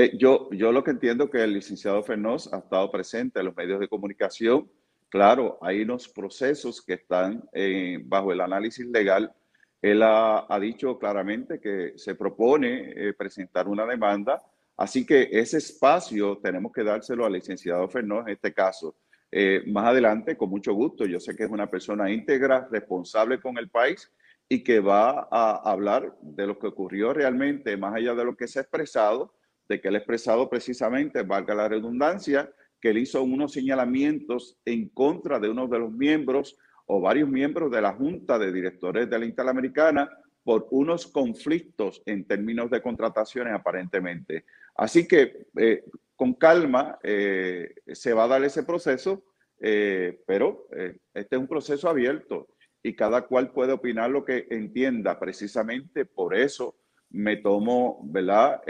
Eh, 0.00 0.16
yo, 0.16 0.48
yo 0.52 0.70
lo 0.70 0.84
que 0.84 0.92
entiendo 0.92 1.28
que 1.28 1.42
el 1.42 1.54
licenciado 1.54 2.04
Fernós 2.04 2.52
ha 2.52 2.58
estado 2.58 2.88
presente 2.88 3.40
en 3.40 3.46
los 3.46 3.56
medios 3.56 3.80
de 3.80 3.88
comunicación. 3.88 4.70
Claro, 5.08 5.58
hay 5.60 5.82
unos 5.82 6.08
procesos 6.08 6.80
que 6.80 6.92
están 6.92 7.42
eh, 7.52 7.98
bajo 8.04 8.32
el 8.32 8.40
análisis 8.40 8.86
legal. 8.86 9.34
Él 9.82 10.04
ha, 10.04 10.46
dicho 10.60 11.00
claramente 11.00 11.58
que 11.58 11.94
se 11.96 12.14
propone 12.14 12.92
eh, 12.94 13.12
presentar 13.12 13.66
una 13.66 13.84
demanda, 13.86 14.40
así 14.76 15.04
que 15.04 15.30
ese 15.32 15.58
espacio 15.58 16.38
tenemos 16.38 16.70
que 16.70 16.84
dárselo 16.84 17.26
al 17.26 17.32
licenciado 17.32 17.88
Fernós 17.88 18.28
en 18.28 18.34
este 18.34 18.54
caso. 18.54 18.94
Eh, 19.32 19.64
más 19.66 19.86
adelante, 19.86 20.36
con 20.36 20.48
mucho 20.48 20.74
gusto. 20.74 21.06
Yo 21.06 21.18
sé 21.18 21.34
que 21.34 21.42
es 21.42 21.50
una 21.50 21.68
persona 21.68 22.08
íntegra, 22.08 22.68
responsable 22.70 23.40
con 23.40 23.58
el 23.58 23.68
país 23.68 24.12
y 24.48 24.62
que 24.62 24.78
va 24.78 25.26
a 25.28 25.56
hablar 25.68 26.16
de 26.22 26.46
lo 26.46 26.56
que 26.56 26.68
ocurrió 26.68 27.12
realmente, 27.12 27.76
más 27.76 27.96
allá 27.96 28.14
de 28.14 28.24
lo 28.24 28.36
que 28.36 28.46
se 28.46 28.60
ha 28.60 28.62
expresado, 28.62 29.34
de 29.68 29.80
que 29.80 29.88
él 29.88 29.96
ha 29.96 29.98
expresado 29.98 30.48
precisamente, 30.48 31.22
valga 31.22 31.54
la 31.54 31.68
redundancia, 31.68 32.50
que 32.80 32.90
él 32.90 32.98
hizo 32.98 33.22
unos 33.22 33.52
señalamientos 33.52 34.58
en 34.64 34.88
contra 34.88 35.38
de 35.38 35.48
uno 35.48 35.66
de 35.66 35.78
los 35.78 35.92
miembros 35.92 36.56
o 36.86 37.00
varios 37.00 37.28
miembros 37.28 37.70
de 37.70 37.82
la 37.82 37.92
Junta 37.92 38.38
de 38.38 38.52
Directores 38.52 39.10
de 39.10 39.18
la 39.18 39.26
Interamericana 39.26 40.08
por 40.42 40.66
unos 40.70 41.06
conflictos 41.06 42.02
en 42.06 42.26
términos 42.26 42.70
de 42.70 42.80
contrataciones 42.80 43.52
aparentemente. 43.52 44.46
Así 44.74 45.06
que 45.06 45.46
eh, 45.58 45.84
con 46.16 46.34
calma 46.34 46.98
eh, 47.02 47.74
se 47.92 48.14
va 48.14 48.24
a 48.24 48.28
dar 48.28 48.44
ese 48.44 48.62
proceso, 48.62 49.24
eh, 49.60 50.22
pero 50.26 50.68
este 51.12 51.36
es 51.36 51.38
un 51.38 51.48
proceso 51.48 51.88
abierto 51.90 52.48
y 52.82 52.94
cada 52.96 53.26
cual 53.26 53.52
puede 53.52 53.72
opinar 53.72 54.10
lo 54.10 54.24
que 54.24 54.46
entienda. 54.48 55.18
Precisamente 55.18 56.06
por 56.06 56.34
eso 56.34 56.76
me 57.10 57.36
tomo 57.36 58.00
¿verdad? 58.04 58.62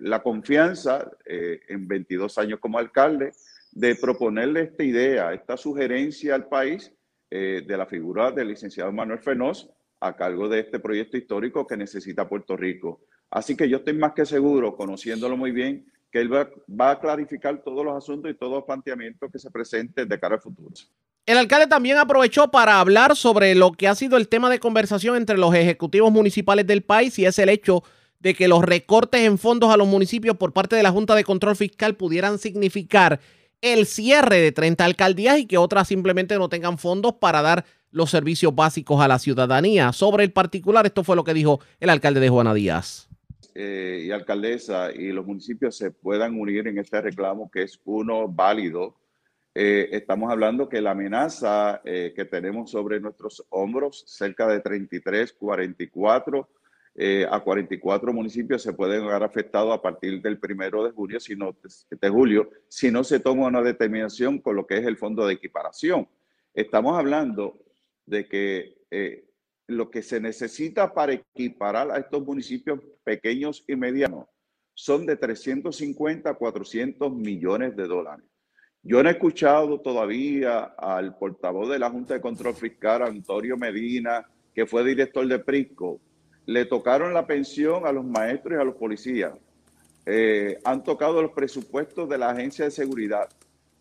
la 0.00 0.22
confianza 0.22 1.10
en 1.26 1.86
22 1.86 2.38
años 2.38 2.58
como 2.58 2.78
alcalde 2.78 3.32
de 3.72 3.94
proponerle 3.96 4.62
esta 4.62 4.82
idea, 4.82 5.32
esta 5.32 5.56
sugerencia 5.56 6.34
al 6.34 6.48
país 6.48 6.92
de 7.30 7.76
la 7.76 7.86
figura 7.86 8.32
del 8.32 8.48
licenciado 8.48 8.90
Manuel 8.92 9.20
Fenós 9.20 9.70
a 10.00 10.16
cargo 10.16 10.48
de 10.48 10.60
este 10.60 10.80
proyecto 10.80 11.16
histórico 11.16 11.66
que 11.66 11.76
necesita 11.76 12.28
Puerto 12.28 12.56
Rico. 12.56 13.02
Así 13.30 13.56
que 13.56 13.68
yo 13.68 13.78
estoy 13.78 13.94
más 13.94 14.12
que 14.12 14.24
seguro, 14.24 14.74
conociéndolo 14.74 15.36
muy 15.36 15.52
bien, 15.52 15.86
que 16.10 16.20
él 16.20 16.32
va, 16.32 16.90
a 16.90 16.98
clarificar 16.98 17.62
todos 17.62 17.84
los 17.84 17.96
asuntos 17.96 18.30
y 18.30 18.34
todos 18.34 18.54
los 18.54 18.64
planteamientos 18.64 19.30
que 19.30 19.38
se 19.38 19.50
presenten 19.50 20.08
de 20.08 20.18
cara 20.18 20.36
al 20.36 20.40
futuro. 20.40 20.70
El 21.30 21.38
alcalde 21.38 21.68
también 21.68 21.96
aprovechó 21.96 22.50
para 22.50 22.80
hablar 22.80 23.14
sobre 23.14 23.54
lo 23.54 23.70
que 23.70 23.86
ha 23.86 23.94
sido 23.94 24.16
el 24.16 24.26
tema 24.26 24.50
de 24.50 24.58
conversación 24.58 25.14
entre 25.14 25.38
los 25.38 25.54
ejecutivos 25.54 26.10
municipales 26.10 26.66
del 26.66 26.82
país 26.82 27.16
y 27.20 27.24
es 27.24 27.38
el 27.38 27.50
hecho 27.50 27.84
de 28.18 28.34
que 28.34 28.48
los 28.48 28.64
recortes 28.64 29.20
en 29.20 29.38
fondos 29.38 29.72
a 29.72 29.76
los 29.76 29.86
municipios 29.86 30.36
por 30.36 30.52
parte 30.52 30.74
de 30.74 30.82
la 30.82 30.90
Junta 30.90 31.14
de 31.14 31.22
Control 31.22 31.54
Fiscal 31.54 31.94
pudieran 31.94 32.40
significar 32.40 33.20
el 33.60 33.86
cierre 33.86 34.40
de 34.40 34.50
30 34.50 34.84
alcaldías 34.84 35.38
y 35.38 35.46
que 35.46 35.56
otras 35.56 35.86
simplemente 35.86 36.36
no 36.36 36.48
tengan 36.48 36.78
fondos 36.78 37.12
para 37.20 37.42
dar 37.42 37.64
los 37.92 38.10
servicios 38.10 38.52
básicos 38.52 39.00
a 39.00 39.06
la 39.06 39.20
ciudadanía. 39.20 39.92
Sobre 39.92 40.24
el 40.24 40.32
particular, 40.32 40.84
esto 40.84 41.04
fue 41.04 41.14
lo 41.14 41.22
que 41.22 41.32
dijo 41.32 41.60
el 41.78 41.90
alcalde 41.90 42.18
de 42.18 42.28
Juana 42.28 42.54
Díaz. 42.54 43.08
Eh, 43.54 44.02
y 44.04 44.10
alcaldesa 44.10 44.90
y 44.92 45.12
los 45.12 45.24
municipios 45.24 45.76
se 45.76 45.92
puedan 45.92 46.40
unir 46.40 46.66
en 46.66 46.78
este 46.78 47.00
reclamo 47.00 47.48
que 47.52 47.62
es 47.62 47.78
uno 47.84 48.26
válido. 48.26 48.96
Eh, 49.54 49.88
estamos 49.92 50.30
hablando 50.30 50.68
que 50.68 50.80
la 50.80 50.92
amenaza 50.92 51.80
eh, 51.84 52.12
que 52.14 52.24
tenemos 52.24 52.70
sobre 52.70 53.00
nuestros 53.00 53.44
hombros, 53.50 54.04
cerca 54.06 54.46
de 54.46 54.60
33, 54.60 55.32
44 55.32 56.48
a 57.30 57.40
44 57.40 58.12
municipios 58.12 58.62
se 58.62 58.74
pueden 58.74 59.06
ver 59.06 59.22
afectados 59.22 59.72
a 59.72 59.80
partir 59.80 60.20
del 60.20 60.38
primero 60.38 60.84
de 60.84 60.90
julio, 60.90 61.18
si 61.18 61.34
no, 61.34 61.56
de 61.88 62.08
julio, 62.10 62.50
si 62.68 62.90
no 62.90 63.04
se 63.04 63.20
toma 63.20 63.46
una 63.46 63.62
determinación 63.62 64.38
con 64.38 64.56
lo 64.56 64.66
que 64.66 64.76
es 64.76 64.86
el 64.86 64.98
fondo 64.98 65.26
de 65.26 65.32
equiparación. 65.32 66.06
Estamos 66.52 66.98
hablando 66.98 67.58
de 68.04 68.28
que 68.28 68.76
lo 69.66 69.90
que 69.90 70.02
se 70.02 70.20
necesita 70.20 70.92
para 70.92 71.14
equiparar 71.14 71.90
a 71.90 71.98
estos 71.98 72.22
municipios 72.22 72.80
pequeños 73.02 73.64
y 73.66 73.76
medianos 73.76 74.26
son 74.74 75.06
de 75.06 75.16
350 75.16 76.28
a 76.28 76.34
400 76.34 77.12
millones 77.12 77.76
de 77.76 77.86
dólares. 77.86 78.29
Yo 78.82 79.02
no 79.02 79.10
he 79.10 79.12
escuchado 79.12 79.78
todavía 79.80 80.72
al 80.78 81.14
portavoz 81.16 81.68
de 81.68 81.78
la 81.78 81.90
Junta 81.90 82.14
de 82.14 82.20
Control 82.20 82.54
Fiscal, 82.54 83.02
Antonio 83.02 83.58
Medina, 83.58 84.26
que 84.54 84.64
fue 84.64 84.82
director 84.84 85.26
de 85.26 85.38
Prisco. 85.38 86.00
Le 86.46 86.64
tocaron 86.64 87.12
la 87.12 87.26
pensión 87.26 87.86
a 87.86 87.92
los 87.92 88.06
maestros 88.06 88.54
y 88.54 88.60
a 88.60 88.64
los 88.64 88.76
policías. 88.76 89.34
Eh, 90.06 90.58
han 90.64 90.82
tocado 90.82 91.20
los 91.20 91.32
presupuestos 91.32 92.08
de 92.08 92.16
la 92.16 92.30
Agencia 92.30 92.64
de 92.64 92.70
Seguridad. 92.70 93.28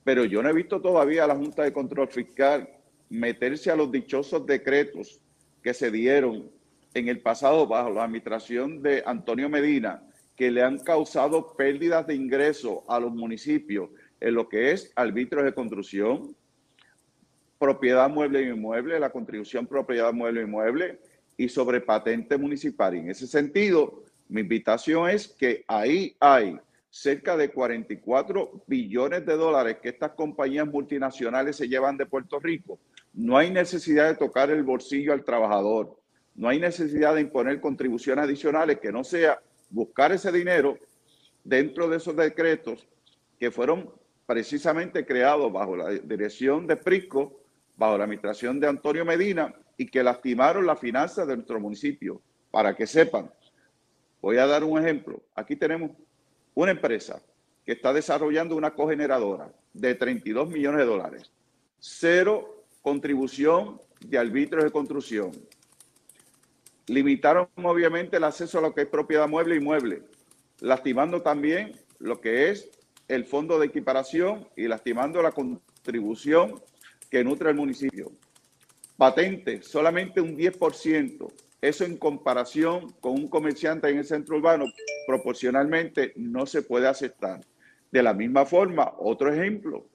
Pero 0.04 0.26
yo 0.26 0.44
no 0.44 0.50
he 0.50 0.54
visto 0.54 0.82
todavía 0.82 1.24
a 1.24 1.28
la 1.28 1.36
Junta 1.36 1.64
de 1.64 1.72
Control 1.72 2.10
Fiscal 2.10 2.70
meterse 3.10 3.72
a 3.72 3.78
los 3.78 3.90
dichosos 3.90 4.46
decretos 4.46 5.22
que 5.64 5.74
se 5.74 5.92
dieron 5.92 6.52
en 6.94 7.08
el 7.08 7.22
pasado 7.22 7.68
bajo 7.68 7.90
la 7.90 8.04
administración 8.04 8.82
de 8.82 9.02
Antonio 9.06 9.48
Medina, 9.48 10.04
que 10.36 10.52
le 10.52 10.62
han 10.62 10.78
causado 10.80 11.56
pérdidas 11.56 12.06
de 12.06 12.16
ingresos 12.16 12.80
a 12.88 13.00
los 13.00 13.14
municipios 13.14 13.90
en 14.20 14.34
lo 14.34 14.48
que 14.48 14.72
es 14.72 14.92
arbitros 14.96 15.44
de 15.44 15.54
construcción, 15.54 16.36
propiedad 17.58 18.10
mueble 18.10 18.44
y 18.44 18.50
inmueble, 18.50 19.00
la 19.00 19.12
contribución 19.12 19.68
propiedad 19.68 20.14
mueble 20.14 20.42
y 20.42 20.44
inmueble 20.46 21.00
y 21.38 21.50
sobre 21.50 21.82
patente 21.82 22.38
municipal. 22.38 22.96
en 22.96 23.10
ese 23.10 23.28
sentido, 23.28 24.04
mi 24.28 24.42
invitación 24.42 25.10
es 25.10 25.28
que 25.28 25.64
ahí 25.68 26.16
hay 26.20 26.58
cerca 26.90 27.38
de 27.38 27.50
44 27.50 28.64
billones 28.68 29.26
de 29.26 29.36
dólares 29.36 29.78
que 29.82 29.90
estas 29.90 30.12
compañías 30.12 30.68
multinacionales 30.68 31.56
se 31.56 31.68
llevan 31.68 31.98
de 31.98 32.06
Puerto 32.06 32.40
Rico 32.40 32.80
no 33.14 33.38
hay 33.38 33.52
necesidad 33.52 34.08
de 34.08 34.16
tocar 34.16 34.50
el 34.52 34.64
bolsillo 34.64 35.14
al 35.14 35.24
trabajador. 35.24 35.98
No 36.36 36.48
hay 36.48 36.60
necesidad 36.60 37.16
de 37.16 37.22
imponer 37.22 37.60
contribuciones 37.60 38.26
adicionales 38.26 38.80
que 38.80 38.92
no 38.92 39.04
sea 39.04 39.42
buscar 39.70 40.12
ese 40.12 40.32
dinero 40.32 40.78
dentro 41.44 41.90
de 41.90 41.98
esos 41.98 42.16
decretos 42.16 42.88
que 43.40 43.52
fueron 43.52 43.92
precisamente 44.30 45.08
creados 45.08 45.52
bajo 45.52 45.76
la 45.76 45.90
dirección 45.90 46.68
de 46.68 46.76
Prisco, 46.76 47.42
bajo 47.76 47.98
la 47.98 48.04
administración 48.04 48.60
de 48.60 48.68
Antonio 48.68 49.04
Medina 49.04 49.52
y 49.76 49.88
que 49.88 50.04
lastimaron 50.04 50.68
las 50.68 50.80
finanzas 50.80 51.26
de 51.26 51.36
nuestro 51.36 51.60
municipio. 51.60 52.22
Para 52.52 52.76
que 52.76 52.86
sepan, 52.86 53.32
voy 54.22 54.38
a 54.38 54.46
dar 54.46 54.64
un 54.64 54.78
ejemplo. 54.78 55.20
Aquí 55.34 55.56
tenemos 55.56 55.94
una 56.54 56.70
empresa 56.70 57.20
que 57.66 57.72
está 57.72 57.92
desarrollando 57.92 58.56
una 58.56 58.76
cogeneradora 58.76 59.52
de 59.74 59.96
32 59.96 60.48
millones 60.48 60.82
de 60.82 60.86
dólares. 60.86 61.32
Cero 61.80 62.66
contribución 62.84 63.82
de 64.00 64.20
arbitrios 64.20 64.64
de 64.64 64.72
construcción. 64.72 65.32
Limitaron 66.86 67.48
obviamente 67.56 68.18
el 68.18 68.26
acceso 68.26 68.60
a 68.60 68.62
lo 68.62 68.76
que 68.76 68.82
es 68.82 68.88
propiedad 68.88 69.28
mueble 69.28 69.56
y 69.56 69.60
mueble, 69.60 70.04
lastimando 70.60 71.24
también 71.24 71.72
lo 71.98 72.22
que 72.22 72.52
es 72.52 72.70
el 73.10 73.26
fondo 73.26 73.60
de 73.60 73.66
equiparación 73.66 74.48
y 74.56 74.68
lastimando 74.68 75.22
la 75.22 75.32
contribución 75.32 76.62
que 77.10 77.24
nutre 77.24 77.50
el 77.50 77.56
municipio. 77.56 78.12
Patente, 78.96 79.64
solamente 79.64 80.22
un 80.22 80.38
10%. 80.38 81.34
Eso 81.60 81.84
en 81.84 81.98
comparación 81.98 82.94
con 83.02 83.14
un 83.14 83.28
comerciante 83.28 83.90
en 83.90 83.98
el 83.98 84.06
centro 84.06 84.38
urbano, 84.38 84.66
proporcionalmente 85.08 86.14
no 86.16 86.46
se 86.46 86.62
puede 86.62 86.88
aceptar. 86.88 87.42
De 87.92 88.04
la 88.04 88.14
misma 88.14 88.46
forma, 88.46 88.94
otro 89.00 89.34
ejemplo, 89.34 89.88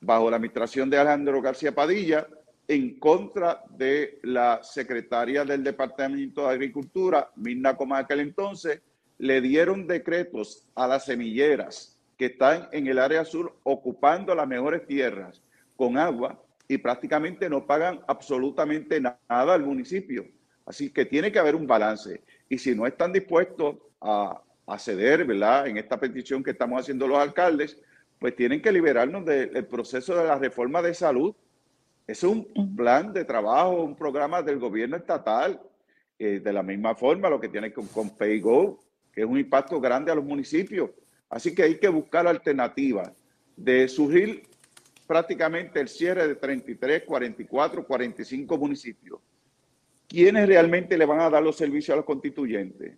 bajo 0.00 0.30
la 0.30 0.36
administración 0.36 0.88
de 0.88 0.96
Alejandro 0.96 1.42
García 1.42 1.74
Padilla, 1.74 2.26
en 2.66 2.98
contra 2.98 3.62
de 3.70 4.18
la 4.22 4.60
secretaria 4.62 5.44
del 5.44 5.62
Departamento 5.62 6.46
de 6.46 6.54
Agricultura, 6.54 7.30
Mirna 7.36 7.76
Coma, 7.76 7.98
aquel 7.98 8.20
entonces, 8.20 8.80
le 9.18 9.40
dieron 9.40 9.86
decretos 9.86 10.64
a 10.74 10.86
las 10.86 11.04
semilleras 11.04 11.97
que 12.18 12.26
están 12.26 12.68
en 12.72 12.88
el 12.88 12.98
área 12.98 13.24
sur 13.24 13.56
ocupando 13.62 14.34
las 14.34 14.46
mejores 14.46 14.84
tierras 14.86 15.40
con 15.76 15.96
agua 15.96 16.42
y 16.66 16.76
prácticamente 16.76 17.48
no 17.48 17.64
pagan 17.64 18.00
absolutamente 18.08 19.00
nada 19.00 19.16
al 19.28 19.62
municipio. 19.62 20.26
Así 20.66 20.90
que 20.90 21.06
tiene 21.06 21.32
que 21.32 21.38
haber 21.38 21.54
un 21.54 21.66
balance. 21.66 22.22
Y 22.48 22.58
si 22.58 22.74
no 22.74 22.86
están 22.86 23.12
dispuestos 23.12 23.76
a, 24.00 24.42
a 24.66 24.78
ceder, 24.78 25.24
¿verdad? 25.24 25.68
En 25.68 25.78
esta 25.78 25.98
petición 25.98 26.42
que 26.42 26.50
estamos 26.50 26.80
haciendo 26.80 27.06
los 27.06 27.18
alcaldes, 27.18 27.78
pues 28.18 28.34
tienen 28.34 28.60
que 28.60 28.72
liberarnos 28.72 29.24
del 29.24 29.64
proceso 29.66 30.16
de 30.16 30.24
la 30.24 30.36
reforma 30.36 30.82
de 30.82 30.92
salud. 30.92 31.34
Es 32.06 32.24
un 32.24 32.74
plan 32.76 33.12
de 33.12 33.24
trabajo, 33.24 33.82
un 33.82 33.94
programa 33.94 34.42
del 34.42 34.58
gobierno 34.58 34.96
estatal, 34.96 35.60
eh, 36.18 36.40
de 36.40 36.52
la 36.52 36.64
misma 36.64 36.96
forma 36.96 37.30
lo 37.30 37.38
que 37.38 37.48
tiene 37.48 37.72
con, 37.72 37.86
con 37.86 38.10
PayGo, 38.10 38.80
que 39.12 39.20
es 39.20 39.26
un 39.26 39.38
impacto 39.38 39.80
grande 39.80 40.10
a 40.10 40.16
los 40.16 40.24
municipios. 40.24 40.90
Así 41.28 41.54
que 41.54 41.62
hay 41.62 41.78
que 41.78 41.88
buscar 41.88 42.26
alternativas 42.26 43.12
de 43.56 43.88
surgir 43.88 44.42
prácticamente 45.06 45.80
el 45.80 45.88
cierre 45.88 46.26
de 46.26 46.34
33, 46.34 47.04
44, 47.04 47.86
45 47.86 48.58
municipios. 48.58 49.20
¿Quiénes 50.06 50.46
realmente 50.48 50.96
le 50.96 51.04
van 51.04 51.20
a 51.20 51.30
dar 51.30 51.42
los 51.42 51.56
servicios 51.56 51.94
a 51.94 51.96
los 51.96 52.04
constituyentes? 52.04 52.96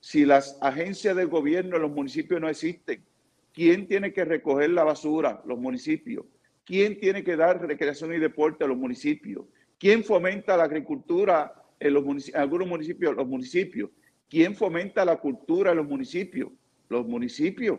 Si 0.00 0.24
las 0.24 0.58
agencias 0.60 1.16
del 1.16 1.28
gobierno 1.28 1.76
en 1.76 1.82
los 1.82 1.90
municipios 1.90 2.40
no 2.40 2.48
existen, 2.48 3.04
¿Quién 3.52 3.86
tiene 3.86 4.12
que 4.12 4.24
recoger 4.24 4.70
la 4.70 4.84
basura? 4.84 5.42
Los 5.44 5.58
municipios. 5.58 6.24
¿Quién 6.64 7.00
tiene 7.00 7.24
que 7.24 7.36
dar 7.36 7.60
recreación 7.60 8.14
y 8.14 8.18
deporte 8.18 8.64
a 8.64 8.68
los 8.68 8.76
municipios? 8.76 9.44
¿Quién 9.78 10.04
fomenta 10.04 10.56
la 10.56 10.64
agricultura 10.64 11.52
en, 11.80 11.94
los 11.94 12.04
algunos 12.34 12.68
municipios? 12.68 13.16
Los 13.16 13.26
municipios. 13.26 13.90
¿Quién 14.28 14.54
fomenta 14.54 15.04
la 15.04 15.16
cultura 15.16 15.72
en 15.72 15.78
los 15.78 15.86
municipios? 15.86 16.50
Los 16.90 17.06
municipios. 17.06 17.78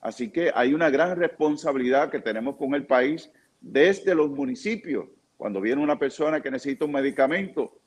Así 0.00 0.30
que 0.30 0.52
hay 0.54 0.74
una 0.74 0.90
gran 0.90 1.16
responsabilidad 1.16 2.10
que 2.10 2.20
tenemos 2.20 2.56
con 2.56 2.74
el 2.74 2.86
país 2.86 3.30
desde 3.58 4.14
los 4.14 4.30
municipios. 4.30 5.06
Cuando 5.38 5.62
viene 5.62 5.82
una 5.82 5.98
persona 5.98 6.42
que 6.42 6.50
necesita 6.50 6.84
un 6.84 6.92
medicamento, 6.92 7.80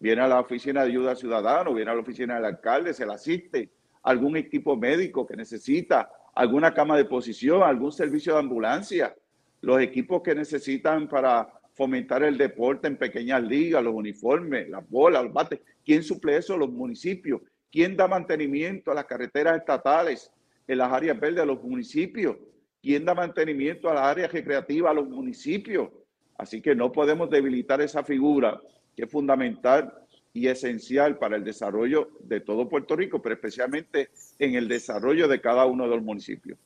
viene 0.00 0.22
a 0.22 0.28
la 0.28 0.40
oficina 0.40 0.82
de 0.82 0.88
ayuda 0.88 1.14
ciudadano, 1.14 1.74
viene 1.74 1.90
a 1.90 1.94
la 1.94 2.00
oficina 2.00 2.36
del 2.36 2.46
alcalde, 2.46 2.94
se 2.94 3.04
le 3.04 3.12
asiste, 3.12 3.70
algún 4.02 4.38
equipo 4.38 4.78
médico 4.78 5.26
que 5.26 5.36
necesita 5.36 6.10
alguna 6.34 6.72
cama 6.72 6.96
de 6.96 7.04
posición, 7.04 7.62
algún 7.62 7.92
servicio 7.92 8.32
de 8.32 8.38
ambulancia, 8.38 9.14
los 9.60 9.78
equipos 9.82 10.22
que 10.22 10.34
necesitan 10.34 11.06
para 11.06 11.52
fomentar 11.74 12.22
el 12.22 12.38
deporte 12.38 12.88
en 12.88 12.96
pequeñas 12.96 13.42
ligas, 13.42 13.84
los 13.84 13.94
uniformes, 13.94 14.70
las 14.70 14.88
bolas, 14.88 15.24
los 15.24 15.32
bates. 15.34 15.60
¿Quién 15.84 16.02
suple 16.02 16.38
eso? 16.38 16.56
Los 16.56 16.70
municipios. 16.70 17.42
¿Quién 17.70 17.96
da 17.96 18.08
mantenimiento 18.08 18.90
a 18.90 18.94
las 18.94 19.04
carreteras 19.04 19.58
estatales 19.58 20.30
en 20.66 20.78
las 20.78 20.92
áreas 20.92 21.18
verdes 21.18 21.42
a 21.42 21.46
los 21.46 21.62
municipios? 21.62 22.36
¿Quién 22.82 23.04
da 23.04 23.14
mantenimiento 23.14 23.90
a 23.90 23.94
las 23.94 24.04
áreas 24.04 24.32
recreativas 24.32 24.90
a 24.90 24.94
los 24.94 25.08
municipios? 25.08 25.90
Así 26.36 26.62
que 26.62 26.74
no 26.74 26.92
podemos 26.92 27.28
debilitar 27.28 27.80
esa 27.80 28.02
figura 28.04 28.60
que 28.96 29.04
es 29.04 29.10
fundamental 29.10 29.92
y 30.32 30.46
esencial 30.46 31.18
para 31.18 31.36
el 31.36 31.44
desarrollo 31.44 32.10
de 32.20 32.40
todo 32.40 32.68
Puerto 32.68 32.96
Rico, 32.96 33.20
pero 33.20 33.34
especialmente 33.34 34.10
en 34.38 34.54
el 34.54 34.68
desarrollo 34.68 35.28
de 35.28 35.40
cada 35.40 35.66
uno 35.66 35.84
de 35.84 35.90
los 35.90 36.02
municipios. 36.02 36.58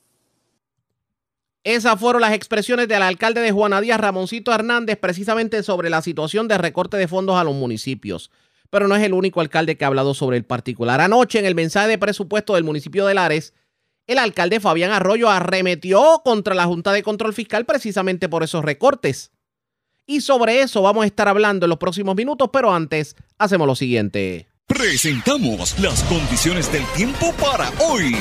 Esas 1.65 1.99
fueron 1.99 2.23
las 2.23 2.35
expresiones 2.35 2.89
del 2.89 3.03
alcalde 3.03 3.41
de 3.41 3.53
Juana 3.53 3.81
Díaz, 3.81 4.01
Ramoncito 4.01 4.53
Hernández, 4.53 4.99
precisamente 4.99 5.63
sobre 5.63 5.91
la 5.91 6.03
situación 6.03 6.49
de 6.49 6.59
recorte 6.59 6.97
de 6.97 7.07
fondos 7.07 7.37
a 7.37 7.45
los 7.45 7.55
municipios. 7.55 8.33
Pero 8.73 8.89
no 8.89 8.97
es 8.97 9.03
el 9.03 9.13
único 9.13 9.43
alcalde 9.43 9.77
que 9.77 9.85
ha 9.85 9.89
hablado 9.89 10.15
sobre 10.15 10.39
el 10.39 10.47
particular. 10.47 11.03
Anoche, 11.03 11.39
en 11.39 11.45
el 11.45 11.55
mensaje 11.55 11.89
de 11.89 11.99
presupuesto 11.99 12.55
del 12.55 12.65
municipio 12.65 13.05
de 13.05 13.13
Lares, 13.13 13.53
el 14.07 14.17
alcalde 14.17 14.61
Fabián 14.61 14.93
Arroyo 14.93 15.29
arremetió 15.29 16.23
contra 16.25 16.55
la 16.55 16.65
Junta 16.65 16.91
de 16.93 17.03
Control 17.03 17.35
Fiscal 17.35 17.67
precisamente 17.67 18.31
por 18.31 18.43
esos 18.43 18.65
recortes. 18.65 19.31
Y 20.07 20.23
sobre 20.23 20.63
eso 20.63 20.81
vamos 20.81 21.05
a 21.05 21.07
estar 21.07 21.29
hablando 21.29 21.67
en 21.67 21.71
los 21.71 21.79
próximos 21.79 22.17
minutos, 22.17 22.49
pero 22.51 22.73
antes 22.73 23.15
hacemos 23.37 23.67
lo 23.67 23.75
siguiente. 23.75 24.49
Presentamos 24.67 25.79
las 25.79 26.03
condiciones 26.05 26.73
del 26.73 26.87
tiempo 26.97 27.31
para 27.35 27.71
hoy. 27.79 28.17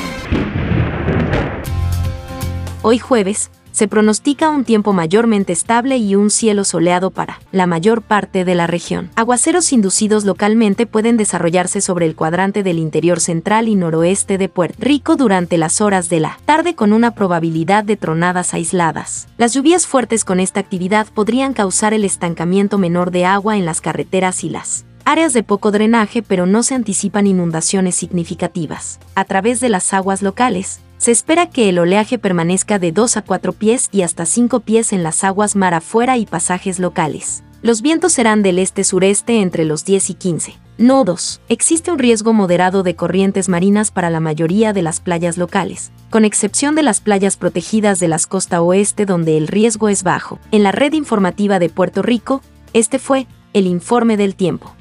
Hoy 2.81 2.99
jueves, 2.99 3.49
se 3.81 3.87
pronostica 3.87 4.51
un 4.51 4.63
tiempo 4.63 4.93
mayormente 4.93 5.51
estable 5.53 5.97
y 5.97 6.13
un 6.13 6.29
cielo 6.29 6.65
soleado 6.65 7.09
para 7.09 7.39
la 7.51 7.65
mayor 7.65 8.03
parte 8.03 8.45
de 8.45 8.53
la 8.53 8.67
región. 8.67 9.09
Aguaceros 9.15 9.73
inducidos 9.73 10.23
localmente 10.23 10.85
pueden 10.85 11.17
desarrollarse 11.17 11.81
sobre 11.81 12.05
el 12.05 12.15
cuadrante 12.15 12.61
del 12.61 12.77
interior 12.77 13.19
central 13.19 13.67
y 13.67 13.73
noroeste 13.73 14.37
de 14.37 14.49
Puerto 14.49 14.77
Rico 14.81 15.15
durante 15.15 15.57
las 15.57 15.81
horas 15.81 16.09
de 16.09 16.19
la 16.19 16.37
tarde 16.45 16.75
con 16.75 16.93
una 16.93 17.15
probabilidad 17.15 17.83
de 17.83 17.97
tronadas 17.97 18.53
aisladas. 18.53 19.27
Las 19.39 19.55
lluvias 19.55 19.87
fuertes 19.87 20.25
con 20.25 20.39
esta 20.39 20.59
actividad 20.59 21.07
podrían 21.11 21.53
causar 21.53 21.95
el 21.95 22.05
estancamiento 22.05 22.77
menor 22.77 23.09
de 23.09 23.25
agua 23.25 23.57
en 23.57 23.65
las 23.65 23.81
carreteras 23.81 24.43
y 24.43 24.51
las 24.51 24.85
áreas 25.05 25.33
de 25.33 25.41
poco 25.41 25.71
drenaje, 25.71 26.21
pero 26.21 26.45
no 26.45 26.61
se 26.61 26.75
anticipan 26.75 27.25
inundaciones 27.25 27.95
significativas. 27.95 28.99
A 29.15 29.25
través 29.25 29.59
de 29.59 29.69
las 29.69 29.91
aguas 29.91 30.21
locales, 30.21 30.81
se 31.01 31.09
espera 31.09 31.49
que 31.49 31.67
el 31.67 31.79
oleaje 31.79 32.19
permanezca 32.19 32.77
de 32.77 32.91
2 32.91 33.17
a 33.17 33.21
4 33.23 33.53
pies 33.53 33.89
y 33.91 34.03
hasta 34.03 34.27
5 34.27 34.59
pies 34.59 34.93
en 34.93 35.01
las 35.01 35.23
aguas 35.23 35.55
mar 35.55 35.73
afuera 35.73 36.19
y 36.19 36.27
pasajes 36.27 36.77
locales. 36.77 37.43
Los 37.63 37.81
vientos 37.81 38.13
serán 38.13 38.43
del 38.43 38.59
este-sureste 38.59 39.41
entre 39.41 39.65
los 39.65 39.83
10 39.83 40.11
y 40.11 40.13
15 40.13 40.59
nodos. 40.77 41.41
Existe 41.49 41.91
un 41.91 41.97
riesgo 41.97 42.33
moderado 42.33 42.83
de 42.83 42.95
corrientes 42.95 43.49
marinas 43.49 43.89
para 43.89 44.11
la 44.11 44.19
mayoría 44.19 44.73
de 44.73 44.83
las 44.83 44.99
playas 44.99 45.37
locales, 45.37 45.91
con 46.11 46.23
excepción 46.23 46.75
de 46.75 46.83
las 46.83 47.01
playas 47.01 47.35
protegidas 47.35 47.99
de 47.99 48.07
las 48.07 48.27
costa 48.27 48.61
oeste 48.61 49.07
donde 49.07 49.37
el 49.37 49.47
riesgo 49.47 49.89
es 49.89 50.03
bajo. 50.03 50.37
En 50.51 50.61
la 50.61 50.71
red 50.71 50.93
informativa 50.93 51.57
de 51.57 51.69
Puerto 51.69 52.03
Rico, 52.03 52.41
este 52.73 52.99
fue 52.99 53.25
el 53.53 53.65
informe 53.65 54.17
del 54.17 54.35
tiempo. 54.35 54.75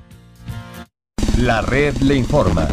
La 1.38 1.62
red 1.62 1.96
le 1.96 2.14
informa. 2.16 2.68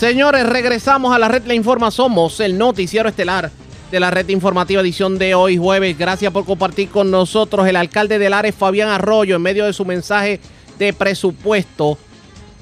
Señores, 0.00 0.46
regresamos 0.46 1.14
a 1.14 1.18
la 1.18 1.28
red 1.28 1.44
Le 1.44 1.54
Informa. 1.54 1.90
Somos 1.90 2.40
el 2.40 2.56
noticiero 2.56 3.10
estelar 3.10 3.50
de 3.90 4.00
la 4.00 4.10
red 4.10 4.26
informativa 4.30 4.80
edición 4.80 5.18
de 5.18 5.34
hoy 5.34 5.58
jueves. 5.58 5.98
Gracias 5.98 6.32
por 6.32 6.46
compartir 6.46 6.88
con 6.88 7.10
nosotros. 7.10 7.66
El 7.66 7.76
alcalde 7.76 8.18
de 8.18 8.30
Lares, 8.30 8.54
Fabián 8.54 8.88
Arroyo, 8.88 9.36
en 9.36 9.42
medio 9.42 9.66
de 9.66 9.74
su 9.74 9.84
mensaje 9.84 10.40
de 10.78 10.94
presupuesto 10.94 11.98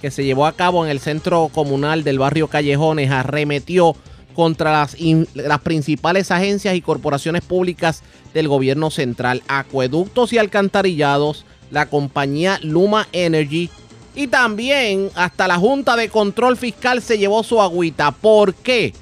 que 0.02 0.10
se 0.10 0.24
llevó 0.24 0.46
a 0.46 0.52
cabo 0.54 0.84
en 0.84 0.90
el 0.90 0.98
centro 0.98 1.48
comunal 1.54 2.02
del 2.02 2.18
barrio 2.18 2.48
Callejones, 2.48 3.12
arremetió 3.12 3.94
contra 4.34 4.72
las, 4.72 4.96
las 5.34 5.60
principales 5.60 6.32
agencias 6.32 6.74
y 6.74 6.82
corporaciones 6.82 7.42
públicas 7.42 8.02
del 8.34 8.48
gobierno 8.48 8.90
central, 8.90 9.44
acueductos 9.46 10.32
y 10.32 10.38
alcantarillados, 10.38 11.44
la 11.70 11.86
compañía 11.86 12.58
Luma 12.64 13.06
Energy, 13.12 13.70
y 14.18 14.26
también 14.26 15.12
hasta 15.14 15.46
la 15.46 15.58
Junta 15.58 15.94
de 15.94 16.08
Control 16.08 16.56
Fiscal 16.56 17.00
se 17.00 17.18
llevó 17.18 17.44
su 17.44 17.62
agüita. 17.62 18.10
¿Por 18.10 18.52
qué? 18.52 18.92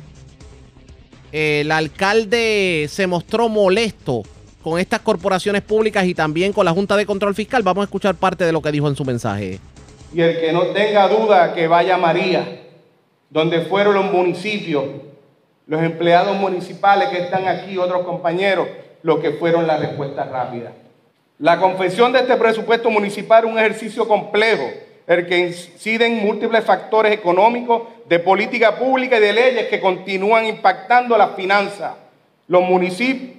El 1.32 1.72
alcalde 1.72 2.86
se 2.90 3.06
mostró 3.06 3.48
molesto 3.48 4.24
con 4.62 4.78
estas 4.78 5.00
corporaciones 5.00 5.62
públicas 5.62 6.04
y 6.04 6.14
también 6.14 6.52
con 6.52 6.66
la 6.66 6.72
Junta 6.72 6.98
de 6.98 7.06
Control 7.06 7.34
Fiscal. 7.34 7.62
Vamos 7.62 7.80
a 7.80 7.84
escuchar 7.84 8.14
parte 8.16 8.44
de 8.44 8.52
lo 8.52 8.60
que 8.60 8.70
dijo 8.70 8.88
en 8.88 8.94
su 8.94 9.06
mensaje. 9.06 9.58
Y 10.12 10.20
el 10.20 10.38
que 10.38 10.52
no 10.52 10.66
tenga 10.66 11.08
duda 11.08 11.54
que 11.54 11.66
vaya 11.66 11.96
María, 11.96 12.64
donde 13.30 13.62
fueron 13.62 13.94
los 13.94 14.12
municipios, 14.12 14.84
los 15.66 15.82
empleados 15.82 16.36
municipales 16.36 17.08
que 17.08 17.22
están 17.22 17.48
aquí, 17.48 17.78
otros 17.78 18.04
compañeros, 18.04 18.68
lo 19.02 19.18
que 19.18 19.30
fueron 19.30 19.66
las 19.66 19.80
respuestas 19.80 20.28
rápidas. 20.30 20.74
La 21.38 21.58
confesión 21.58 22.12
de 22.12 22.18
este 22.18 22.36
presupuesto 22.36 22.90
municipal 22.90 23.44
es 23.44 23.50
un 23.50 23.58
ejercicio 23.58 24.06
complejo 24.06 24.84
el 25.06 25.26
que 25.26 25.38
inciden 25.38 26.24
múltiples 26.24 26.64
factores 26.64 27.12
económicos, 27.12 27.82
de 28.08 28.18
política 28.18 28.76
pública 28.76 29.16
y 29.18 29.20
de 29.20 29.32
leyes 29.32 29.66
que 29.66 29.80
continúan 29.80 30.46
impactando 30.46 31.16
las 31.16 31.34
finanzas, 31.34 31.94
los 32.48 32.62
municipios, 32.62 33.36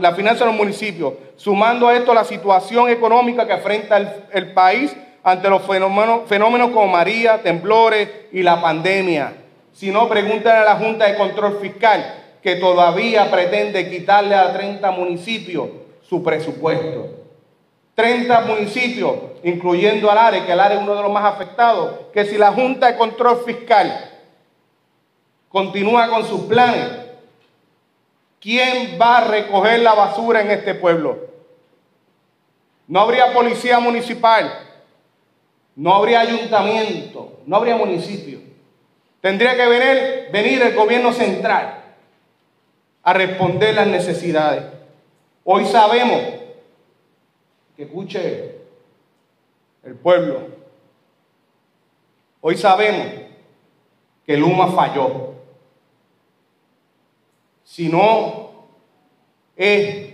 la 0.00 0.14
finanza 0.14 0.44
de 0.44 0.50
los 0.50 0.58
municipios, 0.58 1.14
sumando 1.36 1.88
a 1.88 1.96
esto 1.96 2.12
la 2.12 2.24
situación 2.24 2.88
económica 2.90 3.46
que 3.46 3.54
enfrenta 3.54 4.26
el, 4.32 4.52
país 4.52 4.94
ante 5.22 5.48
los 5.48 5.62
fenómenos, 5.62 6.22
fenómenos 6.26 6.70
como 6.70 6.88
María, 6.88 7.42
temblores 7.42 8.08
y 8.32 8.42
la 8.42 8.60
pandemia. 8.60 9.34
Si 9.72 9.90
no, 9.90 10.08
preguntan 10.08 10.58
a 10.58 10.64
la 10.64 10.76
Junta 10.76 11.06
de 11.06 11.16
Control 11.16 11.58
Fiscal, 11.60 12.38
que 12.42 12.56
todavía 12.56 13.30
pretende 13.30 13.88
quitarle 13.88 14.34
a 14.34 14.52
30 14.52 14.90
municipios 14.90 15.68
su 16.02 16.22
presupuesto. 16.22 17.21
30 17.94 18.40
municipios, 18.42 19.16
incluyendo 19.42 20.10
Alares, 20.10 20.44
que 20.44 20.52
Alares 20.52 20.78
es 20.78 20.84
uno 20.84 20.94
de 20.94 21.02
los 21.02 21.12
más 21.12 21.24
afectados, 21.24 22.06
que 22.12 22.24
si 22.24 22.38
la 22.38 22.52
Junta 22.52 22.86
de 22.86 22.96
Control 22.96 23.42
Fiscal 23.44 24.10
continúa 25.48 26.08
con 26.08 26.24
sus 26.24 26.42
planes, 26.42 26.88
¿quién 28.40 28.98
va 29.00 29.18
a 29.18 29.24
recoger 29.24 29.80
la 29.80 29.94
basura 29.94 30.40
en 30.40 30.50
este 30.50 30.74
pueblo? 30.74 31.18
No 32.88 33.00
habría 33.00 33.32
policía 33.32 33.78
municipal, 33.78 34.50
no 35.76 35.94
habría 35.94 36.20
ayuntamiento, 36.20 37.40
no 37.46 37.56
habría 37.56 37.76
municipio. 37.76 38.40
Tendría 39.20 39.54
que 39.56 39.66
venir, 39.66 40.28
venir 40.32 40.62
el 40.62 40.74
gobierno 40.74 41.12
central 41.12 41.84
a 43.02 43.12
responder 43.12 43.74
las 43.74 43.86
necesidades. 43.86 44.64
Hoy 45.44 45.64
sabemos 45.66 46.41
escuche 47.82 48.56
el 49.84 49.94
pueblo. 49.94 50.48
Hoy 52.40 52.56
sabemos 52.56 53.06
que 54.26 54.36
Luma 54.36 54.68
falló. 54.68 55.34
Si 57.64 57.88
no 57.88 58.50
es 59.56 60.12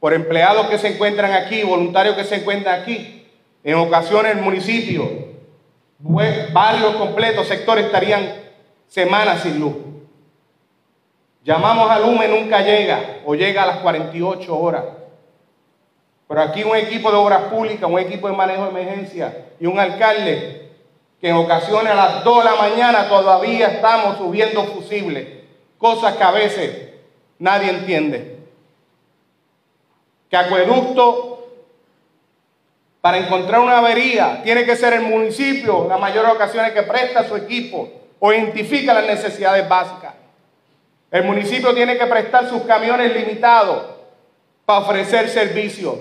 por 0.00 0.14
empleados 0.14 0.68
que 0.68 0.78
se 0.78 0.94
encuentran 0.94 1.32
aquí, 1.32 1.62
voluntarios 1.62 2.16
que 2.16 2.24
se 2.24 2.36
encuentran 2.36 2.80
aquí, 2.80 3.26
en 3.64 3.74
ocasiones 3.74 4.36
el 4.36 4.42
municipio, 4.42 5.28
barrios 5.98 6.96
completos, 6.96 7.48
sectores 7.48 7.86
estarían 7.86 8.32
semanas 8.86 9.42
sin 9.42 9.58
luz. 9.58 9.74
Llamamos 11.44 11.90
a 11.90 11.98
Luma 11.98 12.26
y 12.26 12.28
nunca 12.28 12.60
llega 12.60 13.20
o 13.24 13.34
llega 13.34 13.62
a 13.62 13.66
las 13.66 13.78
48 13.78 14.58
horas. 14.58 14.84
Pero 16.28 16.42
aquí 16.42 16.62
un 16.62 16.76
equipo 16.76 17.10
de 17.10 17.16
obras 17.16 17.44
públicas, 17.44 17.88
un 17.90 17.98
equipo 17.98 18.28
de 18.28 18.36
manejo 18.36 18.64
de 18.64 18.70
emergencia 18.70 19.46
y 19.58 19.66
un 19.66 19.78
alcalde 19.78 20.68
que 21.20 21.30
en 21.30 21.36
ocasiones 21.36 21.90
a 21.90 21.96
las 21.96 22.24
2 22.24 22.38
de 22.38 22.50
la 22.50 22.56
mañana 22.56 23.08
todavía 23.08 23.68
estamos 23.68 24.18
subiendo 24.18 24.64
fusibles, 24.64 25.26
cosas 25.78 26.16
que 26.16 26.22
a 26.22 26.30
veces 26.30 26.90
nadie 27.38 27.70
entiende. 27.70 28.38
Que 30.30 30.36
acueducto, 30.36 31.48
para 33.00 33.18
encontrar 33.18 33.60
una 33.60 33.78
avería, 33.78 34.42
tiene 34.44 34.64
que 34.64 34.76
ser 34.76 34.92
el 34.92 35.02
municipio, 35.02 35.86
la 35.88 35.96
mayor 35.96 36.26
ocasiones 36.26 36.72
que 36.72 36.82
presta 36.82 37.26
su 37.26 37.36
equipo 37.36 37.88
o 38.20 38.32
identifica 38.32 38.92
las 38.92 39.06
necesidades 39.06 39.66
básicas. 39.66 40.14
El 41.10 41.24
municipio 41.24 41.74
tiene 41.74 41.96
que 41.96 42.06
prestar 42.06 42.48
sus 42.50 42.62
camiones 42.62 43.14
limitados 43.14 43.82
para 44.66 44.80
ofrecer 44.80 45.30
servicios. 45.30 45.96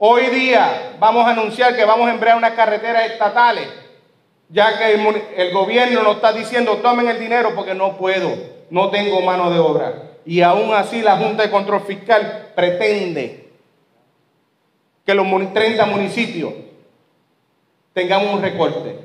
Hoy 0.00 0.26
día 0.26 0.96
vamos 1.00 1.26
a 1.26 1.30
anunciar 1.30 1.74
que 1.74 1.84
vamos 1.84 2.06
a 2.06 2.12
emplear 2.12 2.36
unas 2.36 2.52
carreteras 2.52 3.10
estatales, 3.10 3.68
ya 4.48 4.78
que 4.78 4.94
el, 5.36 5.52
gobierno 5.52 6.04
nos 6.04 6.16
está 6.16 6.32
diciendo 6.32 6.76
tomen 6.76 7.08
el 7.08 7.18
dinero 7.18 7.52
porque 7.56 7.74
no 7.74 7.96
puedo, 7.96 8.32
no 8.70 8.90
tengo 8.90 9.20
mano 9.22 9.50
de 9.50 9.58
obra. 9.58 10.20
Y 10.24 10.40
aún 10.42 10.72
así 10.72 11.02
la 11.02 11.16
Junta 11.16 11.42
de 11.42 11.50
Control 11.50 11.80
Fiscal 11.80 12.52
pretende 12.54 13.48
que 15.04 15.14
los 15.14 15.26
30 15.52 15.84
municipios 15.86 16.52
tengan 17.92 18.28
un 18.28 18.40
recorte. 18.40 19.00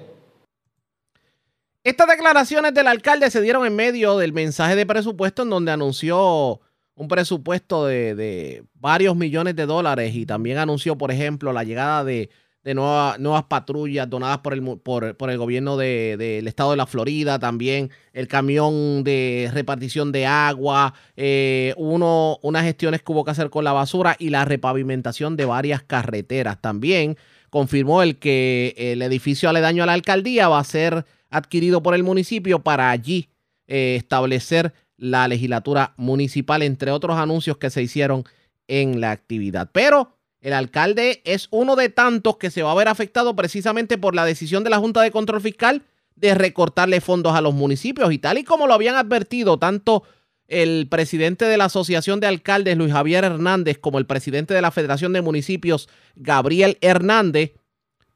Estas 1.83 2.07
declaraciones 2.07 2.71
del 2.75 2.87
alcalde 2.87 3.31
se 3.31 3.41
dieron 3.41 3.65
en 3.65 3.75
medio 3.75 4.19
del 4.19 4.31
mensaje 4.31 4.75
de 4.75 4.85
presupuesto 4.85 5.41
en 5.41 5.49
donde 5.49 5.71
anunció 5.71 6.61
un 6.95 7.07
presupuesto 7.07 7.85
de, 7.85 8.63
varios 8.75 9.15
millones 9.15 9.55
de 9.55 9.65
dólares 9.65 10.13
y 10.15 10.25
también 10.25 10.57
anunció, 10.57 10.97
por 10.97 11.11
ejemplo, 11.11 11.53
la 11.53 11.63
llegada 11.63 12.03
de, 12.03 12.29
nuevas 12.65 13.43
patrullas 13.49 14.09
donadas 14.09 14.37
por 14.39 14.53
el, 14.53 14.61
por, 14.79 15.29
el 15.29 15.37
gobierno 15.37 15.75
del 15.75 16.47
estado 16.47 16.71
de 16.71 16.77
la 16.77 16.85
Florida, 16.85 17.37
también 17.39 17.89
el 18.13 18.27
camión 18.27 19.03
de 19.03 19.49
repartición 19.53 20.11
de 20.11 20.25
agua, 20.25 20.93
eh, 21.17 21.73
uno, 21.77 22.39
unas 22.41 22.63
gestiones 22.63 23.01
que 23.01 23.11
hubo 23.11 23.25
que 23.25 23.31
hacer 23.31 23.49
con 23.49 23.65
la 23.65 23.73
basura 23.73 24.15
y 24.17 24.29
la 24.29 24.45
repavimentación 24.45 25.35
de 25.35 25.45
varias 25.45 25.83
carreteras. 25.83 26.61
También 26.61 27.17
confirmó 27.49 28.01
el 28.01 28.17
que 28.17 28.73
el 28.77 29.01
edificio 29.01 29.49
aledaño 29.49 29.83
a 29.83 29.85
la 29.85 29.93
alcaldía 29.93 30.47
va 30.47 30.59
a 30.59 30.63
ser 30.63 31.05
adquirido 31.29 31.83
por 31.83 31.95
el 31.95 32.03
municipio 32.03 32.59
para 32.59 32.91
allí 32.91 33.29
eh, 33.67 33.95
establecer 33.97 34.73
la 35.03 35.27
legislatura 35.27 35.93
municipal, 35.97 36.61
entre 36.61 36.91
otros 36.91 37.17
anuncios 37.17 37.57
que 37.57 37.69
se 37.69 37.81
hicieron 37.81 38.23
en 38.69 39.01
la 39.01 39.11
actividad. 39.11 39.69
Pero 39.73 40.15
el 40.39 40.53
alcalde 40.53 41.21
es 41.25 41.49
uno 41.51 41.75
de 41.75 41.89
tantos 41.89 42.37
que 42.37 42.49
se 42.49 42.63
va 42.63 42.71
a 42.71 42.75
ver 42.75 42.87
afectado 42.87 43.35
precisamente 43.35 43.97
por 43.97 44.15
la 44.15 44.23
decisión 44.23 44.63
de 44.63 44.69
la 44.69 44.77
Junta 44.77 45.01
de 45.01 45.11
Control 45.11 45.41
Fiscal 45.41 45.83
de 46.15 46.35
recortarle 46.35 47.01
fondos 47.01 47.35
a 47.35 47.41
los 47.41 47.53
municipios 47.53 48.13
y 48.13 48.17
tal 48.17 48.37
y 48.37 48.45
como 48.45 48.65
lo 48.65 48.73
habían 48.73 48.95
advertido 48.95 49.59
tanto 49.59 50.03
el 50.47 50.87
presidente 50.89 51.45
de 51.45 51.57
la 51.57 51.65
Asociación 51.65 52.21
de 52.21 52.27
Alcaldes, 52.27 52.77
Luis 52.77 52.93
Javier 52.93 53.25
Hernández, 53.25 53.79
como 53.79 53.97
el 53.97 54.05
presidente 54.05 54.53
de 54.53 54.61
la 54.61 54.71
Federación 54.71 55.11
de 55.11 55.21
Municipios, 55.21 55.89
Gabriel 56.15 56.77
Hernández, 56.79 57.53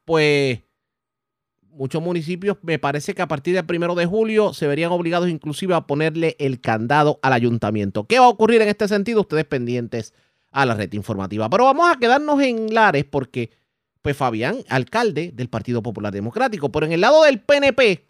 pues 0.06 0.60
muchos 1.78 2.02
municipios, 2.02 2.58
me 2.62 2.78
parece 2.78 3.14
que 3.14 3.22
a 3.22 3.28
partir 3.28 3.54
del 3.54 3.64
primero 3.64 3.94
de 3.94 4.04
julio 4.04 4.52
se 4.52 4.66
verían 4.66 4.92
obligados 4.92 5.28
inclusive 5.28 5.74
a 5.74 5.86
ponerle 5.86 6.36
el 6.38 6.60
candado 6.60 7.18
al 7.22 7.32
ayuntamiento. 7.32 8.06
¿Qué 8.06 8.18
va 8.18 8.26
a 8.26 8.30
ocurrir 8.30 8.60
en 8.60 8.68
este 8.68 8.88
sentido? 8.88 9.22
Ustedes 9.22 9.44
pendientes 9.44 10.12
a 10.50 10.66
la 10.66 10.74
red 10.74 10.92
informativa. 10.92 11.48
Pero 11.48 11.64
vamos 11.64 11.90
a 11.90 11.98
quedarnos 11.98 12.40
en 12.42 12.74
Lares 12.74 13.04
porque, 13.04 13.50
pues 14.02 14.16
Fabián, 14.16 14.58
alcalde 14.68 15.30
del 15.32 15.48
Partido 15.48 15.82
Popular 15.82 16.12
Democrático, 16.12 16.70
pero 16.70 16.86
en 16.86 16.92
el 16.92 17.00
lado 17.00 17.22
del 17.22 17.40
PNP, 17.40 18.06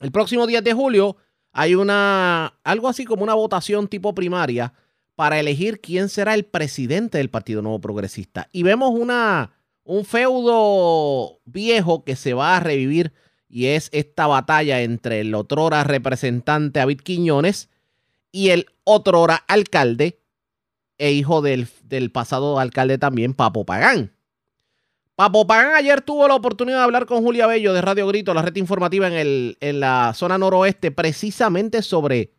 el 0.00 0.12
próximo 0.12 0.46
10 0.46 0.62
de 0.62 0.72
julio 0.72 1.16
hay 1.52 1.74
una, 1.74 2.58
algo 2.62 2.88
así 2.88 3.04
como 3.04 3.22
una 3.22 3.34
votación 3.34 3.88
tipo 3.88 4.14
primaria 4.14 4.72
para 5.14 5.38
elegir 5.38 5.80
quién 5.80 6.08
será 6.08 6.34
el 6.34 6.44
presidente 6.44 7.18
del 7.18 7.28
Partido 7.28 7.60
Nuevo 7.60 7.80
Progresista. 7.80 8.48
Y 8.52 8.62
vemos 8.62 8.90
una, 8.92 9.52
un 9.90 10.04
feudo 10.04 11.40
viejo 11.46 12.04
que 12.04 12.14
se 12.14 12.32
va 12.32 12.56
a 12.56 12.60
revivir 12.60 13.12
y 13.48 13.66
es 13.66 13.88
esta 13.92 14.28
batalla 14.28 14.82
entre 14.82 15.20
el 15.20 15.34
otrora 15.34 15.82
representante 15.82 16.78
David 16.78 17.00
Quiñones 17.00 17.70
y 18.30 18.50
el 18.50 18.66
otrora 18.84 19.42
alcalde 19.48 20.20
e 20.96 21.10
hijo 21.10 21.42
del, 21.42 21.66
del 21.82 22.12
pasado 22.12 22.60
alcalde 22.60 22.98
también, 22.98 23.34
Papo 23.34 23.66
Pagán. 23.66 24.12
Papo 25.16 25.48
Pagán 25.48 25.74
ayer 25.74 26.02
tuvo 26.02 26.28
la 26.28 26.36
oportunidad 26.36 26.78
de 26.78 26.84
hablar 26.84 27.06
con 27.06 27.24
Julia 27.24 27.48
Bello 27.48 27.72
de 27.72 27.82
Radio 27.82 28.06
Grito, 28.06 28.32
la 28.32 28.42
red 28.42 28.54
informativa 28.54 29.08
en, 29.08 29.14
el, 29.14 29.58
en 29.60 29.80
la 29.80 30.12
zona 30.14 30.38
noroeste, 30.38 30.92
precisamente 30.92 31.82
sobre 31.82 32.32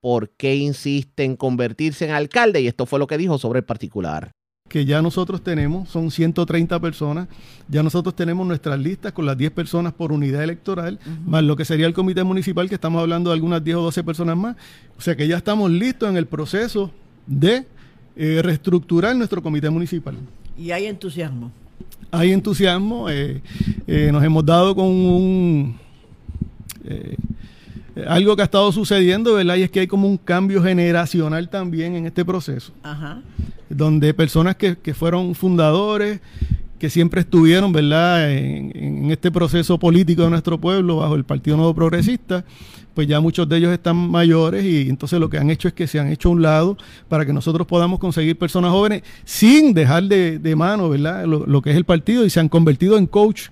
por 0.00 0.30
qué 0.30 0.56
insiste 0.56 1.22
en 1.22 1.36
convertirse 1.36 2.06
en 2.06 2.10
alcalde 2.10 2.60
y 2.60 2.66
esto 2.66 2.86
fue 2.86 2.98
lo 2.98 3.06
que 3.06 3.18
dijo 3.18 3.38
sobre 3.38 3.60
el 3.60 3.64
particular 3.64 4.35
que 4.68 4.84
ya 4.84 5.00
nosotros 5.00 5.42
tenemos, 5.42 5.88
son 5.88 6.10
130 6.10 6.80
personas, 6.80 7.28
ya 7.68 7.82
nosotros 7.82 8.14
tenemos 8.16 8.46
nuestras 8.46 8.78
listas 8.78 9.12
con 9.12 9.24
las 9.24 9.38
10 9.38 9.52
personas 9.52 9.92
por 9.92 10.12
unidad 10.12 10.42
electoral, 10.42 10.98
más 11.24 11.44
lo 11.44 11.56
que 11.56 11.64
sería 11.64 11.86
el 11.86 11.94
comité 11.94 12.24
municipal, 12.24 12.68
que 12.68 12.74
estamos 12.74 13.00
hablando 13.00 13.30
de 13.30 13.34
algunas 13.34 13.62
10 13.62 13.76
o 13.76 13.82
12 13.82 14.04
personas 14.04 14.36
más. 14.36 14.56
O 14.98 15.00
sea 15.00 15.16
que 15.16 15.28
ya 15.28 15.36
estamos 15.36 15.70
listos 15.70 16.08
en 16.08 16.16
el 16.16 16.26
proceso 16.26 16.90
de 17.26 17.66
eh, 18.16 18.40
reestructurar 18.42 19.14
nuestro 19.14 19.42
comité 19.42 19.70
municipal. 19.70 20.16
Y 20.58 20.70
hay 20.70 20.86
entusiasmo. 20.86 21.52
Hay 22.10 22.32
entusiasmo, 22.32 23.08
eh, 23.10 23.42
eh, 23.86 24.10
nos 24.12 24.24
hemos 24.24 24.44
dado 24.44 24.74
con 24.74 24.86
un 24.86 25.78
algo 28.06 28.36
que 28.36 28.42
ha 28.42 28.44
estado 28.44 28.70
sucediendo, 28.72 29.34
¿verdad? 29.34 29.56
Y 29.56 29.62
es 29.62 29.70
que 29.70 29.80
hay 29.80 29.86
como 29.86 30.06
un 30.08 30.18
cambio 30.18 30.62
generacional 30.62 31.48
también 31.48 31.96
en 31.96 32.06
este 32.06 32.24
proceso. 32.24 32.72
Ajá. 32.82 33.22
Donde 33.68 34.12
personas 34.14 34.56
que, 34.56 34.76
fueron 34.94 35.34
fundadores, 35.34 36.20
que 36.78 36.90
siempre 36.90 37.22
estuvieron, 37.22 37.72
¿verdad?, 37.72 38.30
en, 38.30 39.10
este 39.10 39.30
proceso 39.30 39.78
político 39.78 40.22
de 40.22 40.30
nuestro 40.30 40.60
pueblo 40.60 40.96
bajo 40.98 41.14
el 41.14 41.24
Partido 41.24 41.56
Nuevo 41.56 41.74
Progresista, 41.74 42.44
pues 42.94 43.06
ya 43.06 43.20
muchos 43.20 43.48
de 43.48 43.58
ellos 43.58 43.72
están 43.72 43.96
mayores 43.96 44.64
y 44.64 44.88
entonces 44.88 45.20
lo 45.20 45.28
que 45.28 45.38
han 45.38 45.50
hecho 45.50 45.68
es 45.68 45.74
que 45.74 45.86
se 45.86 46.00
han 46.00 46.08
hecho 46.08 46.28
a 46.30 46.32
un 46.32 46.42
lado 46.42 46.76
para 47.08 47.26
que 47.26 47.32
nosotros 47.32 47.66
podamos 47.66 47.98
conseguir 47.98 48.38
personas 48.38 48.70
jóvenes 48.70 49.02
sin 49.24 49.74
dejar 49.74 50.04
de, 50.04 50.54
mano, 50.56 50.88
¿verdad?, 50.88 51.24
lo, 51.24 51.46
lo, 51.46 51.62
que 51.62 51.70
es 51.70 51.76
el 51.76 51.84
partido 51.84 52.24
y 52.24 52.30
se 52.30 52.40
han 52.40 52.48
convertido 52.48 52.98
en 52.98 53.06
coach 53.06 53.48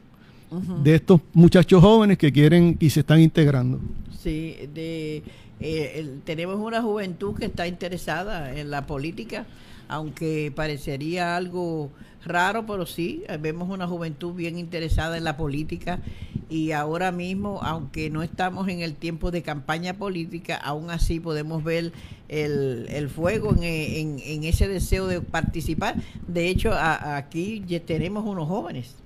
de 0.83 0.95
estos 0.95 1.21
muchachos 1.33 1.83
jóvenes 1.83 2.19
que 2.19 2.33
quieren 2.33 2.77
y 2.81 2.91
se 2.91 3.01
están 3.01 3.21
integrando. 3.21 3.81
Sí, 4.25 4.57
de, 4.73 5.23
eh, 5.61 6.19
tenemos 6.25 6.59
una 6.59 6.81
juventud 6.81 7.35
que 7.35 7.45
está 7.45 7.67
interesada 7.67 8.59
en 8.59 8.71
la 8.71 8.87
política, 8.87 9.45
aunque 9.87 10.51
parecería 10.57 11.37
algo 11.37 11.91
raro, 12.25 12.65
pero 12.65 12.87
sí, 12.87 13.23
vemos 13.41 13.69
una 13.69 13.87
juventud 13.87 14.33
bien 14.33 14.59
interesada 14.59 15.19
en 15.19 15.25
la 15.25 15.37
política 15.37 16.01
y 16.49 16.71
ahora 16.73 17.13
mismo, 17.13 17.61
aunque 17.63 18.09
no 18.09 18.23
estamos 18.23 18.67
en 18.69 18.81
el 18.81 18.95
tiempo 18.95 19.31
de 19.31 19.43
campaña 19.43 19.93
política, 19.93 20.57
aún 20.57 20.89
así 20.89 21.21
podemos 21.21 21.63
ver 21.63 21.93
el, 22.31 22.87
el 22.89 23.11
fuego 23.11 23.55
en, 23.61 24.21
en, 24.25 24.45
ese 24.45 24.69
deseo 24.69 25.07
de 25.07 25.21
participar. 25.21 25.97
De 26.27 26.49
hecho, 26.49 26.73
aquí 26.73 27.63
ya 27.67 27.81
tenemos 27.81 28.25
unos 28.25 28.49
jóvenes 28.49 28.97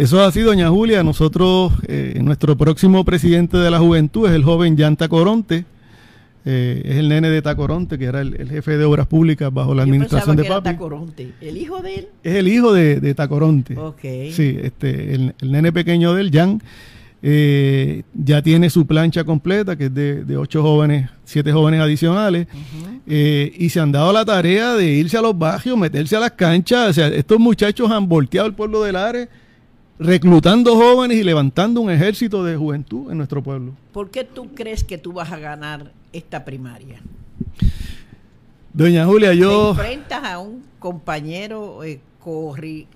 eso 0.00 0.18
es 0.18 0.28
así, 0.28 0.40
doña 0.40 0.70
Julia. 0.70 1.02
Nosotros, 1.02 1.74
eh, 1.86 2.18
nuestro 2.22 2.56
próximo 2.56 3.04
presidente 3.04 3.58
de 3.58 3.70
la 3.70 3.78
juventud 3.78 4.26
es 4.26 4.34
el 4.34 4.42
joven 4.42 4.74
Jan 4.78 4.96
Tacoronte. 4.96 5.66
Eh, 6.46 6.80
es 6.86 6.96
el 6.96 7.10
nene 7.10 7.28
de 7.28 7.42
Tacoronte, 7.42 7.98
que 7.98 8.06
era 8.06 8.22
el, 8.22 8.48
jefe 8.48 8.78
de 8.78 8.84
obras 8.86 9.06
públicas 9.06 9.52
bajo 9.52 9.74
la 9.74 9.82
administración 9.82 10.36
de 10.36 10.44
Papi. 10.44 10.70
Tacoronte. 10.70 11.32
¿El 11.42 11.58
hijo 11.58 11.82
de 11.82 11.96
él? 11.96 12.08
Es 12.22 12.34
el 12.34 12.48
hijo 12.48 12.72
de, 12.72 13.12
Tacoronte. 13.12 13.76
Ok. 13.76 14.00
Sí, 14.30 14.56
este, 14.62 15.16
el, 15.16 15.34
nene 15.42 15.70
pequeño 15.70 16.14
de 16.14 16.22
él, 16.22 16.30
Jan, 16.32 16.62
eh, 17.22 18.02
ya 18.14 18.40
tiene 18.40 18.70
su 18.70 18.86
plancha 18.86 19.24
completa, 19.24 19.76
que 19.76 19.84
es 19.84 19.94
de, 19.94 20.36
ocho 20.38 20.62
jóvenes, 20.62 21.10
siete 21.26 21.52
jóvenes 21.52 21.78
adicionales, 21.82 22.46
y 23.06 23.68
se 23.68 23.80
han 23.80 23.92
dado 23.92 24.14
la 24.14 24.24
tarea 24.24 24.76
de 24.76 24.86
irse 24.94 25.18
a 25.18 25.20
los 25.20 25.38
barrios, 25.38 25.76
meterse 25.76 26.16
a 26.16 26.20
las 26.20 26.30
canchas. 26.30 26.88
O 26.88 26.92
sea, 26.94 27.08
estos 27.08 27.38
muchachos 27.38 27.90
han 27.90 28.08
volteado 28.08 28.46
el 28.46 28.54
pueblo 28.54 28.82
del 28.82 28.96
Ares 28.96 29.28
reclutando 30.00 30.76
jóvenes 30.76 31.18
y 31.18 31.22
levantando 31.22 31.80
un 31.82 31.90
ejército 31.90 32.42
de 32.42 32.56
juventud 32.56 33.10
en 33.10 33.18
nuestro 33.18 33.42
pueblo. 33.42 33.74
¿Por 33.92 34.10
qué 34.10 34.24
tú 34.24 34.48
crees 34.54 34.82
que 34.82 34.98
tú 34.98 35.12
vas 35.12 35.30
a 35.30 35.38
ganar 35.38 35.92
esta 36.12 36.44
primaria? 36.44 37.00
Doña 38.72 39.04
Julia, 39.04 39.34
yo... 39.34 39.74
Te 39.74 39.82
enfrentas 39.82 40.24
a 40.24 40.38
un 40.38 40.64
compañero 40.78 41.84
eh, 41.84 42.00
corri, 42.18 42.86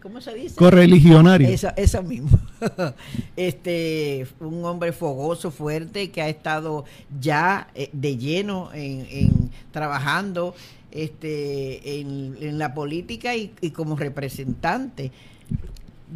¿cómo 0.00 0.20
se 0.20 0.34
dice? 0.34 0.54
Correligionario. 0.54 1.48
Eso, 1.48 1.68
eso 1.76 2.02
mismo. 2.02 2.38
este, 3.36 4.26
un 4.38 4.64
hombre 4.64 4.92
fogoso, 4.92 5.50
fuerte, 5.50 6.10
que 6.10 6.22
ha 6.22 6.28
estado 6.28 6.84
ya 7.20 7.68
eh, 7.74 7.90
de 7.92 8.16
lleno 8.16 8.70
en, 8.72 9.50
trabajando 9.72 10.54
este, 10.92 12.00
en, 12.00 12.58
la 12.58 12.72
política 12.72 13.34
y, 13.34 13.52
y 13.60 13.70
como 13.70 13.96
representante 13.96 15.10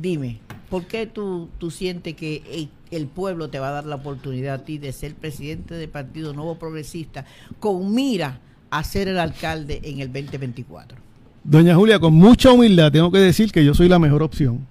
dime, 0.01 0.39
¿por 0.71 0.85
qué 0.87 1.07
tú, 1.07 1.49
tú 1.59 1.71
sientes 1.71 2.15
que 2.15 2.69
el, 2.91 3.07
pueblo 3.07 3.49
te 3.49 3.59
va 3.59 3.69
a 3.69 3.73
dar 3.73 3.87
la 3.87 3.97
oportunidad 3.97 4.55
a 4.55 4.65
ti 4.65 4.79
de 4.79 4.93
ser 4.93 5.15
presidente 5.15 5.75
del 5.75 5.89
Partido 5.89 6.33
Nuevo 6.33 6.59
Progresista 6.59 7.25
con 7.59 7.95
mira 7.95 8.41
a 8.71 8.85
ser 8.85 9.09
el 9.09 9.19
alcalde 9.19 9.81
en 9.85 10.01
el 10.01 10.13
2024? 10.13 10.99
Doña 11.45 11.75
Julia, 11.75 11.99
con 11.99 12.15
mucha 12.15 12.53
humildad 12.53 12.91
tengo 12.93 13.11
que 13.11 13.19
decir 13.19 13.53
que 13.53 13.65
yo 13.65 13.75
soy 13.75 13.89
la 13.89 13.99
mejor 13.99 14.23
opción 14.23 14.67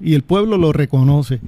y 0.00 0.14
el 0.14 0.22
pueblo 0.22 0.56
lo 0.56 0.72
reconoce. 0.72 1.40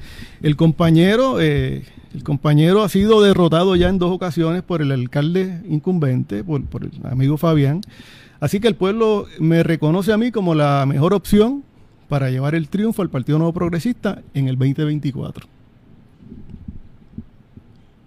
El 0.43 0.57
compañero, 0.57 1.40
eh, 1.40 1.85
el 2.15 2.23
compañero 2.23 2.82
ha 2.82 2.89
sido 2.89 3.23
derrotado 3.23 3.77
ya 3.77 3.89
en 3.89 3.99
dos 3.99 4.11
ocasiones 4.11 4.62
por 4.62 4.82
el 4.82 4.93
alcalde 4.93 5.62
incumbente, 5.69 6.44
por, 6.44 6.65
por 6.65 6.85
el 6.85 6.90
amigo 7.05 7.36
Fabián. 7.36 7.82
Así 8.40 8.61
que 8.61 8.69
el 8.69 8.74
pueblo 8.74 9.27
me 9.39 9.62
reconoce 9.62 10.12
a 10.12 10.19
mí 10.19 10.32
como 10.32 10.55
la 10.55 10.85
mejor 10.86 11.15
opción 11.15 11.62
para 12.13 12.29
llevar 12.29 12.55
el 12.55 12.69
triunfo 12.69 13.01
al 13.01 13.09
Partido 13.09 13.39
Nuevo 13.39 13.55
Progresista 13.55 14.21
en 14.35 14.47
el 14.47 14.59
2024. 14.59 15.49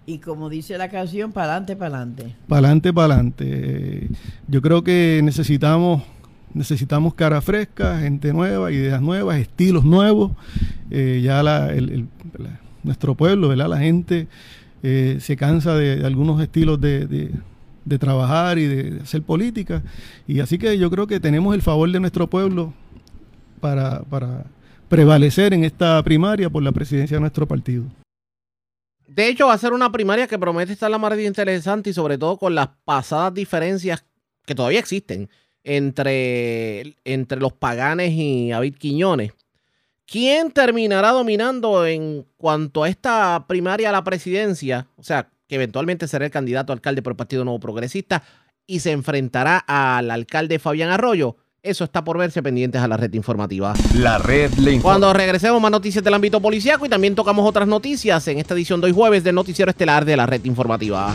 Y 0.06 0.18
como 0.18 0.48
dice 0.48 0.78
la 0.78 0.88
canción, 0.88 1.32
para 1.32 1.46
adelante, 1.46 1.74
para 1.74 1.96
adelante. 1.96 2.36
Para 2.46 2.58
adelante, 2.60 2.92
para 2.92 3.14
adelante. 3.14 4.08
Yo 4.46 4.62
creo 4.62 4.84
que 4.84 5.20
necesitamos 5.24 6.04
necesitamos 6.54 7.14
cara 7.14 7.40
fresca, 7.40 7.98
gente 7.98 8.32
nueva, 8.32 8.70
ideas 8.70 9.02
nuevas, 9.02 9.38
estilos 9.38 9.84
nuevos. 9.84 10.30
Eh, 10.92 11.20
ya 11.24 11.42
nuestro 12.84 13.16
pueblo, 13.16 13.48
¿verdad? 13.48 13.68
la 13.68 13.78
gente 13.78 14.28
eh, 14.84 15.16
se 15.18 15.36
cansa 15.36 15.74
de, 15.74 16.06
algunos 16.06 16.40
estilos 16.40 16.80
de, 16.80 17.08
de, 17.84 17.98
trabajar 17.98 18.60
y 18.60 18.66
de 18.66 19.00
hacer 19.00 19.22
política. 19.22 19.82
Y 20.28 20.38
así 20.38 20.58
que 20.58 20.78
yo 20.78 20.92
creo 20.92 21.08
que 21.08 21.18
tenemos 21.18 21.56
el 21.56 21.62
favor 21.62 21.90
de 21.90 21.98
nuestro 21.98 22.30
pueblo 22.30 22.72
para, 23.60 24.44
prevalecer 24.88 25.52
en 25.52 25.64
esta 25.64 26.02
primaria 26.02 26.48
por 26.48 26.62
la 26.62 26.72
presidencia 26.72 27.16
de 27.16 27.20
nuestro 27.20 27.46
partido. 27.46 27.84
De 29.06 29.28
hecho, 29.28 29.46
va 29.46 29.54
a 29.54 29.58
ser 29.58 29.72
una 29.72 29.90
primaria 29.90 30.26
que 30.26 30.38
promete 30.38 30.72
estar 30.72 30.90
la 30.90 30.98
más 30.98 31.18
interesante 31.18 31.90
y 31.90 31.92
sobre 31.92 32.18
todo 32.18 32.38
con 32.38 32.54
las 32.54 32.68
pasadas 32.84 33.34
diferencias 33.34 34.04
que 34.44 34.54
todavía 34.54 34.78
existen 34.78 35.28
entre, 35.64 36.96
entre 37.04 37.40
los 37.40 37.52
paganes 37.52 38.12
y 38.12 38.50
David 38.50 38.76
Quiñones. 38.76 39.32
¿Quién 40.06 40.52
terminará 40.52 41.10
dominando 41.10 41.84
en 41.84 42.26
cuanto 42.36 42.84
a 42.84 42.88
esta 42.88 43.46
primaria 43.48 43.88
a 43.88 43.92
la 43.92 44.04
presidencia? 44.04 44.86
O 44.96 45.02
sea, 45.02 45.30
que 45.48 45.56
eventualmente 45.56 46.06
será 46.06 46.24
el 46.24 46.30
candidato 46.30 46.72
alcalde 46.72 47.02
por 47.02 47.12
el 47.12 47.16
Partido 47.16 47.44
Nuevo 47.44 47.58
Progresista 47.58 48.22
y 48.66 48.80
se 48.80 48.92
enfrentará 48.92 49.58
al 49.58 50.10
alcalde 50.10 50.58
Fabián 50.58 50.90
Arroyo. 50.90 51.36
Eso 51.62 51.84
está 51.84 52.04
por 52.04 52.16
verse 52.16 52.42
pendientes 52.42 52.80
a 52.80 52.86
la 52.86 52.96
red 52.96 53.12
informativa. 53.14 53.74
La 53.94 54.18
red 54.18 54.52
le 54.54 54.72
informa. 54.72 54.94
Cuando 54.94 55.12
regresemos 55.12 55.60
más 55.60 55.70
noticias 55.70 56.04
del 56.04 56.14
ámbito 56.14 56.40
policiaco 56.40 56.86
y 56.86 56.88
también 56.88 57.14
tocamos 57.14 57.48
otras 57.48 57.66
noticias 57.66 58.28
en 58.28 58.38
esta 58.38 58.54
edición 58.54 58.80
de 58.80 58.86
hoy 58.86 58.92
jueves 58.92 59.24
del 59.24 59.34
noticiero 59.34 59.70
estelar 59.70 60.04
de 60.04 60.16
la 60.16 60.26
red 60.26 60.44
informativa. 60.44 61.14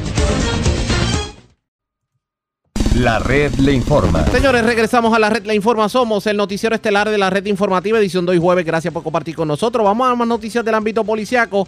La 2.96 3.20
red 3.20 3.54
le 3.56 3.72
informa. 3.72 4.26
Señores, 4.28 4.66
regresamos 4.66 5.14
a 5.14 5.20
la 5.20 5.30
red 5.30 5.46
Le 5.46 5.56
Informa. 5.56 5.88
Somos 5.88 6.28
el 6.28 6.36
noticiero 6.36 6.76
estelar 6.76 7.10
de 7.10 7.18
la 7.18 7.30
red 7.30 7.46
informativa, 7.46 7.98
edición 7.98 8.26
de 8.26 8.34
hoy 8.34 8.38
jueves. 8.38 8.66
Gracias 8.66 8.94
por 8.94 9.02
compartir 9.02 9.34
con 9.34 9.48
nosotros. 9.48 9.86
Vamos 9.86 10.12
a 10.12 10.14
más 10.14 10.28
noticias 10.28 10.66
del 10.66 10.76
ámbito 10.76 11.06
policiaco. 11.06 11.68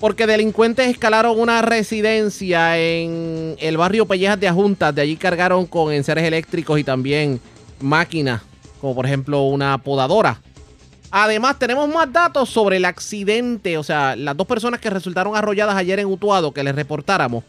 Porque 0.00 0.26
delincuentes 0.26 0.88
escalaron 0.88 1.38
una 1.38 1.62
residencia 1.62 2.76
en 2.78 3.56
el 3.60 3.76
barrio 3.76 4.06
Pellejas 4.06 4.40
de 4.40 4.48
Ajuntas. 4.48 4.92
De 4.92 5.02
allí 5.02 5.16
cargaron 5.16 5.66
con 5.66 5.92
enseres 5.92 6.24
eléctricos 6.24 6.80
y 6.80 6.84
también 6.84 7.40
máquinas, 7.80 8.42
como 8.80 8.94
por 8.94 9.06
ejemplo 9.06 9.42
una 9.42 9.78
podadora. 9.78 10.40
Además, 11.10 11.58
tenemos 11.58 11.88
más 11.88 12.12
datos 12.12 12.48
sobre 12.48 12.76
el 12.76 12.84
accidente. 12.84 13.78
O 13.78 13.82
sea, 13.82 14.16
las 14.16 14.36
dos 14.36 14.46
personas 14.46 14.80
que 14.80 14.90
resultaron 14.90 15.36
arrolladas 15.36 15.76
ayer 15.76 15.98
en 16.00 16.06
Utuado, 16.06 16.52
que 16.52 16.62
les 16.62 16.74
reportáramos, 16.74 17.44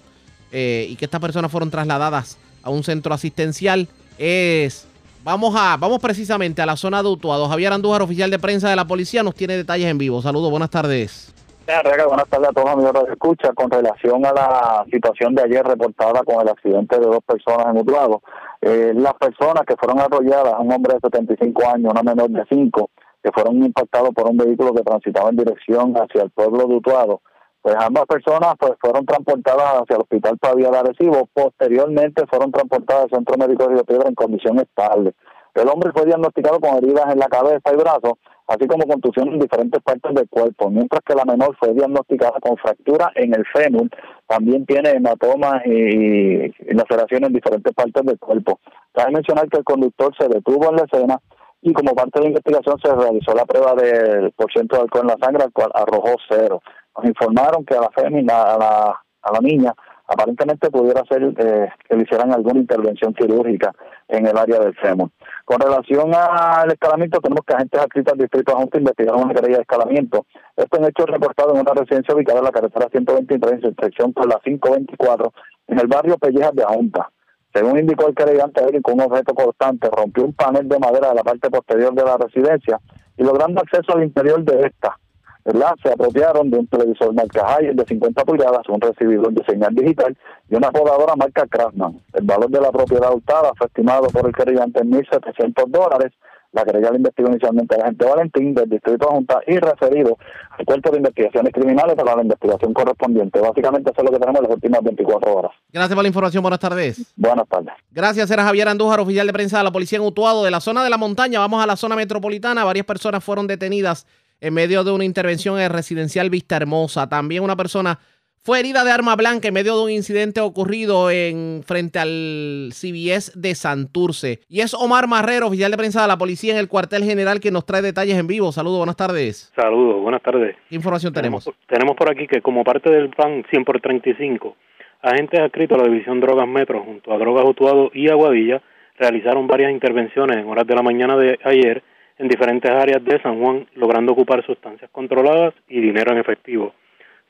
eh, 0.52 0.88
y 0.90 0.96
que 0.96 1.06
estas 1.06 1.20
personas 1.20 1.52
fueron 1.52 1.70
trasladadas 1.70 2.38
a 2.64 2.70
un 2.70 2.84
centro 2.84 3.14
asistencial, 3.14 3.88
es. 4.18 4.86
Vamos 5.24 5.54
a, 5.58 5.76
vamos 5.76 6.00
precisamente 6.00 6.62
a 6.62 6.66
la 6.66 6.78
zona 6.78 7.04
de 7.04 7.10
Utuado. 7.10 7.50
Javier 7.50 7.74
Andújar, 7.74 8.02
oficial 8.02 8.32
de 8.32 8.40
prensa 8.40 8.70
de 8.70 8.78
la 8.78 8.88
policía, 8.88 9.24
nos 9.24 9.36
tiene 9.36 9.58
detalles 9.58 9.88
en 9.88 9.98
vivo. 9.98 10.22
Saludos, 10.22 10.50
buenas 10.50 10.70
tardes. 10.70 11.34
Buenas 11.68 12.30
tardes 12.30 12.48
a 12.48 12.54
todos 12.54 12.70
amigos 12.70 12.94
de 12.94 13.12
escucha. 13.12 13.52
Con 13.52 13.70
relación 13.70 14.26
a 14.26 14.32
la 14.32 14.86
situación 14.90 15.36
de 15.36 15.44
ayer 15.44 15.66
reportada 15.66 16.24
con 16.24 16.40
el 16.40 16.48
accidente 16.48 16.98
de 16.98 17.06
dos 17.06 17.20
personas 17.28 17.68
en 17.68 17.82
Utuado, 17.82 18.22
eh, 18.62 18.94
las 18.96 19.14
personas 19.16 19.66
que 19.68 19.76
fueron 19.76 20.00
arrolladas, 20.00 20.56
un 20.60 20.72
hombre 20.72 20.94
de 20.94 21.02
75 21.02 21.68
años, 21.68 21.92
una 21.92 22.04
menor 22.04 22.30
de 22.30 22.46
5, 22.48 22.90
que 23.22 23.32
fueron 23.34 23.62
impactados 23.62 24.12
por 24.12 24.30
un 24.30 24.38
vehículo 24.38 24.74
que 24.74 24.82
transitaba 24.82 25.30
en 25.30 25.36
dirección 25.36 25.94
hacia 25.96 26.24
el 26.24 26.32
pueblo 26.32 26.68
de 26.68 26.76
Utuado, 26.76 27.22
pues 27.62 27.76
ambas 27.78 28.06
personas 28.06 28.54
pues 28.58 28.72
fueron 28.80 29.06
transportadas 29.06 29.82
hacia 29.82 29.98
el 29.98 30.04
hospital 30.04 30.38
Pavía 30.38 30.70
de 30.70 30.78
Arecibo, 30.78 31.28
posteriormente 31.34 32.26
fueron 32.28 32.50
transportadas 32.50 33.04
al 33.04 33.10
centro 33.10 33.38
médico 33.38 33.64
de 33.68 33.74
Río 33.74 33.84
Piedra 33.84 34.08
en 34.08 34.16
condición 34.16 34.58
estable. 34.60 35.16
El 35.62 35.70
hombre 35.70 35.92
fue 35.92 36.06
diagnosticado 36.06 36.60
con 36.60 36.78
heridas 36.78 37.12
en 37.12 37.20
la 37.20 37.28
cabeza 37.28 37.74
y 37.74 37.76
brazos, 37.76 38.14
así 38.48 38.68
como 38.68 38.86
contusiones 38.86 39.34
en 39.34 39.40
diferentes 39.40 39.82
partes 39.82 40.14
del 40.14 40.30
cuerpo, 40.30 40.70
mientras 40.70 41.02
que 41.04 41.16
la 41.16 41.26
menor 41.26 41.56
fue 41.58 41.74
diagnosticada 41.74 42.40
con 42.40 42.58
fractura 42.58 43.12
en 43.16 43.34
el 43.34 43.44
fémur, 43.48 43.90
también 44.28 44.66
tiene 44.68 44.92
hematomas 44.92 45.66
y, 45.66 46.54
laceraciones 46.74 47.30
en 47.30 47.34
diferentes 47.34 47.74
partes 47.74 48.06
del 48.06 48.20
cuerpo. 48.20 48.60
Cabe 48.94 49.12
mencionar 49.12 49.50
que 49.50 49.58
el 49.58 49.64
conductor 49.64 50.14
se 50.18 50.28
detuvo 50.28 50.70
en 50.70 50.76
la 50.76 50.84
escena 50.84 51.20
y 51.62 51.74
como 51.74 51.96
parte 51.96 52.20
de 52.20 52.26
la 52.26 52.30
investigación 52.30 52.78
se 52.80 52.94
realizó 52.94 53.34
la 53.34 53.46
prueba 53.46 53.74
del 53.74 54.32
porcentaje 54.34 54.82
de 54.82 54.84
alcohol 54.84 55.02
en 55.02 55.08
la 55.08 55.26
sangre, 55.26 55.44
al 55.44 55.52
cual 55.52 55.72
arrojó 55.74 56.16
cero. 56.30 56.62
Nos 56.96 57.06
informaron 57.06 57.66
que 57.66 57.76
a 57.76 57.82
la 57.82 57.90
fémina, 57.90 58.44
a 58.44 58.58
la, 58.60 59.02
a 59.24 59.34
la 59.34 59.40
niña, 59.40 59.74
aparentemente 60.08 60.70
pudiera 60.70 61.04
ser 61.06 61.24
eh, 61.24 61.70
que 61.88 61.96
le 61.96 62.04
hicieran 62.04 62.34
alguna 62.34 62.60
intervención 62.60 63.14
quirúrgica 63.14 63.74
en 64.08 64.26
el 64.26 64.38
área 64.38 64.60
del 64.60 64.76
fémur. 64.76 65.10
Con 65.48 65.62
relación 65.62 66.12
al 66.14 66.70
escalamiento, 66.70 67.22
tenemos 67.22 67.46
que 67.46 67.54
agentes 67.54 67.80
adscritos 67.80 68.12
al 68.12 68.20
Distrito 68.20 68.52
de 68.52 68.58
Junta 68.58 68.80
investigaron 68.80 69.24
una 69.24 69.34
querella 69.34 69.56
de 69.56 69.62
escalamiento. 69.62 70.26
Esto 70.58 70.82
es 70.82 70.90
hecho 70.90 71.06
reportado 71.06 71.54
en 71.54 71.62
una 71.62 71.72
residencia 71.74 72.14
ubicada 72.14 72.40
en 72.40 72.44
la 72.44 72.52
carretera 72.52 72.90
123 72.92 73.54
en 73.54 73.62
su 73.62 73.68
intersección 73.68 74.12
con 74.12 74.28
la 74.28 74.42
524 74.44 75.34
en 75.68 75.80
el 75.80 75.88
barrio 75.88 76.18
Pellejas 76.18 76.54
de 76.54 76.66
Junta. 76.66 77.10
Según 77.54 77.80
indicó 77.80 78.10
el 78.10 78.16
querellante, 78.16 78.62
con 78.82 78.96
un 78.96 79.02
objeto 79.10 79.34
constante 79.34 79.90
rompió 79.90 80.26
un 80.26 80.34
panel 80.34 80.68
de 80.68 80.80
madera 80.80 81.12
de 81.12 81.16
la 81.16 81.24
parte 81.24 81.50
posterior 81.50 81.94
de 81.94 82.04
la 82.04 82.18
residencia 82.18 82.82
y 83.16 83.24
logrando 83.24 83.62
acceso 83.62 83.96
al 83.96 84.04
interior 84.04 84.44
de 84.44 84.68
esta. 84.68 85.00
¿Verdad? 85.48 85.76
Se 85.82 85.90
apropiaron 85.90 86.52
de 86.52 86.60
un 86.60 86.68
televisor 86.68 87.14
marca 87.14 87.56
Haier 87.56 87.74
de 87.74 87.86
50 87.86 88.26
pulgadas, 88.26 88.68
un 88.68 88.82
recibidor 88.82 89.32
de 89.32 89.46
señal 89.46 89.74
digital 89.74 90.16
y 90.50 90.56
una 90.56 90.72
podadora 90.72 91.16
marca 91.16 91.48
Craftsman. 91.48 92.02
El 92.14 92.26
valor 92.26 92.50
de 92.50 92.60
la 92.60 92.70
propiedad 92.70 93.14
hurtada 93.14 93.54
fue 93.58 93.68
estimado 93.68 94.08
por 94.08 94.28
el 94.28 94.36
querellante 94.36 94.82
en 94.82 94.92
1.700 94.92 95.68
dólares. 95.68 96.12
La 96.52 96.64
querella 96.64 96.92
la 96.92 96.98
investigó 96.98 97.30
inicialmente 97.30 97.76
el 97.76 97.82
agente 97.82 98.06
Valentín 98.06 98.54
del 98.54 98.70
Distrito 98.70 99.06
de 99.06 99.16
Junta 99.16 99.40
y 99.48 99.58
referido 99.58 100.18
al 100.58 100.66
Cuerpo 100.66 100.92
de 100.92 100.98
Investigaciones 100.98 101.54
Criminales 101.54 101.96
para 101.96 102.16
la 102.16 102.22
investigación 102.24 102.74
correspondiente. 102.74 103.40
Básicamente 103.40 103.92
eso 103.92 104.02
es 104.02 104.06
lo 104.06 104.12
que 104.12 104.20
tenemos 104.20 104.42
en 104.42 104.48
las 104.48 104.54
últimas 104.54 104.84
24 104.84 105.34
horas. 105.34 105.52
Gracias 105.72 105.96
por 105.96 106.04
la 106.04 106.08
información. 106.08 106.42
Buenas 106.42 106.60
tardes. 106.60 107.14
Buenas 107.16 107.48
tardes. 107.48 107.74
Gracias, 107.92 108.32
era 108.32 108.44
Javier 108.44 108.68
Andújar, 108.68 109.00
oficial 109.00 109.28
de 109.28 109.34
prensa 109.34 109.60
de 109.60 109.64
la 109.64 109.72
Policía 109.72 109.98
en 109.98 110.06
Utuado. 110.06 110.44
De 110.44 110.52
la 110.52 110.60
zona 110.60 110.84
de 110.84 110.90
la 110.90 110.98
montaña 110.98 111.40
vamos 111.40 111.64
a 111.64 111.68
la 111.68 111.76
zona 111.76 111.96
metropolitana. 111.96 112.66
Varias 112.66 112.86
personas 112.86 113.24
fueron 113.24 113.46
detenidas 113.46 114.08
en 114.42 114.54
medio 114.54 114.84
de 114.84 114.92
una 114.92 115.06
intervención 115.06 115.60
en 115.60 115.72
residencial 115.72 116.30
Vista 116.30 116.58
Hermosa. 116.58 117.10
También 117.10 117.44
una 117.44 117.56
persona 117.56 118.00
fue 118.48 118.62
herida 118.62 118.86
de 118.86 118.92
arma 118.92 119.16
blanca 119.18 119.50
en 119.50 119.54
medio 119.54 119.76
de 119.76 119.84
un 119.84 119.92
incidente 119.92 120.40
ocurrido 120.40 121.12
en 121.12 121.64
frente 121.66 122.00
al 122.00 122.70
CBS 122.72 123.34
de 123.36 123.54
Santurce. 123.56 124.40
Y 124.48 124.62
es 124.62 124.74
Omar 124.74 125.06
Marrero, 125.10 125.48
oficial 125.48 125.70
de 125.70 125.76
prensa 125.76 126.02
de 126.02 126.08
la 126.08 126.18
policía 126.18 126.54
en 126.54 126.60
el 126.60 126.70
cuartel 126.70 127.04
general, 127.04 127.42
que 127.42 127.52
nos 127.52 127.66
trae 127.66 127.82
detalles 127.82 128.18
en 128.18 128.26
vivo. 128.26 128.54
Saludos, 128.54 128.78
buenas 128.78 128.96
tardes. 128.96 129.52
Saludos, 129.54 130.02
buenas 130.02 130.22
tardes. 130.22 130.56
¿Qué 130.70 130.76
información 130.76 131.12
tenemos? 131.12 131.52
Tenemos, 131.68 131.98
por 131.98 132.10
aquí 132.10 132.26
que 132.26 132.42
como 132.42 132.64
parte 132.64 132.90
del 132.90 133.10
plan 133.10 133.44
100 133.50 133.66
por 133.66 133.82
35, 133.82 134.56
agentes 135.02 135.42
adscritos 135.42 135.78
a 135.78 135.82
la 135.82 135.90
División 135.90 136.22
Drogas 136.22 136.48
Metro 136.48 136.82
junto 136.84 137.12
a 137.12 137.18
Drogas 137.18 137.44
Utuado 137.44 137.92
y 137.94 138.08
Aguadilla 138.10 138.62
realizaron 138.98 139.48
varias 139.48 139.74
intervenciones 139.74 140.38
en 140.38 140.48
horas 140.48 140.66
de 140.66 140.74
la 140.74 140.82
mañana 140.82 141.18
de 141.18 141.38
ayer 141.44 141.84
en 142.20 142.28
diferentes 142.28 142.72
áreas 142.72 143.04
de 143.04 143.22
San 143.22 143.40
Juan, 143.40 143.68
logrando 143.76 144.14
ocupar 144.14 144.46
sustancias 144.46 144.90
controladas 144.92 145.54
y 145.68 145.80
dinero 145.80 146.12
en 146.12 146.20
efectivo. 146.20 146.74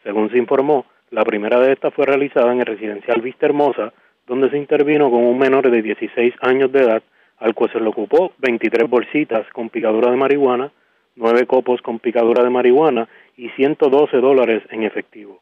Según 0.03 0.29
se 0.31 0.37
informó, 0.37 0.85
la 1.11 1.23
primera 1.23 1.59
de 1.59 1.73
estas 1.73 1.93
fue 1.93 2.05
realizada 2.05 2.51
en 2.53 2.59
el 2.59 2.65
residencial 2.65 3.21
Vista 3.21 3.45
Hermosa, 3.45 3.93
donde 4.25 4.49
se 4.49 4.57
intervino 4.57 5.09
con 5.09 5.23
un 5.23 5.37
menor 5.37 5.69
de 5.69 5.81
16 5.81 6.33
años 6.41 6.71
de 6.71 6.81
edad, 6.81 7.03
al 7.37 7.53
cual 7.53 7.71
se 7.71 7.79
le 7.79 7.87
ocupó 7.87 8.33
23 8.39 8.89
bolsitas 8.89 9.47
con 9.53 9.69
picadura 9.69 10.11
de 10.11 10.17
marihuana, 10.17 10.71
9 11.15 11.45
copos 11.45 11.81
con 11.81 11.99
picadura 11.99 12.43
de 12.43 12.49
marihuana 12.49 13.07
y 13.35 13.49
112 13.49 14.17
dólares 14.17 14.63
en 14.69 14.83
efectivo. 14.83 15.39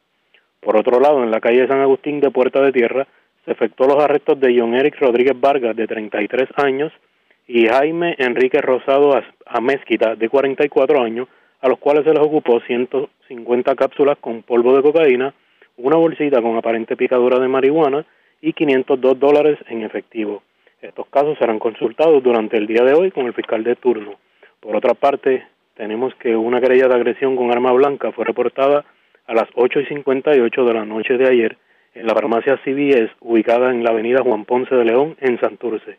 Por 0.59 0.77
otro 0.77 0.99
lado, 0.99 1.23
en 1.23 1.31
la 1.31 1.41
calle 1.41 1.67
San 1.67 1.79
Agustín 1.79 2.19
de 2.19 2.31
Puerta 2.31 2.61
de 2.61 2.71
Tierra, 2.71 3.07
se 3.43 3.51
efectuó 3.51 3.87
los 3.87 4.03
arrestos 4.03 4.39
de 4.39 4.57
John 4.57 4.73
Eric 4.73 4.99
Rodríguez 4.99 5.39
Vargas, 5.39 5.75
de 5.75 5.85
33 5.85 6.49
años, 6.57 6.91
y 7.47 7.67
Jaime 7.67 8.15
Enrique 8.17 8.59
Rosado 8.61 9.21
Amezquita, 9.45 10.15
de 10.15 10.29
44 10.29 11.01
años, 11.01 11.27
a 11.61 11.69
los 11.69 11.79
cuales 11.79 12.03
se 12.03 12.11
les 12.11 12.19
ocupó 12.19 12.59
150 12.61 13.75
cápsulas 13.75 14.17
con 14.19 14.41
polvo 14.41 14.75
de 14.75 14.81
cocaína, 14.81 15.33
una 15.77 15.97
bolsita 15.97 16.41
con 16.41 16.57
aparente 16.57 16.95
picadura 16.95 17.39
de 17.39 17.47
marihuana 17.47 18.05
y 18.41 18.53
502 18.53 19.19
dólares 19.19 19.59
en 19.67 19.83
efectivo. 19.83 20.43
Estos 20.81 21.07
casos 21.07 21.37
serán 21.37 21.59
consultados 21.59 22.21
durante 22.23 22.57
el 22.57 22.67
día 22.67 22.83
de 22.83 22.93
hoy 22.93 23.11
con 23.11 23.25
el 23.25 23.33
fiscal 23.33 23.63
de 23.63 23.75
turno. 23.75 24.15
Por 24.59 24.75
otra 24.75 24.93
parte, 24.93 25.45
tenemos 25.75 26.13
que 26.15 26.35
una 26.35 26.59
querella 26.59 26.87
de 26.87 26.95
agresión 26.95 27.35
con 27.35 27.51
arma 27.51 27.71
blanca 27.73 28.11
fue 28.11 28.25
reportada 28.25 28.85
a 29.27 29.33
las 29.33 29.47
8 29.55 29.81
y 29.81 29.85
58 29.85 30.65
de 30.65 30.73
la 30.73 30.85
noche 30.85 31.17
de 31.17 31.27
ayer 31.27 31.57
en 31.93 32.07
la 32.07 32.13
farmacia 32.13 32.59
CBS 32.63 33.11
ubicada 33.21 33.71
en 33.71 33.83
la 33.83 33.91
avenida 33.91 34.21
Juan 34.21 34.45
Ponce 34.45 34.75
de 34.75 34.85
León 34.85 35.15
en 35.19 35.39
Santurce 35.39 35.97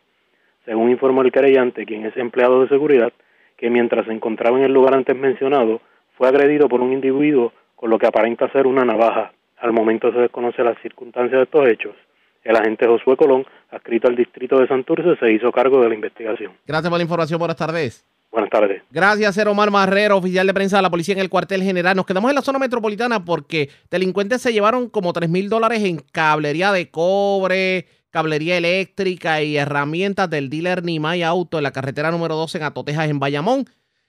según 0.67 0.91
informó 0.91 1.21
el 1.21 1.31
querellante, 1.31 1.85
quien 1.85 2.05
es 2.05 2.17
empleado 2.17 2.61
de 2.61 2.67
seguridad, 2.67 3.13
que 3.55 3.69
mientras 3.69 4.05
se 4.05 4.11
encontraba 4.11 4.57
en 4.57 4.65
el 4.65 4.73
lugar 4.73 4.95
antes 4.95 5.15
mencionado, 5.15 5.79
fue 6.17 6.27
agredido 6.27 6.67
por 6.67 6.81
un 6.81 6.91
individuo 6.91 7.53
con 7.77 7.89
lo 7.89 7.97
que 7.97 8.05
aparenta 8.05 8.51
ser 8.51 8.67
una 8.67 8.83
navaja. 8.83 9.31
Al 9.59 9.71
momento 9.71 10.11
se 10.11 10.19
desconoce 10.19 10.61
las 10.63 10.77
circunstancias 10.81 11.39
de 11.39 11.43
estos 11.43 11.67
hechos. 11.69 11.95
El 12.43 12.57
agente 12.57 12.85
Josué 12.85 13.15
Colón, 13.15 13.45
adscrito 13.71 14.09
al 14.09 14.17
distrito 14.17 14.59
de 14.59 14.67
Santurce, 14.67 15.15
se 15.15 15.31
hizo 15.31 15.53
cargo 15.53 15.81
de 15.81 15.87
la 15.87 15.95
investigación. 15.95 16.51
Gracias 16.65 16.89
por 16.89 16.99
la 16.99 17.03
información. 17.03 17.39
Buenas 17.39 17.57
tardes. 17.57 18.05
Buenas 18.29 18.49
tardes. 18.49 18.83
Gracias, 18.91 19.37
Omar 19.47 19.71
Marrero, 19.71 20.17
oficial 20.17 20.45
de 20.45 20.53
prensa 20.53 20.75
de 20.75 20.83
la 20.83 20.89
policía 20.89 21.15
en 21.15 21.21
el 21.21 21.29
cuartel 21.29 21.63
general. 21.63 21.95
Nos 21.95 22.05
quedamos 22.05 22.29
en 22.29 22.35
la 22.35 22.41
zona 22.41 22.59
metropolitana 22.59 23.23
porque 23.23 23.69
delincuentes 23.89 24.41
se 24.41 24.51
llevaron 24.51 24.89
como 24.89 25.13
3 25.13 25.29
mil 25.29 25.47
dólares 25.47 25.81
en 25.85 25.99
cablería 26.11 26.73
de 26.73 26.91
cobre, 26.91 27.87
cablería 28.17 28.57
eléctrica 28.57 29.43
y 29.43 29.57
herramientas 29.57 30.27
del 30.27 30.49
dealer 30.49 30.83
Nimay 30.83 31.21
Auto 31.21 31.59
en 31.59 31.63
la 31.63 31.71
carretera 31.71 32.09
número 32.09 32.33
12 32.33 32.57
en 32.57 32.63
Atotejas, 32.63 33.07
en 33.11 33.19
Bayamón. 33.19 33.65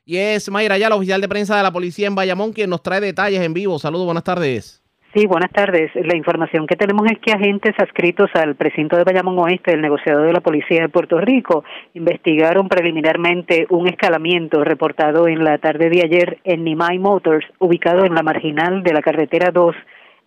Y 0.07 0.17
es 0.17 0.51
Mayra 0.51 0.79
ya, 0.79 0.89
la 0.89 0.97
oficial 0.97 1.21
de 1.21 1.29
prensa 1.29 1.59
de 1.59 1.63
la 1.63 1.73
policía 1.73 2.07
en 2.07 2.15
Bayamón, 2.15 2.55
quien 2.55 2.71
nos 2.71 2.83
trae 2.83 3.03
detalles 3.03 3.43
en 3.43 3.53
vivo. 3.53 3.79
Saludos, 3.79 4.07
buenas 4.07 4.25
tardes. 4.25 4.83
Sí, 5.15 5.27
buenas 5.27 5.51
tardes. 5.53 5.91
La 5.95 6.17
información 6.17 6.67
que 6.67 6.77
tenemos 6.77 7.05
es 7.11 7.19
que 7.19 7.33
agentes 7.33 7.75
adscritos 7.79 8.31
al 8.33 8.57
precinto 8.57 8.97
de 8.97 9.05
Bayamón 9.05 9.39
Oeste, 9.41 9.75
el 9.75 9.83
negociador 9.83 10.27
de 10.27 10.33
la 10.33 10.41
Policía 10.41 10.81
de 10.81 10.89
Puerto 10.89 11.21
Rico, 11.21 11.65
investigaron 11.93 12.71
preliminarmente 12.71 13.67
un 13.69 13.89
escalamiento 13.89 14.65
reportado 14.65 15.29
en 15.29 15.45
la 15.45 15.59
tarde 15.59 15.91
de 15.91 16.01
ayer 16.03 16.39
en 16.45 16.65
Nimai 16.65 16.99
Motors, 16.99 17.45
ubicado 17.59 18.07
en 18.07 18.15
la 18.15 18.23
marginal 18.23 18.83
de 18.83 18.95
la 18.95 19.03
carretera 19.03 19.51
2 19.51 19.77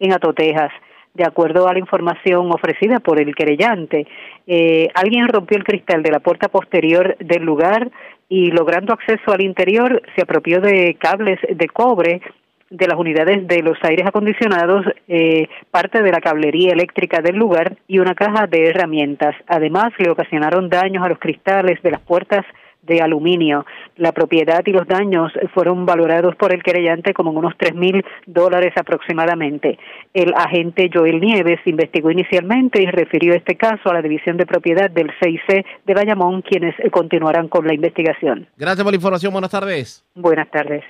en 0.01 0.13
Atotejas. 0.13 0.71
De 1.13 1.25
acuerdo 1.25 1.67
a 1.67 1.73
la 1.73 1.79
información 1.79 2.51
ofrecida 2.51 2.99
por 2.99 3.19
el 3.19 3.35
querellante, 3.35 4.07
eh, 4.47 4.87
alguien 4.93 5.27
rompió 5.27 5.57
el 5.57 5.65
cristal 5.65 6.03
de 6.03 6.11
la 6.11 6.19
puerta 6.19 6.47
posterior 6.47 7.17
del 7.19 7.43
lugar 7.43 7.91
y 8.29 8.49
logrando 8.51 8.93
acceso 8.93 9.33
al 9.33 9.41
interior 9.41 10.01
se 10.15 10.21
apropió 10.21 10.61
de 10.61 10.95
cables 10.97 11.37
de 11.49 11.67
cobre 11.67 12.21
de 12.69 12.87
las 12.87 12.97
unidades 12.97 13.45
de 13.45 13.61
los 13.61 13.77
aires 13.83 14.07
acondicionados, 14.07 14.85
eh, 15.09 15.49
parte 15.69 16.01
de 16.01 16.11
la 16.11 16.21
cablería 16.21 16.71
eléctrica 16.71 17.21
del 17.21 17.35
lugar 17.35 17.75
y 17.89 17.99
una 17.99 18.15
caja 18.15 18.47
de 18.47 18.69
herramientas. 18.69 19.35
Además, 19.47 19.91
le 19.97 20.09
ocasionaron 20.09 20.69
daños 20.69 21.03
a 21.03 21.09
los 21.09 21.19
cristales 21.19 21.81
de 21.83 21.91
las 21.91 21.99
puertas 21.99 22.45
de 22.81 23.01
aluminio. 23.01 23.65
La 23.97 24.11
propiedad 24.11 24.61
y 24.65 24.71
los 24.71 24.87
daños 24.87 25.31
fueron 25.53 25.85
valorados 25.85 26.35
por 26.35 26.53
el 26.53 26.63
querellante 26.63 27.13
como 27.13 27.31
en 27.31 27.37
unos 27.37 27.53
tres 27.57 27.75
mil 27.75 28.03
dólares 28.25 28.73
aproximadamente. 28.75 29.77
El 30.13 30.33
agente 30.35 30.89
Joel 30.93 31.19
Nieves 31.19 31.59
investigó 31.65 32.11
inicialmente 32.11 32.81
y 32.81 32.85
refirió 32.85 33.33
este 33.33 33.55
caso 33.55 33.89
a 33.89 33.93
la 33.93 34.01
División 34.01 34.37
de 34.37 34.45
Propiedad 34.45 34.89
del 34.89 35.11
CIC 35.21 35.65
de 35.85 35.93
Bayamón, 35.93 36.41
quienes 36.41 36.75
continuarán 36.91 37.47
con 37.47 37.67
la 37.67 37.73
investigación. 37.73 38.47
Gracias 38.57 38.83
por 38.83 38.91
la 38.91 38.97
información. 38.97 39.33
Buenas 39.33 39.51
tardes. 39.51 40.05
Buenas 40.15 40.49
tardes. 40.49 40.83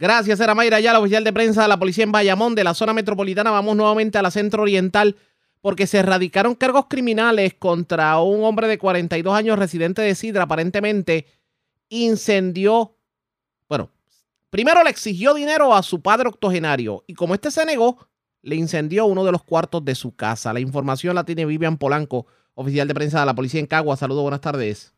Gracias, 0.00 0.40
era 0.40 0.54
Mayra 0.54 0.80
la 0.80 0.98
oficial 0.98 1.24
de 1.24 1.32
prensa 1.32 1.62
de 1.62 1.68
la 1.68 1.78
policía 1.78 2.04
en 2.04 2.12
Bayamón, 2.12 2.54
de 2.54 2.64
la 2.64 2.72
zona 2.72 2.94
metropolitana. 2.94 3.50
Vamos 3.50 3.76
nuevamente 3.76 4.16
a 4.16 4.22
la 4.22 4.30
centro 4.30 4.62
oriental 4.62 5.14
porque 5.60 5.86
se 5.86 5.98
erradicaron 5.98 6.54
cargos 6.54 6.86
criminales 6.88 7.54
contra 7.54 8.18
un 8.20 8.44
hombre 8.44 8.66
de 8.66 8.78
42 8.78 9.34
años 9.34 9.58
residente 9.58 10.02
de 10.02 10.14
Sidra. 10.14 10.44
Aparentemente 10.44 11.26
incendió, 11.88 12.96
bueno, 13.68 13.90
primero 14.48 14.82
le 14.82 14.90
exigió 14.90 15.34
dinero 15.34 15.74
a 15.74 15.82
su 15.82 16.00
padre 16.00 16.28
octogenario 16.28 17.04
y 17.06 17.14
como 17.14 17.34
este 17.34 17.50
se 17.50 17.66
negó, 17.66 18.08
le 18.42 18.56
incendió 18.56 19.04
uno 19.04 19.24
de 19.24 19.32
los 19.32 19.44
cuartos 19.44 19.84
de 19.84 19.94
su 19.94 20.16
casa. 20.16 20.52
La 20.52 20.60
información 20.60 21.14
la 21.14 21.24
tiene 21.24 21.44
Vivian 21.44 21.76
Polanco, 21.76 22.26
oficial 22.54 22.88
de 22.88 22.94
prensa 22.94 23.20
de 23.20 23.26
la 23.26 23.34
policía 23.34 23.60
en 23.60 23.66
Cagua. 23.66 23.96
Saludos, 23.96 24.22
buenas 24.22 24.40
tardes. 24.40 24.94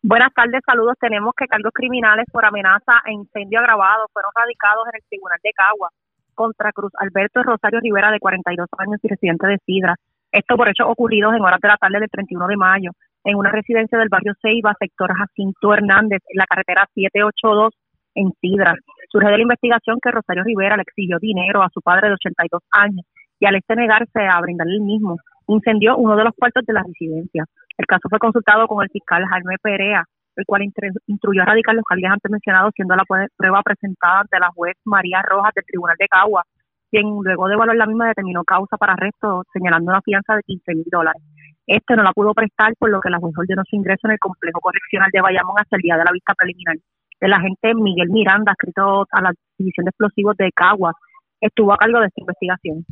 Buenas 0.00 0.32
tardes, 0.34 0.60
saludos. 0.64 0.94
Tenemos 1.00 1.32
que 1.36 1.46
cargos 1.46 1.72
criminales 1.72 2.26
por 2.30 2.44
amenaza 2.44 3.02
e 3.06 3.12
incendio 3.12 3.58
agravado 3.58 4.06
fueron 4.12 4.30
radicados 4.34 4.84
en 4.92 5.00
el 5.00 5.08
Tribunal 5.08 5.38
de 5.42 5.52
Cagua 5.52 5.90
contra 6.34 6.72
Cruz 6.72 6.92
Alberto 6.98 7.42
Rosario 7.42 7.80
Rivera, 7.80 8.10
de 8.10 8.18
42 8.18 8.68
años 8.78 9.00
y 9.02 9.08
residente 9.08 9.46
de 9.46 9.58
Sidra. 9.64 9.96
Esto 10.30 10.56
por 10.56 10.68
hechos 10.68 10.86
ocurridos 10.88 11.34
en 11.34 11.42
horas 11.42 11.60
de 11.60 11.68
la 11.68 11.76
tarde 11.76 12.00
del 12.00 12.10
31 12.10 12.46
de 12.46 12.56
mayo 12.56 12.90
en 13.24 13.36
una 13.36 13.50
residencia 13.50 13.98
del 13.98 14.08
barrio 14.08 14.32
Ceiba, 14.40 14.74
sector 14.78 15.12
Jacinto 15.14 15.74
Hernández, 15.74 16.22
en 16.28 16.38
la 16.38 16.46
carretera 16.46 16.86
782 16.94 17.72
en 18.14 18.32
Sidra. 18.40 18.74
Surge 19.10 19.28
de 19.28 19.36
la 19.36 19.42
investigación 19.42 19.98
que 20.02 20.10
Rosario 20.10 20.44
Rivera 20.44 20.76
le 20.76 20.82
exigió 20.82 21.18
dinero 21.18 21.62
a 21.62 21.70
su 21.72 21.80
padre 21.80 22.08
de 22.08 22.14
82 22.14 22.62
años 22.72 23.06
y 23.38 23.46
al 23.46 23.56
este 23.56 23.76
negarse 23.76 24.20
a 24.20 24.40
brindarle 24.40 24.74
el 24.74 24.82
mismo, 24.82 25.16
incendió 25.48 25.96
uno 25.96 26.16
de 26.16 26.24
los 26.24 26.34
cuartos 26.34 26.64
de 26.64 26.72
la 26.72 26.82
residencia. 26.82 27.44
El 27.76 27.86
caso 27.86 28.08
fue 28.08 28.18
consultado 28.18 28.66
con 28.66 28.82
el 28.82 28.90
fiscal 28.90 29.24
Jaime 29.26 29.56
Perea, 29.60 30.04
el 30.36 30.44
cual 30.46 30.62
instruyó 31.06 31.42
a 31.42 31.46
radicar 31.46 31.74
los 31.74 31.84
cargos 31.84 32.10
antes 32.10 32.30
mencionados, 32.30 32.72
siendo 32.74 32.96
la 32.96 33.04
prueba 33.36 33.62
presentada 33.62 34.20
ante 34.20 34.38
la 34.38 34.50
juez 34.54 34.76
María 34.84 35.22
Rojas 35.22 35.52
del 35.54 35.64
Tribunal 35.64 35.96
de 35.98 36.08
Cagua, 36.08 36.44
quien 36.90 37.06
luego 37.22 37.48
de 37.48 37.54
evaluar 37.54 37.76
la 37.76 37.86
misma 37.86 38.08
determinó 38.08 38.44
causa 38.44 38.76
para 38.76 38.94
arresto, 38.94 39.44
señalando 39.52 39.90
una 39.90 40.02
fianza 40.02 40.36
de 40.36 40.42
15 40.42 40.74
mil 40.74 40.86
dólares. 40.90 41.22
Este 41.66 41.96
no 41.96 42.02
la 42.02 42.12
pudo 42.12 42.34
prestar, 42.34 42.74
por 42.78 42.90
lo 42.90 43.00
que 43.00 43.10
la 43.10 43.18
juez 43.18 43.34
ordenó 43.36 43.62
su 43.68 43.76
ingreso 43.76 44.06
en 44.08 44.12
el 44.12 44.18
complejo 44.18 44.60
correccional 44.60 45.08
de 45.12 45.20
Bayamón 45.20 45.56
hasta 45.58 45.76
el 45.76 45.82
día 45.82 45.96
de 45.96 46.04
la 46.04 46.12
vista 46.12 46.34
preliminar. 46.34 46.76
El 47.20 47.32
agente 47.32 47.74
Miguel 47.74 48.10
Miranda, 48.10 48.52
escrito 48.52 49.06
a 49.10 49.22
la 49.22 49.32
División 49.56 49.84
de 49.84 49.90
Explosivos 49.90 50.36
de 50.36 50.50
Caguas, 50.52 50.94
estuvo 51.40 51.72
a 51.72 51.76
cargo 51.76 52.00
de 52.00 52.06
esta 52.06 52.20
investigación. 52.20 52.84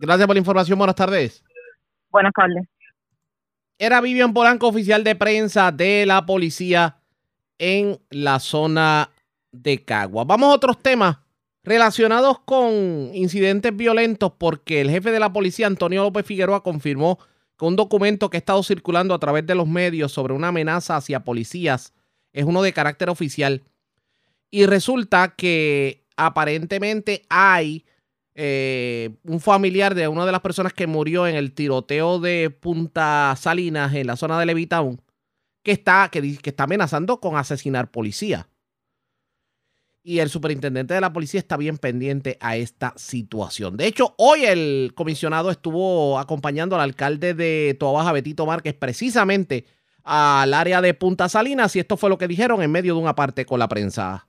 Gracias 0.00 0.26
por 0.26 0.34
la 0.34 0.40
información. 0.40 0.78
Buenas 0.78 0.96
tardes. 0.96 1.44
Buenas 2.10 2.32
tardes. 2.32 2.66
Era 3.82 4.02
Vivian 4.02 4.34
Polanco, 4.34 4.68
oficial 4.68 5.04
de 5.04 5.16
prensa 5.16 5.72
de 5.72 6.04
la 6.04 6.26
policía 6.26 6.98
en 7.56 7.98
la 8.10 8.38
zona 8.38 9.10
de 9.52 9.82
Cagua. 9.82 10.24
Vamos 10.24 10.50
a 10.50 10.54
otros 10.54 10.82
temas 10.82 11.16
relacionados 11.64 12.40
con 12.40 12.74
incidentes 13.14 13.74
violentos 13.74 14.32
porque 14.36 14.82
el 14.82 14.90
jefe 14.90 15.10
de 15.10 15.18
la 15.18 15.32
policía, 15.32 15.66
Antonio 15.66 16.02
López 16.02 16.26
Figueroa, 16.26 16.62
confirmó 16.62 17.18
que 17.58 17.64
un 17.64 17.74
documento 17.74 18.28
que 18.28 18.36
ha 18.36 18.40
estado 18.40 18.62
circulando 18.62 19.14
a 19.14 19.18
través 19.18 19.46
de 19.46 19.54
los 19.54 19.66
medios 19.66 20.12
sobre 20.12 20.34
una 20.34 20.48
amenaza 20.48 20.96
hacia 20.96 21.24
policías 21.24 21.94
es 22.34 22.44
uno 22.44 22.60
de 22.60 22.74
carácter 22.74 23.08
oficial. 23.08 23.62
Y 24.50 24.66
resulta 24.66 25.36
que 25.36 26.04
aparentemente 26.18 27.22
hay 27.30 27.86
eh, 28.34 29.10
un 29.24 29.40
familiar 29.40 29.94
de 29.94 30.08
una 30.08 30.24
de 30.26 30.32
las 30.32 30.40
personas 30.40 30.72
que 30.72 30.86
murió 30.86 31.26
en 31.26 31.36
el 31.36 31.52
tiroteo 31.52 32.20
de 32.20 32.50
Punta 32.50 33.34
Salinas 33.36 33.94
en 33.94 34.06
la 34.06 34.16
zona 34.16 34.38
de 34.38 34.46
Levitown 34.46 35.00
que 35.62 35.72
está, 35.72 36.08
que, 36.10 36.38
que 36.38 36.50
está 36.50 36.64
amenazando 36.64 37.20
con 37.20 37.36
asesinar 37.36 37.90
policía. 37.90 38.48
Y 40.02 40.20
el 40.20 40.30
superintendente 40.30 40.94
de 40.94 41.00
la 41.00 41.12
policía 41.12 41.40
está 41.40 41.58
bien 41.58 41.76
pendiente 41.76 42.38
a 42.40 42.56
esta 42.56 42.94
situación. 42.96 43.76
De 43.76 43.86
hecho, 43.86 44.14
hoy 44.16 44.46
el 44.46 44.92
comisionado 44.94 45.50
estuvo 45.50 46.18
acompañando 46.18 46.74
al 46.74 46.80
alcalde 46.80 47.34
de 47.34 47.76
Toabaja, 47.78 48.12
Betito 48.12 48.46
Márquez, 48.46 48.74
precisamente 48.74 49.66
al 50.02 50.54
área 50.54 50.80
de 50.80 50.94
Punta 50.94 51.28
Salinas, 51.28 51.76
y 51.76 51.80
esto 51.80 51.98
fue 51.98 52.08
lo 52.08 52.16
que 52.16 52.28
dijeron 52.28 52.62
en 52.62 52.72
medio 52.72 52.94
de 52.94 53.00
una 53.00 53.14
parte 53.14 53.44
con 53.44 53.58
la 53.58 53.68
prensa 53.68 54.26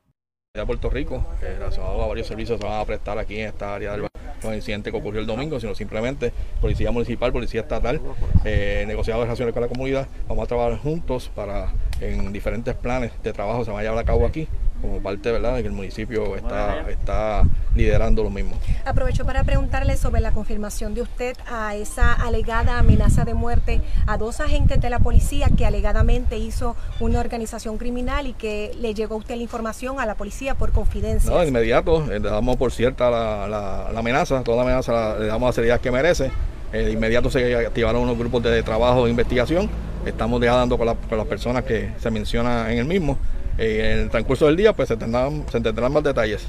de 0.53 0.65
Puerto 0.65 0.89
Rico, 0.89 1.25
eh, 1.41 1.55
relacionado 1.57 2.03
a 2.03 2.07
varios 2.07 2.27
servicios 2.27 2.59
se 2.59 2.67
van 2.67 2.81
a 2.81 2.83
prestar 2.83 3.17
aquí 3.17 3.39
en 3.39 3.47
esta 3.47 3.73
área 3.73 3.93
del 3.93 4.05
no 4.43 4.53
incidente 4.53 4.91
que 4.91 4.97
ocurrió 4.97 5.21
el 5.21 5.25
domingo, 5.25 5.61
sino 5.61 5.73
simplemente 5.73 6.33
policía 6.59 6.91
municipal, 6.91 7.31
policía 7.31 7.61
estatal, 7.61 8.01
eh, 8.43 8.83
negociados 8.85 9.21
de 9.21 9.27
relaciones 9.27 9.53
con 9.53 9.61
la 9.61 9.69
comunidad, 9.69 10.09
vamos 10.27 10.43
a 10.43 10.47
trabajar 10.47 10.77
juntos 10.77 11.31
para 11.33 11.71
en 12.01 12.33
diferentes 12.33 12.75
planes 12.75 13.13
de 13.23 13.31
trabajo 13.31 13.63
se 13.63 13.71
van 13.71 13.79
a 13.79 13.83
llevar 13.83 13.99
a 13.99 14.03
cabo 14.03 14.25
aquí 14.25 14.49
como 14.81 14.99
parte 15.01 15.31
¿verdad? 15.31 15.55
de 15.55 15.61
que 15.61 15.67
el 15.67 15.73
municipio 15.73 16.35
está, 16.35 16.89
está 16.89 17.43
liderando 17.75 18.23
lo 18.23 18.29
mismo. 18.29 18.55
Aprovecho 18.85 19.25
para 19.25 19.43
preguntarle 19.43 19.95
sobre 19.97 20.21
la 20.21 20.31
confirmación 20.31 20.93
de 20.93 21.01
usted 21.01 21.37
a 21.49 21.75
esa 21.75 22.13
alegada 22.13 22.79
amenaza 22.79 23.23
de 23.23 23.33
muerte 23.33 23.81
a 24.07 24.17
dos 24.17 24.39
agentes 24.39 24.81
de 24.81 24.89
la 24.89 24.99
policía 24.99 25.49
que 25.55 25.65
alegadamente 25.65 26.37
hizo 26.37 26.75
una 26.99 27.19
organización 27.19 27.77
criminal 27.77 28.27
y 28.27 28.33
que 28.33 28.71
le 28.79 28.93
llegó 28.93 29.15
a 29.15 29.17
usted 29.19 29.35
la 29.35 29.43
información 29.43 29.99
a 29.99 30.05
la 30.05 30.15
policía 30.15 30.55
por 30.55 30.71
confidencia. 30.71 31.29
No, 31.29 31.39
de 31.39 31.47
inmediato, 31.47 32.11
eh, 32.11 32.19
le 32.19 32.29
damos 32.29 32.57
por 32.57 32.71
cierta 32.71 33.09
la, 33.09 33.47
la, 33.47 33.99
amenaza, 33.99 34.43
toda 34.43 34.57
la 34.57 34.63
amenaza 34.63 35.17
le 35.19 35.27
damos 35.27 35.49
la 35.49 35.53
seriedad 35.53 35.79
que 35.79 35.91
merece. 35.91 36.31
Eh, 36.73 36.85
de 36.85 36.91
inmediato 36.91 37.29
se 37.29 37.55
activaron 37.55 38.01
unos 38.01 38.17
grupos 38.17 38.43
de 38.43 38.63
trabajo 38.63 39.05
de 39.05 39.11
investigación. 39.11 39.69
Estamos 40.05 40.41
ya 40.41 40.55
dando 40.55 40.77
con, 40.77 40.95
con 41.09 41.17
las 41.17 41.27
personas 41.27 41.63
que 41.63 41.91
se 41.99 42.09
mencionan 42.09 42.71
en 42.71 42.79
el 42.79 42.85
mismo 42.85 43.17
en 43.57 43.99
el 43.99 44.09
transcurso 44.09 44.45
del 44.45 44.57
día 44.57 44.73
pues 44.73 44.87
se 44.87 44.97
tendrán, 44.97 45.45
se 45.51 45.59
tendrán 45.59 45.91
más 45.91 46.03
detalles. 46.03 46.45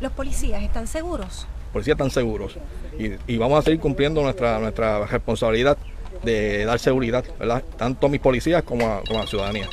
¿Los 0.00 0.12
policías 0.12 0.62
están 0.62 0.86
seguros? 0.86 1.46
Los 1.64 1.72
policías 1.72 1.94
están 1.94 2.10
seguros 2.10 2.58
y, 2.98 3.36
vamos 3.36 3.60
a 3.60 3.62
seguir 3.62 3.80
cumpliendo 3.80 4.22
nuestra, 4.22 4.58
nuestra 4.58 5.06
responsabilidad 5.06 5.76
de 6.22 6.64
dar 6.64 6.78
seguridad, 6.78 7.24
¿verdad? 7.38 7.62
Tanto 7.76 8.06
a 8.06 8.10
mis 8.10 8.20
policías 8.20 8.62
como 8.62 8.86
a, 8.86 9.02
la 9.10 9.26
ciudadanía. 9.26 9.68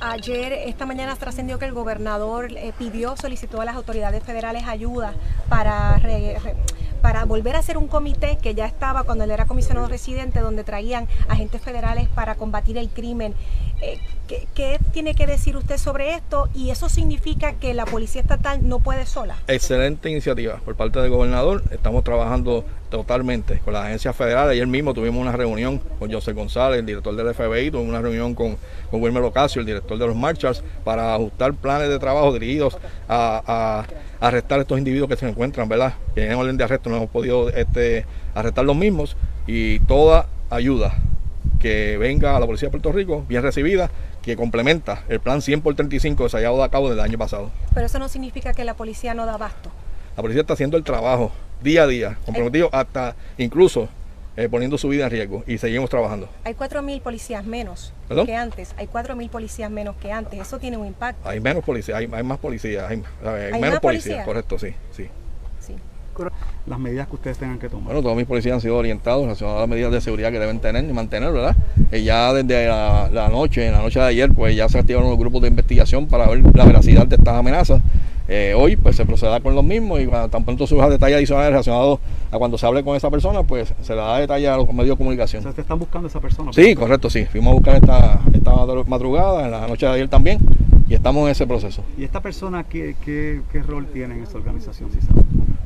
Ayer, 0.00 0.52
esta 0.52 0.86
mañana 0.86 1.14
trascendió 1.16 1.58
que 1.58 1.66
el 1.66 1.72
gobernador 1.72 2.50
eh, 2.52 2.72
pidió, 2.78 3.16
solicitó 3.16 3.60
a 3.60 3.66
las 3.66 3.76
autoridades 3.76 4.22
federales 4.22 4.64
ayuda 4.66 5.12
para 5.48 6.00
para 7.00 7.24
volver 7.24 7.56
a 7.56 7.60
hacer 7.60 7.78
un 7.78 7.88
comité 7.88 8.38
que 8.40 8.54
ya 8.54 8.66
estaba 8.66 9.04
cuando 9.04 9.24
él 9.24 9.30
era 9.30 9.46
comisionado 9.46 9.88
residente, 9.88 10.40
donde 10.40 10.64
traían 10.64 11.08
agentes 11.28 11.60
federales 11.60 12.08
para 12.08 12.34
combatir 12.34 12.78
el 12.78 12.88
crimen. 12.90 13.34
Eh, 13.80 13.98
¿qué, 14.54 14.78
tiene 14.92 15.14
que 15.14 15.26
decir 15.26 15.56
usted 15.56 15.76
sobre 15.76 16.14
esto? 16.14 16.48
Y 16.54 16.70
eso 16.70 16.88
significa 16.88 17.54
que 17.54 17.74
la 17.74 17.84
Policía 17.84 18.20
Estatal 18.20 18.66
no 18.66 18.78
puede 18.78 19.06
sola. 19.06 19.36
Excelente 19.48 20.10
iniciativa 20.10 20.56
por 20.64 20.76
parte 20.76 21.00
del 21.00 21.10
gobernador. 21.10 21.62
Estamos 21.70 22.04
trabajando 22.04 22.64
totalmente 22.90 23.60
con 23.60 23.74
las 23.74 23.86
agencias 23.86 24.14
federales. 24.14 24.52
Ayer 24.52 24.66
mismo 24.66 24.94
tuvimos 24.94 25.20
una 25.20 25.32
reunión 25.32 25.80
con 25.98 26.12
José 26.12 26.32
González, 26.32 26.80
el 26.80 26.86
director 26.86 27.14
del 27.14 27.34
FBI, 27.34 27.70
tuvimos 27.70 27.88
una 27.88 28.00
reunión 28.00 28.34
con, 28.34 28.56
con 28.90 29.02
Wilmer 29.02 29.22
Ocasio, 29.22 29.60
el 29.60 29.66
director 29.66 29.98
de 29.98 30.06
los 30.06 30.16
Marchers, 30.16 30.62
para 30.84 31.14
ajustar 31.14 31.54
planes 31.54 31.88
de 31.88 31.98
trabajo 31.98 32.32
dirigidos 32.32 32.78
a, 33.08 33.84
arrestar 34.20 34.58
a 34.58 34.62
estos 34.62 34.78
individuos 34.78 35.08
que 35.08 35.16
se 35.16 35.26
encuentran, 35.26 35.68
¿verdad? 35.68 35.94
Que 36.14 36.26
en 36.26 36.34
orden 36.34 36.56
de 36.56 36.64
arresto 36.64 36.90
no 36.90 36.96
hemos 36.96 37.10
podido 37.10 37.48
este, 37.50 38.04
arrestar 38.34 38.64
los 38.64 38.76
mismos 38.76 39.16
y 39.46 39.78
toda 39.80 40.26
ayuda 40.50 40.94
que 41.60 41.98
venga 41.98 42.36
a 42.36 42.40
la 42.40 42.46
Policía 42.46 42.68
de 42.68 42.70
Puerto 42.70 42.90
Rico, 42.90 43.24
bien 43.28 43.42
recibida, 43.42 43.90
que 44.22 44.36
complementa 44.36 45.04
el 45.08 45.20
plan 45.20 45.42
100 45.42 45.62
por 45.62 45.74
35 45.74 46.24
desarrollado 46.24 46.62
a 46.62 46.70
cabo 46.70 46.88
desde 46.88 47.00
el 47.02 47.08
año 47.08 47.18
pasado. 47.18 47.50
Pero 47.74 47.86
eso 47.86 47.98
no 47.98 48.08
significa 48.08 48.52
que 48.52 48.64
la 48.64 48.74
policía 48.74 49.14
no 49.14 49.26
da 49.26 49.34
abasto. 49.34 49.70
La 50.16 50.22
policía 50.22 50.42
está 50.42 50.54
haciendo 50.54 50.76
el 50.76 50.84
trabajo 50.84 51.32
día 51.62 51.84
a 51.84 51.86
día, 51.86 52.18
comprometidos 52.24 52.70
hasta 52.72 53.14
incluso 53.38 53.88
eh, 54.36 54.48
poniendo 54.48 54.78
su 54.78 54.88
vida 54.88 55.04
en 55.04 55.10
riesgo 55.10 55.44
y 55.46 55.58
seguimos 55.58 55.90
trabajando. 55.90 56.28
Hay 56.44 56.54
4.000 56.54 57.00
policías 57.02 57.44
menos 57.44 57.92
que 58.26 58.34
antes, 58.34 58.74
hay 58.76 58.86
4.000 58.86 59.28
policías 59.28 59.70
menos 59.70 59.96
que 59.96 60.12
antes, 60.12 60.40
eso 60.40 60.58
tiene 60.58 60.76
un 60.76 60.86
impacto. 60.86 61.28
Hay 61.28 61.40
menos 61.40 61.64
policías, 61.64 61.98
hay, 61.98 62.06
más 62.06 62.38
policías, 62.38 62.88
hay, 62.88 63.02
menos 63.60 63.80
policías, 63.80 64.24
correcto, 64.24 64.58
sí, 64.58 64.74
sí. 64.92 65.08
Las 66.66 66.78
medidas 66.78 67.08
que 67.08 67.14
ustedes 67.14 67.38
tengan 67.38 67.58
que 67.58 67.68
tomar. 67.68 67.86
Bueno, 67.86 68.02
todos 68.02 68.16
mis 68.16 68.26
policías 68.26 68.54
han 68.54 68.60
sido 68.60 68.76
orientados 68.76 69.22
relacionadas 69.22 69.58
a 69.58 69.60
las 69.60 69.68
medidas 69.68 69.92
de 69.92 70.00
seguridad 70.00 70.30
que 70.30 70.38
deben 70.38 70.60
tener 70.60 70.84
y 70.84 70.92
mantener, 70.92 71.32
¿verdad? 71.32 71.56
Y 71.92 72.02
ya 72.02 72.32
desde 72.32 72.68
la, 72.68 73.28
noche, 73.30 73.66
en 73.66 73.72
la 73.72 73.82
noche 73.82 73.98
de 74.00 74.06
ayer, 74.06 74.32
pues 74.32 74.54
ya 74.54 74.68
se 74.68 74.78
activaron 74.78 75.08
los 75.08 75.18
grupos 75.18 75.42
de 75.42 75.48
investigación 75.48 76.06
para 76.06 76.28
ver 76.28 76.42
la 76.54 76.64
veracidad 76.64 77.06
de 77.06 77.16
estas 77.16 77.34
amenazas. 77.34 77.80
Eh, 78.32 78.54
hoy 78.56 78.76
pues 78.76 78.94
se 78.94 79.04
procederá 79.04 79.40
con 79.40 79.56
los 79.56 79.64
mismos 79.64 80.00
y 80.00 80.06
cuando 80.06 80.28
tan 80.28 80.44
pronto 80.44 80.64
surja 80.64 80.88
detalles 80.88 81.16
adicionales 81.16 81.50
relacionados 81.50 81.98
a 82.30 82.38
cuando 82.38 82.56
se 82.56 82.64
hable 82.64 82.84
con 82.84 82.94
esa 82.94 83.10
persona, 83.10 83.42
pues 83.42 83.74
se 83.82 83.92
le 83.92 84.00
da 84.00 84.18
detalle 84.18 84.48
a 84.48 84.56
los 84.56 84.72
medios 84.72 84.90
de 84.90 84.98
comunicación. 84.98 85.44
O 85.44 85.52
sea, 85.52 85.60
están 85.60 85.80
buscando 85.80 86.06
a 86.06 86.10
esa 86.10 86.20
persona? 86.20 86.52
Sí, 86.52 86.76
correcto, 86.76 87.10
sí. 87.10 87.24
Fuimos 87.24 87.50
a 87.50 87.54
buscar 87.54 87.74
esta, 87.74 88.20
esta 88.32 88.52
madrugada, 88.86 89.46
en 89.46 89.50
la 89.50 89.66
noche 89.66 89.84
de 89.84 89.92
ayer 89.92 90.08
también, 90.08 90.38
y 90.88 90.94
estamos 90.94 91.24
en 91.24 91.32
ese 91.32 91.44
proceso. 91.44 91.82
¿Y 91.98 92.04
esta 92.04 92.20
persona 92.20 92.62
qué, 92.62 92.94
qué, 93.04 93.40
qué 93.50 93.62
rol 93.64 93.88
tiene 93.92 94.14
en 94.14 94.22
esta 94.22 94.38
organización, 94.38 94.90
si 94.92 94.98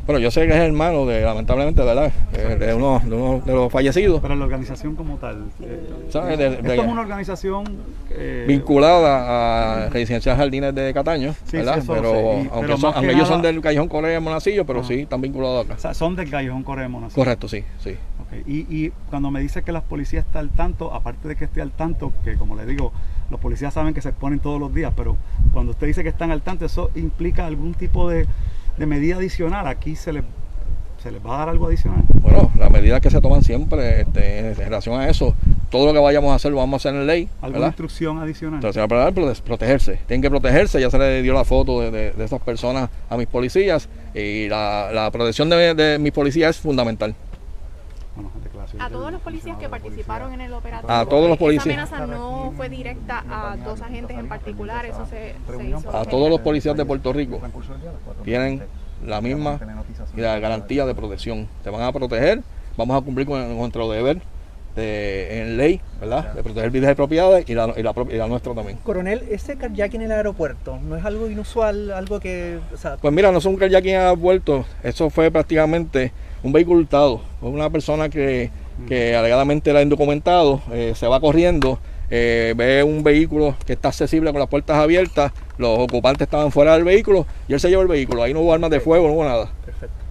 Bueno, 0.06 0.18
yo 0.18 0.30
sé 0.30 0.46
que 0.46 0.52
es 0.52 0.60
hermano 0.60 1.06
de, 1.06 1.22
lamentablemente, 1.22 1.82
¿verdad? 1.82 2.12
De, 2.32 2.74
uno, 2.74 3.00
de, 3.02 3.14
uno, 3.14 3.42
de 3.44 3.52
los 3.54 3.72
fallecidos. 3.72 4.20
Pero 4.20 4.34
la 4.34 4.44
organización 4.44 4.94
como 4.96 5.16
tal. 5.16 5.44
Eh, 5.60 6.60
es 6.62 6.76
como 6.76 6.92
una 6.92 7.00
organización 7.00 7.64
eh, 8.10 8.44
vinculada 8.46 9.86
a 9.86 9.88
Residencial 9.88 10.36
Jardines 10.36 10.74
de 10.74 10.92
Cataño, 10.92 11.34
¿verdad? 11.50 11.82
pero 11.86 12.32
aunque, 12.52 13.12
ellos 13.12 13.28
son 13.28 13.40
del 13.40 13.60
Callejón 13.62 13.88
Corea 13.88 14.20
Monacillo, 14.20 14.66
pero 14.66 14.84
sí 14.84 15.00
están 15.00 15.22
vinculados 15.22 15.64
acá. 15.64 15.74
O 15.74 15.78
sea, 15.78 15.94
son 15.94 16.16
del 16.16 16.30
Callejón 16.30 16.64
Corea 16.64 16.88
Monacillo. 16.88 17.22
Correcto, 17.22 17.48
sí, 17.48 17.64
sí. 17.78 17.96
Y, 18.46 18.66
y 18.68 18.92
cuando 19.10 19.30
me 19.30 19.40
dice 19.40 19.62
que 19.62 19.72
las 19.72 19.84
policías 19.84 20.26
están 20.26 20.42
al 20.42 20.50
tanto, 20.50 20.92
aparte 20.92 21.28
de 21.28 21.36
que 21.36 21.44
esté 21.44 21.62
al 21.62 21.70
tanto, 21.70 22.12
que 22.24 22.34
como 22.34 22.56
le 22.56 22.66
digo, 22.66 22.92
los 23.30 23.40
policías 23.40 23.72
saben 23.72 23.94
que 23.94 24.02
se 24.02 24.10
exponen 24.10 24.40
todos 24.40 24.60
los 24.60 24.74
días, 24.74 24.92
pero 24.96 25.16
cuando 25.52 25.72
usted 25.72 25.86
dice 25.86 26.02
que 26.02 26.08
están 26.08 26.30
al 26.30 26.42
tanto, 26.42 26.64
eso 26.64 26.90
implica 26.94 27.46
algún 27.46 27.74
tipo 27.74 28.08
de, 28.08 28.26
medida 28.78 29.16
adicional. 29.16 29.66
Aquí 29.66 29.96
se 29.96 30.12
les, 30.12 30.24
se 31.02 31.10
les 31.10 31.24
va 31.24 31.36
a 31.36 31.38
dar 31.38 31.48
algo 31.50 31.66
adicional. 31.66 32.02
Bueno, 32.20 32.50
las 32.58 32.70
medidas 32.70 33.00
que 33.00 33.10
se 33.10 33.20
toman 33.20 33.42
siempre 33.42 34.02
este, 34.02 34.38
en 34.38 34.56
relación 34.56 35.00
a 35.00 35.08
eso, 35.08 35.34
todo 35.70 35.86
lo 35.86 35.92
que 35.92 35.98
vayamos 35.98 36.32
a 36.32 36.36
hacer 36.36 36.50
lo 36.50 36.58
vamos 36.58 36.74
a 36.84 36.88
hacer 36.88 37.00
en 37.00 37.06
ley. 37.06 37.28
¿Alguna 37.42 37.66
instrucción 37.66 38.18
adicional? 38.18 38.56
Entonces, 38.56 38.86
para 38.88 39.12
protegerse. 39.12 40.00
Tienen 40.06 40.22
que 40.22 40.30
protegerse. 40.30 40.80
Ya 40.80 40.90
se 40.90 40.98
le 40.98 41.22
dio 41.22 41.34
la 41.34 41.44
foto 41.44 41.80
de, 41.80 42.12
de, 42.12 42.24
esas 42.24 42.40
personas 42.40 42.90
a 43.08 43.16
mis 43.16 43.26
policías 43.26 43.88
y 44.14 44.48
la, 44.48 45.08
protección 45.12 45.50
de, 45.50 45.74
de 45.74 45.98
mis 45.98 46.12
policías 46.12 46.56
es 46.56 46.62
fundamental. 46.62 47.14
A 48.78 48.90
todos 48.90 49.12
los 49.12 49.20
policías 49.20 49.56
que 49.58 49.68
participaron 49.68 50.32
en 50.32 50.40
el 50.40 50.52
operativo. 50.52 50.92
A 50.92 51.06
todos 51.06 51.28
los 51.28 51.38
policías. 51.38 51.86
Esa 51.86 51.96
amenaza 51.96 52.18
no 52.18 52.52
fue 52.56 52.68
directa 52.68 53.24
a 53.30 53.56
dos 53.56 53.80
agentes 53.80 54.18
en 54.18 54.28
particular, 54.28 54.84
eso 54.86 55.06
se, 55.06 55.34
hizo. 55.66 55.96
A 55.96 56.04
todos 56.04 56.30
los 56.30 56.40
policías 56.40 56.76
de 56.76 56.84
Puerto 56.84 57.12
Rico 57.12 57.40
tienen 58.24 58.62
la 59.04 59.20
misma 59.20 59.58
y 60.16 60.20
la 60.20 60.38
garantía 60.38 60.86
de 60.86 60.94
protección. 60.94 61.48
Se 61.62 61.70
van 61.70 61.82
a 61.82 61.92
proteger, 61.92 62.42
vamos 62.76 63.00
a 63.00 63.04
cumplir 63.04 63.26
con 63.26 63.56
nuestro 63.56 63.90
deber 63.90 64.20
de, 64.74 65.40
en 65.40 65.56
ley, 65.56 65.80
¿verdad? 66.00 66.32
De 66.34 66.42
proteger 66.42 66.70
vidas 66.70 66.92
y 66.92 66.94
propiedades 66.94 67.48
y 67.48 67.54
la, 67.54 67.72
y 67.76 67.82
la, 67.82 67.94
y 68.10 68.16
la 68.16 68.26
nuestra 68.26 68.54
también. 68.54 68.78
Coronel, 68.78 69.22
ese 69.30 69.56
carjacking 69.56 70.02
en 70.02 70.10
el 70.10 70.16
aeropuerto, 70.16 70.78
¿no 70.82 70.96
es 70.96 71.04
algo 71.04 71.28
inusual, 71.28 71.92
algo 71.92 72.20
que... 72.20 72.58
pues 73.00 73.14
mira, 73.14 73.30
no 73.30 73.38
es 73.38 73.44
un 73.44 73.56
carjacking 73.56 73.90
en 73.90 74.00
el 74.00 74.06
aeropuerto, 74.06 74.64
eso 74.82 75.10
fue 75.10 75.30
prácticamente 75.30 76.12
un 76.42 76.52
vehículo 76.52 76.80
hurtado, 76.80 77.22
una 77.40 77.70
persona 77.70 78.08
que 78.08 78.50
que 78.88 79.16
alegadamente 79.16 79.70
era 79.70 79.82
indocumentado, 79.82 80.60
eh, 80.72 80.92
se 80.94 81.06
va 81.06 81.20
corriendo, 81.20 81.78
eh, 82.10 82.54
ve 82.56 82.82
un 82.82 83.02
vehículo 83.02 83.56
que 83.66 83.72
está 83.72 83.88
accesible 83.88 84.30
con 84.30 84.40
las 84.40 84.48
puertas 84.48 84.76
abiertas, 84.76 85.32
los 85.58 85.78
ocupantes 85.78 86.26
estaban 86.26 86.52
fuera 86.52 86.74
del 86.74 86.84
vehículo 86.84 87.26
y 87.48 87.54
él 87.54 87.60
se 87.60 87.68
lleva 87.70 87.82
el 87.82 87.88
vehículo, 87.88 88.22
ahí 88.22 88.34
no 88.34 88.40
hubo 88.40 88.52
armas 88.52 88.70
de 88.70 88.80
fuego, 88.80 89.08
no 89.08 89.14
hubo 89.14 89.24
nada. 89.24 89.50
Perfecto. 89.64 90.03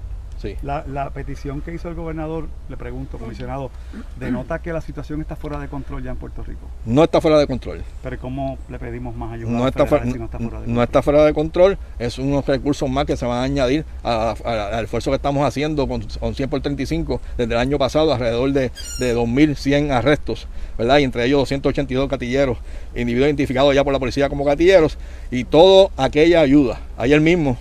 La, 0.61 1.09
petición 1.13 1.61
que 1.61 1.73
hizo 1.73 1.89
el 1.89 1.95
gobernador, 1.95 2.47
le 2.69 2.77
pregunto, 2.77 3.17
comisionado, 3.17 3.71
denota 4.19 4.59
que 4.59 4.73
la 4.73 4.81
situación 4.81 5.21
está 5.21 5.35
fuera 5.35 5.59
de 5.59 5.67
control 5.67 6.03
ya 6.03 6.11
en 6.11 6.17
Puerto 6.17 6.43
Rico. 6.43 6.67
No 6.85 7.03
está 7.03 7.21
fuera 7.21 7.37
de 7.37 7.47
control. 7.47 7.83
Pero 8.01 8.19
¿cómo 8.19 8.57
le 8.69 8.79
pedimos 8.79 9.15
más 9.15 9.33
ayuda? 9.33 9.51
No, 9.51 9.67
está, 9.67 9.85
fuera, 9.85 10.05
no, 10.05 10.25
está, 10.25 10.39
fuera 10.39 10.61
de 10.61 10.67
no 10.67 10.83
está 10.83 11.01
fuera 11.01 11.25
de 11.25 11.33
control. 11.33 11.77
Es 11.99 12.17
unos 12.17 12.45
recursos 12.45 12.89
más 12.89 13.05
que 13.05 13.15
se 13.15 13.25
van 13.25 13.39
a 13.39 13.43
añadir 13.43 13.85
al 14.03 14.83
esfuerzo 14.83 15.11
que 15.11 15.15
estamos 15.15 15.45
haciendo 15.45 15.87
con, 15.87 16.03
100 16.03 16.49
por 16.49 16.61
35 16.61 17.21
desde 17.37 17.53
el 17.53 17.59
año 17.59 17.77
pasado, 17.77 18.13
alrededor 18.13 18.51
de, 18.51 18.71
de 18.99 19.15
2.100 19.15 19.91
arrestos, 19.91 20.47
¿verdad? 20.77 20.99
Y 20.99 21.03
entre 21.03 21.25
ellos 21.25 21.39
282 21.41 22.09
gatilleros, 22.09 22.57
individuos 22.95 23.27
identificados 23.27 23.73
ya 23.75 23.83
por 23.83 23.93
la 23.93 23.99
policía 23.99 24.29
como 24.29 24.43
gatilleros, 24.43 24.97
y 25.31 25.43
toda 25.43 25.89
aquella 25.97 26.41
ayuda. 26.41 26.79
Ayer 26.97 27.21
mismo 27.21 27.57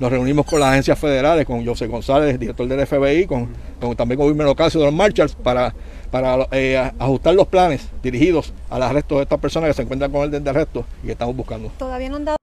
nos 0.00 0.10
reunimos 0.10 0.46
con 0.46 0.60
las 0.60 0.70
agencias 0.70 0.98
federales, 0.98 1.46
con 1.46 1.64
José 1.64 1.86
González, 1.86 2.38
director 2.38 2.66
del 2.66 2.86
FBI, 2.86 3.26
con, 3.26 3.48
también 3.96 4.18
con 4.18 4.28
Wilmer 4.28 4.46
Ocasio 4.46 4.80
de 4.80 4.86
los 4.86 4.94
Marshals, 4.94 5.34
para, 5.34 5.74
para 6.10 6.46
eh, 6.52 6.92
ajustar 6.98 7.34
los 7.34 7.48
planes 7.48 7.88
dirigidos 8.02 8.52
al 8.70 8.82
arresto 8.82 9.16
de 9.16 9.22
estas 9.22 9.38
personas 9.38 9.68
que 9.68 9.74
se 9.74 9.82
encuentran 9.82 10.10
con 10.10 10.22
el 10.22 10.42
de 10.42 10.50
arresto 10.50 10.84
y 11.02 11.06
que 11.06 11.12
estamos 11.12 11.36
buscando. 11.36 11.70
Todavía 11.78 12.08
no 12.08 12.16
han 12.16 12.24
dado 12.24 12.38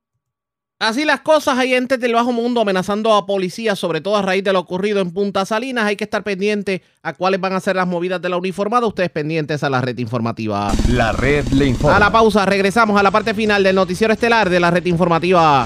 Así 0.78 1.06
las 1.06 1.22
cosas, 1.22 1.58
hay 1.58 1.74
entes 1.74 2.02
del 2.02 2.14
bajo 2.14 2.34
mundo 2.34 2.60
amenazando 2.60 3.14
a 3.14 3.26
policías, 3.26 3.80
sobre 3.80 4.02
todo 4.02 4.18
a 4.18 4.22
raíz 4.22 4.44
de 4.44 4.52
lo 4.52 4.60
ocurrido 4.60 5.00
en 5.00 5.12
Punta 5.14 5.46
Salinas. 5.46 5.86
Hay 5.86 5.96
que 5.96 6.04
estar 6.04 6.22
pendientes 6.22 6.82
a 7.02 7.14
cuáles 7.14 7.40
van 7.40 7.54
a 7.54 7.62
ser 7.62 7.78
las 7.78 7.88
movidas 7.88 8.22
de 8.22 8.28
la 8.28 8.36
uniformada. 8.36 8.86
Ustedes 8.86 9.10
pendientes 9.10 9.64
a 9.64 9.70
la 9.70 9.80
red 9.80 9.98
informativa. 10.00 10.74
La 10.90 11.14
red 11.14 11.48
le 11.48 11.68
informa. 11.68 11.96
A 11.96 12.00
la 12.00 12.12
pausa, 12.12 12.46
regresamos 12.46 13.00
a 13.00 13.04
la 13.04 13.12
parte 13.12 13.34
final 13.34 13.64
del 13.64 13.76
noticiero 13.78 14.12
estelar 14.12 14.50
de 14.50 14.60
la 14.60 14.70
red 14.70 14.86
informativa. 14.86 15.66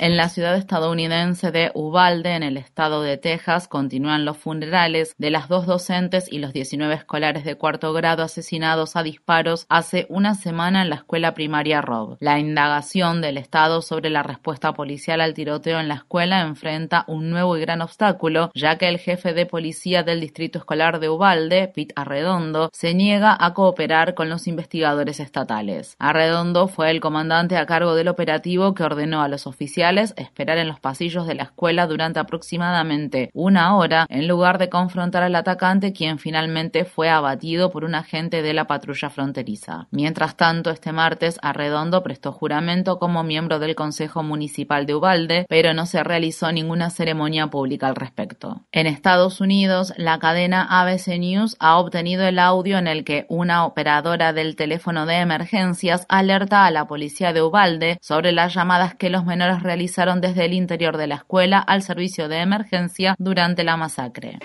En 0.00 0.16
la 0.16 0.28
ciudad 0.28 0.56
estadounidense 0.56 1.52
de 1.52 1.70
Uvalde, 1.72 2.34
en 2.34 2.42
el 2.42 2.56
estado 2.56 3.02
de 3.02 3.16
Texas, 3.16 3.68
continúan 3.68 4.24
los 4.24 4.36
funerales 4.36 5.14
de 5.18 5.30
las 5.30 5.48
dos 5.48 5.66
docentes 5.66 6.30
y 6.30 6.40
los 6.40 6.52
19 6.52 6.92
escolares 6.94 7.44
de 7.44 7.54
cuarto 7.54 7.92
grado 7.92 8.24
asesinados 8.24 8.96
a 8.96 9.04
disparos 9.04 9.66
hace 9.68 10.06
una 10.08 10.34
semana 10.34 10.82
en 10.82 10.90
la 10.90 10.96
escuela 10.96 11.32
primaria 11.32 11.80
Rob. 11.80 12.16
La 12.18 12.40
indagación 12.40 13.20
del 13.20 13.38
Estado 13.38 13.82
sobre 13.82 14.10
la 14.10 14.24
respuesta 14.24 14.72
policial 14.72 15.20
al 15.20 15.32
tiroteo 15.32 15.78
en 15.78 15.86
la 15.86 15.94
escuela 15.94 16.40
enfrenta 16.40 17.04
un 17.06 17.30
nuevo 17.30 17.56
y 17.56 17.60
gran 17.60 17.80
obstáculo, 17.80 18.50
ya 18.52 18.76
que 18.78 18.88
el 18.88 18.98
jefe 18.98 19.32
de 19.32 19.46
policía 19.46 20.02
del 20.02 20.20
distrito 20.20 20.58
escolar 20.58 20.98
de 20.98 21.08
Uvalde, 21.08 21.70
Pete 21.72 21.94
Arredondo, 21.94 22.68
se 22.72 22.94
niega 22.94 23.36
a 23.38 23.54
cooperar 23.54 24.14
con 24.14 24.28
los 24.28 24.48
investigadores 24.48 25.20
estatales. 25.20 25.94
Arredondo 26.00 26.66
fue 26.66 26.90
el 26.90 27.00
comandante 27.00 27.56
a 27.56 27.66
cargo 27.66 27.94
del 27.94 28.08
operativo 28.08 28.74
que 28.74 28.82
ordenó 28.82 29.22
a 29.22 29.28
los 29.28 29.46
oficiales 29.46 29.83
esperar 30.16 30.58
en 30.58 30.68
los 30.68 30.80
pasillos 30.80 31.26
de 31.26 31.34
la 31.34 31.44
escuela 31.44 31.86
durante 31.86 32.20
aproximadamente 32.20 33.30
una 33.32 33.76
hora 33.76 34.06
en 34.08 34.26
lugar 34.26 34.58
de 34.58 34.68
confrontar 34.68 35.22
al 35.22 35.34
atacante 35.34 35.92
quien 35.92 36.18
finalmente 36.18 36.84
fue 36.84 37.10
abatido 37.10 37.70
por 37.70 37.84
un 37.84 37.94
agente 37.94 38.42
de 38.42 38.54
la 38.54 38.66
patrulla 38.66 39.10
fronteriza. 39.10 39.88
Mientras 39.90 40.36
tanto, 40.36 40.70
este 40.70 40.92
martes 40.92 41.38
Arredondo 41.42 42.02
prestó 42.02 42.32
juramento 42.32 42.98
como 42.98 43.22
miembro 43.22 43.58
del 43.58 43.74
Consejo 43.74 44.22
Municipal 44.22 44.86
de 44.86 44.94
Ubalde, 44.94 45.46
pero 45.48 45.74
no 45.74 45.86
se 45.86 46.02
realizó 46.02 46.50
ninguna 46.52 46.90
ceremonia 46.90 47.48
pública 47.48 47.88
al 47.88 47.96
respecto. 47.96 48.62
En 48.72 48.86
Estados 48.86 49.40
Unidos, 49.40 49.92
la 49.96 50.18
cadena 50.18 50.66
ABC 50.80 51.18
News 51.18 51.56
ha 51.60 51.76
obtenido 51.76 52.26
el 52.26 52.38
audio 52.38 52.78
en 52.78 52.86
el 52.86 53.04
que 53.04 53.26
una 53.28 53.64
operadora 53.64 54.32
del 54.32 54.56
teléfono 54.56 55.06
de 55.06 55.16
emergencias 55.16 56.06
alerta 56.08 56.64
a 56.66 56.70
la 56.70 56.86
policía 56.86 57.32
de 57.32 57.42
Ubalde 57.42 57.98
sobre 58.00 58.32
las 58.32 58.54
llamadas 58.54 58.94
que 58.94 59.10
los 59.10 59.24
menores 59.24 59.62
realizaron 59.74 60.20
desde 60.20 60.44
el 60.44 60.52
interior 60.52 60.96
de 60.96 61.08
la 61.08 61.16
escuela 61.16 61.58
al 61.58 61.82
servicio 61.82 62.28
de 62.28 62.38
emergencia 62.38 63.16
durante 63.18 63.64
la 63.64 63.76
masacre. 63.76 64.38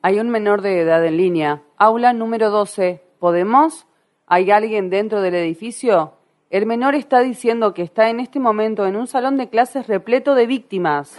Hay 0.00 0.20
un 0.20 0.30
menor 0.30 0.62
de 0.62 0.80
edad 0.80 1.04
en 1.04 1.16
línea. 1.16 1.62
Aula 1.76 2.12
número 2.12 2.50
12. 2.50 3.02
¿Podemos? 3.18 3.88
¿Hay 4.28 4.52
alguien 4.52 4.90
dentro 4.90 5.22
del 5.22 5.34
edificio? 5.34 6.12
El 6.48 6.66
menor 6.66 6.94
está 6.94 7.18
diciendo 7.18 7.74
que 7.74 7.82
está 7.82 8.10
en 8.10 8.20
este 8.20 8.38
momento 8.38 8.86
en 8.86 8.94
un 8.94 9.08
salón 9.08 9.36
de 9.36 9.48
clases 9.48 9.88
repleto 9.88 10.36
de 10.36 10.46
víctimas. 10.46 11.18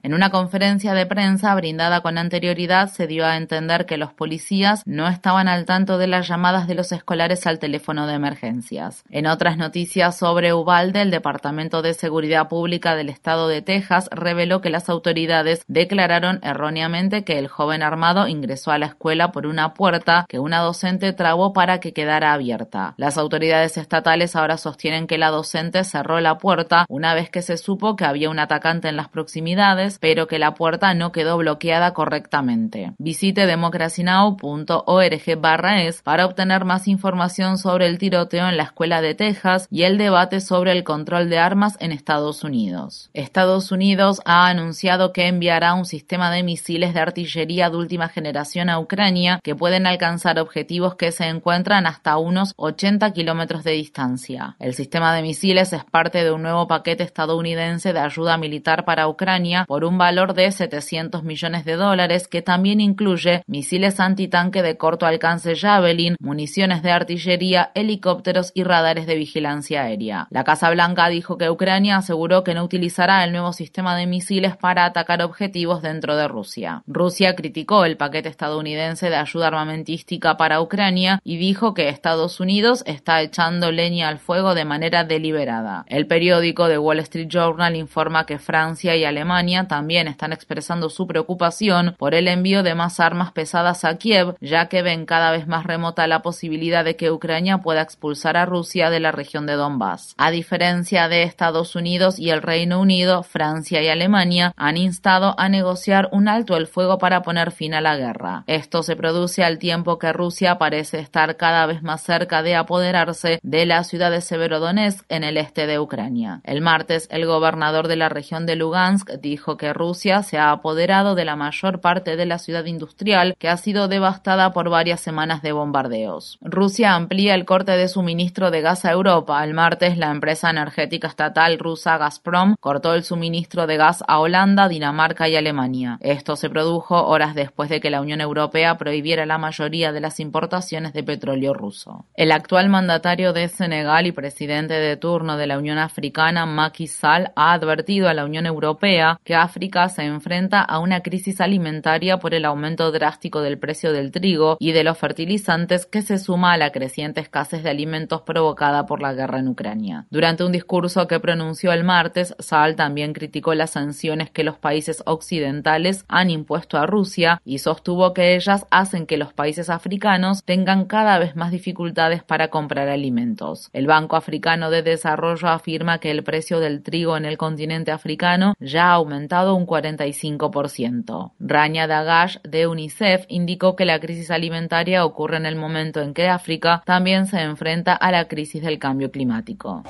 En 0.00 0.14
una 0.14 0.30
conferencia 0.30 0.94
de 0.94 1.06
prensa 1.06 1.52
brindada 1.56 2.02
con 2.02 2.18
anterioridad 2.18 2.88
se 2.88 3.08
dio 3.08 3.26
a 3.26 3.36
entender 3.36 3.84
que 3.84 3.96
los 3.96 4.12
policías 4.12 4.84
no 4.86 5.08
estaban 5.08 5.48
al 5.48 5.64
tanto 5.64 5.98
de 5.98 6.06
las 6.06 6.28
llamadas 6.28 6.68
de 6.68 6.76
los 6.76 6.92
escolares 6.92 7.48
al 7.48 7.58
teléfono 7.58 8.06
de 8.06 8.14
emergencias. 8.14 9.02
En 9.10 9.26
otras 9.26 9.56
noticias 9.56 10.16
sobre 10.16 10.52
Ubalde, 10.52 11.02
el 11.02 11.10
Departamento 11.10 11.82
de 11.82 11.94
Seguridad 11.94 12.46
Pública 12.46 12.94
del 12.94 13.08
Estado 13.08 13.48
de 13.48 13.60
Texas 13.60 14.08
reveló 14.12 14.60
que 14.60 14.70
las 14.70 14.88
autoridades 14.88 15.64
declararon 15.66 16.38
erróneamente 16.44 17.24
que 17.24 17.40
el 17.40 17.48
joven 17.48 17.82
armado 17.82 18.28
ingresó 18.28 18.70
a 18.70 18.78
la 18.78 18.86
escuela 18.86 19.32
por 19.32 19.48
una 19.48 19.74
puerta 19.74 20.26
que 20.28 20.38
una 20.38 20.60
docente 20.60 21.12
trabó 21.12 21.52
para 21.52 21.80
que 21.80 21.92
quedara 21.92 22.32
abierta. 22.32 22.94
Las 22.98 23.18
autoridades 23.18 23.76
estatales 23.76 24.36
ahora 24.36 24.58
sostienen 24.58 25.08
que 25.08 25.18
la 25.18 25.30
docente 25.30 25.82
cerró 25.82 26.20
la 26.20 26.38
puerta 26.38 26.86
una 26.88 27.14
vez 27.14 27.30
que 27.30 27.42
se 27.42 27.56
supo 27.56 27.96
que 27.96 28.04
había 28.04 28.30
un 28.30 28.38
atacante 28.38 28.88
en 28.88 28.94
las 28.94 29.08
proximidades 29.08 29.87
pero 29.98 30.26
que 30.26 30.38
la 30.38 30.52
puerta 30.54 30.92
no 30.92 31.12
quedó 31.12 31.38
bloqueada 31.38 31.94
correctamente. 31.94 32.92
Visite 32.98 33.46
democracynow.org 33.46 35.40
barra 35.40 35.82
es 35.84 36.02
para 36.02 36.26
obtener 36.26 36.66
más 36.66 36.88
información 36.88 37.56
sobre 37.56 37.86
el 37.86 37.96
tiroteo 37.98 38.48
en 38.48 38.58
la 38.58 38.64
escuela 38.64 39.00
de 39.00 39.14
Texas 39.14 39.66
y 39.70 39.84
el 39.84 39.96
debate 39.96 40.40
sobre 40.40 40.72
el 40.72 40.84
control 40.84 41.30
de 41.30 41.38
armas 41.38 41.76
en 41.80 41.92
Estados 41.92 42.44
Unidos. 42.44 43.10
Estados 43.14 43.72
Unidos 43.72 44.20
ha 44.24 44.48
anunciado 44.48 45.12
que 45.12 45.28
enviará 45.28 45.74
un 45.74 45.84
sistema 45.84 46.30
de 46.30 46.42
misiles 46.42 46.92
de 46.92 47.00
artillería 47.00 47.70
de 47.70 47.76
última 47.76 48.08
generación 48.08 48.68
a 48.68 48.78
Ucrania 48.78 49.40
que 49.42 49.54
pueden 49.54 49.86
alcanzar 49.86 50.38
objetivos 50.38 50.96
que 50.96 51.12
se 51.12 51.26
encuentran 51.26 51.86
hasta 51.86 52.18
unos 52.18 52.52
80 52.56 53.12
kilómetros 53.12 53.64
de 53.64 53.72
distancia. 53.72 54.56
El 54.58 54.74
sistema 54.74 55.14
de 55.14 55.22
misiles 55.22 55.72
es 55.72 55.84
parte 55.84 56.24
de 56.24 56.32
un 56.32 56.42
nuevo 56.42 56.66
paquete 56.66 57.04
estadounidense 57.04 57.92
de 57.92 58.00
ayuda 58.00 58.36
militar 58.38 58.84
para 58.84 59.08
Ucrania 59.08 59.64
un 59.84 59.98
valor 59.98 60.34
de 60.34 60.50
700 60.50 61.22
millones 61.22 61.64
de 61.64 61.76
dólares 61.76 62.28
que 62.28 62.42
también 62.42 62.80
incluye 62.80 63.42
misiles 63.46 64.00
antitanque 64.00 64.62
de 64.62 64.76
corto 64.76 65.06
alcance 65.06 65.56
Javelin, 65.56 66.16
municiones 66.20 66.82
de 66.82 66.90
artillería, 66.90 67.70
helicópteros 67.74 68.52
y 68.54 68.64
radares 68.64 69.06
de 69.06 69.16
vigilancia 69.16 69.82
aérea. 69.82 70.26
La 70.30 70.44
Casa 70.44 70.70
Blanca 70.70 71.08
dijo 71.08 71.38
que 71.38 71.50
Ucrania 71.50 71.96
aseguró 71.96 72.44
que 72.44 72.54
no 72.54 72.64
utilizará 72.64 73.24
el 73.24 73.32
nuevo 73.32 73.52
sistema 73.52 73.96
de 73.96 74.06
misiles 74.06 74.56
para 74.56 74.84
atacar 74.84 75.22
objetivos 75.22 75.82
dentro 75.82 76.16
de 76.16 76.28
Rusia. 76.28 76.82
Rusia 76.86 77.34
criticó 77.34 77.84
el 77.84 77.96
paquete 77.96 78.28
estadounidense 78.28 79.10
de 79.10 79.16
ayuda 79.16 79.48
armamentística 79.48 80.36
para 80.36 80.60
Ucrania 80.60 81.20
y 81.24 81.36
dijo 81.36 81.74
que 81.74 81.88
Estados 81.88 82.40
Unidos 82.40 82.82
está 82.86 83.20
echando 83.22 83.72
leña 83.72 84.08
al 84.08 84.18
fuego 84.18 84.54
de 84.54 84.64
manera 84.64 85.04
deliberada. 85.04 85.84
El 85.88 86.06
periódico 86.06 86.68
The 86.68 86.78
Wall 86.78 87.00
Street 87.00 87.28
Journal 87.28 87.76
informa 87.76 88.26
que 88.26 88.38
Francia 88.38 88.96
y 88.96 89.04
Alemania 89.04 89.66
también 89.68 90.08
están 90.08 90.32
expresando 90.32 90.90
su 90.90 91.06
preocupación 91.06 91.94
por 91.98 92.14
el 92.14 92.28
envío 92.28 92.62
de 92.62 92.74
más 92.74 93.00
armas 93.00 93.32
pesadas 93.32 93.84
a 93.84 93.96
Kiev, 93.98 94.36
ya 94.40 94.66
que 94.66 94.82
ven 94.82 95.06
cada 95.06 95.30
vez 95.30 95.46
más 95.46 95.64
remota 95.64 96.06
la 96.06 96.22
posibilidad 96.22 96.84
de 96.84 96.96
que 96.96 97.10
Ucrania 97.10 97.58
pueda 97.58 97.82
expulsar 97.82 98.36
a 98.36 98.46
Rusia 98.46 98.90
de 98.90 99.00
la 99.00 99.12
región 99.12 99.46
de 99.46 99.54
Donbass. 99.54 100.14
A 100.16 100.30
diferencia 100.30 101.08
de 101.08 101.22
Estados 101.22 101.76
Unidos 101.76 102.18
y 102.18 102.30
el 102.30 102.42
Reino 102.42 102.80
Unido, 102.80 103.22
Francia 103.22 103.82
y 103.82 103.88
Alemania 103.88 104.52
han 104.56 104.76
instado 104.76 105.34
a 105.38 105.48
negociar 105.48 106.08
un 106.12 106.28
alto 106.28 106.56
el 106.56 106.66
fuego 106.66 106.98
para 106.98 107.22
poner 107.22 107.52
fin 107.52 107.74
a 107.74 107.80
la 107.80 107.96
guerra. 107.96 108.44
Esto 108.46 108.82
se 108.82 108.96
produce 108.96 109.44
al 109.44 109.58
tiempo 109.58 109.98
que 109.98 110.12
Rusia 110.12 110.58
parece 110.58 110.98
estar 110.98 111.36
cada 111.36 111.66
vez 111.66 111.82
más 111.82 112.02
cerca 112.02 112.42
de 112.42 112.56
apoderarse 112.56 113.38
de 113.42 113.66
la 113.66 113.84
ciudad 113.84 114.10
de 114.10 114.22
Severodonetsk 114.22 115.04
en 115.08 115.24
el 115.24 115.36
este 115.36 115.66
de 115.66 115.78
Ucrania. 115.78 116.40
El 116.44 116.62
martes, 116.62 117.08
el 117.10 117.26
gobernador 117.26 117.88
de 117.88 117.96
la 117.96 118.08
región 118.08 118.46
de 118.46 118.56
Lugansk 118.56 119.10
dijo 119.20 119.57
que 119.58 119.74
Rusia 119.74 120.22
se 120.22 120.38
ha 120.38 120.50
apoderado 120.50 121.14
de 121.14 121.26
la 121.26 121.36
mayor 121.36 121.82
parte 121.82 122.16
de 122.16 122.24
la 122.24 122.38
ciudad 122.38 122.64
industrial 122.64 123.36
que 123.38 123.50
ha 123.50 123.56
sido 123.58 123.88
devastada 123.88 124.52
por 124.52 124.70
varias 124.70 125.00
semanas 125.00 125.42
de 125.42 125.52
bombardeos. 125.52 126.38
Rusia 126.40 126.94
amplía 126.94 127.34
el 127.34 127.44
corte 127.44 127.72
de 127.72 127.88
suministro 127.88 128.50
de 128.50 128.62
gas 128.62 128.86
a 128.86 128.92
Europa. 128.92 129.44
El 129.44 129.52
martes, 129.52 129.98
la 129.98 130.10
empresa 130.10 130.48
energética 130.48 131.08
estatal 131.08 131.58
rusa 131.58 131.98
Gazprom 131.98 132.54
cortó 132.60 132.94
el 132.94 133.04
suministro 133.04 133.66
de 133.66 133.76
gas 133.76 134.02
a 134.08 134.20
Holanda, 134.20 134.68
Dinamarca 134.68 135.28
y 135.28 135.36
Alemania. 135.36 135.98
Esto 136.00 136.36
se 136.36 136.48
produjo 136.48 137.06
horas 137.06 137.34
después 137.34 137.68
de 137.68 137.80
que 137.80 137.90
la 137.90 138.00
Unión 138.00 138.20
Europea 138.20 138.78
prohibiera 138.78 139.26
la 139.26 139.38
mayoría 139.38 139.92
de 139.92 140.00
las 140.00 140.20
importaciones 140.20 140.92
de 140.92 141.02
petróleo 141.02 141.52
ruso. 141.54 142.06
El 142.14 142.32
actual 142.32 142.68
mandatario 142.68 143.32
de 143.32 143.48
Senegal 143.48 144.06
y 144.06 144.12
presidente 144.12 144.74
de 144.74 144.96
turno 144.96 145.36
de 145.36 145.46
la 145.46 145.58
Unión 145.58 145.78
Africana, 145.78 146.46
Macky 146.46 146.86
Sall, 146.86 147.32
ha 147.34 147.52
advertido 147.52 148.08
a 148.08 148.14
la 148.14 148.24
Unión 148.24 148.46
Europea 148.46 149.18
que 149.24 149.34
África 149.48 149.88
se 149.88 150.04
enfrenta 150.04 150.60
a 150.60 150.78
una 150.78 151.00
crisis 151.00 151.40
alimentaria 151.40 152.18
por 152.18 152.34
el 152.34 152.44
aumento 152.44 152.92
drástico 152.92 153.40
del 153.40 153.58
precio 153.58 153.94
del 153.94 154.12
trigo 154.12 154.58
y 154.60 154.72
de 154.72 154.84
los 154.84 154.98
fertilizantes 154.98 155.86
que 155.86 156.02
se 156.02 156.18
suma 156.18 156.52
a 156.52 156.58
la 156.58 156.70
creciente 156.70 157.22
escasez 157.22 157.62
de 157.62 157.70
alimentos 157.70 158.20
provocada 158.20 158.84
por 158.84 159.00
la 159.00 159.14
guerra 159.14 159.38
en 159.38 159.48
Ucrania. 159.48 160.04
Durante 160.10 160.44
un 160.44 160.52
discurso 160.52 161.06
que 161.06 161.18
pronunció 161.18 161.72
el 161.72 161.82
martes, 161.82 162.34
Saal 162.38 162.76
también 162.76 163.14
criticó 163.14 163.54
las 163.54 163.70
sanciones 163.70 164.30
que 164.30 164.44
los 164.44 164.58
países 164.58 165.02
occidentales 165.06 166.04
han 166.08 166.28
impuesto 166.28 166.76
a 166.76 166.84
Rusia 166.84 167.40
y 167.42 167.60
sostuvo 167.60 168.12
que 168.12 168.36
ellas 168.36 168.66
hacen 168.70 169.06
que 169.06 169.16
los 169.16 169.32
países 169.32 169.70
africanos 169.70 170.44
tengan 170.44 170.84
cada 170.84 171.18
vez 171.18 171.36
más 171.36 171.50
dificultades 171.50 172.22
para 172.22 172.48
comprar 172.48 172.90
alimentos. 172.90 173.70
El 173.72 173.86
Banco 173.86 174.16
Africano 174.16 174.70
de 174.70 174.82
Desarrollo 174.82 175.48
afirma 175.48 176.00
que 176.00 176.10
el 176.10 176.22
precio 176.22 176.60
del 176.60 176.82
trigo 176.82 177.16
en 177.16 177.24
el 177.24 177.38
continente 177.38 177.92
africano 177.92 178.52
ya 178.60 178.90
ha 178.90 178.94
aumentado 178.94 179.37
un 179.46 179.66
45%. 179.66 181.32
Rania 181.38 181.86
Dagash 181.86 182.38
de 182.42 182.66
UNICEF 182.66 183.24
indicó 183.28 183.76
que 183.76 183.84
la 183.84 184.00
crisis 184.00 184.30
alimentaria 184.30 185.04
ocurre 185.04 185.36
en 185.36 185.46
el 185.46 185.56
momento 185.56 186.00
en 186.00 186.14
que 186.14 186.28
África 186.28 186.82
también 186.84 187.26
se 187.26 187.40
enfrenta 187.40 187.94
a 187.94 188.10
la 188.10 188.28
crisis 188.28 188.62
del 188.62 188.78
cambio 188.78 189.10
climático. 189.10 189.82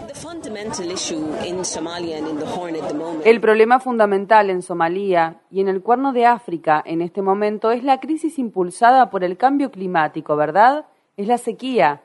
El 3.25 3.41
problema 3.41 3.81
fundamental 3.81 4.51
en 4.51 4.63
Somalia 4.63 5.37
y 5.51 5.61
en 5.61 5.69
el 5.69 5.83
Cuerno 5.83 6.13
de 6.13 6.27
África 6.27 6.83
en 6.85 7.03
este 7.03 7.23
momento 7.23 7.71
es 7.71 7.85
la 7.85 8.01
crisis 8.01 8.39
impulsada 8.39 9.11
por 9.11 9.25
el 9.25 9.37
cambio 9.37 9.71
climático, 9.71 10.37
¿verdad? 10.37 10.87
Es 11.17 11.27
la 11.27 11.39
sequía. 11.39 12.03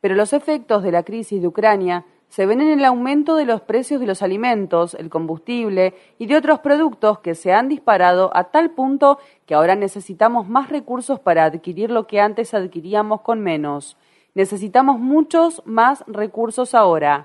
Pero 0.00 0.14
los 0.14 0.32
efectos 0.32 0.82
de 0.82 0.92
la 0.92 1.02
crisis 1.02 1.40
de 1.40 1.48
Ucrania 1.48 2.04
se 2.34 2.46
ven 2.46 2.60
en 2.60 2.80
el 2.80 2.84
aumento 2.84 3.36
de 3.36 3.44
los 3.44 3.60
precios 3.60 4.00
de 4.00 4.08
los 4.08 4.20
alimentos, 4.20 4.94
el 4.94 5.08
combustible 5.08 5.94
y 6.18 6.26
de 6.26 6.36
otros 6.36 6.58
productos 6.58 7.20
que 7.20 7.36
se 7.36 7.52
han 7.52 7.68
disparado 7.68 8.36
a 8.36 8.50
tal 8.50 8.72
punto 8.72 9.20
que 9.46 9.54
ahora 9.54 9.76
necesitamos 9.76 10.48
más 10.48 10.68
recursos 10.68 11.20
para 11.20 11.44
adquirir 11.44 11.92
lo 11.92 12.08
que 12.08 12.18
antes 12.18 12.52
adquiríamos 12.52 13.20
con 13.20 13.40
menos. 13.40 13.96
Necesitamos 14.34 14.98
muchos 14.98 15.62
más 15.64 16.02
recursos 16.08 16.74
ahora. 16.74 17.24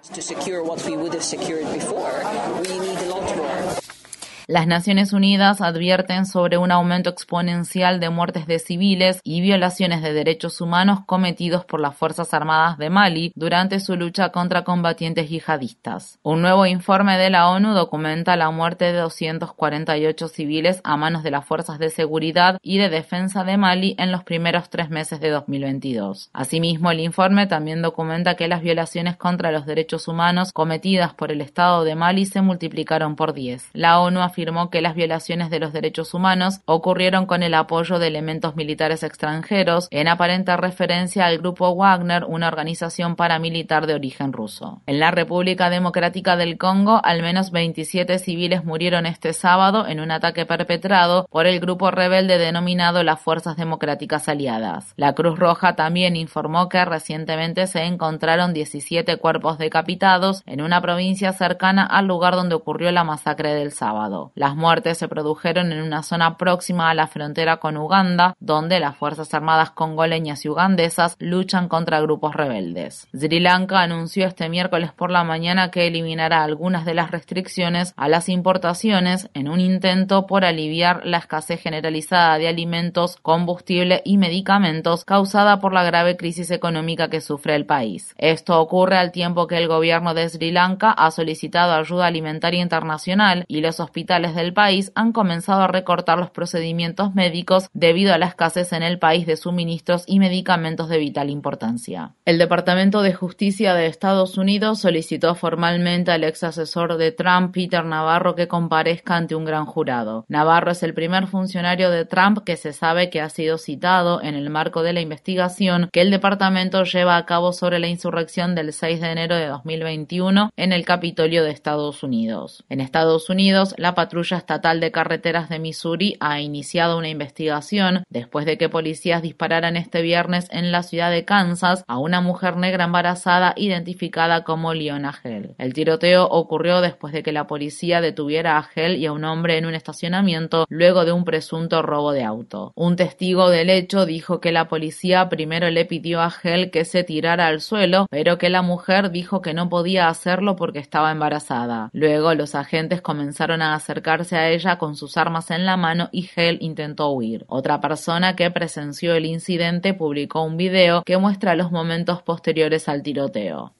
Las 4.49 4.65
Naciones 4.65 5.13
Unidas 5.13 5.61
advierten 5.61 6.25
sobre 6.25 6.57
un 6.57 6.71
aumento 6.71 7.11
exponencial 7.11 7.99
de 7.99 8.09
muertes 8.09 8.47
de 8.47 8.57
civiles 8.57 9.21
y 9.23 9.41
violaciones 9.41 10.01
de 10.01 10.11
derechos 10.11 10.59
humanos 10.59 11.01
cometidos 11.05 11.65
por 11.65 11.79
las 11.79 11.95
Fuerzas 11.95 12.33
Armadas 12.33 12.79
de 12.79 12.89
Mali 12.89 13.31
durante 13.35 13.79
su 13.79 13.95
lucha 13.95 14.29
contra 14.29 14.63
combatientes 14.63 15.29
yihadistas. 15.29 16.17
Un 16.23 16.41
nuevo 16.41 16.65
informe 16.65 17.19
de 17.19 17.29
la 17.29 17.47
ONU 17.47 17.75
documenta 17.75 18.35
la 18.37 18.49
muerte 18.49 18.85
de 18.85 18.93
248 18.93 20.27
civiles 20.29 20.81
a 20.83 20.97
manos 20.97 21.21
de 21.21 21.29
las 21.29 21.45
fuerzas 21.45 21.77
de 21.77 21.91
seguridad 21.91 22.57
y 22.63 22.79
de 22.79 22.89
defensa 22.89 23.43
de 23.43 23.55
Mali 23.55 23.93
en 23.99 24.11
los 24.11 24.23
primeros 24.23 24.71
tres 24.71 24.89
meses 24.89 25.19
de 25.19 25.29
2022. 25.29 26.31
Asimismo, 26.33 26.89
el 26.89 27.01
informe 27.01 27.45
también 27.45 27.83
documenta 27.83 28.33
que 28.33 28.47
las 28.47 28.63
violaciones 28.63 29.15
contra 29.15 29.51
los 29.51 29.67
derechos 29.67 30.07
humanos 30.07 30.51
cometidas 30.53 31.13
por 31.13 31.31
el 31.31 31.41
Estado 31.41 31.83
de 31.83 31.93
Mali 31.93 32.25
se 32.25 32.41
multiplicaron 32.41 33.15
por 33.15 33.35
10. 33.35 33.69
La 33.73 33.99
ONU 33.99 34.21
afirmó 34.39 34.69
que 34.69 34.81
las 34.81 34.95
violaciones 34.95 35.49
de 35.49 35.59
los 35.59 35.73
derechos 35.73 36.13
humanos 36.13 36.61
ocurrieron 36.63 37.25
con 37.25 37.43
el 37.43 37.53
apoyo 37.53 37.99
de 37.99 38.07
elementos 38.07 38.55
militares 38.55 39.03
extranjeros, 39.03 39.89
en 39.91 40.07
aparente 40.07 40.55
referencia 40.55 41.25
al 41.25 41.39
grupo 41.39 41.75
Wagner, 41.75 42.23
una 42.23 42.47
organización 42.47 43.17
paramilitar 43.17 43.85
de 43.85 43.95
origen 43.95 44.31
ruso. 44.31 44.81
En 44.85 45.01
la 45.01 45.11
República 45.11 45.69
Democrática 45.69 46.37
del 46.37 46.57
Congo, 46.57 47.01
al 47.03 47.21
menos 47.21 47.51
27 47.51 48.17
civiles 48.19 48.63
murieron 48.63 49.05
este 49.05 49.33
sábado 49.33 49.85
en 49.85 49.99
un 49.99 50.09
ataque 50.09 50.45
perpetrado 50.45 51.27
por 51.29 51.45
el 51.45 51.59
grupo 51.59 51.91
rebelde 51.91 52.37
denominado 52.37 53.03
las 53.03 53.19
Fuerzas 53.19 53.57
Democráticas 53.57 54.29
Aliadas. 54.29 54.93
La 54.95 55.15
Cruz 55.15 55.37
Roja 55.37 55.75
también 55.75 56.15
informó 56.15 56.69
que 56.69 56.85
recientemente 56.85 57.67
se 57.67 57.83
encontraron 57.83 58.53
17 58.53 59.17
cuerpos 59.17 59.57
decapitados 59.57 60.43
en 60.45 60.61
una 60.61 60.81
provincia 60.81 61.33
cercana 61.33 61.85
al 61.85 62.07
lugar 62.07 62.35
donde 62.35 62.55
ocurrió 62.55 62.89
la 62.93 63.03
masacre 63.03 63.53
del 63.53 63.73
sábado. 63.73 64.28
Las 64.35 64.55
muertes 64.55 64.97
se 64.97 65.07
produjeron 65.07 65.71
en 65.71 65.81
una 65.81 66.03
zona 66.03 66.37
próxima 66.37 66.89
a 66.89 66.93
la 66.93 67.07
frontera 67.07 67.57
con 67.57 67.77
Uganda, 67.77 68.35
donde 68.39 68.79
las 68.79 68.95
Fuerzas 68.95 69.33
Armadas 69.33 69.71
congoleñas 69.71 70.45
y 70.45 70.49
ugandesas 70.49 71.15
luchan 71.19 71.67
contra 71.67 72.01
grupos 72.01 72.35
rebeldes. 72.35 73.07
Sri 73.13 73.39
Lanka 73.39 73.81
anunció 73.81 74.25
este 74.25 74.49
miércoles 74.49 74.91
por 74.91 75.11
la 75.11 75.23
mañana 75.23 75.71
que 75.71 75.87
eliminará 75.87 76.43
algunas 76.43 76.85
de 76.85 76.93
las 76.93 77.11
restricciones 77.11 77.93
a 77.97 78.07
las 78.07 78.29
importaciones 78.29 79.29
en 79.33 79.49
un 79.49 79.59
intento 79.59 80.27
por 80.27 80.45
aliviar 80.45 81.05
la 81.05 81.17
escasez 81.17 81.61
generalizada 81.61 82.37
de 82.37 82.47
alimentos, 82.47 83.17
combustible 83.21 84.01
y 84.05 84.17
medicamentos 84.17 85.05
causada 85.05 85.59
por 85.59 85.73
la 85.73 85.83
grave 85.83 86.17
crisis 86.17 86.51
económica 86.51 87.09
que 87.09 87.21
sufre 87.21 87.55
el 87.55 87.65
país. 87.65 88.13
Esto 88.17 88.59
ocurre 88.59 88.97
al 88.97 89.11
tiempo 89.11 89.47
que 89.47 89.57
el 89.57 89.67
gobierno 89.67 90.13
de 90.13 90.27
Sri 90.29 90.51
Lanka 90.51 90.91
ha 90.91 91.11
solicitado 91.11 91.73
ayuda 91.73 92.07
alimentaria 92.07 92.61
internacional 92.61 93.45
y 93.47 93.61
los 93.61 93.79
hospitales 93.79 94.18
del 94.19 94.53
país 94.53 94.91
han 94.95 95.13
comenzado 95.13 95.61
a 95.61 95.67
recortar 95.67 96.19
los 96.19 96.29
procedimientos 96.29 97.15
médicos 97.15 97.69
debido 97.73 98.13
a 98.13 98.17
la 98.17 98.27
escasez 98.27 98.73
en 98.73 98.83
el 98.83 98.99
país 98.99 99.25
de 99.25 99.37
suministros 99.37 100.03
y 100.05 100.19
medicamentos 100.19 100.89
de 100.89 100.97
vital 100.97 101.29
importancia. 101.29 102.15
El 102.25 102.37
Departamento 102.37 103.01
de 103.01 103.13
Justicia 103.13 103.73
de 103.73 103.87
Estados 103.87 104.37
Unidos 104.37 104.79
solicitó 104.79 105.33
formalmente 105.35 106.11
al 106.11 106.23
ex 106.25 106.43
asesor 106.43 106.97
de 106.97 107.11
Trump, 107.11 107.53
Peter 107.53 107.85
Navarro, 107.85 108.35
que 108.35 108.47
comparezca 108.47 109.15
ante 109.15 109.35
un 109.35 109.45
gran 109.45 109.65
jurado. 109.65 110.25
Navarro 110.27 110.71
es 110.71 110.83
el 110.83 110.93
primer 110.93 111.27
funcionario 111.27 111.89
de 111.89 112.05
Trump 112.05 112.39
que 112.43 112.57
se 112.57 112.73
sabe 112.73 113.09
que 113.09 113.21
ha 113.21 113.29
sido 113.29 113.57
citado 113.57 114.21
en 114.21 114.35
el 114.35 114.49
marco 114.49 114.83
de 114.83 114.93
la 114.93 115.01
investigación 115.01 115.89
que 115.91 116.01
el 116.01 116.11
departamento 116.11 116.83
lleva 116.83 117.15
a 117.17 117.25
cabo 117.25 117.53
sobre 117.53 117.79
la 117.79 117.87
insurrección 117.87 118.55
del 118.55 118.73
6 118.73 119.01
de 119.01 119.11
enero 119.11 119.35
de 119.35 119.47
2021 119.47 120.51
en 120.55 120.73
el 120.73 120.85
Capitolio 120.85 121.43
de 121.43 121.51
Estados 121.51 122.03
Unidos. 122.03 122.63
En 122.69 122.81
Estados 122.81 123.29
Unidos, 123.29 123.73
la 123.77 123.95
patrulla 124.09 124.37
estatal 124.37 124.79
de 124.79 124.91
carreteras 124.91 125.49
de 125.49 125.59
Missouri 125.59 126.17
ha 126.19 126.39
iniciado 126.39 126.97
una 126.97 127.09
investigación 127.09 128.05
después 128.09 128.47
de 128.47 128.57
que 128.57 128.67
policías 128.67 129.21
dispararan 129.21 129.77
este 129.77 130.01
viernes 130.01 130.47
en 130.49 130.71
la 130.71 130.81
ciudad 130.81 131.11
de 131.11 131.25
Kansas 131.25 131.83
a 131.87 131.99
una 131.99 132.19
mujer 132.19 132.57
negra 132.57 132.85
embarazada 132.85 133.53
identificada 133.55 134.43
como 134.43 134.73
Leona 134.73 135.13
Hell. 135.23 135.53
El 135.59 135.73
tiroteo 135.75 136.25
ocurrió 136.25 136.81
después 136.81 137.13
de 137.13 137.21
que 137.21 137.31
la 137.31 137.45
policía 137.45 138.01
detuviera 138.01 138.57
a 138.57 138.67
Hell 138.73 138.95
y 138.95 139.05
a 139.05 139.11
un 139.11 139.23
hombre 139.25 139.59
en 139.59 139.67
un 139.67 139.75
estacionamiento 139.75 140.65
luego 140.69 141.05
de 141.05 141.11
un 141.11 141.23
presunto 141.23 141.83
robo 141.83 142.11
de 142.11 142.23
auto. 142.23 142.73
Un 142.73 142.95
testigo 142.95 143.51
del 143.51 143.69
hecho 143.69 144.07
dijo 144.07 144.39
que 144.39 144.51
la 144.51 144.67
policía 144.67 145.29
primero 145.29 145.69
le 145.69 145.85
pidió 145.85 146.21
a 146.21 146.33
Hell 146.43 146.71
que 146.71 146.83
se 146.83 147.03
tirara 147.03 147.45
al 147.45 147.61
suelo, 147.61 148.07
pero 148.09 148.39
que 148.39 148.49
la 148.49 148.63
mujer 148.63 149.11
dijo 149.11 149.43
que 149.43 149.53
no 149.53 149.69
podía 149.69 150.07
hacerlo 150.07 150.55
porque 150.55 150.79
estaba 150.79 151.11
embarazada. 151.11 151.91
Luego 151.93 152.33
los 152.33 152.55
agentes 152.55 153.03
comenzaron 153.03 153.61
a 153.61 153.75
acercarse 153.89 154.37
a 154.37 154.49
ella 154.49 154.77
con 154.77 154.95
sus 154.95 155.17
armas 155.17 155.49
en 155.49 155.65
la 155.65 155.75
mano 155.75 156.09
y 156.11 156.29
Hell 156.35 156.59
intentó 156.61 157.09
huir. 157.09 157.45
Otra 157.47 157.81
persona 157.81 158.35
que 158.35 158.51
presenció 158.51 159.15
el 159.15 159.25
incidente 159.25 159.95
publicó 159.95 160.43
un 160.43 160.57
video 160.57 161.01
que 161.03 161.17
muestra 161.17 161.55
los 161.55 161.71
momentos 161.71 162.21
posteriores 162.21 162.87
al 162.87 163.01
tiroteo. 163.01 163.73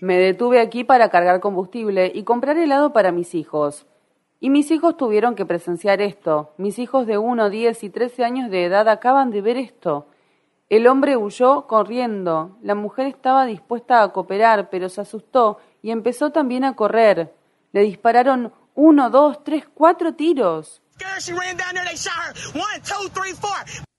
Me 0.00 0.16
detuve 0.16 0.60
aquí 0.60 0.84
para 0.84 1.10
cargar 1.10 1.40
combustible 1.40 2.10
y 2.14 2.24
comprar 2.24 2.56
helado 2.56 2.94
para 2.94 3.12
mis 3.12 3.34
hijos. 3.34 3.86
Y 4.40 4.48
mis 4.48 4.70
hijos 4.70 4.96
tuvieron 4.96 5.34
que 5.34 5.44
presenciar 5.44 6.00
esto. 6.00 6.54
Mis 6.56 6.78
hijos 6.78 7.06
de 7.06 7.18
1, 7.18 7.50
10 7.50 7.84
y 7.84 7.90
13 7.90 8.24
años 8.24 8.50
de 8.50 8.64
edad 8.64 8.88
acaban 8.88 9.30
de 9.30 9.42
ver 9.42 9.58
esto. 9.58 10.06
El 10.68 10.88
hombre 10.88 11.16
huyó 11.16 11.68
corriendo. 11.68 12.56
La 12.60 12.74
mujer 12.74 13.06
estaba 13.06 13.46
dispuesta 13.46 14.02
a 14.02 14.12
cooperar, 14.12 14.68
pero 14.68 14.88
se 14.88 15.00
asustó 15.00 15.58
y 15.86 15.92
empezó 15.92 16.32
también 16.32 16.64
a 16.64 16.74
correr. 16.74 17.32
Le 17.70 17.82
dispararon 17.82 18.52
uno, 18.74 19.08
dos, 19.08 19.44
tres, 19.44 19.68
cuatro 19.72 20.14
tiros. 20.14 20.82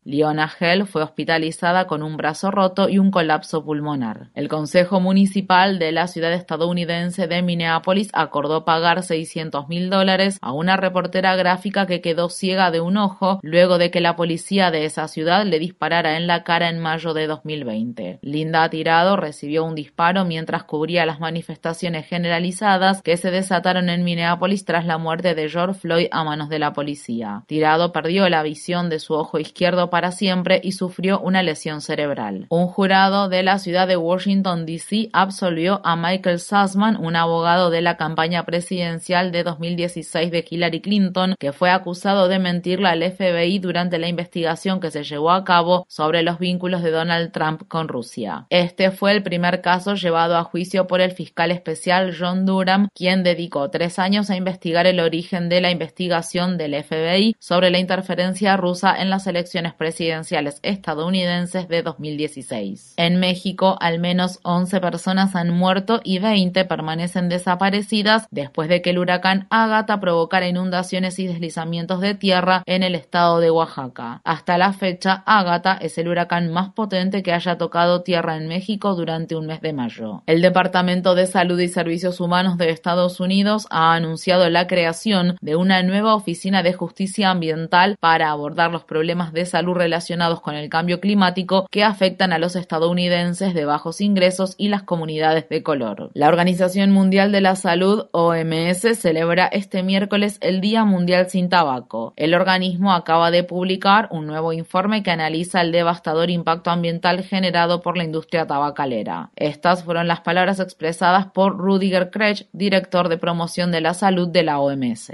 Leona 0.08 0.50
Hell 0.58 0.88
fue 0.88 1.04
hospitalizada 1.04 1.86
con 1.86 2.02
un 2.02 2.16
brazo 2.16 2.50
roto 2.50 2.88
y 2.88 2.98
un 2.98 3.12
colapso 3.12 3.66
pulmonar. 3.66 4.30
El 4.36 4.48
Consejo 4.48 5.02
Municipal 5.02 5.80
de 5.80 5.92
la 5.92 6.08
ciudad 6.08 6.32
estadounidense 6.32 7.28
de 7.28 7.42
Minneapolis 7.42 8.10
acordó 8.14 8.64
pagar 8.64 9.04
600 9.04 9.68
mil 9.68 9.90
dólares 9.90 10.38
a 10.42 10.54
una 10.54 10.78
reportera 10.78 11.36
gráfica 11.36 11.88
que 11.88 12.00
quedó 12.00 12.30
ciega 12.30 12.72
de 12.72 12.80
un 12.80 12.96
ojo 12.96 13.42
luego 13.44 13.78
de 13.78 13.92
que 13.92 14.00
la 14.00 14.16
policía 14.16 14.72
de 14.72 14.86
esa 14.86 15.10
ciudad 15.10 15.46
le 15.46 15.60
disparara 15.60 16.16
en 16.16 16.26
la 16.26 16.46
cara 16.46 16.70
en 16.70 16.80
mayo 16.80 17.14
de 17.14 17.28
2020. 17.28 18.20
Linda 18.22 18.70
Tirado 18.70 19.18
recibió 19.18 19.66
un 19.66 19.76
disparo 19.76 20.24
mientras 20.24 20.64
cubría 20.64 21.06
las 21.06 21.20
manifestaciones 21.20 22.08
generalizadas 22.08 23.02
que 23.02 23.18
se 23.18 23.30
desataron 23.30 23.90
en 23.90 24.06
Minneapolis 24.06 24.64
tras 24.64 24.86
la 24.86 24.98
muerte 24.98 25.36
de 25.36 25.50
George 25.50 25.82
Floyd 25.82 26.08
a 26.12 26.24
manos 26.24 26.48
de 26.48 26.60
la 26.60 26.72
policía. 26.72 27.44
Tirado 27.48 27.92
perdió 27.92 28.30
la 28.30 28.42
visión 28.42 28.90
de 28.90 29.00
su 29.00 29.14
ojo 29.14 29.38
izquierdo 29.38 29.90
para 29.90 29.97
siempre 30.12 30.62
y 30.64 30.72
sufrió 30.74 31.20
una 31.20 31.44
lesión 31.44 31.82
cerebral. 31.82 32.46
Un 32.50 32.68
jurado 32.68 33.30
de 33.30 33.44
la 33.44 33.60
ciudad 33.60 33.88
de 33.88 33.98
Washington, 33.98 34.66
D.C. 34.66 35.10
absolvió 35.14 35.82
a 35.84 35.96
Michael 35.96 36.40
Sussman, 36.40 36.98
un 36.98 37.16
abogado 37.16 37.70
de 37.70 37.82
la 37.82 37.98
campaña 37.98 38.46
presidencial 38.46 39.32
de 39.32 39.44
2016 39.44 40.32
de 40.32 40.46
Hillary 40.50 40.82
Clinton, 40.82 41.36
que 41.40 41.52
fue 41.52 41.70
acusado 41.70 42.28
de 42.28 42.40
mentirle 42.40 42.90
al 42.90 43.04
FBI 43.04 43.60
durante 43.60 43.98
la 43.98 44.08
investigación 44.08 44.80
que 44.80 44.92
se 44.92 45.04
llevó 45.04 45.32
a 45.32 45.44
cabo 45.44 45.86
sobre 45.90 46.22
los 46.24 46.40
vínculos 46.40 46.84
de 46.84 46.92
Donald 46.92 47.32
Trump 47.32 47.64
con 47.68 47.88
Rusia. 47.88 48.46
Este 48.50 48.92
fue 48.92 49.12
el 49.12 49.24
primer 49.24 49.62
caso 49.62 49.96
llevado 49.96 50.38
a 50.38 50.44
juicio 50.44 50.88
por 50.88 51.02
el 51.02 51.12
fiscal 51.12 51.52
especial 51.52 52.16
John 52.18 52.46
Durham, 52.46 52.90
quien 52.94 53.24
dedicó 53.24 53.70
tres 53.70 54.00
años 54.00 54.30
a 54.30 54.36
investigar 54.36 54.88
el 54.88 55.00
origen 55.00 55.50
de 55.50 55.62
la 55.62 55.72
investigación 55.72 56.58
del 56.58 56.84
FBI 56.84 57.36
sobre 57.40 57.70
la 57.70 57.80
interferencia 57.80 58.58
rusa 58.58 58.96
en 59.02 59.10
las 59.10 59.28
elecciones 59.28 59.74
presidenciales 59.74 59.87
presidenciales 59.88 60.60
estadounidenses 60.64 61.70
de 61.70 61.82
2016. 61.82 62.96
En 62.98 63.22
México, 63.22 63.78
al 63.80 64.00
menos 64.00 64.42
11 64.44 64.82
personas 64.82 65.34
han 65.34 65.50
muerto 65.52 66.02
y 66.04 66.20
20 66.20 66.66
permanecen 66.66 67.30
desaparecidas 67.30 68.28
después 68.30 68.68
de 68.68 68.82
que 68.82 68.90
el 68.90 68.98
huracán 68.98 69.48
Ágata 69.50 70.02
provocara 70.02 70.46
inundaciones 70.46 71.20
y 71.20 71.28
deslizamientos 71.28 72.02
de 72.02 72.16
tierra 72.16 72.64
en 72.66 72.84
el 72.84 72.96
estado 72.96 73.40
de 73.40 73.50
Oaxaca. 73.50 74.20
Hasta 74.26 74.58
la 74.58 74.74
fecha, 74.74 75.24
Ágata 75.26 75.78
es 75.80 75.98
el 75.98 76.10
huracán 76.10 76.52
más 76.52 76.74
potente 76.74 77.24
que 77.24 77.32
haya 77.32 77.58
tocado 77.58 78.04
tierra 78.04 78.36
en 78.36 78.50
México 78.50 78.94
durante 78.94 79.38
un 79.38 79.46
mes 79.46 79.62
de 79.62 79.72
mayo. 79.72 80.22
El 80.26 80.42
Departamento 80.42 81.16
de 81.16 81.28
Salud 81.28 81.58
y 81.62 81.70
Servicios 81.70 82.20
Humanos 82.20 82.58
de 82.58 82.72
Estados 82.72 83.22
Unidos 83.22 83.68
ha 83.70 83.94
anunciado 83.94 84.50
la 84.50 84.68
creación 84.68 85.38
de 85.40 85.56
una 85.56 85.82
nueva 85.82 86.14
oficina 86.14 86.62
de 86.62 86.74
justicia 86.74 87.30
ambiental 87.30 87.96
para 88.02 88.32
abordar 88.32 88.70
los 88.70 88.84
problemas 88.84 89.32
de 89.32 89.46
salud 89.46 89.77
relacionados 89.78 90.42
con 90.42 90.56
el 90.56 90.70
cambio 90.70 91.00
climático 91.00 91.68
que 91.72 91.84
afectan 91.84 92.34
a 92.34 92.40
los 92.40 92.56
estadounidenses 92.56 93.54
de 93.54 93.66
bajos 93.66 94.02
ingresos 94.02 94.56
y 94.58 94.70
las 94.70 94.84
comunidades 94.84 95.48
de 95.50 95.64
color. 95.64 96.12
La 96.14 96.28
Organización 96.28 96.92
Mundial 96.92 97.32
de 97.32 97.42
la 97.42 97.56
Salud, 97.56 98.08
OMS, 98.12 99.00
celebra 99.00 99.48
este 99.48 99.84
miércoles 99.84 100.38
el 100.42 100.62
Día 100.62 100.86
Mundial 100.86 101.30
sin 101.30 101.50
Tabaco. 101.50 102.14
El 102.16 102.34
organismo 102.34 102.94
acaba 102.94 103.32
de 103.32 103.44
publicar 103.44 104.08
un 104.12 104.28
nuevo 104.28 104.54
informe 104.54 105.04
que 105.04 105.12
analiza 105.12 105.62
el 105.62 105.72
devastador 105.72 106.30
impacto 106.30 106.72
ambiental 106.72 107.24
generado 107.24 107.82
por 107.82 107.98
la 107.98 108.04
industria 108.04 108.48
tabacalera. 108.48 109.32
Estas 109.36 109.84
fueron 109.84 110.08
las 110.08 110.22
palabras 110.22 110.60
expresadas 110.60 111.28
por 111.28 111.58
Rudiger 111.58 112.10
Krech, 112.10 112.48
director 112.52 113.10
de 113.10 113.18
promoción 113.18 113.72
de 113.72 113.82
la 113.82 113.94
salud 113.94 114.28
de 114.28 114.44
la 114.44 114.60
OMS. 114.60 115.14